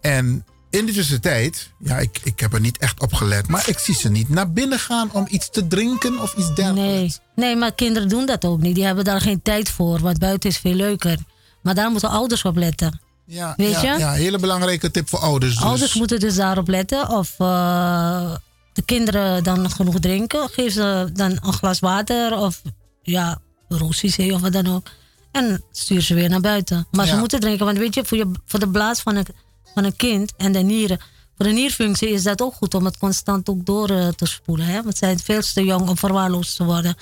En 0.00 0.44
in 0.70 0.86
de 0.86 0.92
tussentijd, 0.92 1.70
ja, 1.78 1.98
ik, 1.98 2.18
ik 2.22 2.40
heb 2.40 2.52
er 2.52 2.60
niet 2.60 2.78
echt 2.78 3.00
op 3.00 3.12
gelet, 3.12 3.48
maar 3.48 3.68
ik 3.68 3.78
zie 3.78 3.94
ze 3.94 4.10
niet 4.10 4.28
naar 4.28 4.52
binnen 4.52 4.78
gaan 4.78 5.12
om 5.12 5.26
iets 5.30 5.50
te 5.50 5.66
drinken 5.66 6.20
of 6.20 6.34
iets 6.34 6.54
dergelijks. 6.54 7.18
Nee. 7.34 7.46
nee, 7.46 7.56
maar 7.56 7.74
kinderen 7.74 8.08
doen 8.08 8.26
dat 8.26 8.44
ook 8.44 8.60
niet. 8.60 8.74
Die 8.74 8.84
hebben 8.84 9.04
daar 9.04 9.20
geen 9.20 9.42
tijd 9.42 9.70
voor, 9.70 10.00
want 10.00 10.18
buiten 10.18 10.50
is 10.50 10.58
veel 10.58 10.74
leuker. 10.74 11.18
Maar 11.62 11.74
daar 11.74 11.90
moeten 11.90 12.10
ouders 12.10 12.42
op 12.42 12.56
letten. 12.56 13.00
Ja, 13.24 13.54
Weet 13.56 13.80
ja, 13.80 13.92
je? 13.92 13.98
ja, 13.98 14.12
hele 14.12 14.38
belangrijke 14.38 14.90
tip 14.90 15.08
voor 15.08 15.18
ouders. 15.18 15.54
Dus. 15.54 15.64
Ouders 15.64 15.94
moeten 15.94 16.20
dus 16.20 16.36
daarop 16.36 16.68
letten 16.68 17.08
of 17.08 17.34
eh, 17.38 18.34
de 18.72 18.82
kinderen 18.82 19.44
dan 19.44 19.70
genoeg 19.70 19.98
drinken. 19.98 20.48
Geef 20.48 20.72
ze 20.72 21.10
dan 21.12 21.30
een 21.30 21.52
glas 21.52 21.78
water 21.78 22.38
of 22.38 22.62
ja, 23.02 23.38
roosizee 23.68 24.34
of 24.34 24.40
wat 24.40 24.52
dan 24.52 24.66
ook. 24.66 24.86
En 25.32 25.64
stuur 25.72 26.00
ze 26.00 26.14
weer 26.14 26.28
naar 26.28 26.40
buiten. 26.40 26.86
Maar 26.90 27.06
ze 27.06 27.16
moeten 27.16 27.40
drinken, 27.40 27.66
want 27.66 27.78
weet 27.78 27.94
je, 27.94 28.04
voor, 28.04 28.18
je, 28.18 28.30
voor 28.46 28.60
de 28.60 28.68
blaas 28.68 29.00
van 29.00 29.16
een, 29.16 29.26
van 29.74 29.84
een 29.84 29.96
kind 29.96 30.32
en 30.36 30.52
de 30.52 30.58
nieren. 30.58 30.98
Voor 31.36 31.46
de 31.46 31.52
nierfunctie 31.52 32.08
is 32.08 32.22
dat 32.22 32.42
ook 32.42 32.54
goed 32.54 32.74
om 32.74 32.84
het 32.84 32.98
constant 32.98 33.48
ook 33.48 33.66
door 33.66 33.90
eh, 33.90 34.08
te 34.08 34.26
spoelen. 34.26 34.66
Hè? 34.66 34.82
Want 34.82 34.96
ze 34.98 35.04
zijn 35.04 35.18
veel 35.18 35.40
te 35.54 35.64
jong 35.64 35.88
om 35.88 35.96
verwaarloosd 35.96 36.56
te 36.56 36.64
worden. 36.64 36.96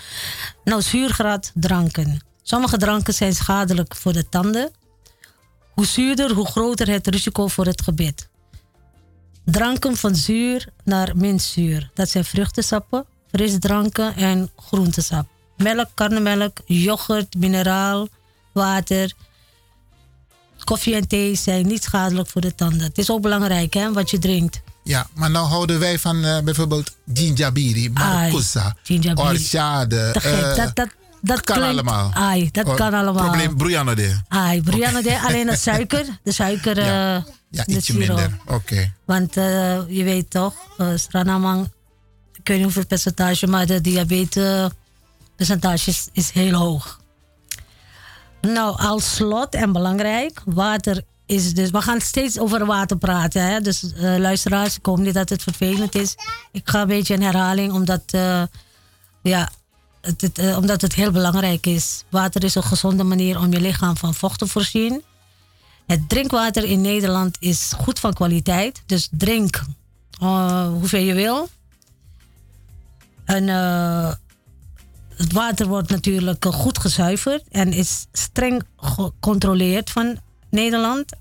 Nou, 0.64 0.82
zuurgraad 0.82 1.50
dranken. 1.54 2.24
Sommige 2.42 2.76
dranken 2.76 3.14
zijn 3.14 3.34
schadelijk 3.34 3.96
voor 3.96 4.12
de 4.12 4.28
tanden. 4.28 4.70
Hoe 5.74 5.86
zuurder, 5.86 6.32
hoe 6.32 6.46
groter 6.46 6.88
het 6.90 7.06
risico 7.06 7.46
voor 7.46 7.66
het 7.66 7.82
gebit. 7.82 8.28
Dranken 9.44 9.96
van 9.96 10.14
zuur 10.14 10.68
naar 10.84 11.16
min 11.16 11.40
zuur. 11.40 11.90
Dat 11.94 12.08
zijn 12.08 12.24
vruchtensappen, 12.24 13.04
frisdranken 13.30 14.16
en 14.16 14.50
groentesap. 14.56 15.26
Melk, 15.56 15.88
karnemelk, 15.94 16.58
yoghurt, 16.66 17.34
mineraal, 17.34 18.08
water. 18.52 19.12
Koffie 20.64 20.94
en 20.94 21.08
thee 21.08 21.34
zijn 21.34 21.66
niet 21.66 21.82
schadelijk 21.82 22.28
voor 22.28 22.40
de 22.40 22.54
tanden. 22.54 22.80
Het 22.80 22.98
is 22.98 23.10
ook 23.10 23.22
belangrijk 23.22 23.74
hè, 23.74 23.92
wat 23.92 24.10
je 24.10 24.18
drinkt. 24.18 24.60
Ja, 24.84 25.06
maar 25.14 25.30
nou 25.30 25.46
houden 25.46 25.78
wij 25.78 25.98
van 25.98 26.24
eh, 26.24 26.40
bijvoorbeeld 26.40 26.96
ginjabiri, 27.14 27.92
ginjabiri. 28.82 29.28
orchade. 29.28 30.10
Dat, 30.56 30.76
dat, 30.76 30.90
dat 31.20 31.40
kan 31.40 31.56
klinkt- 31.56 31.72
allemaal. 31.72 32.10
Ai, 32.14 32.50
dat 32.50 32.66
Oh, 32.66 32.74
kan 32.74 32.94
allemaal. 32.94 33.24
Probleem 33.24 33.56
Brianna 33.56 33.94
de. 33.94 34.16
Ai, 34.28 34.62
Brianna, 34.62 35.02
de- 35.02 35.20
alleen 35.20 35.48
het 35.48 35.60
suiker. 35.60 36.04
De 36.24 36.32
suiker. 36.32 36.78
eh, 36.78 36.86
Ja, 36.86 37.24
de 37.64 37.66
ietsje 37.66 37.92
siroop. 37.92 38.16
minder. 38.18 38.38
Oké. 38.46 38.92
Want 39.04 39.36
eh, 39.36 39.78
je 39.88 40.04
weet 40.04 40.30
toch, 40.30 40.54
uh, 40.78 40.88
Stranamang, 40.94 41.64
ik 42.32 42.48
weet 42.48 42.56
niet 42.56 42.64
hoeveel 42.64 42.86
percentage, 42.86 43.46
maar 43.46 43.66
de 43.66 43.80
diabetespercentage 43.80 45.90
is, 45.90 46.08
is 46.12 46.30
heel 46.30 46.54
hoog. 46.54 46.98
Nou, 48.40 48.78
als 48.78 49.14
slot 49.14 49.54
en 49.54 49.72
belangrijk, 49.72 50.42
water 50.44 51.02
is 51.26 51.54
dus. 51.54 51.70
We 51.70 51.80
gaan 51.82 52.00
steeds 52.00 52.38
over 52.38 52.66
water 52.66 52.96
praten. 52.96 53.42
Hè? 53.42 53.60
Dus 53.60 53.92
eh, 53.92 54.16
luisteraars, 54.18 54.76
ik 54.76 54.86
hoop 54.86 54.98
niet 54.98 55.14
dat 55.14 55.28
het 55.28 55.42
vervelend 55.42 55.94
is. 55.94 56.14
Ik 56.52 56.68
ga 56.68 56.80
een 56.80 56.86
beetje 56.88 57.14
in 57.14 57.22
herhaling, 57.22 57.72
omdat, 57.72 58.02
eh, 58.10 58.42
ja, 59.22 59.48
eh, 60.00 60.56
omdat 60.56 60.80
het 60.80 60.94
heel 60.94 61.10
belangrijk 61.10 61.66
is. 61.66 62.04
Water 62.08 62.44
is 62.44 62.54
een 62.54 62.62
gezonde 62.62 63.04
manier 63.04 63.38
om 63.38 63.52
je 63.52 63.60
lichaam 63.60 63.96
van 63.96 64.14
vocht 64.14 64.38
te 64.38 64.46
voorzien. 64.46 65.02
Het 65.86 66.08
drinkwater 66.08 66.64
in 66.64 66.80
Nederland 66.80 67.36
is 67.40 67.72
goed 67.76 67.98
van 67.98 68.12
kwaliteit. 68.12 68.82
Dus 68.86 69.08
drink 69.10 69.62
eh, 70.20 70.68
hoeveel 70.68 71.02
je 71.02 71.14
wil. 71.14 71.48
En 73.24 73.48
eh, 73.48 74.12
het 75.14 75.32
water 75.32 75.66
wordt 75.66 75.90
natuurlijk 75.90 76.44
goed 76.44 76.78
gezuiverd 76.78 77.44
en 77.48 77.72
is 77.72 78.06
streng 78.12 78.62
gecontroleerd 78.76 79.90
van 79.90 80.18
Nederland. 80.50 81.12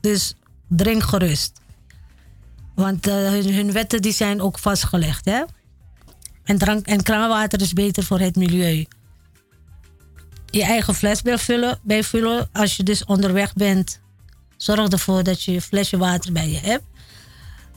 Dus 0.00 0.34
drink 0.68 1.02
gerust. 1.02 1.60
Want 2.74 3.04
hun, 3.04 3.54
hun 3.54 3.72
wetten 3.72 4.02
die 4.02 4.12
zijn 4.12 4.40
ook 4.40 4.58
vastgelegd. 4.58 5.24
Hè? 5.24 5.42
En, 6.84 7.02
kraanwater 7.02 7.60
is 7.60 7.72
beter 7.72 8.04
voor 8.04 8.20
het 8.20 8.36
milieu. 8.36 8.86
Je 10.46 10.62
eigen 10.62 10.94
fles 10.94 11.22
bijvullen, 11.22 11.78
bijvullen 11.82 12.48
als 12.52 12.76
je 12.76 12.82
dus 12.82 13.04
onderweg 13.04 13.52
bent 13.52 14.00
Zorg 14.58 14.88
ervoor 14.88 15.22
dat 15.22 15.42
je 15.42 15.52
je 15.52 15.60
flesje 15.60 15.98
water 15.98 16.32
bij 16.32 16.48
je 16.48 16.58
hebt. 16.58 16.84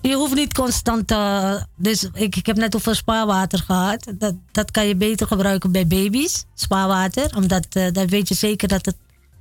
Je 0.01 0.15
hoeft 0.15 0.35
niet 0.35 0.53
constant. 0.53 1.11
eh, 1.11 1.55
dus 1.75 2.09
ik, 2.13 2.35
ik 2.35 2.45
heb 2.45 2.57
net 2.57 2.75
over 2.75 2.95
spaarwater 2.95 3.59
gehad. 3.59 4.13
Dat, 4.17 4.35
dat 4.51 4.71
kan 4.71 4.87
je 4.87 4.95
beter 4.95 5.27
gebruiken 5.27 5.71
bij 5.71 5.87
baby's, 5.87 6.45
spaarwater. 6.55 7.35
Omdat 7.35 7.65
eh, 7.69 7.91
dan 7.91 8.07
weet 8.07 8.27
je 8.27 8.33
zeker 8.33 8.67
dat 8.67 8.85
het 8.85 8.95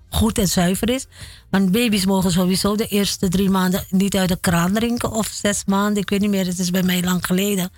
goed 0.09 0.39
en 0.39 0.49
zuiver 0.49 0.91
is. 0.91 1.07
Want 1.51 1.73
baby's 1.73 2.05
mogen 2.05 2.33
sowieso 2.33 2.77
de 2.77 2.87
eerste 2.87 3.29
drie 3.29 3.51
maanden 3.51 3.85
niet 3.91 4.17
uit 4.17 4.29
de 4.29 4.41
kraan 4.41 4.73
drinken. 4.73 5.13
Of 5.13 5.27
zes 5.27 5.63
maanden, 5.67 6.03
ik 6.03 6.11
weet 6.11 6.21
niet 6.21 6.31
meer. 6.31 6.47
Het 6.47 6.59
is 6.59 6.71
bij 6.71 6.83
mij 6.83 7.03
lang 7.03 7.27
geleden. 7.27 7.71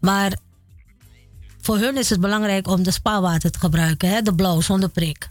Maar 0.00 0.38
voor 1.64 1.78
hun 1.78 1.96
is 1.96 2.10
het 2.10 2.20
belangrijk 2.20 2.68
om 2.68 2.82
de 2.82 2.90
spaarwater 2.90 3.50
te 3.50 3.58
gebruiken. 3.58 4.08
Hè? 4.08 4.22
De 4.22 4.34
blauw 4.34 4.60
zonder 4.60 4.88
prik. 4.88 5.28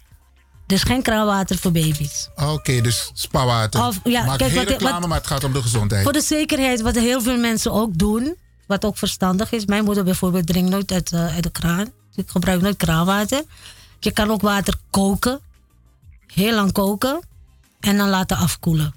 Dus 0.67 0.83
geen 0.83 1.01
kraanwater 1.01 1.57
voor 1.57 1.71
baby's. 1.71 2.29
Oké, 2.35 2.81
dus 2.81 3.11
spaarwater. 3.13 3.85
Of, 3.87 3.99
ja, 4.03 4.23
Maak 4.25 4.37
kijk, 4.37 4.51
geen 4.51 4.59
wat- 4.59 4.69
reclame, 4.69 4.99
wat- 4.99 5.07
maar 5.09 5.17
het 5.17 5.27
gaat 5.27 5.43
om 5.43 5.53
de 5.53 5.61
gezondheid. 5.61 6.03
Voor 6.03 6.13
de 6.13 6.21
zekerheid, 6.21 6.81
wat 6.81 6.95
heel 6.95 7.21
veel 7.21 7.37
mensen 7.37 7.71
ook 7.71 7.97
doen, 7.97 8.35
wat 8.67 8.85
ook 8.85 8.97
verstandig 8.97 9.51
is. 9.51 9.65
Mijn 9.65 9.83
moeder 9.83 10.03
bijvoorbeeld 10.03 10.47
drinkt 10.47 10.69
nooit 10.69 10.91
uit, 10.91 11.11
eh, 11.11 11.33
uit 11.33 11.43
de 11.43 11.49
kraan. 11.51 11.87
Ik 12.15 12.29
gebruik 12.29 12.61
nooit 12.61 12.77
kraanwater. 12.77 13.43
Je 13.99 14.11
kan 14.11 14.31
ook 14.31 14.41
water 14.41 14.75
koken, 14.89 15.39
heel 16.27 16.55
lang 16.55 16.71
koken 16.71 17.19
en 17.79 17.97
dan 17.97 18.09
laten 18.09 18.37
afkoelen. 18.37 18.93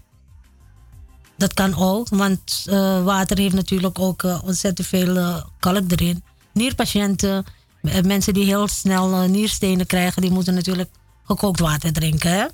Dat 1.37 1.55
kan 1.55 1.75
ook, 1.77 2.09
want 2.09 2.65
eh, 2.69 3.03
water 3.05 3.39
heeft 3.39 3.55
natuurlijk 3.55 3.99
ook 3.99 4.23
eh, 4.23 4.39
ontzettend 4.45 4.87
veel 4.89 5.43
kalk 5.59 5.91
erin. 5.91 6.23
Nierpatiënten, 6.57 7.45
eh, 7.83 8.03
mensen 8.03 8.35
die 8.35 8.45
heel 8.45 8.69
snel 8.69 9.13
eh, 9.13 9.29
nierstenen 9.29 9.87
krijgen, 9.87 10.23
die 10.23 10.31
moeten 10.31 10.55
natuurlijk 10.55 10.91
gekookt 11.25 11.61
water 11.61 11.93
drinken. 11.93 12.31
Hè? 12.31 12.47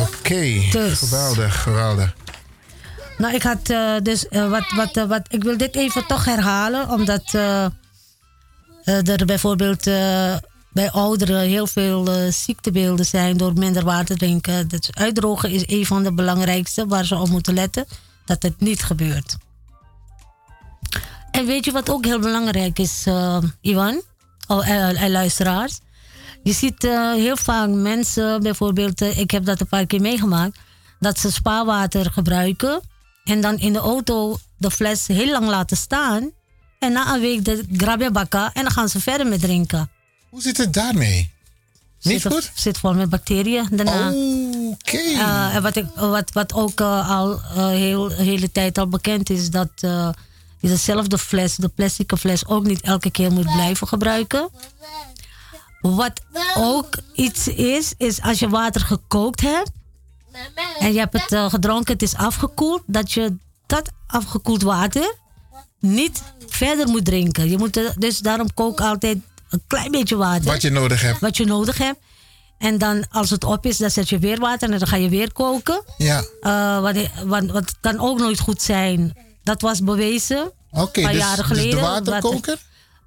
Oké, 0.00 0.62
Dus. 0.70 0.98
geweldig, 0.98 1.62
geweldig. 1.62 2.16
Nou, 3.18 3.34
ik 3.34 3.42
had 3.42 3.70
eh, 3.70 3.94
dus 4.02 4.26
wat, 4.30 4.72
wat, 4.76 5.06
wat. 5.08 5.22
Ik 5.28 5.42
wil 5.42 5.56
dit 5.56 5.76
even 5.76 6.06
toch 6.06 6.24
herhalen, 6.24 6.90
omdat 6.90 7.32
er 8.84 9.24
bijvoorbeeld 9.26 9.84
bij 10.72 10.90
ouderen 10.90 11.40
heel 11.40 11.66
veel 11.66 12.32
ziektebeelden 12.32 13.06
zijn 13.06 13.36
door 13.36 13.52
minder 13.52 13.84
water 13.84 14.16
drinken. 14.16 14.68
Dus 14.68 14.90
uitdrogen 14.92 15.50
is 15.50 15.62
een 15.66 15.86
van 15.86 16.02
de 16.02 16.12
belangrijkste 16.12 16.86
waar 16.86 17.04
ze 17.04 17.16
op 17.16 17.28
moeten 17.28 17.54
letten, 17.54 17.86
dat 18.24 18.42
het 18.42 18.60
niet 18.60 18.82
gebeurt. 18.82 19.36
En 21.36 21.46
weet 21.46 21.64
je 21.64 21.72
wat 21.72 21.90
ook 21.90 22.04
heel 22.04 22.18
belangrijk 22.18 22.78
is, 22.78 23.02
eh, 23.04 23.38
Ivan? 23.60 24.02
Oh, 24.46 24.68
eh, 24.68 25.04
eh, 25.04 25.10
luisteraars. 25.10 25.78
Je 26.42 26.52
ziet 26.52 26.82
heel 27.16 27.36
vaak 27.36 27.68
mensen, 27.68 28.42
bijvoorbeeld, 28.42 29.00
ik 29.00 29.30
heb 29.30 29.44
dat 29.44 29.60
een 29.60 29.66
paar 29.66 29.86
keer 29.86 30.00
meegemaakt, 30.00 30.58
dat 31.00 31.18
ze 31.18 31.32
spaarwater 31.32 32.12
gebruiken 32.12 32.80
en 33.24 33.40
dan 33.40 33.58
in 33.58 33.72
de 33.72 33.78
auto 33.78 34.38
de 34.56 34.70
fles 34.70 35.06
heel 35.06 35.30
lang 35.30 35.46
laten 35.46 35.76
staan 35.76 36.30
en 36.78 36.92
na 36.92 37.14
een 37.14 37.20
week 37.20 37.44
de 37.44 37.64
grabje 37.76 38.10
bakken 38.10 38.52
en 38.52 38.62
dan 38.62 38.70
gaan 38.72 38.88
ze 38.88 39.00
verder 39.00 39.26
met 39.26 39.40
drinken. 39.40 39.90
Hoe 40.28 40.42
zit 40.42 40.56
het 40.56 40.72
daarmee? 40.72 41.30
Niet 42.02 42.20
zit, 42.20 42.32
goed? 42.32 42.50
Zit 42.54 42.78
vol 42.78 42.94
met 42.94 43.10
bacteriën 43.10 43.68
daarna. 43.70 44.08
Oké. 44.70 44.98
En 45.52 45.62
wat, 45.62 45.76
ik, 45.76 45.86
wat, 45.94 46.32
wat 46.32 46.54
ook 46.54 46.80
al 46.80 47.40
heel, 47.70 48.08
hele 48.08 48.52
tijd 48.52 48.78
al 48.78 48.88
bekend 48.88 49.30
is, 49.30 49.50
dat 49.50 49.70
je 50.58 50.68
dezelfde 50.68 51.18
fles, 51.18 51.56
de 51.56 51.68
plastic 51.68 52.12
fles, 52.18 52.46
ook 52.46 52.64
niet 52.64 52.80
elke 52.80 53.10
keer 53.10 53.32
moet 53.32 53.52
blijven 53.52 53.88
gebruiken. 53.88 54.48
Wat 55.80 56.20
ook 56.56 56.96
iets 57.14 57.48
is, 57.48 57.92
is 57.96 58.22
als 58.22 58.38
je 58.38 58.48
water 58.48 58.80
gekookt 58.80 59.40
hebt 59.40 59.70
en 60.78 60.92
je 60.92 60.98
hebt 60.98 61.12
het 61.12 61.32
eh, 61.32 61.50
gedronken, 61.50 61.92
het 61.92 62.02
is 62.02 62.14
afgekoeld, 62.14 62.82
dat 62.86 63.12
je 63.12 63.36
dat 63.66 63.90
afgekoeld 64.06 64.62
water 64.62 65.14
niet 65.80 66.22
verder 66.48 66.88
moet 66.88 67.04
drinken. 67.04 67.50
Je 67.50 67.58
moet 67.58 67.76
er- 67.76 67.94
dus 67.98 68.18
daarom 68.18 68.54
kook 68.54 68.80
altijd 68.80 69.18
een 69.50 69.62
klein 69.66 69.90
beetje 69.90 70.16
water. 70.16 70.44
Wat 70.44 70.62
je 70.62 70.70
nodig 70.70 71.00
hebt. 71.00 71.20
Wat 71.20 71.36
je 71.36 71.44
nodig 71.44 71.78
hebt. 71.78 71.98
En 72.58 72.78
dan 72.78 73.06
als 73.10 73.30
het 73.30 73.44
op 73.44 73.66
is, 73.66 73.76
dan 73.76 73.90
zet 73.90 74.08
je 74.08 74.18
weer 74.18 74.38
water 74.38 74.70
en 74.70 74.78
dan 74.78 74.88
ga 74.88 74.96
je 74.96 75.08
weer 75.08 75.32
koken. 75.32 75.82
Ja. 75.96 76.24
Eh, 76.40 76.80
want, 76.80 76.96
want, 77.24 77.50
want 77.50 77.66
het 77.68 77.76
kan 77.80 77.98
ook 78.00 78.18
nooit 78.18 78.40
goed 78.40 78.62
zijn. 78.62 79.16
Dat 79.46 79.60
was 79.60 79.82
bewezen. 79.82 80.52
Oké, 80.70 81.02
paar 81.02 81.12
dus- 81.12 81.20
jaren 81.20 81.36
dus 81.36 81.48
de 81.48 81.54
geleden. 81.54 81.80
waterkoker? 81.80 82.58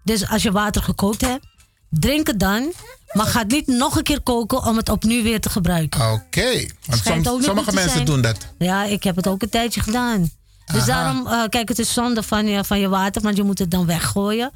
Dus 0.03 0.29
als 0.29 0.43
je 0.43 0.51
water 0.51 0.83
gekookt 0.83 1.21
hebt, 1.21 1.45
drink 1.89 2.27
het 2.27 2.39
dan. 2.39 2.73
Maar 3.11 3.25
ga 3.25 3.39
het 3.39 3.51
niet 3.51 3.67
nog 3.67 3.95
een 3.95 4.03
keer 4.03 4.21
koken 4.21 4.63
om 4.65 4.77
het 4.77 4.89
opnieuw 4.89 5.23
weer 5.23 5.41
te 5.41 5.49
gebruiken. 5.49 6.11
Oké, 6.11 6.65
want 6.85 7.01
som- 7.25 7.41
sommige 7.41 7.73
mensen 7.73 7.91
zijn. 7.93 8.05
doen 8.05 8.21
dat. 8.21 8.37
Ja, 8.57 8.83
ik 8.83 9.03
heb 9.03 9.15
het 9.15 9.27
ook 9.27 9.41
een 9.41 9.49
tijdje 9.49 9.81
gedaan. 9.81 10.31
Dus 10.65 10.81
Aha. 10.81 10.85
daarom, 10.85 11.27
eh, 11.27 11.43
kijk, 11.49 11.67
het 11.69 11.79
is 11.79 11.93
zonde 11.93 12.23
van 12.23 12.45
je, 12.47 12.63
van 12.63 12.79
je 12.79 12.89
water, 12.89 13.21
want 13.21 13.37
je 13.37 13.43
moet 13.43 13.59
het 13.59 13.71
dan 13.71 13.85
weggooien. 13.85 14.51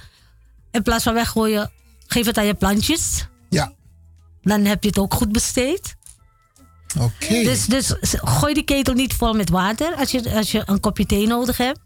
In 0.71 0.81
plaats 0.81 1.03
van 1.03 1.13
weggooien, 1.13 1.71
geef 2.07 2.25
het 2.25 2.37
aan 2.37 2.45
je 2.45 2.53
plantjes. 2.53 3.27
Ja. 3.49 3.71
Dan 4.41 4.65
heb 4.65 4.83
je 4.83 4.89
het 4.89 4.99
ook 4.99 5.13
goed 5.13 5.31
besteed. 5.31 5.95
Oké. 6.99 7.43
Dus, 7.43 7.65
dus 7.65 7.93
gooi 8.09 8.53
die 8.53 8.63
ketel 8.63 8.93
niet 8.93 9.13
vol 9.13 9.33
met 9.33 9.49
water 9.49 9.95
als 9.95 10.11
je, 10.11 10.35
als 10.35 10.51
je 10.51 10.61
een 10.65 10.79
kopje 10.79 11.05
thee 11.05 11.27
nodig 11.27 11.57
hebt. 11.57 11.79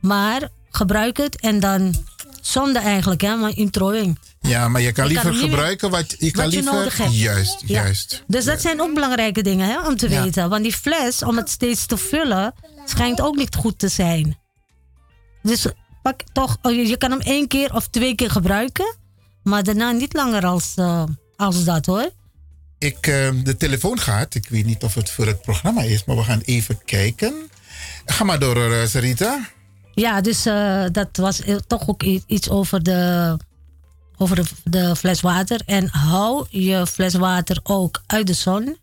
Maar 0.00 0.48
gebruik 0.70 1.16
het 1.16 1.40
en 1.40 1.60
dan 1.60 1.94
zonde 2.40 2.78
eigenlijk, 2.78 3.20
hè, 3.20 3.36
maar 3.36 3.56
in 3.56 3.70
trooiing. 3.70 4.18
Ja, 4.40 4.68
maar 4.68 4.80
je 4.80 4.92
kan 4.92 5.08
Je 5.08 5.14
kan 5.14 5.24
liever 5.30 5.48
gebruiken 5.48 5.90
wat 5.90 6.14
je 6.18 6.30
kan 6.30 6.44
wat 6.44 6.52
je 6.52 6.58
liever. 6.60 6.74
nodig 6.78 6.96
hebt. 6.96 7.16
Juist, 7.18 7.60
Ja. 7.66 7.82
juist. 7.82 8.24
Dus 8.26 8.44
dat 8.44 8.60
zijn 8.60 8.80
ook 8.80 8.94
belangrijke 8.94 9.42
dingen 9.42 9.68
hè, 9.68 9.86
om 9.86 9.96
te 9.96 10.08
Ja. 10.10 10.22
weten. 10.22 10.48
Want 10.48 10.62
die 10.62 10.72
fles, 10.72 11.22
om 11.22 11.36
het 11.36 11.50
steeds 11.50 11.86
te 11.86 11.96
vullen, 11.96 12.54
schijnt 12.84 13.20
ook 13.20 13.36
niet 13.36 13.54
goed 13.54 13.78
te 13.78 13.88
zijn. 13.88 14.38
Dus 15.42 15.66
pak 16.02 16.20
toch, 16.32 16.56
oh, 16.62 16.72
je 16.72 16.86
je 16.88 16.96
kan 16.96 17.10
hem 17.10 17.20
één 17.20 17.48
keer 17.48 17.74
of 17.74 17.88
twee 17.88 18.14
keer 18.14 18.30
gebruiken. 18.30 18.96
Maar 19.42 19.62
daarna 19.62 19.90
niet 19.90 20.12
langer 20.12 20.46
als, 20.46 20.72
eh, 20.76 21.02
als 21.36 21.64
dat 21.64 21.86
hoor. 21.86 22.10
Ik, 22.84 23.06
eh, 23.06 23.30
de 23.42 23.56
telefoon 23.56 23.98
gaat. 23.98 24.34
Ik 24.34 24.48
weet 24.48 24.64
niet 24.64 24.82
of 24.82 24.94
het 24.94 25.10
voor 25.10 25.26
het 25.26 25.40
programma 25.40 25.82
is, 25.82 26.04
maar 26.04 26.16
we 26.16 26.22
gaan 26.22 26.40
even 26.40 26.84
kijken. 26.84 27.50
Ga 28.04 28.24
maar 28.24 28.38
door, 28.38 28.72
eh, 28.72 28.86
Sarita. 28.86 29.48
Ja, 29.94 30.20
dus 30.20 30.46
eh, 30.46 30.84
dat 30.92 31.16
was 31.16 31.42
toch 31.66 31.88
ook 31.88 32.02
iets 32.02 32.50
over 32.50 32.82
de, 32.82 33.36
over 34.16 34.36
de, 34.36 34.44
de 34.64 34.96
fles 34.96 35.20
water. 35.20 35.60
En 35.66 35.88
hou 35.88 36.46
je 36.50 36.86
fles 36.86 37.14
water 37.14 37.60
ook 37.62 38.02
uit 38.06 38.26
de 38.26 38.32
zon. 38.32 38.78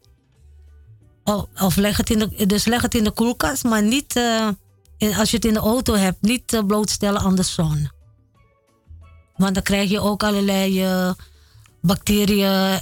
Of, 1.23 1.45
of 1.61 1.75
leg 1.75 1.97
het 1.97 2.09
in 2.09 2.19
de, 2.19 2.45
dus 2.45 2.65
leg 2.65 2.81
het 2.81 2.95
in 2.95 3.03
de 3.03 3.11
koelkast, 3.11 3.63
maar 3.63 3.83
niet, 3.83 4.15
eh, 4.15 5.19
als 5.19 5.29
je 5.29 5.35
het 5.35 5.45
in 5.45 5.53
de 5.53 5.59
auto 5.59 5.93
hebt, 5.93 6.21
niet 6.21 6.63
blootstellen 6.67 7.21
aan 7.21 7.35
de 7.35 7.43
zon. 7.43 7.89
Want 9.35 9.53
dan 9.53 9.63
krijg 9.63 9.89
je 9.89 9.99
ook 9.99 10.23
allerlei 10.23 10.85
bacteriën, 11.81 12.79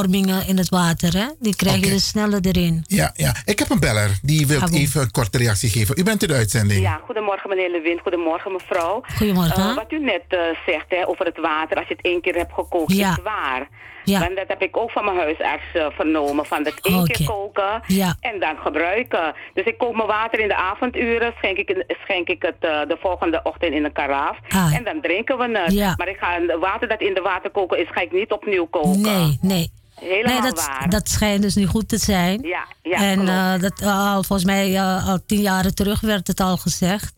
vormingen 0.00 0.46
in 0.46 0.56
het 0.58 0.68
water. 0.68 1.12
Hè? 1.12 1.26
Die 1.38 1.56
krijg 1.56 1.76
je 1.84 1.90
dus 1.90 2.06
sneller 2.08 2.40
erin. 2.42 2.84
Ja, 2.86 3.10
ja. 3.14 3.34
Ik 3.44 3.58
heb 3.58 3.70
een 3.70 3.80
beller. 3.80 4.10
Die 4.22 4.46
wil 4.46 4.60
even 4.72 5.00
een 5.00 5.10
korte 5.10 5.38
reactie 5.38 5.70
geven. 5.70 5.98
U 5.98 6.02
bent 6.02 6.22
in 6.22 6.28
de 6.28 6.34
uitzending. 6.34 6.80
Ja, 6.80 7.00
goedemorgen 7.04 7.48
meneer 7.48 7.70
Lewin, 7.70 7.98
goedemorgen 8.02 8.52
mevrouw. 8.52 9.02
Goedemorgen. 9.16 9.62
Eh, 9.70 9.74
wat 9.74 9.92
u 9.92 9.98
net 10.00 10.22
eh, 10.28 10.38
zegt 10.66 10.84
hè, 10.88 11.08
over 11.08 11.24
het 11.26 11.38
water, 11.40 11.76
als 11.76 11.88
je 11.88 11.94
het 11.96 12.04
één 12.04 12.20
keer 12.20 12.34
hebt 12.34 12.52
gekookt, 12.52 12.92
Ja. 12.92 13.10
is 13.10 13.22
waar. 13.22 13.68
Ja. 14.04 14.20
Want 14.20 14.36
dat 14.36 14.48
heb 14.48 14.62
ik 14.62 14.76
ook 14.76 14.90
van 14.90 15.04
mijn 15.04 15.16
huisarts 15.16 15.64
eh, 15.74 15.86
vernomen. 15.90 16.46
Van 16.46 16.62
dat 16.62 16.74
één 16.82 16.98
Oké. 17.00 17.12
keer 17.12 17.26
koken 17.26 17.82
Ja. 17.86 18.16
en 18.20 18.40
dan 18.40 18.56
gebruiken. 18.64 19.34
Dus 19.54 19.64
ik 19.64 19.78
kook 19.78 19.94
mijn 19.96 20.08
water 20.08 20.38
in 20.40 20.48
de 20.48 20.56
avonduren, 20.56 21.32
schenk 21.36 21.56
ik, 21.56 21.84
schenk 22.04 22.28
ik 22.28 22.42
het 22.42 22.56
eh, 22.60 22.70
de 22.88 22.96
volgende 23.00 23.40
ochtend 23.42 23.72
in 23.72 23.84
een 23.84 23.92
karaaf. 23.92 24.36
Ah. 24.48 24.74
En 24.74 24.84
dan 24.84 25.00
drinken 25.00 25.38
we 25.38 25.58
het. 25.58 25.72
Ja. 25.72 25.94
Maar 25.96 26.08
ik 26.08 26.16
ga 26.16 26.40
het 26.40 26.58
water 26.60 26.88
dat 26.88 27.00
in 27.00 27.14
de 27.14 27.20
water 27.20 27.50
koken 27.50 27.78
is, 27.78 27.88
ga 27.90 28.00
ik 28.00 28.12
niet 28.12 28.32
opnieuw 28.32 28.66
koken. 28.66 29.00
Nee, 29.00 29.38
nee. 29.40 29.70
Helemaal 30.00 30.32
nee, 30.40 30.50
dat, 30.50 30.66
waar. 30.66 30.88
dat 30.90 31.08
schijnt 31.08 31.42
dus 31.42 31.54
niet 31.54 31.68
goed 31.68 31.88
te 31.88 31.98
zijn. 31.98 32.42
Ja, 32.42 32.64
ja, 32.82 32.96
en 32.96 33.28
eh, 33.28 33.60
dat, 33.60 33.82
al, 33.82 34.22
volgens 34.22 34.44
mij 34.44 34.76
eh, 34.76 35.08
al 35.08 35.18
tien 35.26 35.40
jaren 35.40 35.74
terug 35.74 36.00
werd 36.00 36.26
het 36.26 36.40
al 36.40 36.56
gezegd. 36.56 37.14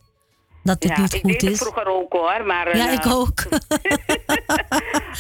Dat 0.62 0.82
het 0.82 0.92
ja, 0.96 1.00
niet 1.02 1.14
ik 1.14 1.20
goed 1.20 1.30
deed 1.30 1.40
het 1.40 1.50
is. 1.50 1.59
vroeger 1.59 1.86
ook 1.86 2.12
hoor. 2.12 2.42
Maar, 2.46 2.76
Ja, 2.76 2.90
ik 2.90 3.06
ook. 3.06 3.44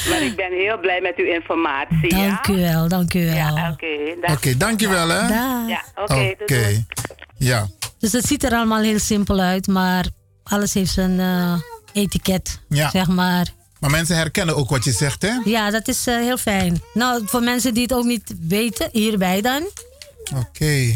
Maar 0.08 0.22
ik 0.22 0.36
ben 0.36 0.52
heel 0.52 0.78
blij 0.78 1.00
met 1.00 1.16
uw 1.16 1.24
informatie. 1.24 2.08
dank 2.08 2.46
ja? 2.46 2.52
u 2.54 2.56
wel, 2.60 2.88
dank 2.88 3.14
u 3.14 3.24
wel. 3.24 3.34
Ja, 3.34 3.70
oké. 3.72 3.86
dag. 4.20 4.36
Oké, 4.36 4.56
dankjewel 4.56 5.08
hè. 5.08 5.28
Dag. 5.28 5.68
Ja, 5.68 5.82
oké. 5.94 6.34
Ja. 7.36 7.66
Dus 7.98 8.12
het 8.12 8.24
ziet 8.26 8.42
er 8.44 8.52
allemaal 8.52 8.80
heel 8.80 8.98
simpel 8.98 9.38
uit, 9.40 9.66
maar 9.66 10.06
alles 10.42 10.74
heeft 10.74 10.92
zijn 10.92 11.20
eh, 11.20 11.54
etiket, 11.92 12.60
Ja. 12.68 12.90
zeg 12.90 13.06
maar. 13.08 13.46
Maar 13.80 13.90
mensen 13.90 14.16
herkennen 14.16 14.56
ook 14.56 14.70
wat 14.70 14.84
je 14.84 14.92
zegt, 14.92 15.22
hè? 15.22 15.40
Ja, 15.44 15.70
dat 15.70 15.88
is 15.88 16.06
eh, 16.06 16.16
heel 16.16 16.36
fijn. 16.36 16.82
Nou, 16.94 17.22
voor 17.26 17.42
mensen 17.42 17.74
die 17.74 17.82
het 17.82 17.92
ook 17.92 18.04
niet 18.04 18.34
weten, 18.40 18.88
hierbij 18.92 19.40
dan. 19.40 19.68
Oké. 20.36 20.92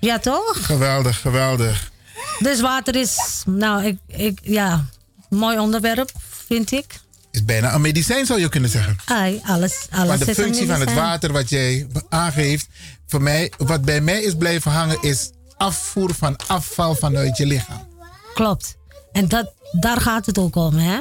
Ja, 0.00 0.18
toch? 0.18 0.66
Geweldig, 0.66 1.20
geweldig. 1.20 1.92
Dus 2.38 2.60
water 2.60 2.96
is, 2.96 3.42
nou, 3.46 3.84
ik, 3.84 3.98
ik, 4.06 4.38
ja, 4.42 4.84
mooi 5.28 5.58
onderwerp, 5.58 6.10
vind 6.46 6.72
ik. 6.72 6.86
is 7.30 7.44
bijna 7.44 7.74
een 7.74 7.80
medicijn, 7.80 8.26
zou 8.26 8.40
je 8.40 8.48
kunnen 8.48 8.70
zeggen. 8.70 8.96
Ai, 9.04 9.40
alles, 9.46 9.86
alles 9.90 10.08
Maar 10.08 10.18
de 10.26 10.34
functie 10.34 10.66
van 10.66 10.80
het 10.80 10.94
water 10.94 11.32
wat 11.32 11.48
jij 11.48 11.86
aangeeft, 12.08 12.66
voor 13.06 13.22
mij, 13.22 13.52
wat 13.56 13.82
bij 13.82 14.00
mij 14.00 14.22
is 14.22 14.34
blijven 14.34 14.70
hangen, 14.70 14.98
is 15.00 15.30
afvoer 15.56 16.14
van 16.14 16.36
afval 16.46 16.94
vanuit 16.94 17.36
je 17.36 17.46
lichaam. 17.46 17.86
Klopt. 18.34 18.76
En 19.12 19.28
dat, 19.28 19.52
daar 19.72 20.00
gaat 20.00 20.26
het 20.26 20.38
ook 20.38 20.56
om, 20.56 20.74
hè? 20.74 21.00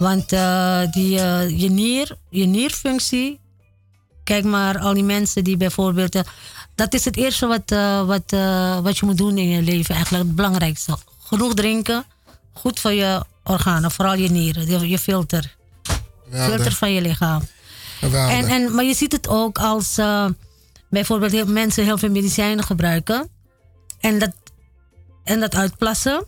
Want 0.00 0.32
eh, 0.32 0.80
die, 0.90 1.20
eh, 1.20 1.60
je, 1.60 1.70
nier, 1.70 2.16
je 2.28 2.44
nierfunctie. 2.44 3.40
Kijk 4.24 4.44
maar, 4.44 4.78
al 4.78 4.94
die 4.94 5.04
mensen 5.04 5.44
die 5.44 5.56
bijvoorbeeld. 5.56 6.14
eh, 6.14 6.22
dat 6.74 6.94
is 6.94 7.04
het 7.04 7.16
eerste 7.16 7.46
wat, 7.46 7.70
wat, 8.06 8.30
wat 8.82 8.98
je 8.98 9.06
moet 9.06 9.16
doen 9.16 9.38
in 9.38 9.48
je 9.48 9.62
leven, 9.62 9.94
eigenlijk 9.94 10.24
het 10.24 10.34
belangrijkste. 10.34 10.96
Genoeg 11.22 11.54
drinken, 11.54 12.04
goed 12.52 12.80
voor 12.80 12.92
je 12.92 13.24
organen, 13.44 13.90
vooral 13.90 14.14
je 14.14 14.30
nieren, 14.30 14.66
je, 14.66 14.88
je 14.88 14.98
filter. 14.98 15.56
Geweldig. 16.24 16.54
Filter 16.54 16.72
van 16.72 16.92
je 16.92 17.00
lichaam. 17.00 17.42
Geweldig. 17.98 18.36
En, 18.36 18.46
en, 18.46 18.74
maar 18.74 18.84
je 18.84 18.94
ziet 18.94 19.12
het 19.12 19.28
ook 19.28 19.58
als 19.58 19.98
bijvoorbeeld 20.88 21.32
heel, 21.32 21.46
mensen 21.46 21.84
heel 21.84 21.98
veel 21.98 22.10
medicijnen 22.10 22.64
gebruiken. 22.64 23.28
En 23.98 24.18
dat, 24.18 24.32
en 25.24 25.40
dat 25.40 25.54
uitplassen. 25.54 26.24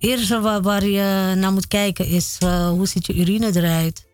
Eerste 0.00 0.40
waar, 0.40 0.62
waar 0.62 0.84
je 0.86 1.34
naar 1.36 1.52
moet 1.52 1.68
kijken 1.68 2.06
is 2.06 2.36
eh, 2.38 2.68
hoe 2.68 2.86
ziet 2.88 3.06
je 3.06 3.14
urine 3.14 3.50
eruit. 3.56 4.04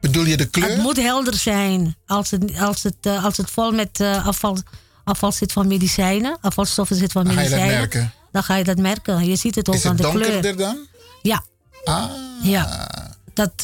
Bedoel 0.00 0.24
je 0.24 0.36
de 0.36 0.46
kleur? 0.50 0.68
Het 0.68 0.78
moet 0.78 0.96
helder 0.96 1.34
zijn. 1.34 1.96
Als 2.06 2.30
het, 2.30 2.58
als 2.58 2.82
het, 2.82 2.94
eh, 3.00 3.24
als 3.24 3.36
het 3.36 3.50
vol 3.50 3.70
met 3.72 4.00
eh, 4.00 4.26
afval, 4.26 4.56
afval 5.04 5.32
zit 5.32 5.52
van 5.52 5.66
medicijnen, 5.66 6.38
afvalstoffen 6.40 6.96
zit 6.96 7.12
van 7.12 7.24
Dan 7.24 7.32
ga 7.34 7.40
je 7.40 7.48
dat 7.48 7.58
medicijnen, 7.58 7.80
merken. 7.80 8.12
dan 8.32 8.42
ga 8.42 8.56
je 8.56 8.64
dat 8.64 8.78
merken. 8.78 9.24
Je 9.24 9.36
ziet 9.36 9.54
het 9.54 9.68
ook 9.68 9.74
Is 9.74 9.84
aan 9.84 9.96
het 9.96 10.02
de 10.02 10.10
kleur. 10.10 10.22
donkerder 10.32 10.56
dan? 10.56 10.78
Ja. 11.22 11.44
Ah. 11.84 12.04
Ja. 12.42 12.88
Dat, 13.34 13.60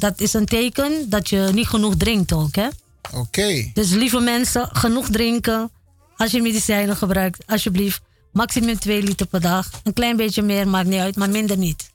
dat 0.00 0.20
is 0.20 0.32
een 0.32 0.46
teken 0.46 1.10
dat 1.10 1.28
je 1.28 1.48
niet 1.52 1.68
genoeg 1.68 1.96
drinkt 1.96 2.32
ook, 2.32 2.54
hè? 2.54 2.68
Oké. 3.14 3.70
Dus 3.74 3.90
lieve 3.90 4.20
mensen, 4.20 4.68
genoeg 4.72 5.08
drinken. 5.10 5.70
Als 6.16 6.30
je 6.30 6.42
medicijnen 6.42 6.96
gebruikt, 6.96 7.42
alsjeblieft. 7.46 8.00
Maximum 8.38 8.78
2 8.78 9.02
liter 9.02 9.26
per 9.26 9.40
dag. 9.40 9.70
Een 9.84 9.92
klein 9.92 10.16
beetje 10.16 10.42
meer 10.42 10.68
maakt 10.68 10.86
niet 10.86 11.00
uit, 11.00 11.16
maar 11.16 11.30
minder 11.30 11.56
niet. 11.56 11.90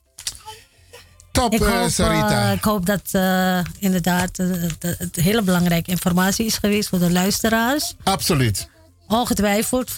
Top, 1.32 1.52
ik 1.52 1.60
eh, 1.60 1.80
hoop, 1.80 1.90
Sarita. 1.90 2.46
eh, 2.48 2.52
ik 2.52 2.64
hoop 2.64 2.86
dat 2.86 3.02
eh, 3.12 3.58
inderdaad 3.78 4.36
het 4.80 5.16
hele 5.16 5.42
belangrijke 5.42 5.90
informatie 5.90 6.46
is 6.46 6.58
geweest 6.58 6.88
voor 6.88 6.98
de 6.98 7.12
luisteraars. 7.12 7.94
Absoluut. 8.02 8.68
Ongetwijfeld 9.08 9.90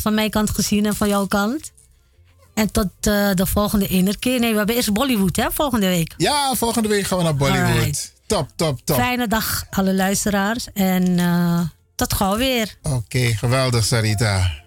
van 0.00 0.14
mijn 0.14 0.30
kant 0.30 0.50
gezien 0.50 0.86
en 0.86 0.94
van 0.94 1.08
jouw 1.08 1.26
kant. 1.26 1.72
En 2.54 2.70
tot 2.70 2.88
de 3.02 3.46
volgende 3.46 3.86
ene 3.86 4.18
keer. 4.18 4.40
Nee, 4.40 4.50
we 4.50 4.56
hebben 4.56 4.74
eerst 4.76 4.92
Bollywood, 4.92 5.36
hè, 5.36 5.50
volgende 5.52 5.86
week. 5.86 6.14
Ja, 6.16 6.54
volgende 6.54 6.88
week 6.88 7.06
gaan 7.06 7.18
we 7.18 7.24
naar 7.24 7.36
Bollywood. 7.36 7.76
Alright. 7.76 8.12
Top, 8.26 8.48
top, 8.56 8.80
top. 8.84 8.96
Fijne 8.96 9.28
dag, 9.28 9.64
alle 9.70 9.94
luisteraars. 9.94 10.66
En 10.72 11.72
tot 11.94 12.14
gauw 12.14 12.36
weer. 12.36 12.74
Oké, 12.82 13.18
geweldig, 13.18 13.84
Sarita. 13.84 14.62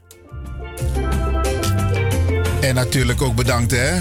En 2.61 2.75
natuurlijk 2.75 3.21
ook 3.21 3.35
bedankt, 3.35 3.71
hè? 3.71 3.99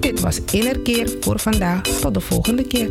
Dit 0.00 0.20
was 0.20 0.40
Innerkeer 0.50 1.10
voor 1.20 1.38
vandaag. 1.38 1.82
Tot 1.82 2.14
de 2.14 2.20
volgende 2.20 2.66
keer. 2.66 2.90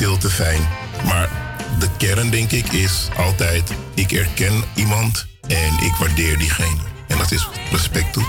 Te 0.00 0.28
zijn. 0.28 0.60
Maar 1.04 1.28
de 1.78 1.88
kern, 1.96 2.30
denk 2.30 2.50
ik, 2.50 2.72
is 2.72 3.08
altijd: 3.16 3.72
ik 3.94 4.12
erken 4.12 4.64
iemand 4.74 5.26
en 5.46 5.84
ik 5.84 5.94
waardeer 5.98 6.38
diegene. 6.38 6.80
En 7.08 7.18
dat 7.18 7.30
is 7.30 7.48
respect 7.70 8.12
toe. 8.12 8.24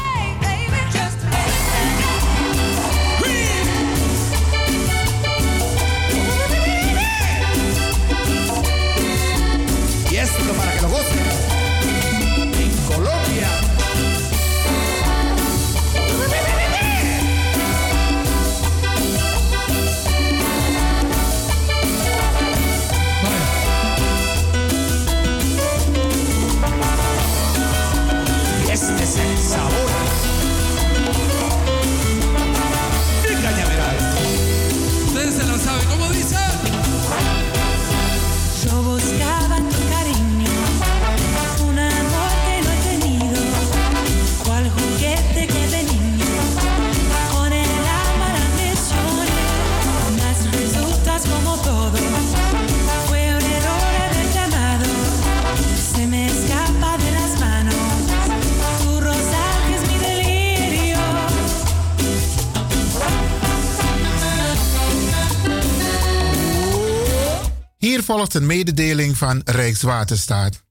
Volgt 68.11 68.33
een 68.33 68.45
mededeling 68.45 69.17
van 69.17 69.41
Rijkswaterstaat. 69.45 70.63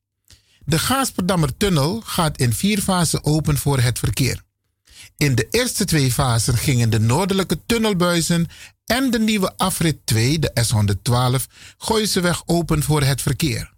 De 0.65 0.79
Gaasperdammer 0.79 1.57
tunnel 1.57 2.01
gaat 2.05 2.39
in 2.39 2.53
vier 2.53 2.81
fasen 2.81 3.25
open 3.25 3.59
voor 3.59 3.81
het 3.81 3.99
verkeer. 3.99 4.43
In 5.17 5.35
de 5.35 5.47
eerste 5.51 5.85
twee 5.85 6.13
fasen 6.13 6.57
gingen 6.57 6.91
de 6.91 7.01
noordelijke 7.01 7.61
tunnelbuizen 7.67 8.47
en 8.85 9.11
de 9.11 9.19
nieuwe 9.19 9.57
afrit 9.57 9.99
2, 10.05 10.39
de 10.39 10.53
S112, 10.67 11.53
Gooiseweg 11.79 12.43
open 12.47 12.83
voor 12.83 13.03
het 13.03 13.23
verkeer. 13.23 13.73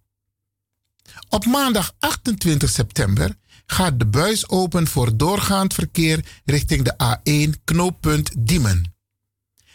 Op 1.28 1.46
maandag 1.46 1.94
28 1.98 2.70
september 2.70 3.36
gaat 3.66 3.98
de 3.98 4.06
buis 4.06 4.48
open 4.48 4.86
voor 4.86 5.16
doorgaand 5.16 5.74
verkeer 5.74 6.24
richting 6.44 6.84
de 6.84 6.94
A1 7.04 7.64
knooppunt 7.64 8.30
Diemen. 8.38 8.94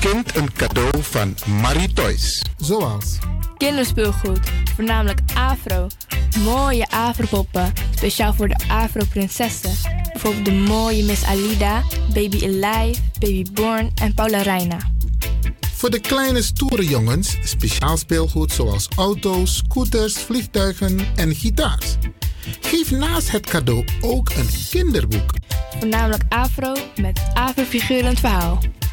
Kind 0.00 0.36
een 0.36 0.52
cadeau 0.52 1.02
van 1.02 1.34
Marie 1.60 1.92
Toys. 1.92 2.42
Zoals 2.56 3.18
Kinderspeelgoed, 3.56 4.50
voornamelijk 4.74 5.20
Afro. 5.34 5.86
Mooie 6.44 6.88
Afro-poppen, 6.90 7.72
speciaal 7.94 8.34
voor 8.34 8.48
de 8.48 8.56
Afro-prinsessen. 8.68 9.70
Bijvoorbeeld 10.12 10.44
de 10.44 10.52
mooie 10.52 11.04
Miss 11.04 11.24
Alida, 11.24 11.82
Baby 12.14 12.44
Alive, 12.44 13.00
Baby 13.18 13.44
Born 13.52 13.90
en 13.94 14.14
Paula 14.14 14.42
Reina. 14.42 14.78
Voor 15.74 15.90
de 15.90 16.00
kleine 16.00 16.42
stoere 16.42 16.86
jongens 16.86 17.36
speciaal 17.42 17.96
speelgoed 17.96 18.52
zoals 18.52 18.88
auto's, 18.96 19.56
scooters, 19.56 20.14
vliegtuigen 20.14 20.98
en 21.16 21.34
gitaars. 21.34 21.96
Geef 22.60 22.90
naast 22.90 23.30
het 23.30 23.46
cadeau 23.46 23.84
ook 24.00 24.30
een 24.30 24.48
kinderboek. 24.70 25.34
Voornamelijk 25.78 26.22
Afro 26.28 26.72
met 26.96 27.20
Afro-figurend 27.34 28.20
verhaal. 28.20 28.58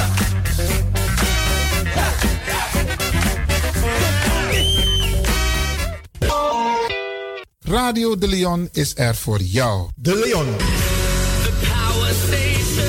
Radio 7.71 8.17
De 8.17 8.27
Leon 8.27 8.69
is 8.71 8.93
er 8.95 9.15
voor 9.15 9.41
jou. 9.41 9.89
De 9.95 10.15
Leon. 10.15 10.45
The 11.43 11.51
power 11.59 12.13
station. 12.13 12.85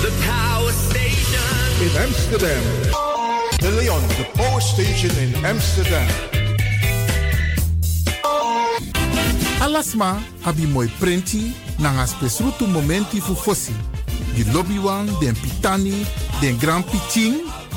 The 0.00 0.12
power 0.26 0.72
station. 0.88 1.80
In 1.80 2.04
Amsterdam. 2.06 2.62
De 3.56 3.72
Leon, 3.72 4.00
de 4.06 4.26
Power 4.32 4.62
Station 4.62 5.16
in 5.18 5.44
Amsterdam. 5.44 6.06
Alasma 9.60 10.18
abi 10.42 10.66
moi 10.66 10.90
prenti 10.98 11.54
nanga 11.78 12.06
spesrutu 12.06 12.66
momenti 12.66 13.20
fu 13.20 13.34
fosi. 13.34 13.74
Di 14.34 14.52
lobby 14.52 14.78
wan, 14.78 15.06
den 15.20 15.36
pitani, 15.40 16.06
den 16.40 16.58
grand 16.58 16.84
pitin, 16.84 17.34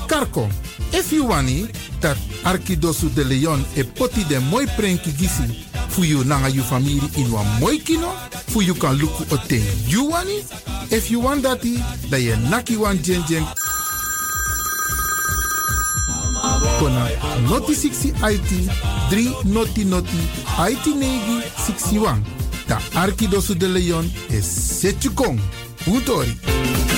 karko. 0.09 0.49
If 0.91 1.13
you 1.13 1.27
wani, 1.27 1.67
dat 2.01 2.17
Arkidosu 2.43 3.09
de 3.13 3.23
Leon 3.23 3.63
e 3.75 3.83
poti 3.83 4.23
den 4.23 4.43
moi 4.49 4.65
prenki 4.75 5.11
gisi 5.11 5.65
fu 5.89 6.03
you 6.03 6.23
nanga 6.23 6.49
you 6.49 6.63
family 6.63 6.99
in 7.15 7.31
wan 7.31 7.45
moi 7.59 7.77
kino, 7.77 8.09
fu 8.47 8.61
you 8.61 8.73
kan 8.73 8.97
luku 8.97 9.23
o 9.31 9.37
ten 9.47 9.61
you 9.87 10.09
wani. 10.09 10.43
If 10.91 11.11
you 11.11 11.19
want 11.21 11.43
dati, 11.43 11.77
da 12.09 12.17
ye 12.17 12.35
naki 12.49 12.77
wan 12.77 12.97
jen 13.03 13.23
jen 13.27 13.45
kona 16.79 17.09
noti 17.47 17.75
60 17.75 18.13
IT 18.23 18.51
3 19.11 19.45
noti 19.45 19.85
noti 19.85 20.21
IT 20.57 20.85
negi 20.95 21.41
61. 21.57 22.23
Da 22.67 22.79
Arkidosu 22.95 23.55
de 23.55 23.67
Leon 23.67 24.09
is 24.29 24.45
Setchukong. 24.45 25.39
Utori. 25.87 26.88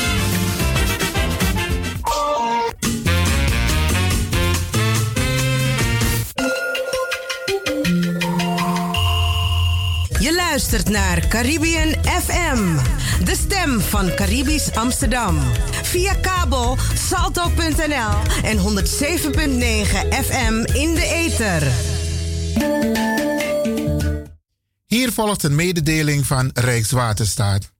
Naar 10.71 11.27
Caribbean 11.27 11.95
FM, 12.03 12.77
de 13.23 13.35
stem 13.35 13.79
van 13.79 14.15
Caribisch 14.15 14.71
Amsterdam. 14.73 15.39
Via 15.83 16.13
kabel 16.13 16.77
salto.nl 16.93 18.43
en 18.43 18.57
107.9 18.57 18.63
FM 20.25 20.53
in 20.73 20.95
de 20.95 21.05
ether. 21.13 21.71
Hier 24.85 25.11
volgt 25.11 25.43
een 25.43 25.55
mededeling 25.55 26.25
van 26.25 26.49
Rijkswaterstaat. 26.53 27.71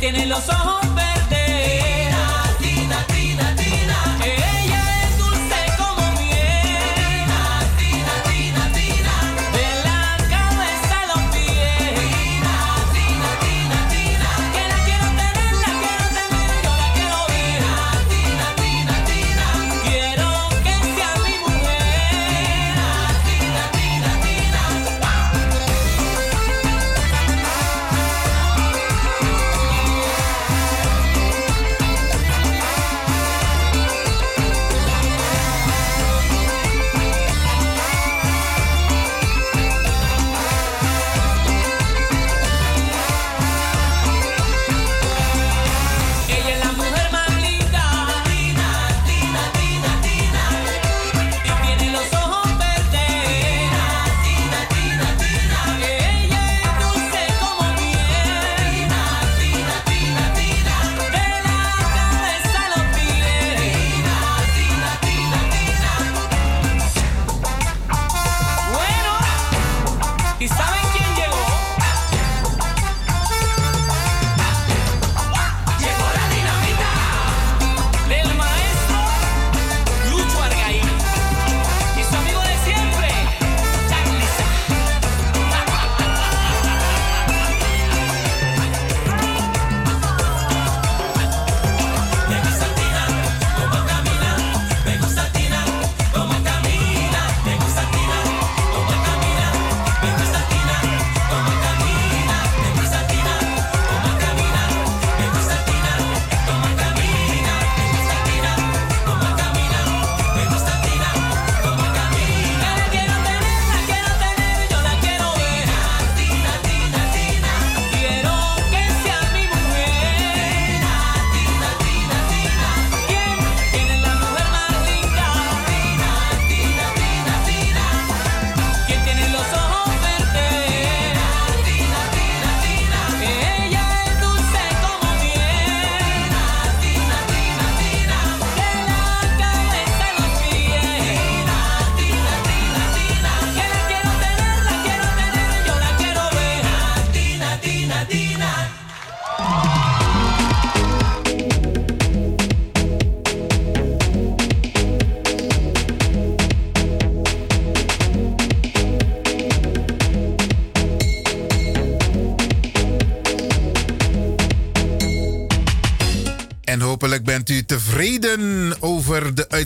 tiene 0.00 0.24
los 0.24 0.48
ojos 0.48 0.99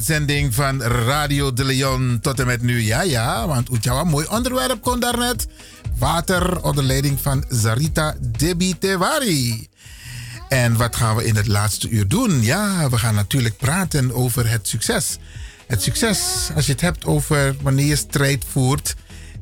uitzending 0.09 0.55
van 0.55 0.83
Radio 0.83 1.53
de 1.53 1.65
Leon 1.65 2.19
tot 2.21 2.41
en 2.41 2.47
met 2.47 2.63
nu. 2.63 2.83
Ja, 2.83 3.03
ja, 3.03 3.47
want 3.47 3.71
Oetjawa, 3.71 4.05
mooi 4.05 4.27
onderwerp 4.27 4.81
kon 4.81 5.01
daarnet. 5.01 5.47
Water 5.99 6.63
onder 6.63 6.85
leiding 6.85 7.21
van 7.21 7.45
Zarita 7.49 8.15
Debi 8.21 8.79
Tewari. 8.79 9.69
En 10.49 10.77
wat 10.77 10.97
gaan 10.97 11.17
we 11.17 11.25
in 11.25 11.37
het 11.37 11.47
laatste 11.47 11.89
uur 11.89 12.09
doen? 12.09 12.43
Ja, 12.43 12.91
we 12.91 12.99
gaan 12.99 13.15
natuurlijk 13.15 13.57
praten 13.57 14.15
over 14.15 14.51
het 14.51 14.69
succes. 14.69 15.19
Het 15.67 15.83
succes, 15.83 16.49
als 16.55 16.67
je 16.67 16.73
het 16.73 16.81
hebt 16.81 17.05
over 17.05 17.57
wanneer 17.63 17.87
je 17.87 17.97
strijd 17.97 18.45
voert. 18.51 18.95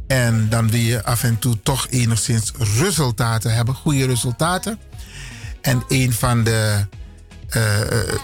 En 0.07 0.49
dan 0.49 0.71
wil 0.71 0.81
je 0.81 1.05
af 1.05 1.23
en 1.23 1.39
toe 1.39 1.63
toch 1.63 1.87
enigszins 1.91 2.53
resultaten 2.79 3.55
hebben, 3.55 3.75
goede 3.75 4.07
resultaten. 4.07 4.79
En 5.61 5.83
een 5.89 6.13
van 6.13 6.45
de 6.45 6.87
eh, 7.49 7.81
eh, 7.81 8.15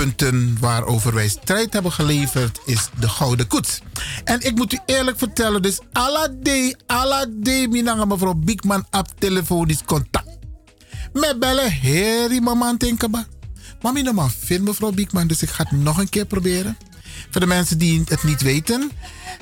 punten 0.00 0.56
waarover 0.60 1.14
wij 1.14 1.28
strijd 1.28 1.72
hebben 1.72 1.92
geleverd, 1.92 2.60
is 2.64 2.88
de 2.98 3.08
Gouden 3.08 3.46
Koets. 3.46 3.80
En 4.24 4.40
ik 4.40 4.54
moet 4.54 4.72
u 4.72 4.78
eerlijk 4.86 5.18
vertellen, 5.18 5.62
dus 5.62 5.78
alle 5.92 6.74
alade, 6.86 7.66
minanga 7.70 8.04
mevrouw 8.04 8.34
Biekman 8.34 8.86
op 8.90 9.06
telefonisch 9.18 9.84
contact. 9.84 10.38
Me 11.12 11.36
bellen, 11.38 11.72
heri 11.72 12.40
mama 12.40 12.76
mijn 13.80 14.14
man 14.14 14.30
vindt 14.30 14.64
mevrouw 14.64 14.90
Biekman, 14.90 15.26
dus 15.26 15.42
ik 15.42 15.48
ga 15.48 15.64
het 15.68 15.80
nog 15.80 15.98
een 15.98 16.08
keer 16.08 16.26
proberen. 16.26 16.76
Voor 17.30 17.40
de 17.40 17.46
mensen 17.46 17.78
die 17.78 18.02
het 18.04 18.22
niet 18.22 18.42
weten, 18.42 18.90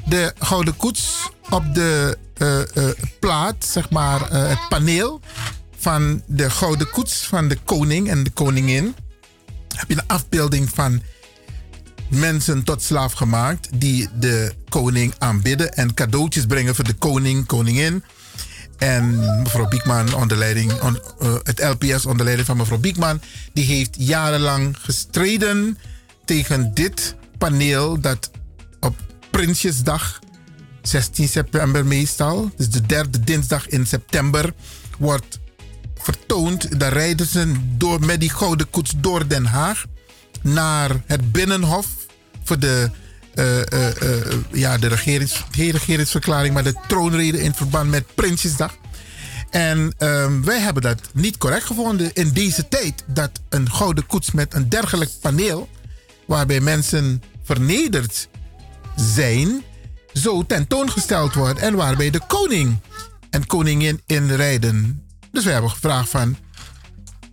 de 0.07 0.33
Gouden 0.39 0.77
Koets 0.77 1.31
op 1.51 1.75
de 1.75 2.19
eh, 2.35 2.61
eh, 2.61 2.95
plaat, 3.21 3.65
zeg 3.65 3.91
maar, 3.91 4.31
eh, 4.31 4.49
het 4.49 4.69
paneel 4.69 5.21
van 5.79 6.23
de 6.27 6.51
Gouden 6.51 6.91
Koets 6.91 7.27
van 7.27 7.49
de 7.49 7.59
koning 7.65 8.09
en 8.11 8.23
de 8.23 8.31
koningin. 8.31 8.95
Heb 9.79 9.89
je 9.89 9.95
een 9.95 10.07
afbeelding 10.07 10.71
van 10.75 11.03
mensen 12.09 12.63
tot 12.63 12.83
slaaf 12.83 13.13
gemaakt 13.13 13.69
die 13.73 14.09
de 14.19 14.53
koning 14.69 15.15
aanbidden 15.19 15.73
en 15.75 15.95
cadeautjes 15.95 16.47
brengen 16.47 16.75
voor 16.75 16.85
de 16.85 16.93
koning, 16.93 17.47
koningin. 17.47 18.05
En 18.79 19.19
mevrouw 19.19 19.69
Biekman, 19.69 20.15
onder 20.15 20.37
leiding, 20.37 20.73
uh, 20.73 21.35
het 21.43 21.61
LPS 21.61 22.07
onder 22.07 22.25
leiding 22.25 22.47
van 22.47 22.57
mevrouw 22.57 22.79
Biekman, 22.79 23.21
die 23.53 23.65
heeft 23.65 23.95
jarenlang 23.99 24.77
gestreden 24.81 25.79
tegen 26.25 26.75
dit 26.75 27.15
paneel 27.39 28.01
dat 28.01 28.31
op 28.81 28.97
Prinsjesdag, 29.31 30.19
16 30.83 31.29
september 31.29 31.87
meestal, 31.87 32.51
dus 32.57 32.71
de 32.71 32.87
derde 32.87 33.21
dinsdag 33.21 33.69
in 33.69 33.87
september, 33.87 34.53
wordt 34.99 35.39
vertoond. 36.01 36.81
Daar 36.81 36.93
rijden 36.93 37.27
ze 37.27 37.55
door, 37.77 38.01
met 38.01 38.21
die 38.21 38.31
gouden 38.31 38.71
koets 38.71 38.93
door 38.97 39.29
Den 39.29 39.47
Haag 39.47 39.85
naar 40.43 40.91
het 41.07 41.33
Binnenhof 41.33 41.87
voor 42.45 42.59
de, 42.59 42.91
uh, 43.35 43.61
ja, 44.53 44.79
de 44.79 44.89
regerings, 44.89 45.45
regeringsverklaring, 45.51 46.55
maar 46.55 46.65
de 46.65 46.75
troonrede 46.87 47.43
in 47.43 47.55
verband 47.55 47.91
met 47.91 48.15
Prinsjesdag. 48.15 48.77
En 49.51 49.95
um, 49.99 50.45
wij 50.45 50.59
hebben 50.59 50.83
dat 50.83 51.01
niet 51.13 51.37
correct 51.37 51.65
gevonden 51.65 52.13
in 52.13 52.31
deze 52.33 52.69
tijd 52.69 53.05
dat 53.07 53.31
een 53.49 53.71
gouden 53.71 54.07
koets 54.07 54.31
met 54.31 54.55
een 54.55 54.69
dergelijk 54.69 55.11
paneel, 55.21 55.69
waarbij 56.27 56.61
mensen 56.61 57.23
vernederd 57.45 58.29
zijn, 58.97 59.63
zo 60.13 60.47
tentoongesteld 60.47 61.35
wordt 61.35 61.59
en 61.59 61.75
waarbij 61.75 62.11
de 62.11 62.21
koning 62.27 62.77
en 63.31 63.47
koningin 63.47 64.01
inrijden. 64.07 65.08
Dus 65.33 65.45
wij 65.45 65.53
hebben 65.53 65.71
gevraagd 65.71 66.09
van 66.09 66.37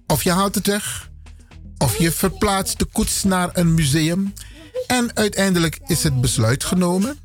of 0.07 0.23
je 0.23 0.31
haalt 0.31 0.55
het 0.55 0.67
weg, 0.67 1.09
of 1.77 1.97
je 1.97 2.11
verplaatst 2.11 2.79
de 2.79 2.85
koets 2.85 3.23
naar 3.23 3.49
een 3.53 3.73
museum. 3.73 4.33
En 4.87 5.15
uiteindelijk 5.15 5.79
is 5.85 6.03
het 6.03 6.21
besluit 6.21 6.63
genomen. 6.63 7.17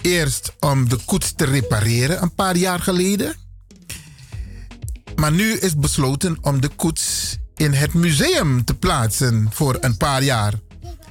Eerst 0.00 0.52
om 0.60 0.88
de 0.88 0.98
koets 1.04 1.32
te 1.32 1.44
repareren 1.44 2.22
een 2.22 2.34
paar 2.34 2.56
jaar 2.56 2.80
geleden. 2.80 3.34
Maar 5.16 5.32
nu 5.32 5.52
is 5.52 5.76
besloten 5.76 6.38
om 6.40 6.60
de 6.60 6.68
koets 6.68 7.36
in 7.56 7.72
het 7.72 7.94
museum 7.94 8.64
te 8.64 8.74
plaatsen 8.74 9.48
voor 9.52 9.76
een 9.80 9.96
paar 9.96 10.22
jaar. 10.22 10.54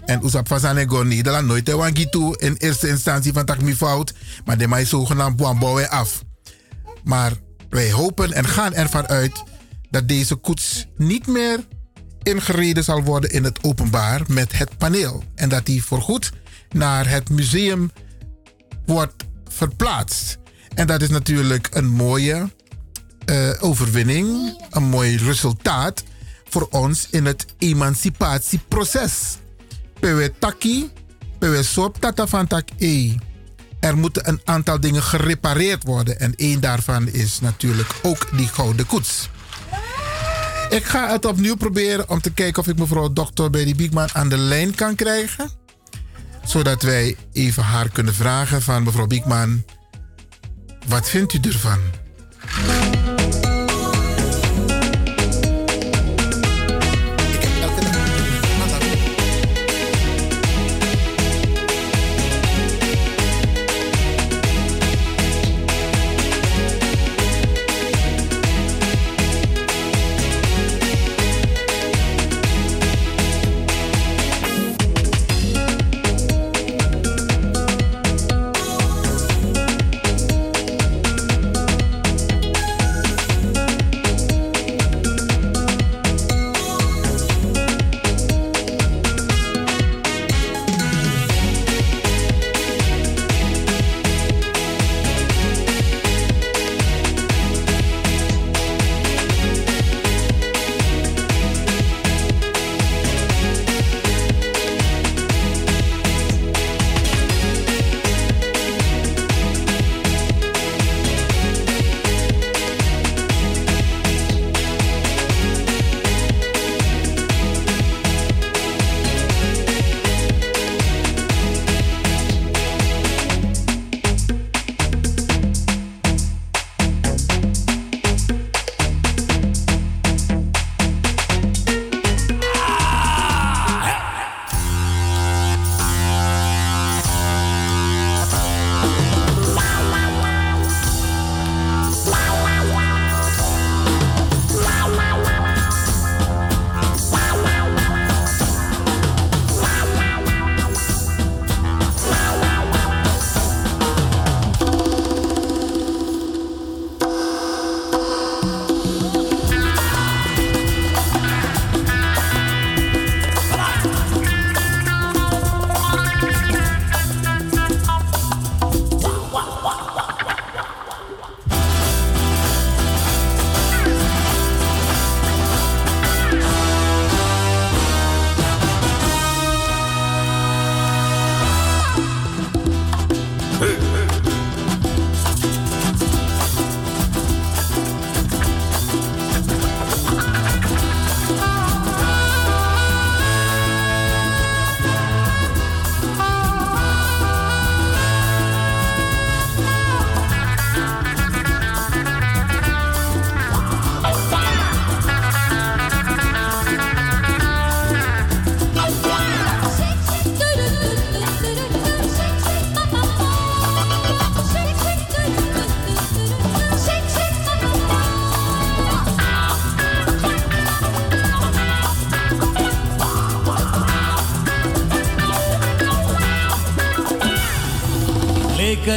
En 0.06 0.24
Oesap 0.24 0.48
Fasanego 0.48 1.04
Nederland 1.04 1.48
nooit 1.48 1.66
toe 2.12 2.38
in 2.38 2.56
eerste 2.56 2.88
instantie 2.88 3.34
van 3.34 3.46
tak 3.46 3.62
fout. 3.76 4.14
Maar 4.46 4.58
de 4.58 4.68
mij 4.68 4.86
zogenaamd 4.86 5.36
Buamboe 5.36 5.90
af. 5.90 6.24
Maar 7.04 7.32
wij 7.70 7.92
hopen 7.92 8.34
en 8.34 8.46
gaan 8.46 8.74
ervan 8.74 9.08
uit 9.08 9.44
dat 9.90 10.08
deze 10.08 10.36
koets 10.36 10.88
niet 10.98 11.28
meer 11.28 11.60
ingereden 12.24 12.84
zal 12.84 13.04
worden 13.04 13.32
in 13.32 13.44
het 13.44 13.64
openbaar 13.64 14.22
met 14.28 14.58
het 14.58 14.78
paneel. 14.78 15.24
En 15.36 15.50
dat 15.50 15.66
die 15.66 15.84
voorgoed 15.84 16.32
naar 16.70 17.10
het 17.10 17.30
museum 17.30 17.92
wordt 18.86 19.24
verplaatst. 19.48 20.38
En 20.74 20.88
dat 20.88 21.02
is 21.02 21.10
natuurlijk 21.10 21.68
een 21.72 21.88
mooie 21.88 22.50
uh, 23.26 23.50
overwinning, 23.60 24.58
een 24.70 24.84
mooi 24.84 25.18
resultaat 25.18 26.04
voor 26.50 26.68
ons 26.70 27.08
in 27.10 27.26
het 27.26 27.46
emancipatieproces. 27.58 29.38
Pewe 30.00 30.34
taki, 30.40 30.92
pewe 31.40 31.64
sop 31.64 31.98
tata 32.00 32.28
van 32.28 32.48
tak 32.48 32.70
e. 32.78 33.16
Er 33.80 33.98
moeten 33.98 34.28
een 34.28 34.42
aantal 34.44 34.80
dingen 34.80 35.04
gerepareerd 35.04 35.84
worden 35.84 36.20
en 36.20 36.36
één 36.36 36.60
daarvan 36.60 37.08
is 37.08 37.40
natuurlijk 37.40 37.94
ook 38.02 38.38
die 38.38 38.48
gouden 38.48 38.86
koets. 38.86 39.30
Ik 40.70 40.84
ga 40.84 41.12
het 41.12 41.26
opnieuw 41.26 41.56
proberen 41.56 42.10
om 42.10 42.22
te 42.22 42.32
kijken 42.32 42.62
of 42.62 42.68
ik 42.68 42.78
mevrouw 42.78 43.14
dokter 43.14 43.50
Betty 43.50 43.76
Biekman 43.76 44.10
aan 44.14 44.30
de 44.30 44.38
lijn 44.38 44.76
kan 44.76 44.96
krijgen. 44.96 45.50
Zodat 46.46 46.82
wij 46.82 47.16
even 47.34 47.64
haar 47.64 47.90
kunnen 47.90 48.14
vragen 48.14 48.62
van 48.62 48.84
mevrouw 48.84 49.08
Biekman. 49.08 49.64
Wat 50.88 51.10
vindt 51.10 51.34
u 51.34 51.40
ervan? 51.42 51.80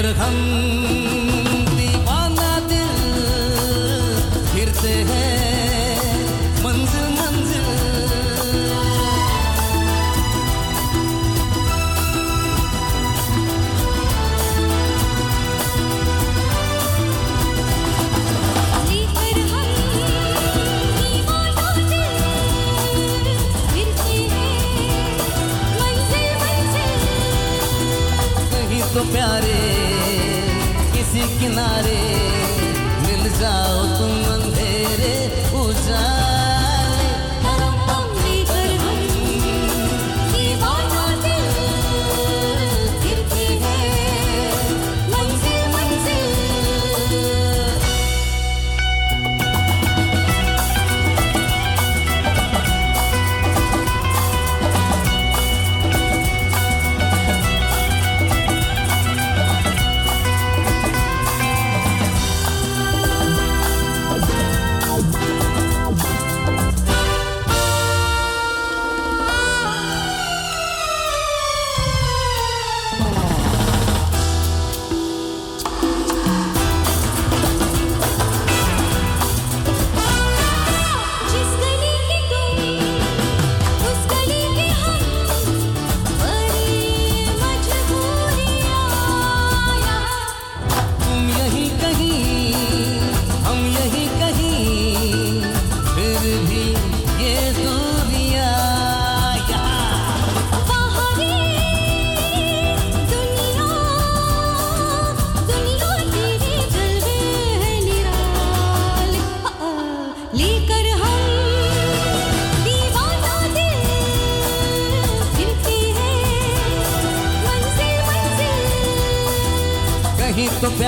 Erham 0.00 0.49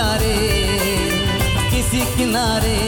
प्यारे 0.02 0.36
किसी 1.70 2.00
किनारे 2.14 2.78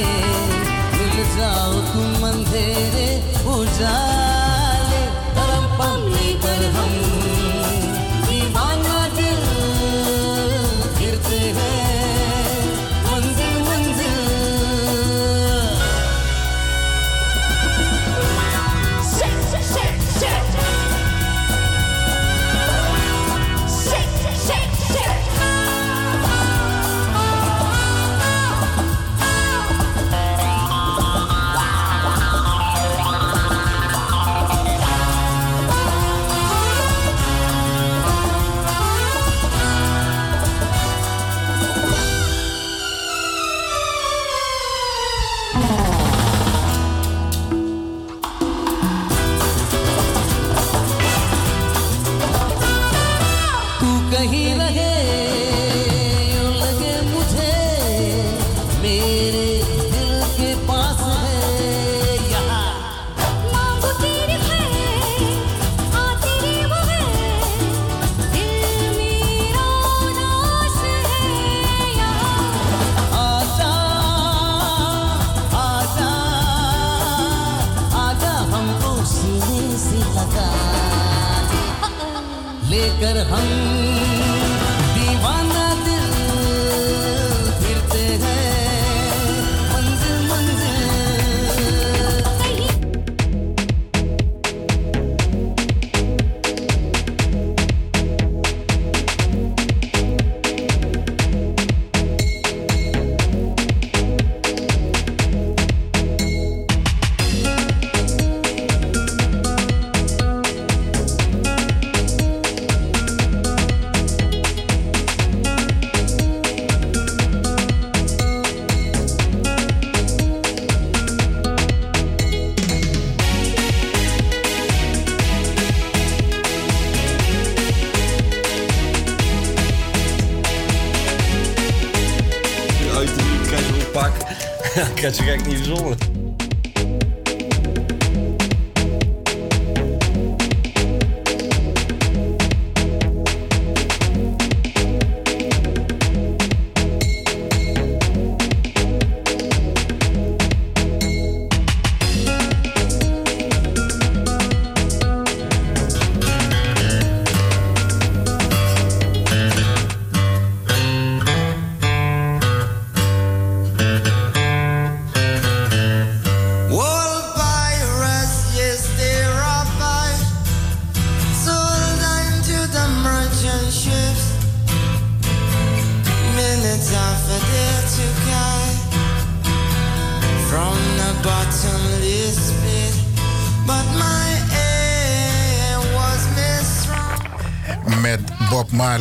मिल 0.95 1.19
जाओ 1.37 1.73
तुम 1.91 2.27
अंधेरे 2.29 3.07
उजाले 3.55 5.03
परम 5.37 5.65
पमली 5.79 6.33
पर 6.45 6.65
हम 6.77 6.91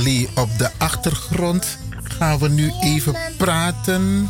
Op 0.04 0.58
de 0.58 0.70
achtergrond 0.78 1.78
gaan 2.04 2.40
we 2.40 2.50
nu 2.50 2.72
even 2.82 3.16
praten 3.38 4.30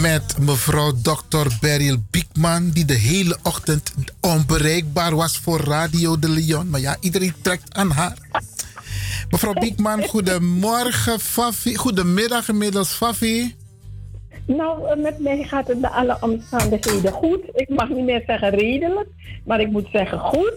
met 0.00 0.38
mevrouw 0.38 0.92
Dr. 1.02 1.46
Beryl 1.60 1.96
Biekman, 2.10 2.70
die 2.70 2.84
de 2.84 2.94
hele 2.94 3.36
ochtend 3.42 3.94
onbereikbaar 4.20 5.16
was 5.16 5.38
voor 5.38 5.60
Radio 5.60 6.18
de 6.18 6.28
Leon. 6.28 6.70
Maar 6.70 6.80
ja, 6.80 6.96
iedereen 7.00 7.34
trekt 7.42 7.74
aan 7.74 7.90
haar. 7.90 8.16
Mevrouw 9.30 9.52
Biekman, 9.52 10.02
goedemorgen, 10.12 11.20
Fafi. 11.20 11.76
Goedemiddag 11.76 12.48
inmiddels, 12.48 12.92
Fafi. 12.92 13.54
Nou, 14.46 14.88
eh, 14.88 15.02
met 15.02 15.18
mij 15.18 15.42
gaat 15.42 15.68
het 15.68 15.80
naar 15.80 15.90
alle 15.90 16.16
omstandigheden 16.20 17.12
goed. 17.12 17.40
Ik 17.52 17.68
mag 17.68 17.88
niet 17.88 18.04
meer 18.04 18.22
zeggen 18.26 18.50
redelijk, 18.50 19.08
maar 19.44 19.60
ik 19.60 19.70
moet 19.70 19.88
zeggen 19.92 20.18
goed. 20.18 20.54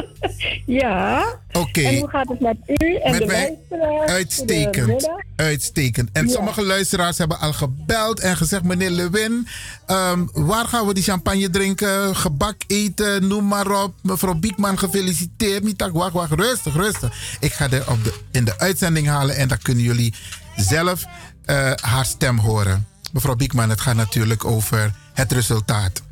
ja. 0.80 1.39
Oké. 1.60 1.80
En 1.80 1.98
hoe 1.98 2.08
gaat 2.08 2.28
het 2.28 2.40
met 2.40 2.56
u 2.66 2.94
en 2.94 3.10
Met 3.10 3.20
de 3.20 3.26
mij 3.26 3.56
luisteraars? 3.70 4.10
Uitstekend. 4.10 5.10
Uitstekend. 5.36 6.08
En 6.12 6.26
Ja. 6.26 6.32
sommige 6.32 6.64
luisteraars 6.64 7.18
hebben 7.18 7.38
al 7.38 7.52
gebeld 7.52 8.20
en 8.20 8.36
gezegd: 8.36 8.62
meneer 8.62 8.90
Lewin, 8.90 9.46
ehm, 9.86 10.26
waar 10.32 10.64
gaan 10.66 10.86
we 10.86 10.94
die 10.94 11.02
champagne 11.02 11.50
drinken? 11.50 12.16
Gebak 12.16 12.56
eten, 12.66 13.28
noem 13.28 13.46
maar 13.48 13.82
op. 13.82 13.94
Mevrouw 14.02 14.34
Biekman, 14.34 14.78
gefeliciteerd. 14.78 15.64
Niet 15.64 15.78
tak, 15.78 15.92
wacht, 15.92 16.12
wacht, 16.12 16.32
rustig, 16.32 16.74
rustig. 16.74 17.36
Ik 17.40 17.52
ga 17.52 17.64
op 17.64 18.04
de, 18.04 18.14
in 18.30 18.44
de 18.44 18.58
uitzending 18.58 19.06
halen 19.06 19.36
en 19.36 19.48
dan 19.48 19.58
kunnen 19.62 19.84
jullie 19.84 20.14
zelf 20.56 21.04
eh, 21.44 21.72
haar 21.74 22.04
stem 22.04 22.38
horen. 22.38 22.86
Mevrouw 23.12 23.36
Biekman, 23.36 23.70
het 23.70 23.80
gaat 23.80 23.94
natuurlijk 23.96 24.44
over 24.44 24.94
het 25.14 25.32
resultaat. 25.32 26.02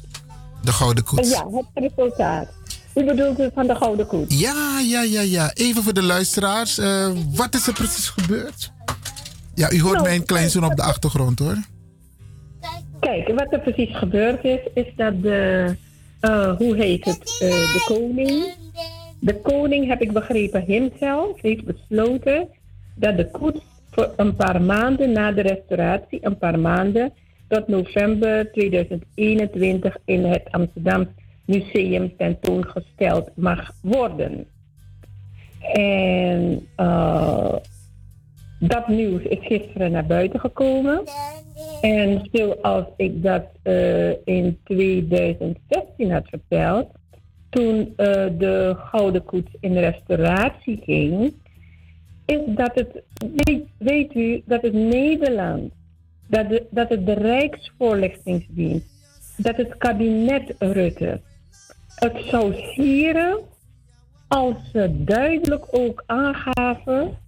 De 0.63 0.73
Gouden 0.73 1.05
Koets. 1.05 1.31
Ja, 1.31 1.47
het 1.75 1.93
resultaat. 1.95 2.47
U 2.99 3.05
bedoelt 3.05 3.51
van 3.55 3.67
de 3.67 3.75
Gouden 3.75 4.07
Koets? 4.07 4.41
Ja, 4.41 4.81
ja, 4.81 5.03
ja, 5.03 5.21
ja. 5.21 5.51
Even 5.55 5.83
voor 5.83 5.93
de 5.95 6.03
luisteraars. 6.03 6.79
eh, 6.79 7.11
wat 7.35 7.55
is 7.55 7.67
er 7.67 7.73
precies 7.73 8.09
gebeurd? 8.09 8.73
Ja, 9.55 9.73
u 9.73 9.81
hoort 9.81 9.95
Nou, 9.95 10.07
mijn 10.07 10.25
kleinzoon 10.25 10.65
op 10.65 10.77
de 10.77 10.83
achtergrond 10.83 11.39
hoor. 11.39 11.57
Kijk, 13.01 13.29
wat 13.29 13.53
er 13.53 13.61
precies 13.61 13.97
gebeurd 13.97 14.45
is, 14.45 14.59
is 14.75 14.87
dat 14.97 15.23
de, 15.23 15.75
eh, 16.21 16.57
hoe 16.57 16.77
heet 16.77 17.05
het, 17.05 17.37
eh, 17.41 17.49
de 17.49 17.85
koning, 17.87 18.55
de 19.21 19.41
koning, 19.41 19.87
heb 19.89 20.01
ik 20.03 20.13
begrepen, 20.13 20.65
hemzelf 20.67 21.41
heeft 21.41 21.65
besloten 21.65 22.49
dat 22.95 23.17
de 23.17 23.31
koets 23.31 23.61
voor 23.91 24.13
een 24.17 24.37
paar 24.37 24.63
maanden 24.63 25.13
na 25.13 25.33
de 25.33 25.41
restauratie, 25.43 26.19
een 26.23 26.39
paar 26.39 26.59
maanden, 26.59 27.13
tot 27.49 27.69
november 27.69 28.53
2021 28.53 29.97
in 30.05 30.25
het 30.25 30.43
Amsterdam 30.51 31.09
Museum 31.49 32.17
tentoongesteld 32.17 33.31
mag 33.35 33.71
worden. 33.83 34.47
En 35.73 36.67
eh, 36.77 37.55
dat 38.59 38.89
nieuws 38.89 39.23
is 39.23 39.47
gisteren 39.47 39.91
naar 39.91 40.07
buiten 40.07 40.41
gekomen. 40.41 41.03
En 41.81 42.29
zoals 42.33 42.85
ik 42.97 43.23
dat 43.23 43.45
eh, 43.63 44.11
in 44.11 44.59
2016 44.65 46.11
had 46.11 46.29
verteld, 46.29 46.91
toen 47.51 47.93
eh, 47.97 48.07
de 48.39 48.75
Gouden 48.79 49.25
Koets 49.25 49.57
in 49.61 49.77
restauratie 49.77 50.81
ging, 50.85 51.35
is 52.27 52.41
dat 52.47 52.71
het, 52.75 53.03
weet, 53.79 54.15
u, 54.15 54.43
dat 54.47 54.63
het 54.63 54.73
Nederland, 54.73 55.73
dat, 56.27 56.49
de, 56.49 56.67
dat 56.71 56.89
het 56.89 57.07
de 57.07 57.13
Rijksvoorlichtingsdienst, 57.13 58.87
dat 59.37 59.57
het 59.57 59.77
kabinet 59.79 60.55
Rutte 60.59 61.21
het 61.99 62.25
zou 62.25 62.55
vieren 62.75 63.39
als 64.29 64.57
ze 64.73 65.05
duidelijk 65.05 65.65
ook 65.71 66.03
aangaven 66.07 67.19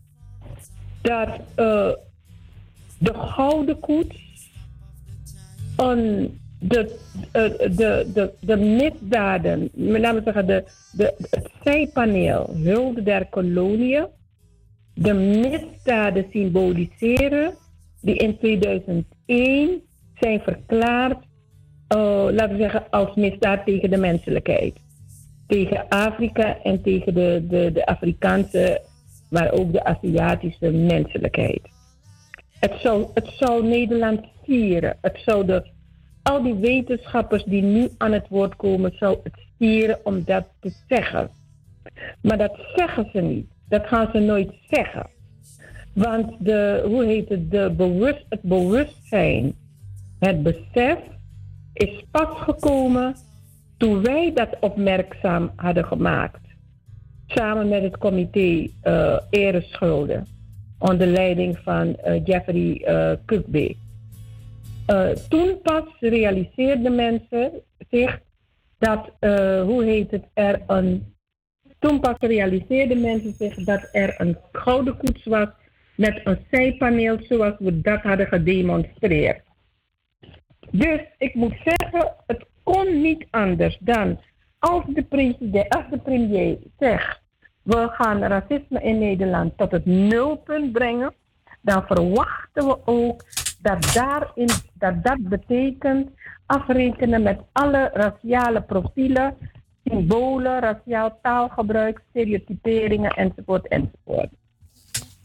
dat 1.03 1.29
eh, 1.55 1.91
de 2.99 3.15
Gouden 3.15 3.79
Koets 3.81 4.17
een, 5.77 6.39
de, 6.59 6.99
eh, 7.33 7.77
de, 7.77 8.11
de, 8.15 8.33
de 8.41 8.57
misdaden, 8.57 9.69
met 9.73 10.01
name 10.01 10.21
zeggen 10.25 10.47
de, 10.47 10.65
de, 10.93 11.15
het 11.31 11.51
zijpaneel 11.65 12.51
Hulde 12.57 13.03
der 13.03 13.27
Koloniën, 13.27 14.07
de 14.95 15.13
misdaden 15.13 16.27
symboliseren 16.31 17.55
die 18.01 18.15
in 18.15 18.39
2001 18.39 19.83
zijn 20.15 20.41
verklaard, 20.41 21.25
laten 21.99 22.51
we 22.51 22.57
zeggen, 22.57 22.91
als 22.91 23.15
misdaad 23.15 23.65
tegen 23.65 23.91
de 23.91 23.97
menselijkheid. 23.97 24.77
Tegen 25.47 25.89
Afrika 25.89 26.63
en 26.63 26.83
tegen 26.83 27.15
de, 27.15 27.47
de, 27.49 27.71
de 27.73 27.87
Afrikaanse, 27.87 28.81
maar 29.31 29.53
ook 29.53 29.73
de 29.73 29.85
Aziatische 29.85 30.71
menselijkheid. 30.71 31.61
Het 32.59 32.73
zou, 32.81 33.07
het 33.15 33.29
zou 33.39 33.67
Nederland 33.67 34.21
vieren. 34.45 34.97
Het 35.01 35.19
zou 35.25 35.47
de, 35.47 35.67
al 36.23 36.43
die 36.43 36.55
wetenschappers 36.55 37.45
die 37.45 37.63
nu 37.63 37.89
aan 37.99 38.13
het 38.13 38.29
woord 38.29 38.57
komen, 38.57 38.93
zou 38.97 39.19
het 39.23 39.35
vieren 39.59 39.99
om 40.05 40.25
dat 40.25 40.45
te 40.61 40.73
zeggen. 40.89 41.31
Maar 42.23 42.39
dat 42.39 42.59
zeggen 42.75 43.09
ze 43.13 43.21
niet. 43.21 43.47
Dat 43.69 43.87
gaan 43.87 44.09
ze 44.13 44.19
nooit 44.19 44.53
zeggen. 44.69 45.07
Want 45.95 46.33
de, 46.39 46.83
hoe 46.87 47.05
heet 47.05 47.29
het, 47.29 47.51
de 47.51 47.75
bewust, 47.77 48.25
het 48.29 48.43
bewustzijn, 48.43 49.55
het 50.19 50.43
besef 50.43 50.99
is 51.81 52.05
pas 52.11 52.41
gekomen 52.41 53.15
toen 53.77 54.03
wij 54.03 54.33
dat 54.35 54.57
opmerkzaam 54.61 55.51
hadden 55.57 55.85
gemaakt. 55.85 56.41
Samen 57.27 57.69
met 57.69 57.83
het 57.83 57.99
comité 57.99 58.67
eh 58.81 59.17
Ereschulden. 59.31 60.27
Onder 60.79 61.07
leiding 61.07 61.59
van 61.59 61.97
eh, 61.97 62.25
Jeffrey. 62.25 62.85
Eh, 64.87 65.09
toen 65.29 65.61
pas 65.63 65.85
realiseerden 66.01 66.95
mensen 66.95 67.51
zich 67.91 68.21
dat, 68.79 69.11
hoe 69.67 69.85
heet 69.85 70.11
het, 70.11 70.25
er 70.35 70.63
een. 70.67 71.15
Toen 71.79 72.01
pas 72.01 72.17
realiseerden 72.19 73.01
mensen 73.01 73.33
zich 73.33 73.55
dat 73.55 73.89
er 73.93 74.15
een 74.19 74.37
gouden 74.53 74.97
koets 74.97 75.25
was 75.25 75.49
met 75.97 76.21
een 76.25 76.39
zijpaneel 76.51 77.19
zoals 77.29 77.55
we 77.59 77.81
dat 77.81 78.01
hadden 78.03 78.27
gedemonstreerd. 78.27 79.50
Dus 80.73 81.01
ik 81.19 81.35
moet 81.35 81.55
zeggen, 81.65 82.15
het 82.27 82.45
kon 82.63 83.01
niet 83.01 83.27
anders 83.31 83.79
dan 83.81 84.19
als 84.61 84.85
de, 84.87 85.03
president, 85.03 85.69
als 85.69 85.85
de 85.91 85.99
premier 85.99 86.59
zegt, 86.79 87.21
we 87.63 87.89
gaan 87.93 88.23
racisme 88.23 88.83
in 88.83 88.99
Nederland 88.99 89.53
tot 89.57 89.71
het 89.71 89.87
nulpunt 89.87 90.73
brengen, 90.73 91.15
dan 91.61 91.85
verwachten 91.87 92.67
we 92.67 92.79
ook 92.85 93.25
dat, 93.63 93.93
daarin, 93.95 94.49
dat 94.75 95.03
dat 95.03 95.19
betekent 95.29 96.11
afrekenen 96.47 97.23
met 97.23 97.41
alle 97.53 97.91
raciale 97.93 98.63
profielen, 98.63 99.37
symbolen, 99.85 100.61
raciaal 100.61 101.19
taalgebruik, 101.23 102.01
stereotyperingen 102.11 103.11
enzovoort 103.11 103.69
enzovoort. 103.69 104.29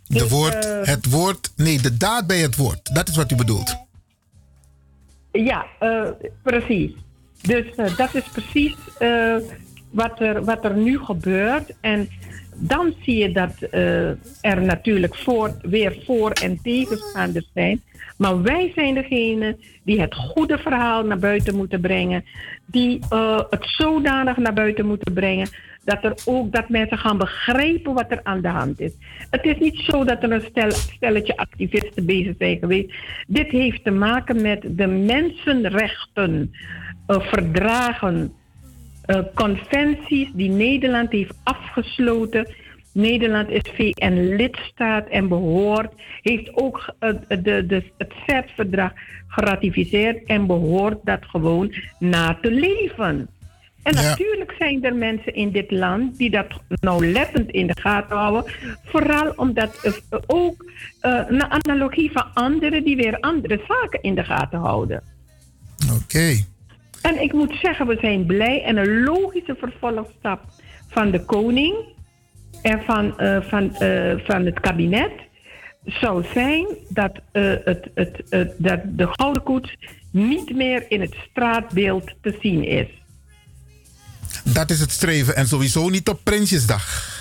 De 0.07 0.29
woord, 0.29 0.65
eh, 0.65 0.81
het 0.81 1.09
woord, 1.09 1.53
nee, 1.55 1.81
de 1.81 1.97
daad 1.97 2.27
bij 2.27 2.39
het 2.39 2.55
woord. 2.55 2.95
Dat 2.95 3.07
is 3.07 3.15
wat 3.15 3.31
u 3.31 3.35
bedoelt. 3.35 3.84
Ja, 5.35 5.65
eh, 5.79 6.09
precies. 6.43 6.91
Dus 7.41 7.75
eh, 7.75 7.97
dat 7.97 8.15
is 8.15 8.29
precies 8.31 8.75
eh, 8.97 9.35
wat, 9.91 10.19
er, 10.19 10.43
wat 10.43 10.65
er 10.65 10.75
nu 10.77 10.99
gebeurt. 10.99 11.73
En 11.81 12.09
dan 12.55 12.93
zie 13.01 13.17
je 13.17 13.31
dat 13.31 13.53
er 14.41 14.61
natuurlijk 14.61 15.15
voor, 15.15 15.51
weer 15.61 15.97
voor- 16.05 16.31
en 16.31 16.59
tegenstanders 16.63 17.49
zijn. 17.53 17.81
Maar 18.17 18.41
wij 18.41 18.71
zijn 18.75 18.93
degene 18.93 19.57
die 19.83 20.01
het 20.01 20.15
goede 20.15 20.57
verhaal 20.57 21.03
naar 21.03 21.19
buiten 21.19 21.55
moeten 21.55 21.81
brengen. 21.81 22.25
Die 22.65 22.99
het 23.49 23.65
zodanig 23.65 24.37
naar 24.37 24.53
buiten 24.53 24.85
moeten 24.85 25.13
brengen. 25.13 25.47
Dat, 25.85 26.03
er 26.03 26.13
ook, 26.25 26.51
dat 26.51 26.69
mensen 26.69 26.97
gaan 26.97 27.17
begrijpen 27.17 27.93
wat 27.93 28.11
er 28.11 28.19
aan 28.23 28.41
de 28.41 28.47
hand 28.47 28.79
is. 28.79 28.93
Het 29.29 29.43
is 29.43 29.57
niet 29.57 29.77
zo 29.77 30.03
dat 30.03 30.23
er 30.23 30.31
een 30.31 30.45
stel, 30.49 30.71
stelletje 30.71 31.37
activisten 31.37 32.05
bezig 32.05 32.35
zijn 32.37 32.57
geweest. 32.57 32.93
Dit 33.27 33.47
heeft 33.47 33.83
te 33.83 33.91
maken 33.91 34.41
met 34.41 34.61
de 34.67 34.87
mensenrechten, 34.87 36.53
eh, 37.07 37.19
verdragen, 37.19 38.33
eh, 39.05 39.19
conventies 39.33 40.29
die 40.33 40.49
Nederland 40.49 41.11
heeft 41.11 41.33
afgesloten. 41.43 42.47
Nederland 42.91 43.49
is 43.49 43.61
VN-lidstaat 43.73 45.07
en 45.07 45.27
behoort, 45.27 45.93
heeft 46.21 46.55
ook 46.55 46.95
de, 47.27 47.65
de, 47.65 47.83
het 47.97 48.13
CERT-verdrag 48.25 48.91
geratificeerd 49.27 50.23
en 50.25 50.47
behoort 50.47 50.97
dat 51.03 51.25
gewoon 51.25 51.73
na 51.99 52.37
te 52.41 52.51
leven. 52.51 53.27
En 53.85 53.95
natuurlijk 53.95 54.55
zijn 54.57 54.83
er 54.83 54.95
mensen 54.95 55.33
in 55.33 55.51
dit 55.51 55.71
land 55.71 56.17
die 56.17 56.29
dat 56.29 56.47
nauwlettend 56.67 57.51
in 57.51 57.67
de 57.67 57.79
gaten 57.81 58.17
houden. 58.17 58.43
Vooral 58.83 59.33
omdat 59.35 60.01
ook 60.27 60.71
eh, 60.99 61.21
een 61.27 61.43
analogie 61.43 62.11
van 62.11 62.33
anderen 62.33 62.83
die 62.83 62.95
weer 62.95 63.19
andere 63.19 63.61
zaken 63.67 64.01
in 64.01 64.15
de 64.15 64.23
gaten 64.23 64.59
houden. 64.59 65.03
Oké. 66.01 66.35
En 67.01 67.21
ik 67.21 67.33
moet 67.33 67.57
zeggen, 67.61 67.87
we 67.87 67.97
zijn 68.01 68.25
blij 68.25 68.63
en 68.63 68.77
een 68.77 69.03
logische 69.03 69.55
vervolgstap 69.59 70.41
van 70.87 71.11
de 71.11 71.25
koning 71.25 71.75
en 72.61 72.81
van, 72.83 73.19
eh, 73.19 73.41
van, 73.41 73.75
eh, 73.75 74.15
van 74.17 74.45
het 74.45 74.59
kabinet 74.59 75.13
zou 75.85 76.23
zijn 76.33 76.67
dat, 76.89 77.21
het, 77.31 77.89
het, 77.93 78.23
het, 78.29 78.53
dat 78.57 78.79
de 78.85 79.07
Gouden 79.11 79.43
Koets 79.43 79.75
niet 80.11 80.55
meer 80.55 80.85
in 80.87 81.01
het 81.01 81.15
straatbeeld 81.29 82.13
te 82.21 82.37
zien 82.41 82.63
is. 82.63 82.87
Dat 84.43 84.69
is 84.69 84.79
het 84.79 84.91
streven 84.91 85.35
en 85.35 85.47
sowieso 85.47 85.89
niet 85.89 86.09
op 86.09 86.19
Prinsjesdag. 86.23 87.13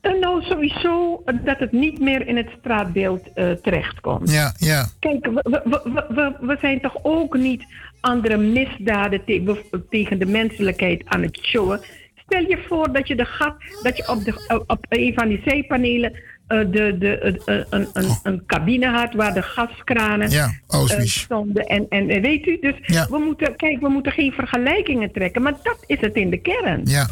En 0.00 0.20
nou 0.20 0.42
sowieso 0.42 1.22
dat 1.44 1.58
het 1.58 1.72
niet 1.72 2.00
meer 2.00 2.26
in 2.26 2.36
het 2.36 2.48
straatbeeld 2.58 3.32
eh, 3.34 3.50
terechtkomt. 3.50 4.30
Ja, 4.30 4.54
ja. 4.58 4.88
Kijk, 4.98 5.26
we, 5.26 5.60
we, 5.64 6.04
we, 6.08 6.36
we, 6.40 6.56
zijn 6.60 6.80
toch 6.80 6.96
ook 7.02 7.36
niet 7.36 7.64
andere 8.00 8.36
misdaden 8.36 9.24
te- 9.24 9.84
tegen 9.90 10.18
de 10.18 10.26
menselijkheid 10.26 11.02
aan 11.04 11.22
het 11.22 11.38
showen. 11.42 11.80
Stel 12.14 12.48
je 12.48 12.64
voor 12.68 12.92
dat 12.92 13.08
je, 13.08 13.14
de 13.16 13.24
gat, 13.24 13.54
dat 13.82 13.96
je 13.96 14.08
op, 14.08 14.24
de, 14.24 14.64
op 14.66 14.86
een 14.88 15.14
van 15.14 15.28
die 15.28 15.42
zijpanelen 15.44 16.12
eh, 16.12 16.20
de, 16.48 16.96
de, 16.98 17.16
eh, 17.18 17.58
eh, 17.58 17.64
een, 17.70 17.88
een, 17.92 18.08
een 18.22 18.42
cabine 18.46 18.86
had 18.88 19.14
waar 19.14 19.34
de 19.34 19.42
gaskranen 19.42 20.30
Ja, 20.30 20.52
eh, 20.68 21.00
stonden. 21.00 21.64
En, 21.66 21.86
en 21.88 22.08
eh, 22.10 22.20
weet 22.22 22.46
u, 22.46 22.58
dus 22.60 22.74
Ja. 22.82 23.06
we 23.10 23.18
moeten, 23.18 23.56
kijk, 23.56 23.80
we 23.80 23.88
moeten 23.88 24.12
geen 24.12 24.32
vergelijkingen 24.32 25.12
trekken. 25.12 25.42
Maar 25.42 25.54
dat 25.62 25.78
is 25.86 26.00
het 26.00 26.14
in 26.14 26.30
de 26.30 26.38
kern. 26.40 26.80
Ja. 26.84 27.06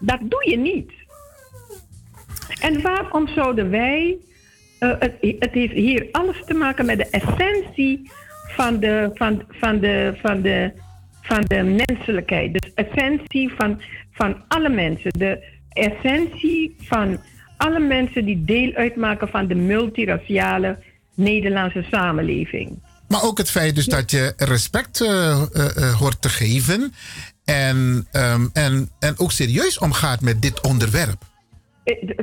Dat 0.00 0.18
doe 0.22 0.50
je 0.50 0.56
niet. 0.58 0.90
En 2.60 2.82
waarom 2.82 3.28
zouden 3.28 3.70
wij. 3.70 4.16
eh, 4.78 4.90
het, 4.98 5.14
het 5.38 5.50
heeft 5.52 5.72
hier 5.72 6.08
alles 6.12 6.42
te 6.46 6.54
maken 6.54 6.86
met 6.86 6.98
de 6.98 7.08
essentie 7.10 8.10
van 8.48 8.78
de, 8.80 9.10
van, 9.14 9.42
van 9.48 9.78
de, 9.80 10.18
van 10.22 10.42
de, 10.42 10.72
van 11.22 11.40
de 11.46 11.62
menselijkheid. 11.86 12.52
Dus 12.52 12.74
essentie 12.74 13.52
van, 13.56 13.80
van 14.12 14.36
alle 14.48 14.68
mensen. 14.68 15.10
De 15.18 15.44
essentie 15.68 16.76
van 16.80 17.18
alle 17.62 17.80
mensen 17.80 18.24
die 18.24 18.44
deel 18.44 18.72
uitmaken 18.74 19.28
van 19.28 19.46
de 19.46 19.54
multiraciale 19.54 20.78
Nederlandse 21.14 21.86
samenleving. 21.90 22.78
Maar 23.08 23.22
ook 23.22 23.38
het 23.38 23.50
feit 23.50 23.74
dus 23.74 23.86
dat 23.86 24.10
je 24.10 24.32
respect 24.36 25.00
eh, 25.00 25.32
eh, 25.32 25.76
eh, 25.76 25.94
hoort 25.98 26.22
te 26.22 26.28
geven. 26.28 26.92
En, 27.44 28.06
ehm, 28.12 28.46
en, 28.52 28.90
en 28.98 29.14
ook 29.18 29.32
serieus 29.32 29.78
omgaat 29.78 30.20
met 30.20 30.42
dit 30.42 30.60
onderwerp. 30.60 31.22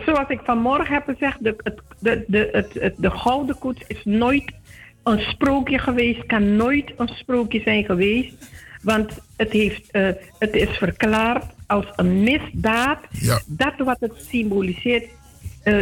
Zoals 0.06 0.30
ik 0.30 0.40
vanmorgen 0.44 0.94
heb 0.94 1.04
gezegd, 1.04 1.44
de, 1.44 1.56
het, 1.64 1.80
de, 2.00 2.24
de, 2.28 2.50
het, 2.52 2.74
het, 2.74 2.94
de 2.98 3.10
gouden 3.10 3.58
koets 3.58 3.82
is 3.88 4.02
nooit 4.04 4.52
een 5.04 5.20
sprookje 5.20 5.80
geweest, 5.80 6.26
kan 6.26 6.56
nooit 6.56 6.94
een 6.98 7.08
sprookje 7.08 7.62
zijn 7.62 7.86
geweest. 7.86 8.34
Want 8.82 9.12
het, 9.38 9.52
heeft, 9.52 9.88
het 10.40 10.54
is 10.54 10.70
verklaard 10.78 11.46
als 11.68 11.86
een 11.96 12.24
misdaad. 12.24 13.00
Ja. 13.12 13.42
Dat 13.46 13.74
wat 13.78 13.98
het 14.00 14.14
symboliseert, 14.30 15.06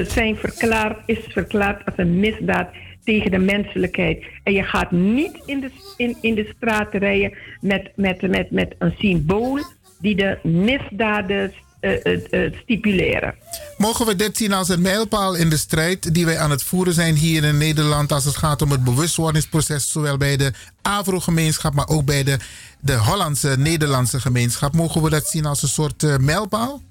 zijn 0.08 0.36
verklaard, 0.36 0.98
is 1.06 1.20
verklaard 1.28 1.86
als 1.86 1.96
een 1.98 2.20
misdaad 2.20 2.70
tegen 3.04 3.32
de 3.32 3.38
menselijkheid. 3.38 4.26
En 4.44 4.54
je 4.54 4.64
gaat 4.64 4.92
niet 4.92 5.42
in 5.46 5.60
de, 5.60 5.72
in, 5.98 6.18
in 6.22 6.36
de 6.36 6.54
straat 6.56 6.94
rijden 6.94 7.38
met, 7.62 7.92
met, 7.96 8.22
met, 8.22 8.52
met 8.52 8.76
een 8.80 8.94
symbool 8.98 9.60
die 10.00 10.16
de 10.16 10.40
misdaden 10.44 11.54
eh, 11.80 12.06
eh, 12.06 12.46
eh, 12.46 12.54
stipuleren. 12.62 13.36
Mogen 13.78 14.06
we 14.06 14.16
dit 14.16 14.38
zien 14.38 14.54
als 14.54 14.70
een 14.70 14.82
mijlpaal 14.82 15.36
in 15.36 15.50
de 15.50 15.58
strijd 15.58 16.14
die 16.14 16.26
wij 16.26 16.38
aan 16.38 16.52
het 16.52 16.64
voeren 16.64 16.94
zijn 16.94 17.16
hier 17.16 17.44
in 17.44 17.58
Nederland 17.58 18.12
als 18.12 18.26
het 18.26 18.36
gaat 18.36 18.62
om 18.62 18.72
het 18.72 18.84
bewustwordingsproces, 18.84 19.92
zowel 19.92 20.18
bij 20.18 20.38
de 20.38 20.52
Afro-gemeenschap, 20.82 21.74
maar 21.74 21.88
ook 21.88 22.06
bij 22.06 22.24
de, 22.24 22.38
de 22.80 22.98
Hollandse, 22.98 23.56
Nederlandse 23.58 24.20
gemeenschap? 24.20 24.74
Mogen 24.74 25.02
we 25.02 25.10
dat 25.10 25.28
zien 25.28 25.46
als 25.46 25.62
een 25.62 25.68
soort 25.68 26.04
eh, 26.04 26.18
mijlpaal? 26.18 26.82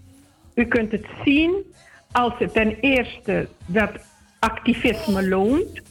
U 0.54 0.64
kunt 0.64 0.92
het 0.92 1.06
zien 1.24 1.64
als 2.16 2.32
het 2.38 2.52
ten 2.52 2.76
eerste 2.80 3.48
dat 3.66 3.90
activisme 4.38 5.28
loont. 5.28 5.82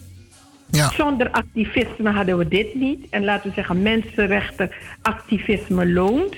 Zonder 0.94 1.32
activisme 1.32 2.12
hadden 2.12 2.38
we 2.38 2.48
dit 2.48 2.76
niet. 2.76 3.08
En 3.10 3.24
laten 3.24 3.50
we 3.50 3.56
zeggen, 3.56 3.82
mensenrechten 3.82 4.72
activisme 5.02 5.88
loont. 5.88 6.36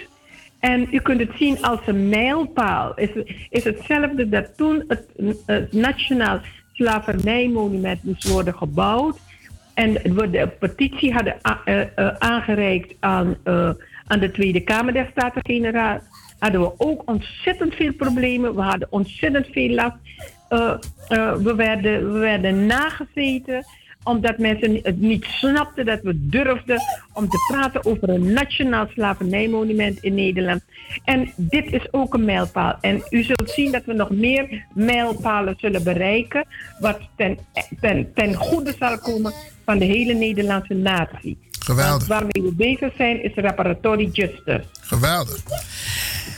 En 0.59 0.87
u 0.91 0.99
kunt 0.99 1.19
het 1.19 1.31
zien 1.37 1.61
als 1.61 1.79
een 1.85 2.09
mijlpaal. 2.09 2.95
Is, 2.95 3.09
is 3.49 3.63
hetzelfde 3.63 4.29
dat 4.29 4.57
toen 4.57 4.83
het, 4.87 5.05
het 5.45 5.73
Nationaal 5.73 6.39
Slavernijmonument 6.73 8.03
moest 8.03 8.27
worden 8.27 8.53
gebouwd. 8.53 9.17
En 9.73 9.93
we 9.93 10.29
de 10.29 10.47
petitie 10.59 11.13
hadden 11.13 11.41
eh, 11.41 11.81
eh, 11.81 12.15
aangereikt 12.17 12.93
aan, 12.99 13.37
eh, 13.43 13.69
aan 14.07 14.19
de 14.19 14.31
Tweede 14.31 14.61
Kamer 14.61 14.93
der 14.93 15.07
Staten-Generaal. 15.11 15.99
Hadden 16.39 16.61
we 16.61 16.73
ook 16.77 17.01
ontzettend 17.05 17.73
veel 17.73 17.93
problemen. 17.93 18.55
We 18.55 18.61
hadden 18.61 18.87
ontzettend 18.89 19.47
veel 19.51 19.69
last. 19.69 19.95
Eh, 20.49 20.73
eh, 21.07 21.35
we, 21.35 21.55
werden, 21.55 22.13
we 22.13 22.19
werden 22.19 22.65
nagezeten 22.65 23.65
omdat 24.07 24.37
mensen 24.37 24.79
het 24.83 24.99
niet 24.99 25.25
snapten 25.25 25.85
dat 25.85 26.01
we 26.01 26.27
durfden 26.27 26.81
om 27.13 27.29
te 27.29 27.37
praten 27.51 27.85
over 27.85 28.09
een 28.09 28.33
nationaal 28.33 28.87
slavernijmonument 28.93 29.99
in 29.99 30.15
Nederland. 30.15 30.61
En 31.03 31.31
dit 31.35 31.71
is 31.71 31.93
ook 31.93 32.13
een 32.13 32.25
mijlpaal. 32.25 32.77
En 32.81 33.03
u 33.09 33.23
zult 33.23 33.49
zien 33.49 33.71
dat 33.71 33.85
we 33.85 33.93
nog 33.93 34.09
meer 34.09 34.65
mijlpalen 34.73 35.55
zullen 35.57 35.83
bereiken, 35.83 36.45
wat 36.79 36.99
ten, 37.15 37.37
ten, 37.79 38.13
ten 38.13 38.35
goede 38.35 38.75
zal 38.79 38.97
komen 38.97 39.33
van 39.65 39.77
de 39.77 39.85
hele 39.85 40.13
Nederlandse 40.13 40.73
natie. 40.73 41.37
Geweldig. 41.59 42.07
Want 42.07 42.07
waarmee 42.07 42.49
we 42.49 42.53
bezig 42.55 42.93
zijn 42.97 43.23
is 43.23 43.33
reparatory 43.35 44.09
justice. 44.11 44.63
Geweldig. 44.81 45.43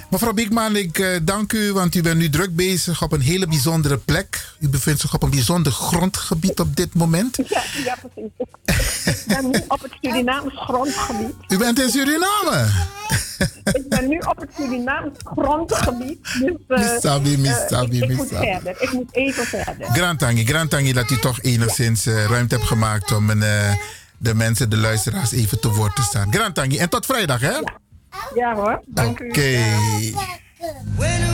Mevrouw 0.10 0.34
Biekman, 0.34 0.76
ik 0.76 1.00
eh, 1.00 1.08
dank 1.22 1.54
u, 1.54 1.74
want 1.74 1.96
u 1.96 2.02
bent 2.02 2.18
nu 2.18 2.30
druk 2.30 2.56
bezig 2.56 3.04
op 3.04 3.12
een 3.12 3.22
hele 3.22 3.48
bijzondere 3.48 3.98
plek. 3.98 4.54
U 4.60 4.70
bevindt 4.70 5.00
zich 5.00 5.14
op 5.14 5.24
een 5.24 5.30
bijzonder 5.30 5.72
grondgebied 5.72 6.60
op 6.60 6.76
dit 6.76 6.94
moment. 6.94 7.38
Ja, 7.48 7.62
ja 7.86 7.98
precies. 8.02 8.32
Ik 9.06 9.24
ben 9.28 9.50
nu 9.50 9.64
op 9.68 9.82
het 9.82 9.92
Surinaams 10.02 10.54
grondgebied. 10.56 11.34
U 11.48 11.58
bent 11.58 11.80
in 11.80 11.90
Suriname. 11.90 12.68
Ik 13.74 13.90
ben 13.90 14.08
nu 14.08 14.18
op 14.18 14.38
het 14.40 14.50
Surinaams 14.58 15.18
grondgebied. 15.24 16.20
Dus, 16.40 16.80
eh, 16.80 16.94
Misabi, 16.94 17.34
eh, 17.34 17.40
misabi, 17.40 17.98
ik, 17.98 18.10
ik 18.10 18.16
moet 18.16 18.28
verder. 18.28 18.82
Ik 18.82 18.92
moet 18.92 19.16
even 19.16 19.46
verder. 19.46 19.88
Grantangi, 19.88 20.46
Grantangi, 20.46 20.94
dat 20.94 21.10
u 21.10 21.20
toch 21.20 21.42
enigszins 21.42 22.06
eh, 22.06 22.26
ruimte 22.26 22.56
hebt 22.56 22.68
gemaakt 22.68 23.12
om 23.12 23.30
een, 23.30 23.44
eh, 23.44 23.72
de 24.18 24.34
mensen, 24.34 24.70
de 24.70 24.78
luisteraars, 24.78 25.32
even 25.32 25.60
te 25.60 25.70
woord 25.70 25.96
te 25.96 26.02
staan. 26.02 26.34
Grantangi, 26.34 26.78
en 26.78 26.90
tot 26.90 27.06
vrijdag, 27.06 27.40
hè? 27.40 27.52
Ja 27.52 27.80
hoor, 28.56 28.82
dank 28.88 29.20
u. 29.20 29.28
Oké. 29.28 29.60
When 30.98 31.30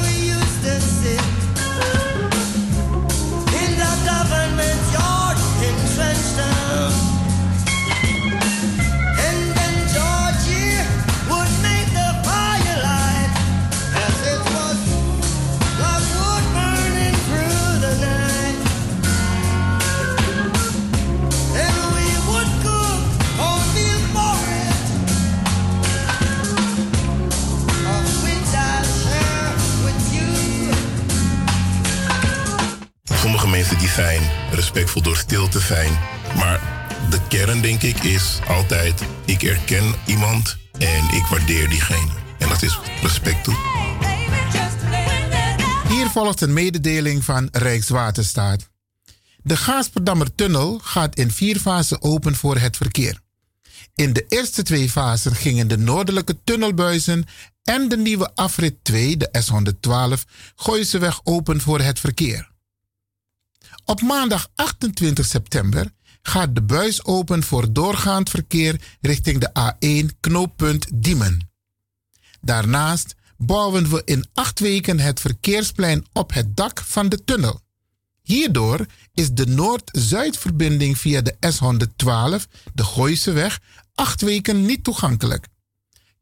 Sommige 33.25 33.47
mensen 33.47 33.77
die 33.77 33.87
zijn 33.87 34.21
respectvol 34.51 35.01
door 35.01 35.17
stil 35.17 35.47
te 35.47 35.59
zijn. 35.59 35.91
Maar 36.35 36.87
de 37.09 37.19
kern, 37.27 37.61
denk 37.61 37.81
ik, 37.81 38.03
is 38.03 38.39
altijd: 38.47 39.01
ik 39.25 39.43
erken 39.43 39.95
iemand 40.05 40.57
en 40.77 41.03
ik 41.13 41.25
waardeer 41.29 41.69
diegene. 41.69 42.11
En 42.39 42.49
dat 42.49 42.61
is 42.61 42.79
respect 43.01 43.43
toe. 43.43 43.55
Hier 45.87 46.07
volgt 46.09 46.41
een 46.41 46.53
mededeling 46.53 47.23
van 47.23 47.49
Rijkswaterstaat. 47.51 48.69
De 49.43 49.57
Gaasperdammer 49.57 50.35
tunnel 50.35 50.79
gaat 50.83 51.15
in 51.15 51.31
vier 51.31 51.59
fasen 51.59 52.01
open 52.01 52.35
voor 52.35 52.57
het 52.57 52.77
verkeer. 52.77 53.19
In 53.95 54.13
de 54.13 54.25
eerste 54.27 54.63
twee 54.63 54.89
fasen 54.89 55.35
gingen 55.35 55.67
de 55.67 55.77
noordelijke 55.77 56.37
tunnelbuizen 56.43 57.25
en 57.63 57.89
de 57.89 57.97
nieuwe 57.97 58.31
afrit 58.35 58.75
2, 58.83 59.17
de 59.17 59.29
S112, 59.39 60.29
Gooiseweg 60.55 61.21
open 61.23 61.61
voor 61.61 61.79
het 61.79 61.99
verkeer. 61.99 62.53
Op 63.85 64.01
maandag 64.01 64.47
28 64.55 65.25
september 65.25 65.91
gaat 66.21 66.55
de 66.55 66.61
buis 66.61 67.03
open 67.03 67.43
voor 67.43 67.73
doorgaand 67.73 68.29
verkeer 68.29 68.81
richting 69.01 69.39
de 69.39 69.49
A1 69.59 70.19
knooppunt 70.19 70.87
Diemen. 70.93 71.49
Daarnaast 72.41 73.15
bouwen 73.37 73.89
we 73.89 74.01
in 74.05 74.25
acht 74.33 74.59
weken 74.59 74.99
het 74.99 75.19
verkeersplein 75.19 76.05
op 76.13 76.33
het 76.33 76.57
dak 76.57 76.81
van 76.81 77.09
de 77.09 77.23
tunnel. 77.23 77.61
Hierdoor 78.21 78.85
is 79.13 79.31
de 79.31 79.45
Noord-Zuidverbinding 79.45 80.97
via 80.97 81.21
de 81.21 81.35
S112, 81.35 82.49
de 82.73 82.83
Gooiseweg, 82.83 83.59
acht 83.95 84.21
weken 84.21 84.65
niet 84.65 84.83
toegankelijk. 84.83 85.47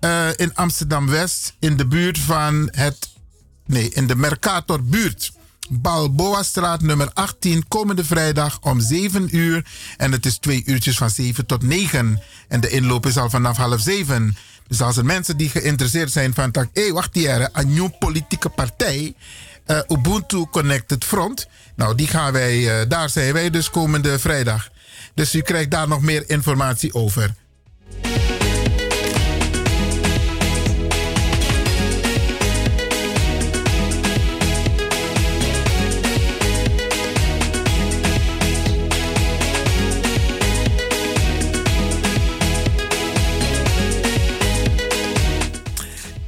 uh, 0.00 0.28
in 0.36 0.54
Amsterdam 0.54 1.06
West, 1.06 1.54
in 1.58 1.76
de 1.76 1.86
buurt 1.86 2.18
van 2.18 2.68
het. 2.70 3.08
Nee, 3.66 3.90
in 3.90 4.06
de 4.06 4.16
Mercator 4.16 4.84
buurt. 4.84 5.32
Balboastraat 5.70 6.80
nummer 6.80 7.10
18, 7.12 7.68
komende 7.68 8.04
vrijdag 8.04 8.58
om 8.60 8.80
7 8.80 9.36
uur. 9.36 9.66
En 9.96 10.12
het 10.12 10.26
is 10.26 10.38
twee 10.38 10.62
uurtjes 10.66 10.96
van 10.96 11.10
7 11.10 11.46
tot 11.46 11.62
9. 11.62 12.22
En 12.48 12.60
de 12.60 12.70
inloop 12.70 13.06
is 13.06 13.16
al 13.16 13.30
vanaf 13.30 13.56
half 13.56 13.80
7. 13.80 14.36
Dus 14.68 14.80
als 14.80 14.96
er 14.96 15.04
mensen 15.04 15.36
die 15.36 15.48
geïnteresseerd 15.48 16.12
zijn 16.12 16.34
van... 16.34 16.50
hé, 16.52 16.82
hey, 16.82 16.92
wacht 16.92 17.14
hier, 17.14 17.48
een 17.52 17.72
nieuwe 17.72 17.96
politieke 17.98 18.48
partij 18.48 19.14
uh, 19.70 19.78
Ubuntu 19.88 20.46
Connected 20.50 21.04
Front. 21.04 21.48
Nou, 21.76 21.94
die 21.94 22.06
gaan 22.06 22.32
wij, 22.32 22.56
uh, 22.58 22.88
daar 22.88 23.10
zijn 23.10 23.32
wij 23.32 23.50
dus 23.50 23.70
komende 23.70 24.18
vrijdag. 24.18 24.68
Dus 25.14 25.34
u 25.34 25.40
krijgt 25.40 25.70
daar 25.70 25.88
nog 25.88 26.00
meer 26.00 26.24
informatie 26.26 26.94
over. 26.94 27.34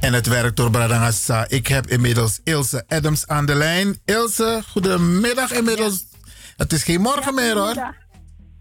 En 0.01 0.13
het 0.13 0.27
werkt 0.27 0.57
door 0.57 0.69
Bradangasa. 0.69 1.45
Ik 1.47 1.67
heb 1.67 1.87
inmiddels 1.87 2.39
Ilse 2.43 2.83
Adams 2.87 3.27
aan 3.27 3.45
de 3.45 3.55
lijn. 3.55 3.99
Ilse, 4.05 4.61
goedemiddag 4.69 5.51
inmiddels. 5.51 6.05
Het 6.57 6.73
is 6.73 6.83
geen 6.83 7.01
morgen 7.01 7.35
meer 7.35 7.57
hoor. 7.57 7.93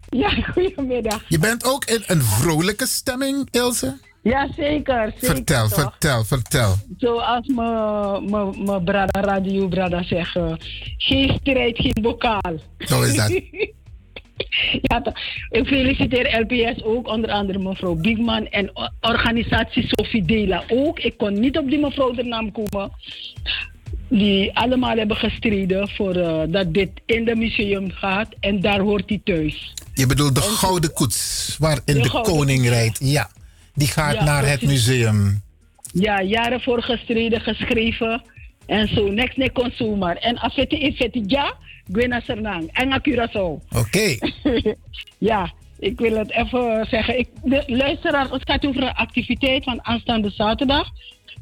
Ja, 0.08 0.30
goedemiddag. 0.54 1.22
Je 1.28 1.38
bent 1.38 1.64
ook 1.64 1.84
in 1.84 2.02
een 2.06 2.22
vrolijke 2.22 2.86
stemming, 2.86 3.48
Ilse? 3.50 3.98
Ja, 4.22 4.48
zeker. 4.56 5.12
zeker 5.18 5.34
vertel, 5.34 5.68
toch? 5.68 5.80
vertel, 5.80 6.24
vertel. 6.24 6.76
Zoals 6.96 7.46
mijn 7.46 8.84
brada 8.84 9.20
Radio 9.20 9.68
Brada 9.68 10.02
zeggen. 10.02 10.58
Geen 10.96 11.38
strijd, 11.40 11.76
geen 11.76 12.02
bokaal. 12.02 12.54
Zo 12.78 13.02
is 13.02 13.16
dat. 13.16 13.30
Ja, 14.82 15.02
ik 15.50 15.66
feliciteer 15.66 16.40
LPS 16.40 16.82
ook, 16.82 17.08
onder 17.08 17.30
andere 17.30 17.58
mevrouw 17.58 17.94
Bigman 17.94 18.46
en 18.46 18.70
organisatie 19.00 19.84
Sophie 19.86 20.24
Dela 20.24 20.64
ook. 20.68 20.98
Ik 20.98 21.16
kon 21.16 21.40
niet 21.40 21.58
op 21.58 21.68
die 21.68 21.78
mevrouw 21.78 22.12
de 22.12 22.24
naam 22.24 22.52
komen. 22.52 22.90
Die 24.08 24.56
allemaal 24.56 24.96
hebben 24.96 25.16
gestreden 25.16 25.88
voor 25.88 26.16
uh, 26.16 26.42
dat 26.48 26.74
dit 26.74 26.90
in 27.06 27.24
de 27.24 27.36
museum 27.36 27.90
gaat 27.90 28.28
en 28.40 28.60
daar 28.60 28.80
hoort 28.80 29.08
hij 29.08 29.20
thuis. 29.24 29.74
Je 29.94 30.06
bedoelt 30.06 30.34
de 30.34 30.40
gouden 30.40 30.92
koets 30.92 31.56
waarin 31.58 31.82
de, 31.84 32.00
de 32.00 32.20
koning 32.22 32.68
rijdt. 32.68 32.98
Ja, 33.02 33.30
die 33.74 33.88
gaat 33.88 34.14
ja, 34.14 34.24
naar 34.24 34.46
het 34.46 34.62
museum. 34.62 35.42
Ja, 35.92 36.22
jaren 36.22 36.60
voor 36.60 36.82
gestreden, 36.82 37.40
geschreven 37.40 38.22
en 38.66 38.88
zo. 38.88 39.10
Next, 39.10 39.36
next 39.36 39.52
consumer. 39.52 40.16
En 40.16 40.38
afetti, 40.38 40.76
ifetti, 40.76 41.22
ja. 41.26 41.56
Gwena 41.92 42.20
Sernang 42.20 42.70
en 42.72 43.00
Curaçao. 43.02 43.60
Oké. 43.76 44.16
Okay. 44.42 44.76
ja, 45.30 45.52
ik 45.78 46.00
wil 46.00 46.16
het 46.16 46.30
even 46.30 46.86
zeggen. 46.90 47.18
Ik, 47.18 47.28
de 47.42 47.62
luisteraar, 47.66 48.30
het 48.30 48.50
gaat 48.50 48.66
over 48.66 48.82
een 48.82 48.94
activiteit 48.94 49.64
van 49.64 49.84
aanstaande 49.84 50.30
zaterdag, 50.30 50.90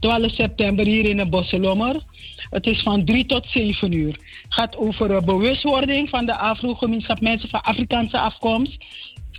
12 0.01 0.33
september 0.33 0.85
hier 0.85 1.09
in 1.09 1.17
de 1.17 1.29
Bosselommer. 1.29 2.03
Het 2.51 2.67
is 2.67 2.83
van 2.83 3.05
3 3.05 3.27
tot 3.27 3.47
7 3.47 3.93
uur. 3.93 4.13
Het 4.43 4.55
gaat 4.55 4.77
over 4.77 5.25
bewustwording 5.25 6.09
van 6.09 6.27
de 6.27 6.37
Afro-gemeenschap 6.37 7.21
mensen 7.21 7.49
van 7.49 7.63
Afrikaanse 7.63 8.19
afkomst. 8.19 8.85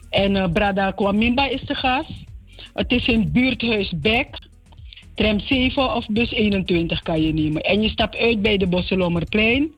En 0.10 0.36
uh, 0.36 0.46
Brada 0.54 0.92
Kwamimba 0.92 1.48
is 1.48 1.62
de 1.62 1.76
gast. 1.76 2.12
Het 2.74 2.92
is 2.92 3.08
in 3.08 3.32
buurthuis 3.32 3.94
Beck. 3.96 4.28
Tram 5.16 5.40
7 5.40 5.96
of 5.96 6.08
bus 6.08 6.32
21 6.32 7.02
kan 7.02 7.22
je 7.22 7.34
nemen. 7.34 7.62
En 7.62 7.82
je 7.82 7.90
stapt 7.90 8.18
uit 8.18 8.42
bij 8.42 8.58
de 8.58 8.68
Bosselommerplein. 8.68 9.72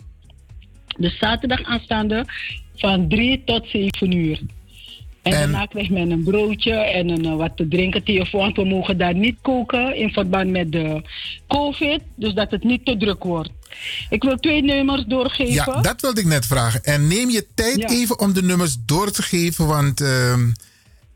Dus 1.02 1.18
zaterdag 1.18 1.64
aanstaande 1.64 2.26
van 2.76 3.08
3 3.08 3.42
tot 3.46 3.68
7 3.68 4.12
uur. 4.12 4.42
En, 5.22 5.32
en 5.32 5.40
daarna 5.40 5.66
krijgt 5.66 5.90
men 5.90 6.12
een 6.12 6.24
broodje 6.24 6.74
en 6.74 7.10
een, 7.10 7.26
uh, 7.26 7.36
wat 7.36 7.58
te 7.58 7.68
drinken, 7.68 8.04
thee 8.04 8.22
of 8.22 8.32
want 8.32 8.56
we 8.56 8.66
mogen 8.66 8.98
daar 8.98 9.16
niet 9.16 9.36
koken 9.42 9.96
in 9.96 10.10
verband 10.10 10.50
met 10.50 10.72
de 10.72 11.02
COVID, 11.48 12.02
dus 12.16 12.34
dat 12.34 12.52
het 12.52 12.64
niet 12.64 12.86
te 12.86 12.98
druk 12.98 13.24
wordt. 13.24 13.50
Ik 14.10 14.24
wil 14.24 14.38
twee 14.38 14.64
nummers 14.64 15.04
doorgeven. 15.06 15.54
Ja, 15.54 15.82
dat 15.82 16.02
wilde 16.02 16.22
ik 16.22 16.28
net 16.28 16.46
vragen. 16.46 16.84
En 16.84 17.08
neem 17.08 17.30
je 17.30 17.48
tijd 17.56 17.78
ja. 17.78 17.88
even 17.90 18.20
om 18.20 18.34
de 18.34 18.44
nummers 18.44 18.78
door 18.86 19.12
te 19.12 19.22
geven, 19.22 19.68
want 19.68 20.02
uh, 20.02 20.34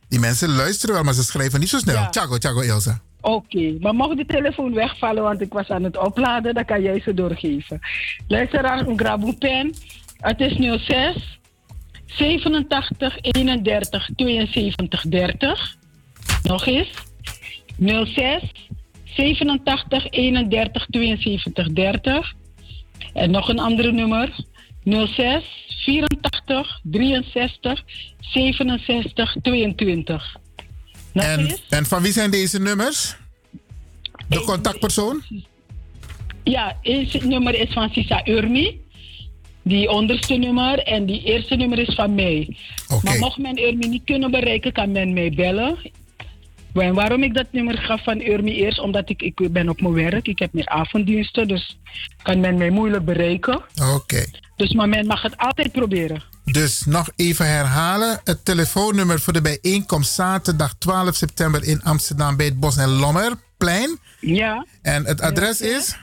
die 0.10 0.20
mensen 0.20 0.56
luisteren 0.56 0.96
wel, 0.96 1.04
maar 1.04 1.14
ze 1.14 1.24
schrijven 1.24 1.60
niet 1.60 1.70
zo 1.70 1.78
snel. 1.78 1.96
Ja. 1.96 2.10
Tjago, 2.10 2.38
Tjago, 2.38 2.62
Elsa. 2.62 3.02
Oké, 3.26 3.78
maar 3.80 3.96
mocht 3.96 4.18
de 4.18 4.26
telefoon 4.26 4.74
wegvallen, 4.74 5.24
want 5.24 5.42
ik 5.42 5.54
was 5.54 5.70
aan 5.70 5.84
het 5.84 5.98
opladen, 5.98 6.54
dan 6.54 6.66
kan 6.66 6.82
jij 6.82 7.00
ze 7.00 7.14
doorgeven. 7.14 7.80
Luisteraar, 8.28 8.88
een 8.88 9.00
graboepen. 9.00 9.74
Het 10.18 10.40
is 10.40 10.84
06 10.86 11.40
87 12.06 13.18
31 13.22 14.10
72 14.16 15.02
30. 15.02 15.76
Nog 16.44 16.66
eens. 16.66 16.90
06 17.78 18.52
87 19.04 20.10
31 20.10 20.86
72 20.90 21.68
30. 21.68 22.34
En 23.14 23.32
nog 23.32 23.50
een 23.50 23.60
andere 23.60 23.92
nummer. 23.92 24.36
06 24.84 25.44
84 25.68 26.80
63 26.84 27.84
67 28.20 29.36
22. 29.42 30.44
En, 31.24 31.58
en, 31.70 31.86
van 31.86 32.02
wie 32.02 32.12
zijn 32.12 32.32
deze 32.32 32.60
nummers? 32.60 33.16
De 34.28 34.42
contactpersoon? 34.42 35.24
Ja, 36.44 36.78
het 36.82 37.24
nummer 37.24 37.60
is 37.60 37.74
van 37.74 37.90
Sisa 37.90 38.28
Urmi. 38.28 38.84
Die 39.62 39.90
onderste 39.90 40.34
nummer 40.34 40.80
en 40.80 41.06
die 41.06 41.24
eerste 41.24 41.56
nummer 41.56 41.80
is 41.80 41.96
van 41.96 42.16
mij. 42.16 42.58
Okay. 42.88 43.00
Maar 43.04 43.20
mocht 43.20 43.38
men 43.38 43.60
Urmi 43.60 43.88
niet 43.88 44.04
kunnen 44.06 44.32
bereiken, 44.32 44.72
kan 44.72 44.92
men 44.92 45.14
mij 45.14 45.30
bellen. 45.30 45.78
En 46.74 46.94
waarom 46.94 47.24
ik 47.24 47.34
dat 47.34 47.48
nummer 47.52 47.78
gaf 47.78 48.04
van 48.04 48.22
Urmi 48.22 48.56
eerst? 48.56 48.80
Omdat 48.80 49.10
ik, 49.10 49.22
ik 49.22 49.52
ben 49.52 49.70
op 49.70 49.82
mijn 49.82 49.94
werk. 49.94 50.28
Ik 50.28 50.40
heb 50.40 50.54
meer 50.54 50.68
avonddiensten, 50.68 51.48
dus 51.48 51.78
kan 52.22 52.40
men 52.40 52.58
mij 52.58 52.70
moeilijk 52.70 53.06
bereiken. 53.06 53.56
Oké. 53.56 53.92
Okay. 53.94 54.28
Dus 54.56 54.74
maar 54.74 54.90
men 54.90 55.06
mag 55.06 55.22
het 55.22 55.38
altijd 55.38 55.72
proberen. 55.72 56.24
Dus 56.46 56.86
nog 56.86 57.10
even 57.16 57.48
herhalen. 57.48 58.20
Het 58.24 58.46
telefoonnummer 58.46 59.20
voor 59.20 59.34
de 59.34 59.42
bijeenkomst 59.42 60.14
zaterdag 60.14 60.74
12 60.78 61.16
september 61.16 61.64
in 61.64 61.84
Amsterdam 61.84 62.38
bij 62.38 62.46
het 62.46 62.60
Bos 62.60 62.78
en 62.78 62.90
Lommerplein. 62.90 64.00
Ja. 64.20 64.66
En 64.82 65.06
het 65.06 65.22
adres 65.22 65.62
is? 65.62 65.96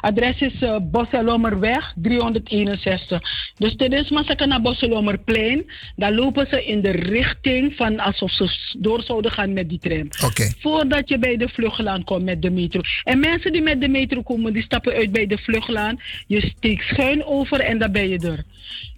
Adres 0.00 0.40
is 0.40 0.60
uh, 0.60 0.76
Bosselommerweg 0.82 1.92
361. 1.96 3.20
Dus 3.58 3.76
dit 3.76 3.92
is 3.92 4.10
maar 4.10 4.24
ze 4.24 4.46
naar 4.46 4.60
Bosselommerplein. 4.60 5.64
Dan 5.96 6.14
lopen 6.14 6.46
ze 6.50 6.64
in 6.64 6.80
de 6.80 6.90
richting 6.90 7.74
van 7.76 8.00
alsof 8.00 8.30
ze 8.30 8.76
door 8.78 9.02
zouden 9.02 9.30
gaan 9.30 9.52
met 9.52 9.68
die 9.68 9.78
tram. 9.78 10.08
Oké. 10.24 10.50
Voordat 10.58 11.08
je 11.08 11.18
bij 11.18 11.36
de 11.36 11.48
vluchtlaan 11.48 12.04
komt 12.04 12.24
met 12.24 12.42
de 12.42 12.50
metro. 12.50 12.80
En 13.04 13.20
mensen 13.20 13.52
die 13.52 13.62
met 13.62 13.80
de 13.80 13.88
metro 13.88 14.22
komen, 14.22 14.52
die 14.52 14.62
stappen 14.62 14.92
uit 14.92 15.12
bij 15.12 15.26
de 15.26 15.38
vluchtlaan. 15.38 16.00
Je 16.26 16.52
steekt 16.56 16.84
schuin 16.84 17.24
over 17.24 17.60
en 17.60 17.78
dan 17.78 17.92
ben 17.92 18.08
je 18.08 18.18
er. 18.18 18.44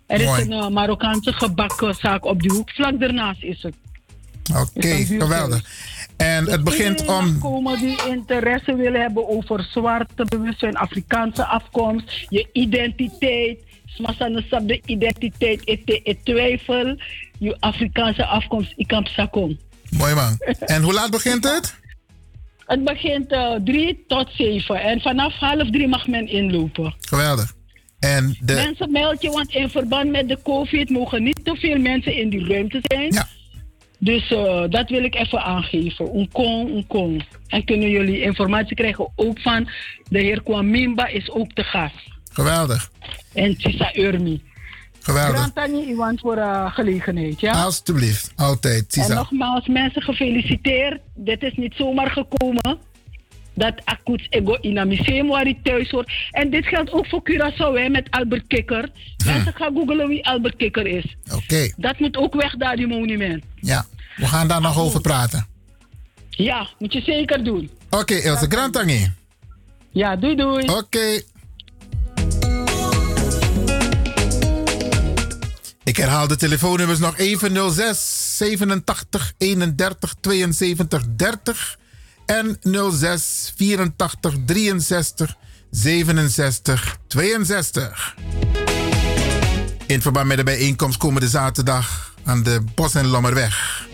Er 0.07 0.21
is 0.21 0.39
een 0.39 0.53
uh, 0.53 0.69
Marokkaanse 0.69 1.33
gebakkenzaak 1.33 2.25
op 2.25 2.43
die 2.43 2.51
hoek. 2.51 2.71
Vlak 2.71 3.01
daarnaast 3.01 3.43
is 3.43 3.63
het. 3.63 3.75
Oké, 4.57 5.05
geweldig. 5.05 5.63
En 6.17 6.51
het 6.51 6.65
begint 6.65 7.07
om. 7.07 7.39
komen 7.39 7.79
die 7.79 7.97
interesse 8.09 8.77
willen 8.77 9.01
hebben 9.01 9.29
over 9.29 9.67
zwarte 9.71 10.25
bewustzijn, 10.25 10.77
Afrikaanse 10.77 11.45
afkomst, 11.45 12.27
je 12.29 12.49
identiteit. 12.53 13.59
Smasana 13.87 14.41
sab 14.51 14.69
de 14.69 14.83
identiteit, 14.85 15.81
het 16.05 16.25
twijfel, 16.25 16.97
je 17.39 17.57
Afrikaanse 17.61 18.27
afkomst, 18.27 18.73
ik 18.77 18.87
kan 18.87 19.07
sakom. 19.07 19.59
Mooi 19.91 20.15
man. 20.15 20.39
En 20.75 20.83
hoe 20.83 20.93
laat 20.93 21.11
begint 21.11 21.45
het? 21.45 21.75
Het 22.67 22.85
begint 22.85 23.33
eh, 23.33 23.55
drie 23.65 24.05
tot 24.07 24.29
zeven 24.33 24.81
en 24.81 25.01
vanaf 25.01 25.35
half 25.35 25.71
drie 25.71 25.89
mag 25.89 26.07
men 26.07 26.29
inlopen. 26.29 26.95
Geweldig. 27.01 27.55
En 28.05 28.37
de. 28.41 28.55
Mensen 28.55 28.91
meld 28.91 29.23
je, 29.23 29.31
want 29.31 29.55
in 29.55 29.71
verband 29.71 30.11
met 30.11 30.29
de 30.29 30.39
COVID 30.43 30.91
mogen 30.91 31.23
niet 31.23 31.41
te 31.45 31.57
veel 31.57 31.79
mensen 31.79 32.17
in 32.17 32.29
die 32.29 32.49
ruimte 32.49 32.79
zijn. 32.83 33.27
Dus 33.99 34.31
eh, 34.31 34.65
dat 34.69 34.89
wil 34.89 35.05
ik 35.05 35.15
even 35.15 35.43
aangeven. 35.43 36.17
Unkong, 36.17 36.71
unkong. 36.71 37.25
En 37.47 37.65
kunnen 37.65 37.91
jullie 37.91 38.21
informatie 38.21 38.77
krijgen 38.77 39.13
ook 39.17 39.41
van 39.41 39.69
de 40.09 40.19
heer 40.19 40.43
Kwamimba 40.43 41.07
is 41.07 41.31
ook 41.31 41.53
te 41.53 41.65
gast. 41.65 41.95
Geweldig. 42.33 42.91
En 43.33 43.57
Tisa 43.57 43.97
Urmi. 43.97 44.43
Geweldig. 45.01 45.37
Grantani 45.37 45.91
Iwan 45.91 46.19
voor 46.19 46.37
uh, 46.37 46.75
gelegenheid, 46.75 47.41
ja? 47.41 47.53
Alsjeblieft, 47.53 48.33
altijd. 48.37 48.97
En 48.97 49.15
nogmaals, 49.15 49.67
mensen 49.67 50.03
gefeliciteerd. 50.03 51.01
Dit 51.15 51.43
is 51.43 51.53
niet 51.57 51.75
zomaar 51.77 52.11
gekomen. 52.11 52.79
Dat 53.55 53.75
Akuts 53.85 54.27
Ego 54.31 54.55
in 54.61 54.77
een 54.77 54.89
museum 54.89 55.27
waar 55.29 55.43
hij 55.43 55.59
thuis 55.63 55.91
hoort. 55.91 56.13
En 56.31 56.51
dit 56.51 56.67
geldt 56.67 56.93
ook 56.93 57.07
voor 57.07 57.23
Curaçao 57.31 57.75
hè, 57.81 57.89
met 57.89 58.07
Albert 58.11 58.47
Kikker. 58.47 58.89
Mensen 59.25 59.53
gaan 59.55 59.75
googlen 59.75 60.09
wie 60.09 60.27
Albert 60.27 60.57
Kikker 60.57 60.87
is. 60.87 61.17
Oké, 61.33 61.73
Dat 61.77 61.99
moet 61.99 62.17
ook 62.17 62.35
weg 62.35 62.57
daar, 62.57 62.77
die 62.77 62.87
monument. 62.87 63.45
ja. 63.61 63.85
We 64.17 64.27
gaan 64.27 64.49
daar 64.49 64.61
nog 64.61 64.79
over 64.79 65.01
praten. 65.01 65.47
Ja, 66.31 66.69
moet 66.79 66.93
je 66.93 67.01
zeker 67.01 67.45
doen. 67.45 67.71
Oké, 67.91 68.15
Ilse 68.15 68.47
Grantangi. 68.49 69.13
Ja, 69.91 70.17
doei 70.17 70.37
doei. 70.37 70.67
Oké. 70.69 71.21
Ik 75.85 75.97
herhaal 75.97 76.29
de 76.29 76.37
telefoonnummers 76.37 76.99
nog 76.99 77.19
even 77.19 77.73
06 77.73 78.37
87 78.37 79.33
31 79.39 80.15
72 80.21 81.05
30 81.17 81.79
en 82.27 82.59
06 82.93 83.53
84 83.57 84.35
63 84.47 85.37
67 85.71 86.99
62. 87.07 88.15
In 89.87 90.03
verband 90.03 90.27
met 90.27 90.37
de 90.37 90.45
bijeenkomst 90.45 90.99
komende 90.99 91.29
zaterdag 91.29 92.15
aan 92.25 92.43
de 92.43 92.65
Bos- 92.75 92.95
en 92.95 93.07
Lommerweg. 93.07 93.87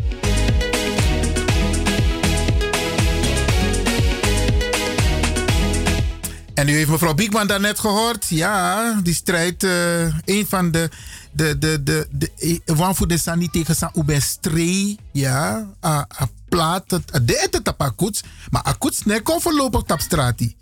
En 6.54 6.68
u 6.68 6.72
heeft 6.72 6.90
mevrouw 6.90 7.14
Biekman 7.14 7.46
daarnet 7.46 7.78
gehoord. 7.78 8.26
Ja, 8.28 8.92
die 9.02 9.14
strijd. 9.14 9.64
eh 9.64 10.02
een 10.24 10.46
van 10.48 10.70
de. 10.70 10.90
De, 11.32 11.58
de, 11.58 11.82
de, 11.82 12.06
de, 12.10 12.30
de, 12.64 13.06
de 13.06 13.18
sani 13.18 13.48
tegen 13.50 13.74
sa 13.74 13.92
ubestree. 13.94 14.98
Ja, 15.12 15.66
a, 15.84 16.06
a 16.20 16.28
plaat. 16.50 16.90
het- 16.90 17.20
De 17.26 17.42
ete 17.44 17.62
tap 17.62 17.80
akuts. 17.82 18.20
Maar 18.50 18.62
akuts 18.62 19.04
ne 19.04 19.20
kon 19.22 19.40
voorlopig 19.40 19.82
strati. 20.00 20.56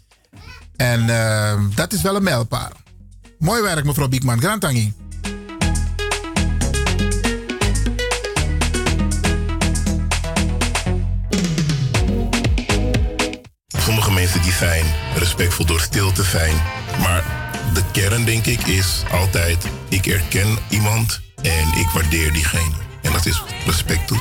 En 0.77 1.09
eh, 1.11 1.61
dat 1.75 1.93
is 1.93 2.03
wel 2.03 2.17
een 2.17 2.23
mijlpaal. 2.23 2.71
Mooi 3.39 3.63
werk, 3.63 3.85
mevrouw 3.85 4.09
Biekman. 4.09 4.41
Grantangi. 4.41 4.95
Sommige 13.79 14.13
mensen 14.13 14.43
die 14.43 14.53
zijn 14.53 14.85
respectvol 15.17 15.67
door 15.67 15.81
stil 15.81 16.13
te 16.13 16.23
zijn. 16.23 16.55
Maar 16.99 17.25
de 17.75 17.83
kern 17.93 18.25
denk 18.25 18.47
ik 18.47 18.67
is 18.67 19.03
altijd, 19.13 19.65
ik 19.89 20.07
erken 20.07 20.59
iemand 20.69 21.21
en 21.43 21.69
ik 21.79 21.89
waardeer 21.95 22.33
diegene. 22.33 22.75
En 23.03 23.13
dat 23.13 23.27
is 23.27 23.43
respect 23.67 24.07
toe. 24.07 24.19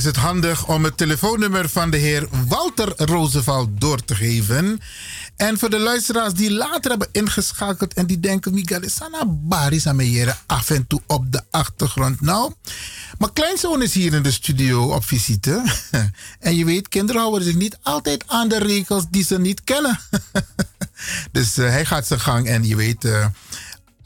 Is 0.00 0.06
het 0.06 0.16
handig 0.16 0.66
om 0.66 0.84
het 0.84 0.96
telefoonnummer 0.96 1.68
van 1.68 1.90
de 1.90 1.96
heer 1.96 2.28
Walter 2.48 2.92
Roosevelt 2.96 3.68
door 3.80 4.04
te 4.04 4.14
geven. 4.14 4.80
En 5.36 5.58
voor 5.58 5.70
de 5.70 5.78
luisteraars 5.78 6.32
die 6.32 6.52
later 6.52 6.90
hebben 6.90 7.08
ingeschakeld 7.12 7.94
en 7.94 8.06
die 8.06 8.20
denken: 8.20 8.54
Miguel, 8.54 8.82
is 8.82 8.98
Baris 9.26 9.86
aan 9.86 10.00
af 10.46 10.70
en 10.70 10.86
toe 10.86 11.02
op 11.06 11.32
de 11.32 11.42
achtergrond. 11.50 12.20
Nou, 12.20 12.52
mijn 13.18 13.32
kleinzoon 13.32 13.82
is 13.82 13.94
hier 13.94 14.14
in 14.14 14.22
de 14.22 14.30
studio 14.30 14.94
op 14.94 15.04
visite. 15.04 15.62
en 16.40 16.56
je 16.56 16.64
weet, 16.64 16.88
kinderen 16.88 17.20
houden 17.20 17.44
zich 17.44 17.56
niet 17.56 17.78
altijd 17.82 18.24
aan 18.26 18.48
de 18.48 18.58
regels 18.58 19.04
die 19.10 19.24
ze 19.24 19.38
niet 19.38 19.64
kennen. 19.64 20.00
dus 21.32 21.58
eh, 21.58 21.68
hij 21.68 21.84
gaat 21.84 22.06
zijn 22.06 22.20
gang 22.20 22.46
en 22.46 22.66
je 22.66 22.76
weet. 22.76 23.04
eh, 23.04 23.26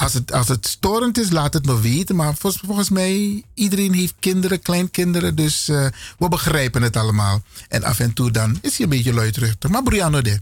als 0.05 0.15
het, 0.15 0.33
als 0.33 0.49
het 0.49 0.67
storend 0.67 1.19
is, 1.19 1.31
laat 1.31 1.55
het 1.55 1.67
me 1.67 1.81
weten. 1.81 2.17
Maar 2.17 2.35
volgens, 2.39 2.91
mij, 2.91 3.45
iedereen 3.55 3.93
heeft 3.93 4.15
kinderen, 4.21 4.63
kleinkinderen. 4.63 5.35
Dus 5.35 5.69
eh, 5.69 5.87
we 6.19 6.29
begrijpen 6.29 6.83
het 6.83 6.97
allemaal. 6.97 7.43
En 7.69 7.85
af 7.85 7.99
en 7.99 8.13
toe 8.13 8.31
dan 8.31 8.59
is 8.63 8.77
hij 8.77 8.85
een 8.85 8.89
beetje 8.89 9.15
luidruchtig. 9.15 9.71
Maar 9.71 9.83
Brianna, 9.83 10.21
de 10.21 10.41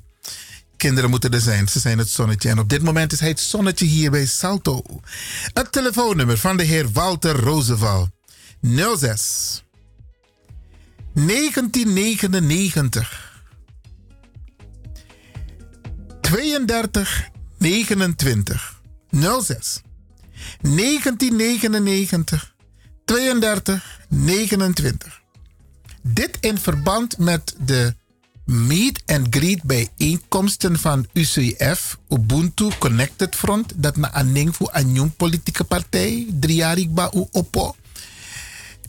kinderen 0.77 1.11
moeten 1.11 1.33
er 1.33 1.41
zijn. 1.41 1.69
Ze 1.69 1.79
zijn 1.79 1.99
het 1.99 2.09
zonnetje. 2.09 2.49
En 2.49 2.59
op 2.59 2.69
dit 2.69 2.83
moment 2.83 3.13
is 3.13 3.21
hij 3.21 3.29
het 3.29 3.41
zonnetje 3.41 3.85
hier 3.85 4.11
bij 4.11 4.27
Salto. 4.27 4.83
Het 5.53 5.73
telefoonnummer 5.73 6.39
van 6.39 6.57
de 6.57 6.63
heer 6.63 6.93
Walter 6.93 7.37
Roosevelt. 7.37 8.09
06 8.61 9.63
1999 11.15 13.43
32 16.21 17.29
29 17.59 18.72
06 19.13 19.83
1999 20.61 22.55
32 23.05 23.99
29. 24.09 25.21
Dit 26.03 26.39
in 26.41 26.59
verband 26.59 27.19
met 27.19 27.55
de 27.59 27.95
meet 28.45 29.03
and 29.07 29.27
greet 29.31 29.63
bijeenkomsten 29.63 30.79
van 30.79 31.07
UCF, 31.13 31.99
Ubuntu 32.09 32.71
Connected 32.79 33.35
Front, 33.37 33.73
dat 33.77 33.97
na 33.97 34.13
aanning 34.13 34.57
voor 34.57 34.71
een 34.73 35.15
politieke 35.17 35.65
partij, 35.65 36.27
drie 36.41 36.57
jaar 36.57 36.79
ik 36.79 36.95
ba 36.95 37.11
u 37.15 37.27
oppo. 37.31 37.75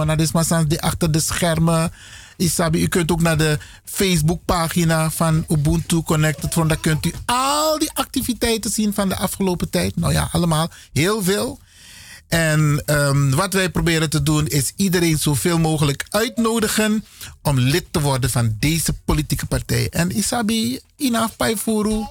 die 0.67 0.81
achter 0.81 1.11
de 1.11 1.19
schermen 1.19 1.91
Isabi, 2.37 2.81
u 2.81 2.87
kunt 2.87 3.11
ook 3.11 3.21
naar 3.21 3.37
de 3.37 3.59
Facebookpagina 3.85 5.11
van 5.11 5.45
Ubuntu 5.47 6.01
Connected 6.01 6.51
Front. 6.51 6.69
Daar 6.69 6.77
kunt 6.77 7.05
u 7.05 7.13
al 7.25 7.79
die 7.79 7.91
activiteiten 7.93 8.71
zien 8.71 8.93
van 8.93 9.09
de 9.09 9.15
afgelopen 9.15 9.69
tijd. 9.69 9.95
Nou 9.95 10.13
ja, 10.13 10.29
allemaal 10.31 10.69
heel 10.93 11.23
veel. 11.23 11.59
En 12.27 12.81
ehm, 12.85 13.30
wat 13.30 13.53
wij 13.53 13.69
proberen 13.69 14.09
te 14.09 14.23
doen 14.23 14.47
is 14.47 14.73
iedereen 14.75 15.17
zoveel 15.17 15.59
mogelijk 15.59 16.06
uitnodigen 16.09 17.06
om 17.41 17.59
lid 17.59 17.85
te 17.91 18.01
worden 18.01 18.30
van 18.30 18.56
deze 18.59 18.93
politieke 19.06 19.45
partij. 19.45 19.89
En 19.89 20.17
Isabi, 20.17 20.80
Ina 20.95 21.30
Paifuru, 21.38 22.06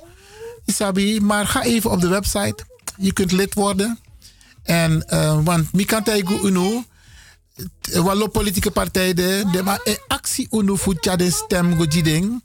Isabi, 0.64 1.20
maar 1.20 1.46
ga 1.46 1.62
even 1.62 1.90
op 1.90 2.00
de 2.00 2.08
website. 2.08 2.64
Je 2.96 3.12
kunt 3.12 3.32
lid 3.32 3.54
worden. 3.54 3.98
En, 4.62 5.04
uh, 5.10 5.44
want 5.44 5.72
Mikantaigu 5.72 6.46
Uno, 6.46 6.84
wallo 7.92 8.26
politieke 8.26 8.70
partij 8.70 9.14
de, 9.14 9.60
ma 9.64 9.80
e 9.84 9.96
actie 10.06 10.48
Uno 10.50 10.78
de 11.16 11.30
stem 11.30 11.76
gojiding. 11.76 12.42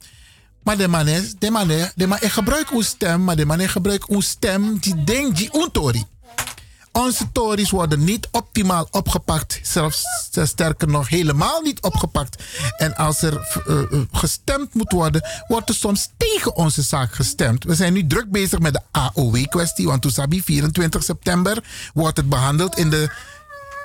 Maar 0.63 0.77
de 0.77 0.87
man 0.87 1.07
is, 1.07 1.33
de 1.39 1.51
man 1.51 1.71
is, 1.71 1.91
de 1.95 2.07
man 2.07 2.19
gebruikt 2.21 2.69
uw 2.69 2.81
stem, 2.81 3.23
maar 3.23 3.35
de 3.35 3.45
man 3.45 3.69
gebruikt 3.69 4.09
uw 4.09 4.19
stem 4.19 4.77
die 4.79 5.03
denkt 5.03 5.37
die 5.37 5.49
untori. 5.53 6.03
Onze 6.91 7.31
tories 7.31 7.69
worden 7.69 8.03
niet 8.03 8.27
optimaal 8.31 8.87
opgepakt, 8.91 9.59
zelfs 9.63 10.03
sterker 10.43 10.87
nog 10.87 11.09
helemaal 11.09 11.61
niet 11.61 11.81
opgepakt. 11.81 12.43
En 12.77 12.95
als 12.95 13.21
er 13.21 13.63
uh, 13.67 14.01
gestemd 14.11 14.73
moet 14.73 14.91
worden, 14.91 15.27
wordt 15.47 15.69
er 15.69 15.75
soms 15.75 16.09
tegen 16.17 16.55
onze 16.55 16.81
zaak 16.81 17.13
gestemd. 17.13 17.63
We 17.63 17.75
zijn 17.75 17.93
nu 17.93 18.07
druk 18.07 18.31
bezig 18.31 18.59
met 18.59 18.73
de 18.73 18.81
AOW-kwestie, 18.91 19.87
want 19.87 20.01
toen 20.01 20.11
Sabi 20.11 20.43
24 20.43 21.03
september 21.03 21.63
wordt 21.93 22.17
het 22.17 22.29
behandeld 22.29 22.77
in 22.77 22.89
de 22.89 23.13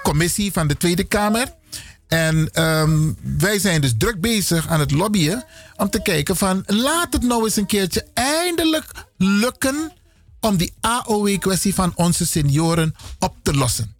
commissie 0.02 0.52
van 0.52 0.66
de 0.66 0.76
Tweede 0.76 1.04
Kamer. 1.04 1.52
En 2.08 2.62
um, 2.62 3.16
wij 3.38 3.58
zijn 3.58 3.80
dus 3.80 3.94
druk 3.98 4.20
bezig 4.20 4.68
aan 4.68 4.80
het 4.80 4.90
lobbyen 4.90 5.44
om 5.76 5.90
te 5.90 6.02
kijken 6.02 6.36
van 6.36 6.62
laat 6.66 7.12
het 7.12 7.22
nou 7.22 7.44
eens 7.44 7.56
een 7.56 7.66
keertje 7.66 8.06
eindelijk 8.14 8.90
lukken 9.16 9.92
om 10.46 10.56
die 10.56 10.72
AOW-kwestie 10.80 11.74
van 11.74 11.92
onze 11.94 12.26
senioren 12.26 12.94
op 13.18 13.34
te 13.42 13.54
lossen. 13.54 13.94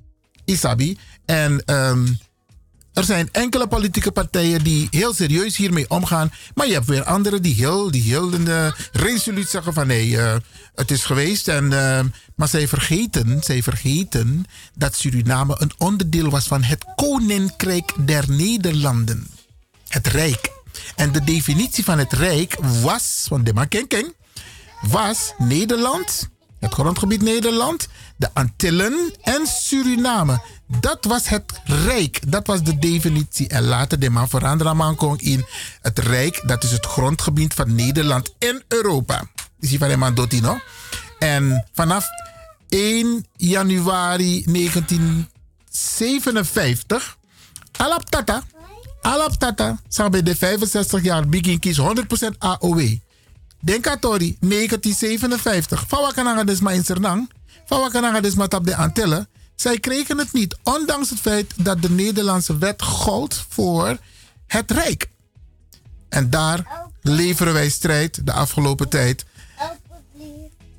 Isabi. 0.44 0.98
En 1.24 1.62
um, 1.74 2.18
er 2.92 3.04
zijn 3.04 3.28
enkele 3.32 3.66
politieke 3.66 4.12
partijen 4.12 4.64
die 4.64 4.88
heel 4.90 5.14
serieus 5.14 5.56
hiermee 5.56 5.90
omgaan. 5.90 6.32
Maar 6.54 6.66
je 6.66 6.72
hebt 6.72 6.86
weer 6.86 7.04
anderen 7.04 7.42
die 7.42 7.54
heel, 7.54 7.90
die 7.90 8.02
heel 8.02 8.30
resoluut 8.92 9.48
zeggen 9.48 9.72
van 9.72 9.86
nee, 9.86 10.08
uh, 10.08 10.36
het 10.74 10.90
is 10.90 11.04
geweest. 11.04 11.48
En, 11.48 11.64
uh, 11.64 12.00
maar 12.36 12.48
zij 12.48 12.68
vergeten, 12.68 13.42
zij 13.42 13.62
vergeten 13.62 14.44
dat 14.74 14.96
Suriname 14.96 15.56
een 15.58 15.72
onderdeel 15.78 16.30
was 16.30 16.46
van 16.46 16.62
het 16.62 16.84
Koninkrijk 16.94 17.92
der 18.06 18.24
Nederlanden. 18.30 19.26
Het 19.88 20.06
Rijk. 20.06 20.50
En 20.94 21.12
de 21.12 21.24
definitie 21.24 21.84
van 21.84 21.98
het 21.98 22.12
Rijk 22.12 22.56
was, 22.82 23.24
van 23.28 23.44
de 23.44 23.52
Makenkeng, 23.52 24.14
was 24.80 25.32
Nederland, 25.38 26.28
het 26.58 26.72
grondgebied 26.72 27.22
Nederland, 27.22 27.88
de 28.16 28.28
Antillen 28.32 29.12
en 29.22 29.46
Suriname. 29.46 30.40
Dat 30.80 31.04
was 31.04 31.28
het 31.28 31.60
Rijk. 31.64 32.32
Dat 32.32 32.46
was 32.46 32.62
de 32.62 32.78
definitie. 32.78 33.48
En 33.48 33.64
later 33.64 33.98
de 33.98 34.10
man 34.10 34.28
veranderen 34.28 34.96
kon 34.96 35.18
in 35.18 35.46
het 35.80 35.98
Rijk. 35.98 36.42
Dat 36.46 36.64
is 36.64 36.72
het 36.72 36.86
grondgebied 36.86 37.54
van 37.54 37.74
Nederland 37.74 38.34
en 38.38 38.62
Europa. 38.68 39.28
Is 39.60 39.70
hier 39.70 39.78
van 39.78 39.88
de 39.88 39.96
man 39.96 40.14
Dotino. 40.14 40.58
En 41.18 41.66
vanaf 41.72 42.06
1 42.68 43.26
januari 43.36 44.44
1957, 44.44 47.16
Alap 47.76 48.10
Tata, 48.10 48.42
Alap 49.02 49.32
Tata, 49.32 49.80
zou 49.88 50.10
bij 50.10 50.22
de 50.22 50.36
65 50.36 51.02
jaar 51.02 51.28
begin 51.28 51.58
kies 51.58 51.80
100% 51.80 51.84
AOW. 52.38 52.98
Denk 53.60 53.86
aan 53.86 53.98
Tori, 53.98 54.36
1957. 54.40 55.84
Fawakananga 55.88 56.44
desma 56.44 56.70
in 56.70 56.84
Sernang. 56.84 57.30
Fawakananga 57.66 58.20
desma 58.20 58.44
op 58.44 58.66
de 58.66 58.76
Antillen. 58.76 59.28
Zij 59.54 59.78
kregen 59.78 60.18
het 60.18 60.32
niet, 60.32 60.56
ondanks 60.62 61.10
het 61.10 61.20
feit 61.20 61.52
dat 61.56 61.82
de 61.82 61.90
Nederlandse 61.90 62.58
wet 62.58 62.82
gold 62.82 63.44
voor 63.48 63.98
het 64.46 64.70
Rijk. 64.70 65.10
En 66.08 66.30
daar 66.30 66.66
leveren 67.02 67.52
wij 67.52 67.68
strijd 67.68 68.26
de 68.26 68.32
afgelopen 68.32 68.88
tijd. 68.88 69.24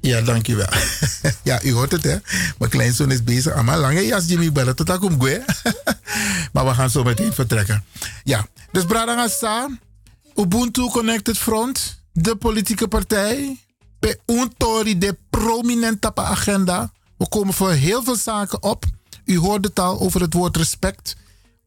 Ja, 0.01 0.21
dankjewel. 0.21 0.69
ja, 1.43 1.63
u 1.63 1.73
hoort 1.73 1.91
het, 1.91 2.03
hè? 2.03 2.15
Mijn 2.57 2.71
kleinzoon 2.71 3.11
is 3.11 3.23
bezig. 3.23 3.53
Allemaal 3.53 3.79
lange 3.79 4.05
jas, 4.05 4.25
Jimmy 4.27 4.51
bellen. 4.51 4.75
Tot 4.75 4.89
ik 4.89 4.99
kom, 4.99 5.17
Maar 6.53 6.65
we 6.65 6.73
gaan 6.73 6.89
zo 6.89 7.03
meteen 7.03 7.33
vertrekken. 7.33 7.85
Ja, 8.23 8.47
dus 8.71 8.85
Bradangasa, 8.85 9.69
Ubuntu 10.35 10.89
Connected 10.89 11.37
Front, 11.37 12.01
de 12.21 12.35
politieke 12.35 12.87
partij, 12.87 13.59
bij 13.99 14.17
Untori 14.25 14.97
de 14.97 15.17
prominente 15.29 16.15
agenda. 16.15 16.91
We 17.17 17.27
komen 17.29 17.53
voor 17.53 17.71
heel 17.71 18.03
veel 18.03 18.15
zaken 18.15 18.63
op. 18.63 18.85
U 19.25 19.37
hoorde 19.37 19.67
het 19.67 19.79
al 19.79 19.99
over 19.99 20.21
het 20.21 20.33
woord 20.33 20.57
respect. 20.57 21.15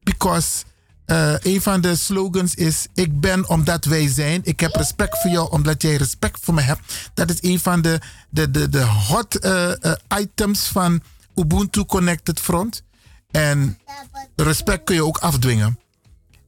Because 0.03 0.65
uh, 1.07 1.35
een 1.39 1.63
van 1.63 1.81
de 1.81 1.97
slogans 1.97 2.55
is: 2.55 2.87
Ik 2.95 3.21
ben 3.21 3.49
omdat 3.49 3.85
wij 3.85 4.09
zijn. 4.09 4.41
Ik 4.45 4.61
heb 4.61 4.75
respect 4.75 5.21
voor 5.21 5.31
jou 5.31 5.51
omdat 5.51 5.83
jij 5.83 5.97
respect 5.97 6.41
voor 6.43 6.55
me 6.55 6.61
hebt. 6.61 7.11
Dat 7.15 7.31
is 7.31 7.51
een 7.51 7.61
van 7.61 7.83
de, 7.83 8.01
de, 8.31 8.51
de, 8.51 8.69
de 8.69 8.85
hot 8.85 9.45
uh, 9.45 9.73
uh, 9.81 9.93
items 10.19 10.69
van 10.69 11.03
Ubuntu 11.35 11.85
Connected 11.85 12.41
Front. 12.41 12.83
En 13.31 13.79
respect 14.37 14.85
kun 14.85 14.95
je 14.95 15.05
ook 15.05 15.19
afdwingen. 15.19 15.79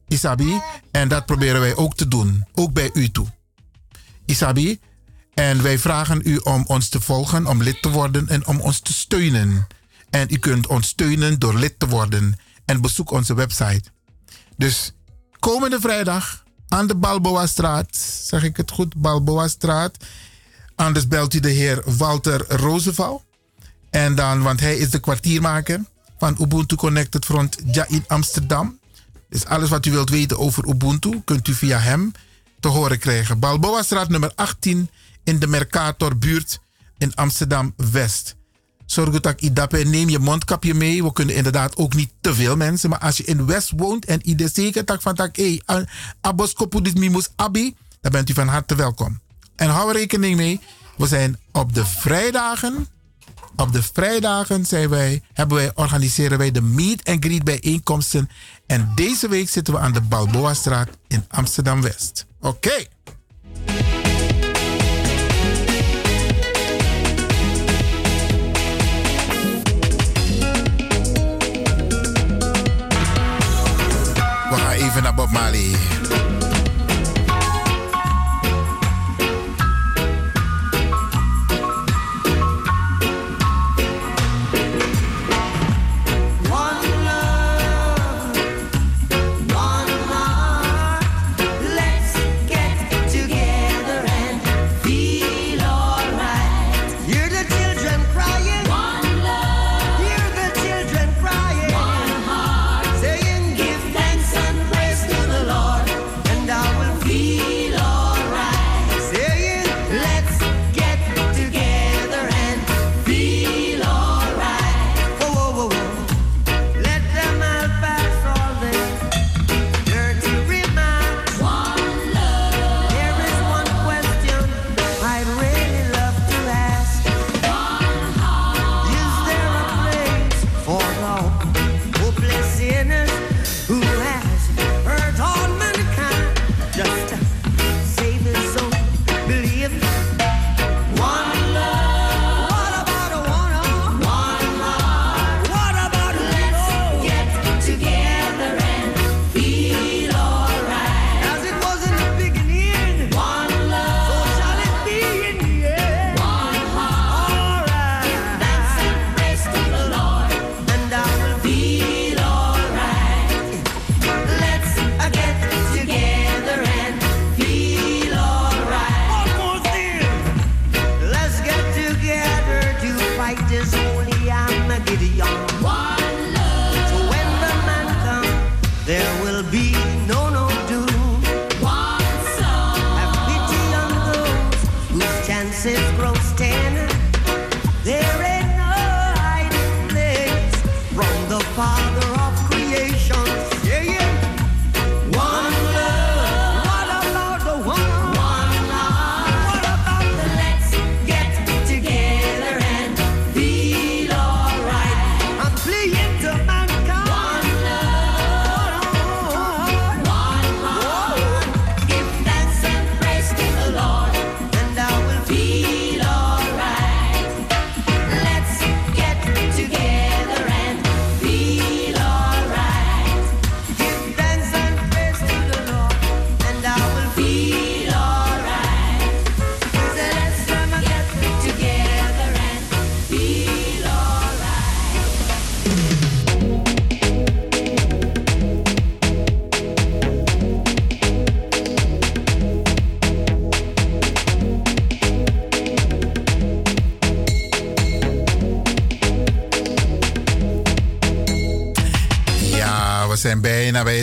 Isabi. 0.07 0.61
En 0.91 1.07
dat 1.07 1.25
proberen 1.25 1.61
wij 1.61 1.75
ook 1.75 1.95
te 1.95 2.07
doen. 2.07 2.45
Ook 2.53 2.73
bij 2.73 2.89
u 2.93 3.11
toe. 3.11 3.27
Isabi. 4.25 4.79
En 5.33 5.61
wij 5.61 5.79
vragen 5.79 6.21
u 6.23 6.37
om 6.37 6.63
ons 6.67 6.89
te 6.89 7.01
volgen, 7.01 7.47
om 7.47 7.63
lid 7.63 7.81
te 7.81 7.89
worden 7.89 8.27
en 8.27 8.47
om 8.47 8.59
ons 8.59 8.79
te 8.79 8.93
steunen. 8.93 9.67
En 10.09 10.27
u 10.31 10.37
kunt 10.37 10.67
ons 10.67 10.87
steunen 10.87 11.39
door 11.39 11.55
lid 11.59 11.79
te 11.79 11.87
worden. 11.87 12.39
En 12.65 12.81
bezoek 12.81 13.11
onze 13.11 13.33
website. 13.33 13.83
Dus 14.57 14.93
komende 15.39 15.79
vrijdag 15.79 16.43
aan 16.67 16.87
de 16.87 16.95
Balboa-straat, 16.95 17.95
zeg 18.23 18.43
ik 18.43 18.57
het 18.57 18.71
goed, 18.71 18.95
Balboa-straat. 18.95 19.97
Anders 20.75 21.07
belt 21.07 21.33
u 21.33 21.39
de 21.39 21.49
heer 21.49 21.83
Walter 21.97 22.45
Roosevelt. 22.47 23.23
En 23.89 24.15
dan, 24.15 24.41
want 24.41 24.59
hij 24.59 24.77
is 24.77 24.89
de 24.89 24.99
kwartiermaker 24.99 25.81
van 26.17 26.37
Ubuntu 26.39 26.75
Connected 26.75 27.25
Front 27.25 27.57
ja 27.71 27.87
in 27.87 28.03
Amsterdam. 28.07 28.79
Dus 29.29 29.45
alles 29.45 29.69
wat 29.69 29.85
u 29.85 29.91
wilt 29.91 30.09
weten 30.09 30.37
over 30.37 30.69
Ubuntu 30.69 31.21
kunt 31.25 31.47
u 31.47 31.53
via 31.53 31.79
hem 31.79 32.11
te 32.63 32.69
horen 32.69 32.99
krijgen. 32.99 33.39
Balboa-straat 33.39 34.09
nummer 34.09 34.31
18 34.35 34.89
in 35.23 35.39
de 35.39 35.47
Mercatorbuurt 35.47 36.59
in 36.97 37.15
Amsterdam-West. 37.15 38.35
Zorg 38.85 39.19
dat 39.19 39.41
ik 39.41 39.85
neem 39.85 40.09
je 40.09 40.19
mondkapje 40.19 40.73
mee. 40.73 41.03
We 41.03 41.13
kunnen 41.13 41.35
inderdaad 41.35 41.75
ook 41.75 41.93
niet 41.93 42.11
te 42.21 42.33
veel 42.33 42.55
mensen. 42.55 42.89
Maar 42.89 42.99
als 42.99 43.17
je 43.17 43.23
in 43.23 43.45
West 43.45 43.71
woont 43.75 44.05
en 44.05 44.27
ieder 44.27 44.49
zeker 44.53 44.85
tak 44.85 45.01
van 45.01 45.15
tak, 45.15 45.35
hey, 45.35 45.61
aboskopu 46.21 46.81
dit 46.81 46.97
mimus 46.97 47.29
abi, 47.35 47.75
dan 48.01 48.11
bent 48.11 48.29
u 48.29 48.33
van 48.33 48.47
harte 48.47 48.75
welkom. 48.75 49.19
En 49.55 49.69
hou 49.69 49.89
er 49.89 49.95
rekening 49.95 50.35
mee, 50.35 50.59
we 50.97 51.07
zijn 51.07 51.39
op 51.51 51.73
de 51.73 51.85
vrijdagen. 51.85 52.87
Op 53.55 53.73
de 53.73 53.83
vrijdagen 53.93 54.65
zijn 54.65 54.89
wij, 54.89 55.21
hebben 55.33 55.57
wij, 55.57 55.71
organiseren 55.75 56.37
wij 56.37 56.51
de 56.51 56.61
meet 56.61 57.09
and 57.09 57.25
greet 57.25 57.43
bijeenkomsten. 57.43 58.29
En 58.65 58.91
deze 58.95 59.27
week 59.27 59.49
zitten 59.49 59.73
we 59.73 59.79
aan 59.79 59.93
de 59.93 60.01
Balboa-straat 60.01 60.89
in 61.07 61.25
Amsterdam-West. 61.29 62.25
Oké. 62.39 62.85
We 74.49 74.59
gaan 74.59 74.71
even 74.71 75.03
naar 75.03 75.15
Bob 75.15 75.29
Marley. 75.29 76.02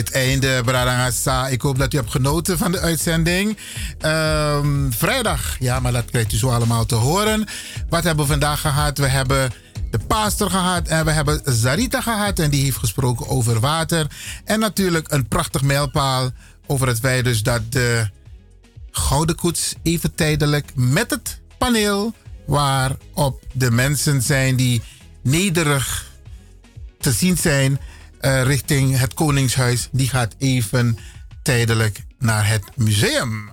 Het 0.01 0.11
einde, 0.11 0.61
Bradangasa. 0.65 1.47
Ik 1.47 1.61
hoop 1.61 1.77
dat 1.77 1.93
u 1.93 1.97
hebt 1.97 2.11
genoten 2.11 2.57
van 2.57 2.71
de 2.71 2.79
uitzending. 2.79 3.57
Ehm, 3.99 4.91
vrijdag, 4.91 5.55
ja, 5.59 5.79
maar 5.79 5.91
dat 5.91 6.05
krijgt 6.05 6.33
u 6.33 6.37
zo 6.37 6.49
allemaal 6.49 6.85
te 6.85 6.95
horen. 6.95 7.45
Wat 7.89 8.03
hebben 8.03 8.25
we 8.25 8.31
vandaag 8.31 8.61
gehad? 8.61 8.97
We 8.97 9.07
hebben 9.07 9.51
de 9.91 9.99
pastor 9.99 10.49
gehad 10.49 10.87
en 10.87 11.05
we 11.05 11.11
hebben 11.11 11.41
Zarita 11.45 12.01
gehad. 12.01 12.39
En 12.39 12.49
die 12.49 12.63
heeft 12.63 12.77
gesproken 12.77 13.27
over 13.27 13.59
water. 13.59 14.07
En 14.45 14.59
natuurlijk 14.59 15.11
een 15.11 15.27
prachtig 15.27 15.61
mijlpaal 15.61 16.31
over 16.67 16.87
het 16.87 16.99
feit 16.99 17.23
dus 17.23 17.43
dat 17.43 17.61
de 17.69 18.09
Gouden 18.91 19.35
Koets 19.35 19.75
even 19.83 20.15
tijdelijk 20.15 20.71
met 20.75 21.09
het 21.09 21.41
paneel... 21.57 22.13
waarop 22.45 23.43
de 23.53 23.71
mensen 23.71 24.21
zijn 24.21 24.55
die 24.55 24.81
nederig 25.21 26.09
te 26.99 27.11
zien 27.11 27.37
zijn 27.37 27.79
eh, 28.21 28.43
richting 28.43 28.97
het 28.97 29.13
Koningshuis. 29.13 29.89
Die 29.91 30.09
gaat 30.09 30.35
even 30.37 30.97
tijdelijk 31.43 32.03
naar 32.19 32.47
het 32.47 32.63
museum. 32.75 33.49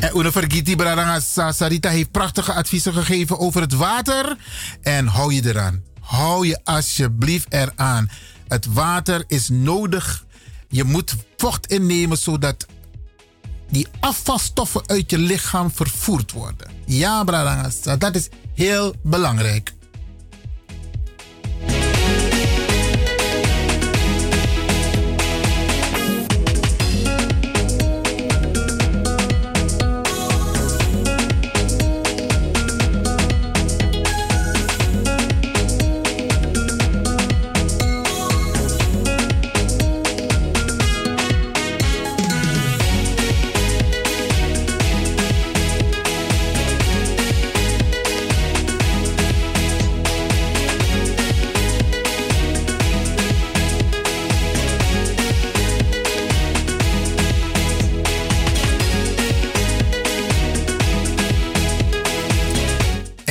En 0.00 0.16
Una 0.16 0.32
Vergiti 0.32 0.76
Bradanga 0.76 1.20
Sarita 1.50 1.88
heeft 1.88 2.10
prachtige 2.10 2.52
adviezen 2.52 2.92
gegeven 2.92 3.38
over 3.38 3.60
het 3.60 3.72
water. 3.72 4.36
En 4.82 5.06
hou 5.06 5.34
je 5.34 5.48
eraan. 5.48 5.82
Hou 6.00 6.46
je 6.46 6.60
alsjeblieft 6.64 7.52
eraan. 7.52 8.10
Het 8.48 8.66
water 8.66 9.24
is 9.26 9.48
nodig. 9.48 10.24
Je 10.68 10.84
moet 10.84 11.14
vocht 11.36 11.66
innemen 11.66 12.18
zodat 12.18 12.66
die 13.70 13.88
afvalstoffen 14.00 14.82
uit 14.86 15.10
je 15.10 15.18
lichaam 15.18 15.70
vervoerd 15.70 16.32
worden. 16.32 16.70
Ja, 16.86 17.24
Bradanga, 17.24 17.96
dat 17.96 18.14
is 18.14 18.28
heel 18.54 18.94
belangrijk. 19.02 19.72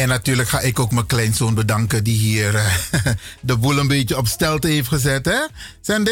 Natuurlijk 0.09 0.49
ga 0.49 0.59
ik 0.59 0.79
ook 0.79 0.91
mijn 0.91 1.05
kleinzoon 1.05 1.53
bedanken 1.53 2.03
die 2.03 2.17
hier 2.17 2.55
eh, 2.55 2.65
de 3.41 3.57
boel 3.57 3.77
een 3.77 3.87
beetje 3.87 4.17
op 4.17 4.27
stelte 4.27 4.67
heeft 4.67 4.87
gezet, 4.87 5.25
hè? 5.25 5.39
Sandy? 5.81 6.11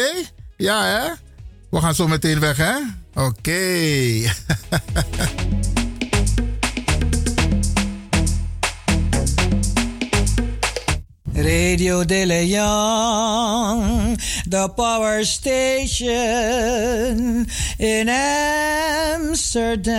Ja, 0.56 0.84
hè? 0.84 1.08
We 1.70 1.80
gaan 1.80 1.94
zo 1.94 2.08
meteen 2.08 2.40
weg, 2.40 2.56
hè? 2.56 2.74
Oké. 3.14 3.52
Radio 11.32 12.04
De 12.04 12.26
Leon, 12.26 14.16
the 14.48 14.68
power 14.74 15.24
station 15.24 16.36
in 17.76 18.08
Amsterdam. 19.14 19.96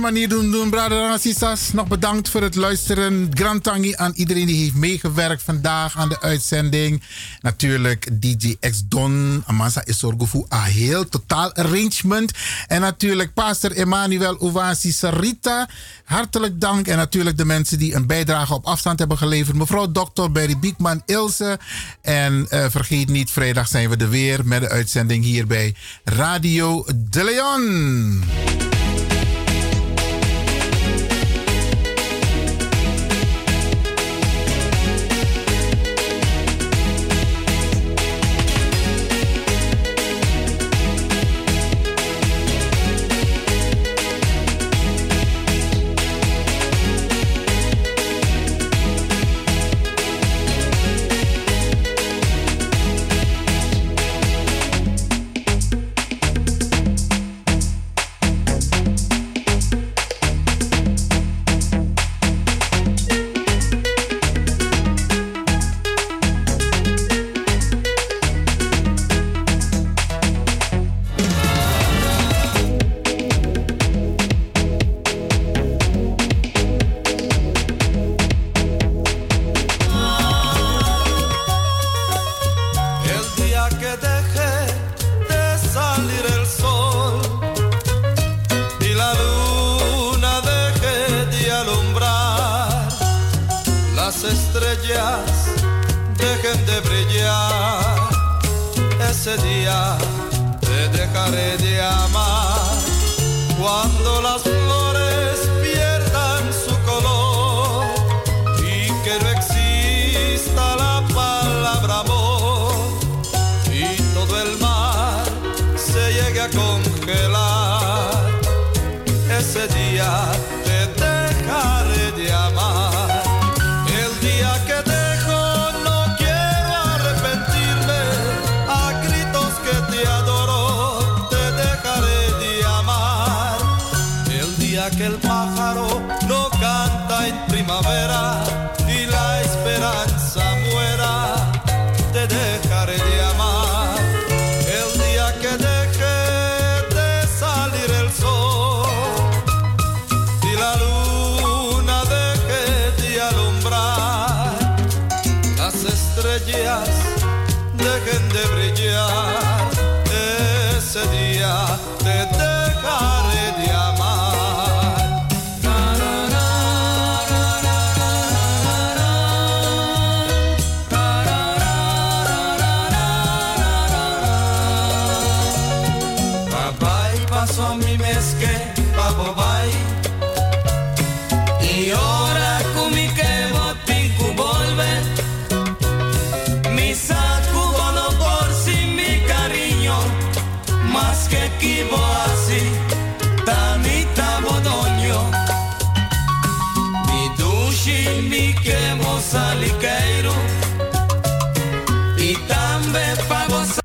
Manier 0.00 0.28
doen, 0.28 0.50
doen 0.50 0.70
brother 0.70 1.10
en 1.10 1.20
sisters. 1.20 1.72
Nog 1.72 1.88
bedankt 1.88 2.28
voor 2.28 2.42
het 2.42 2.54
luisteren. 2.54 3.30
Grand 3.34 3.62
Tangi 3.62 3.94
aan 3.96 4.12
iedereen 4.14 4.46
die 4.46 4.62
heeft 4.62 4.74
meegewerkt 4.74 5.42
vandaag 5.42 5.96
aan 5.96 6.08
de 6.08 6.20
uitzending. 6.20 7.02
Natuurlijk 7.40 8.08
DJ 8.22 8.56
X 8.60 8.82
Don, 8.88 9.42
Amasa 9.46 9.84
Isorgofu, 9.84 10.44
a 10.52 10.62
heel 10.62 11.08
totaal 11.08 11.54
arrangement. 11.54 12.32
En 12.66 12.80
natuurlijk 12.80 13.34
Pastor 13.34 13.72
Emmanuel 13.72 14.34
Owasi 14.34 14.92
Sarita. 14.92 15.68
Hartelijk 16.04 16.60
dank. 16.60 16.86
En 16.86 16.96
natuurlijk 16.96 17.36
de 17.36 17.44
mensen 17.44 17.78
die 17.78 17.94
een 17.94 18.06
bijdrage 18.06 18.54
op 18.54 18.64
afstand 18.64 18.98
hebben 18.98 19.18
geleverd. 19.18 19.56
Mevrouw 19.56 19.92
Dr. 19.92 20.30
Berry 20.32 20.58
Biekman 20.58 21.02
Ilse. 21.06 21.58
En 22.02 22.46
eh, 22.48 22.64
vergeet 22.70 23.08
niet, 23.08 23.30
vrijdag 23.30 23.68
zijn 23.68 23.90
we 23.90 23.96
er 23.96 24.10
weer 24.10 24.40
met 24.44 24.60
de 24.60 24.68
uitzending 24.68 25.24
hier 25.24 25.46
bij 25.46 25.74
Radio 26.04 26.84
De 27.10 27.24
Leon. 27.24 28.85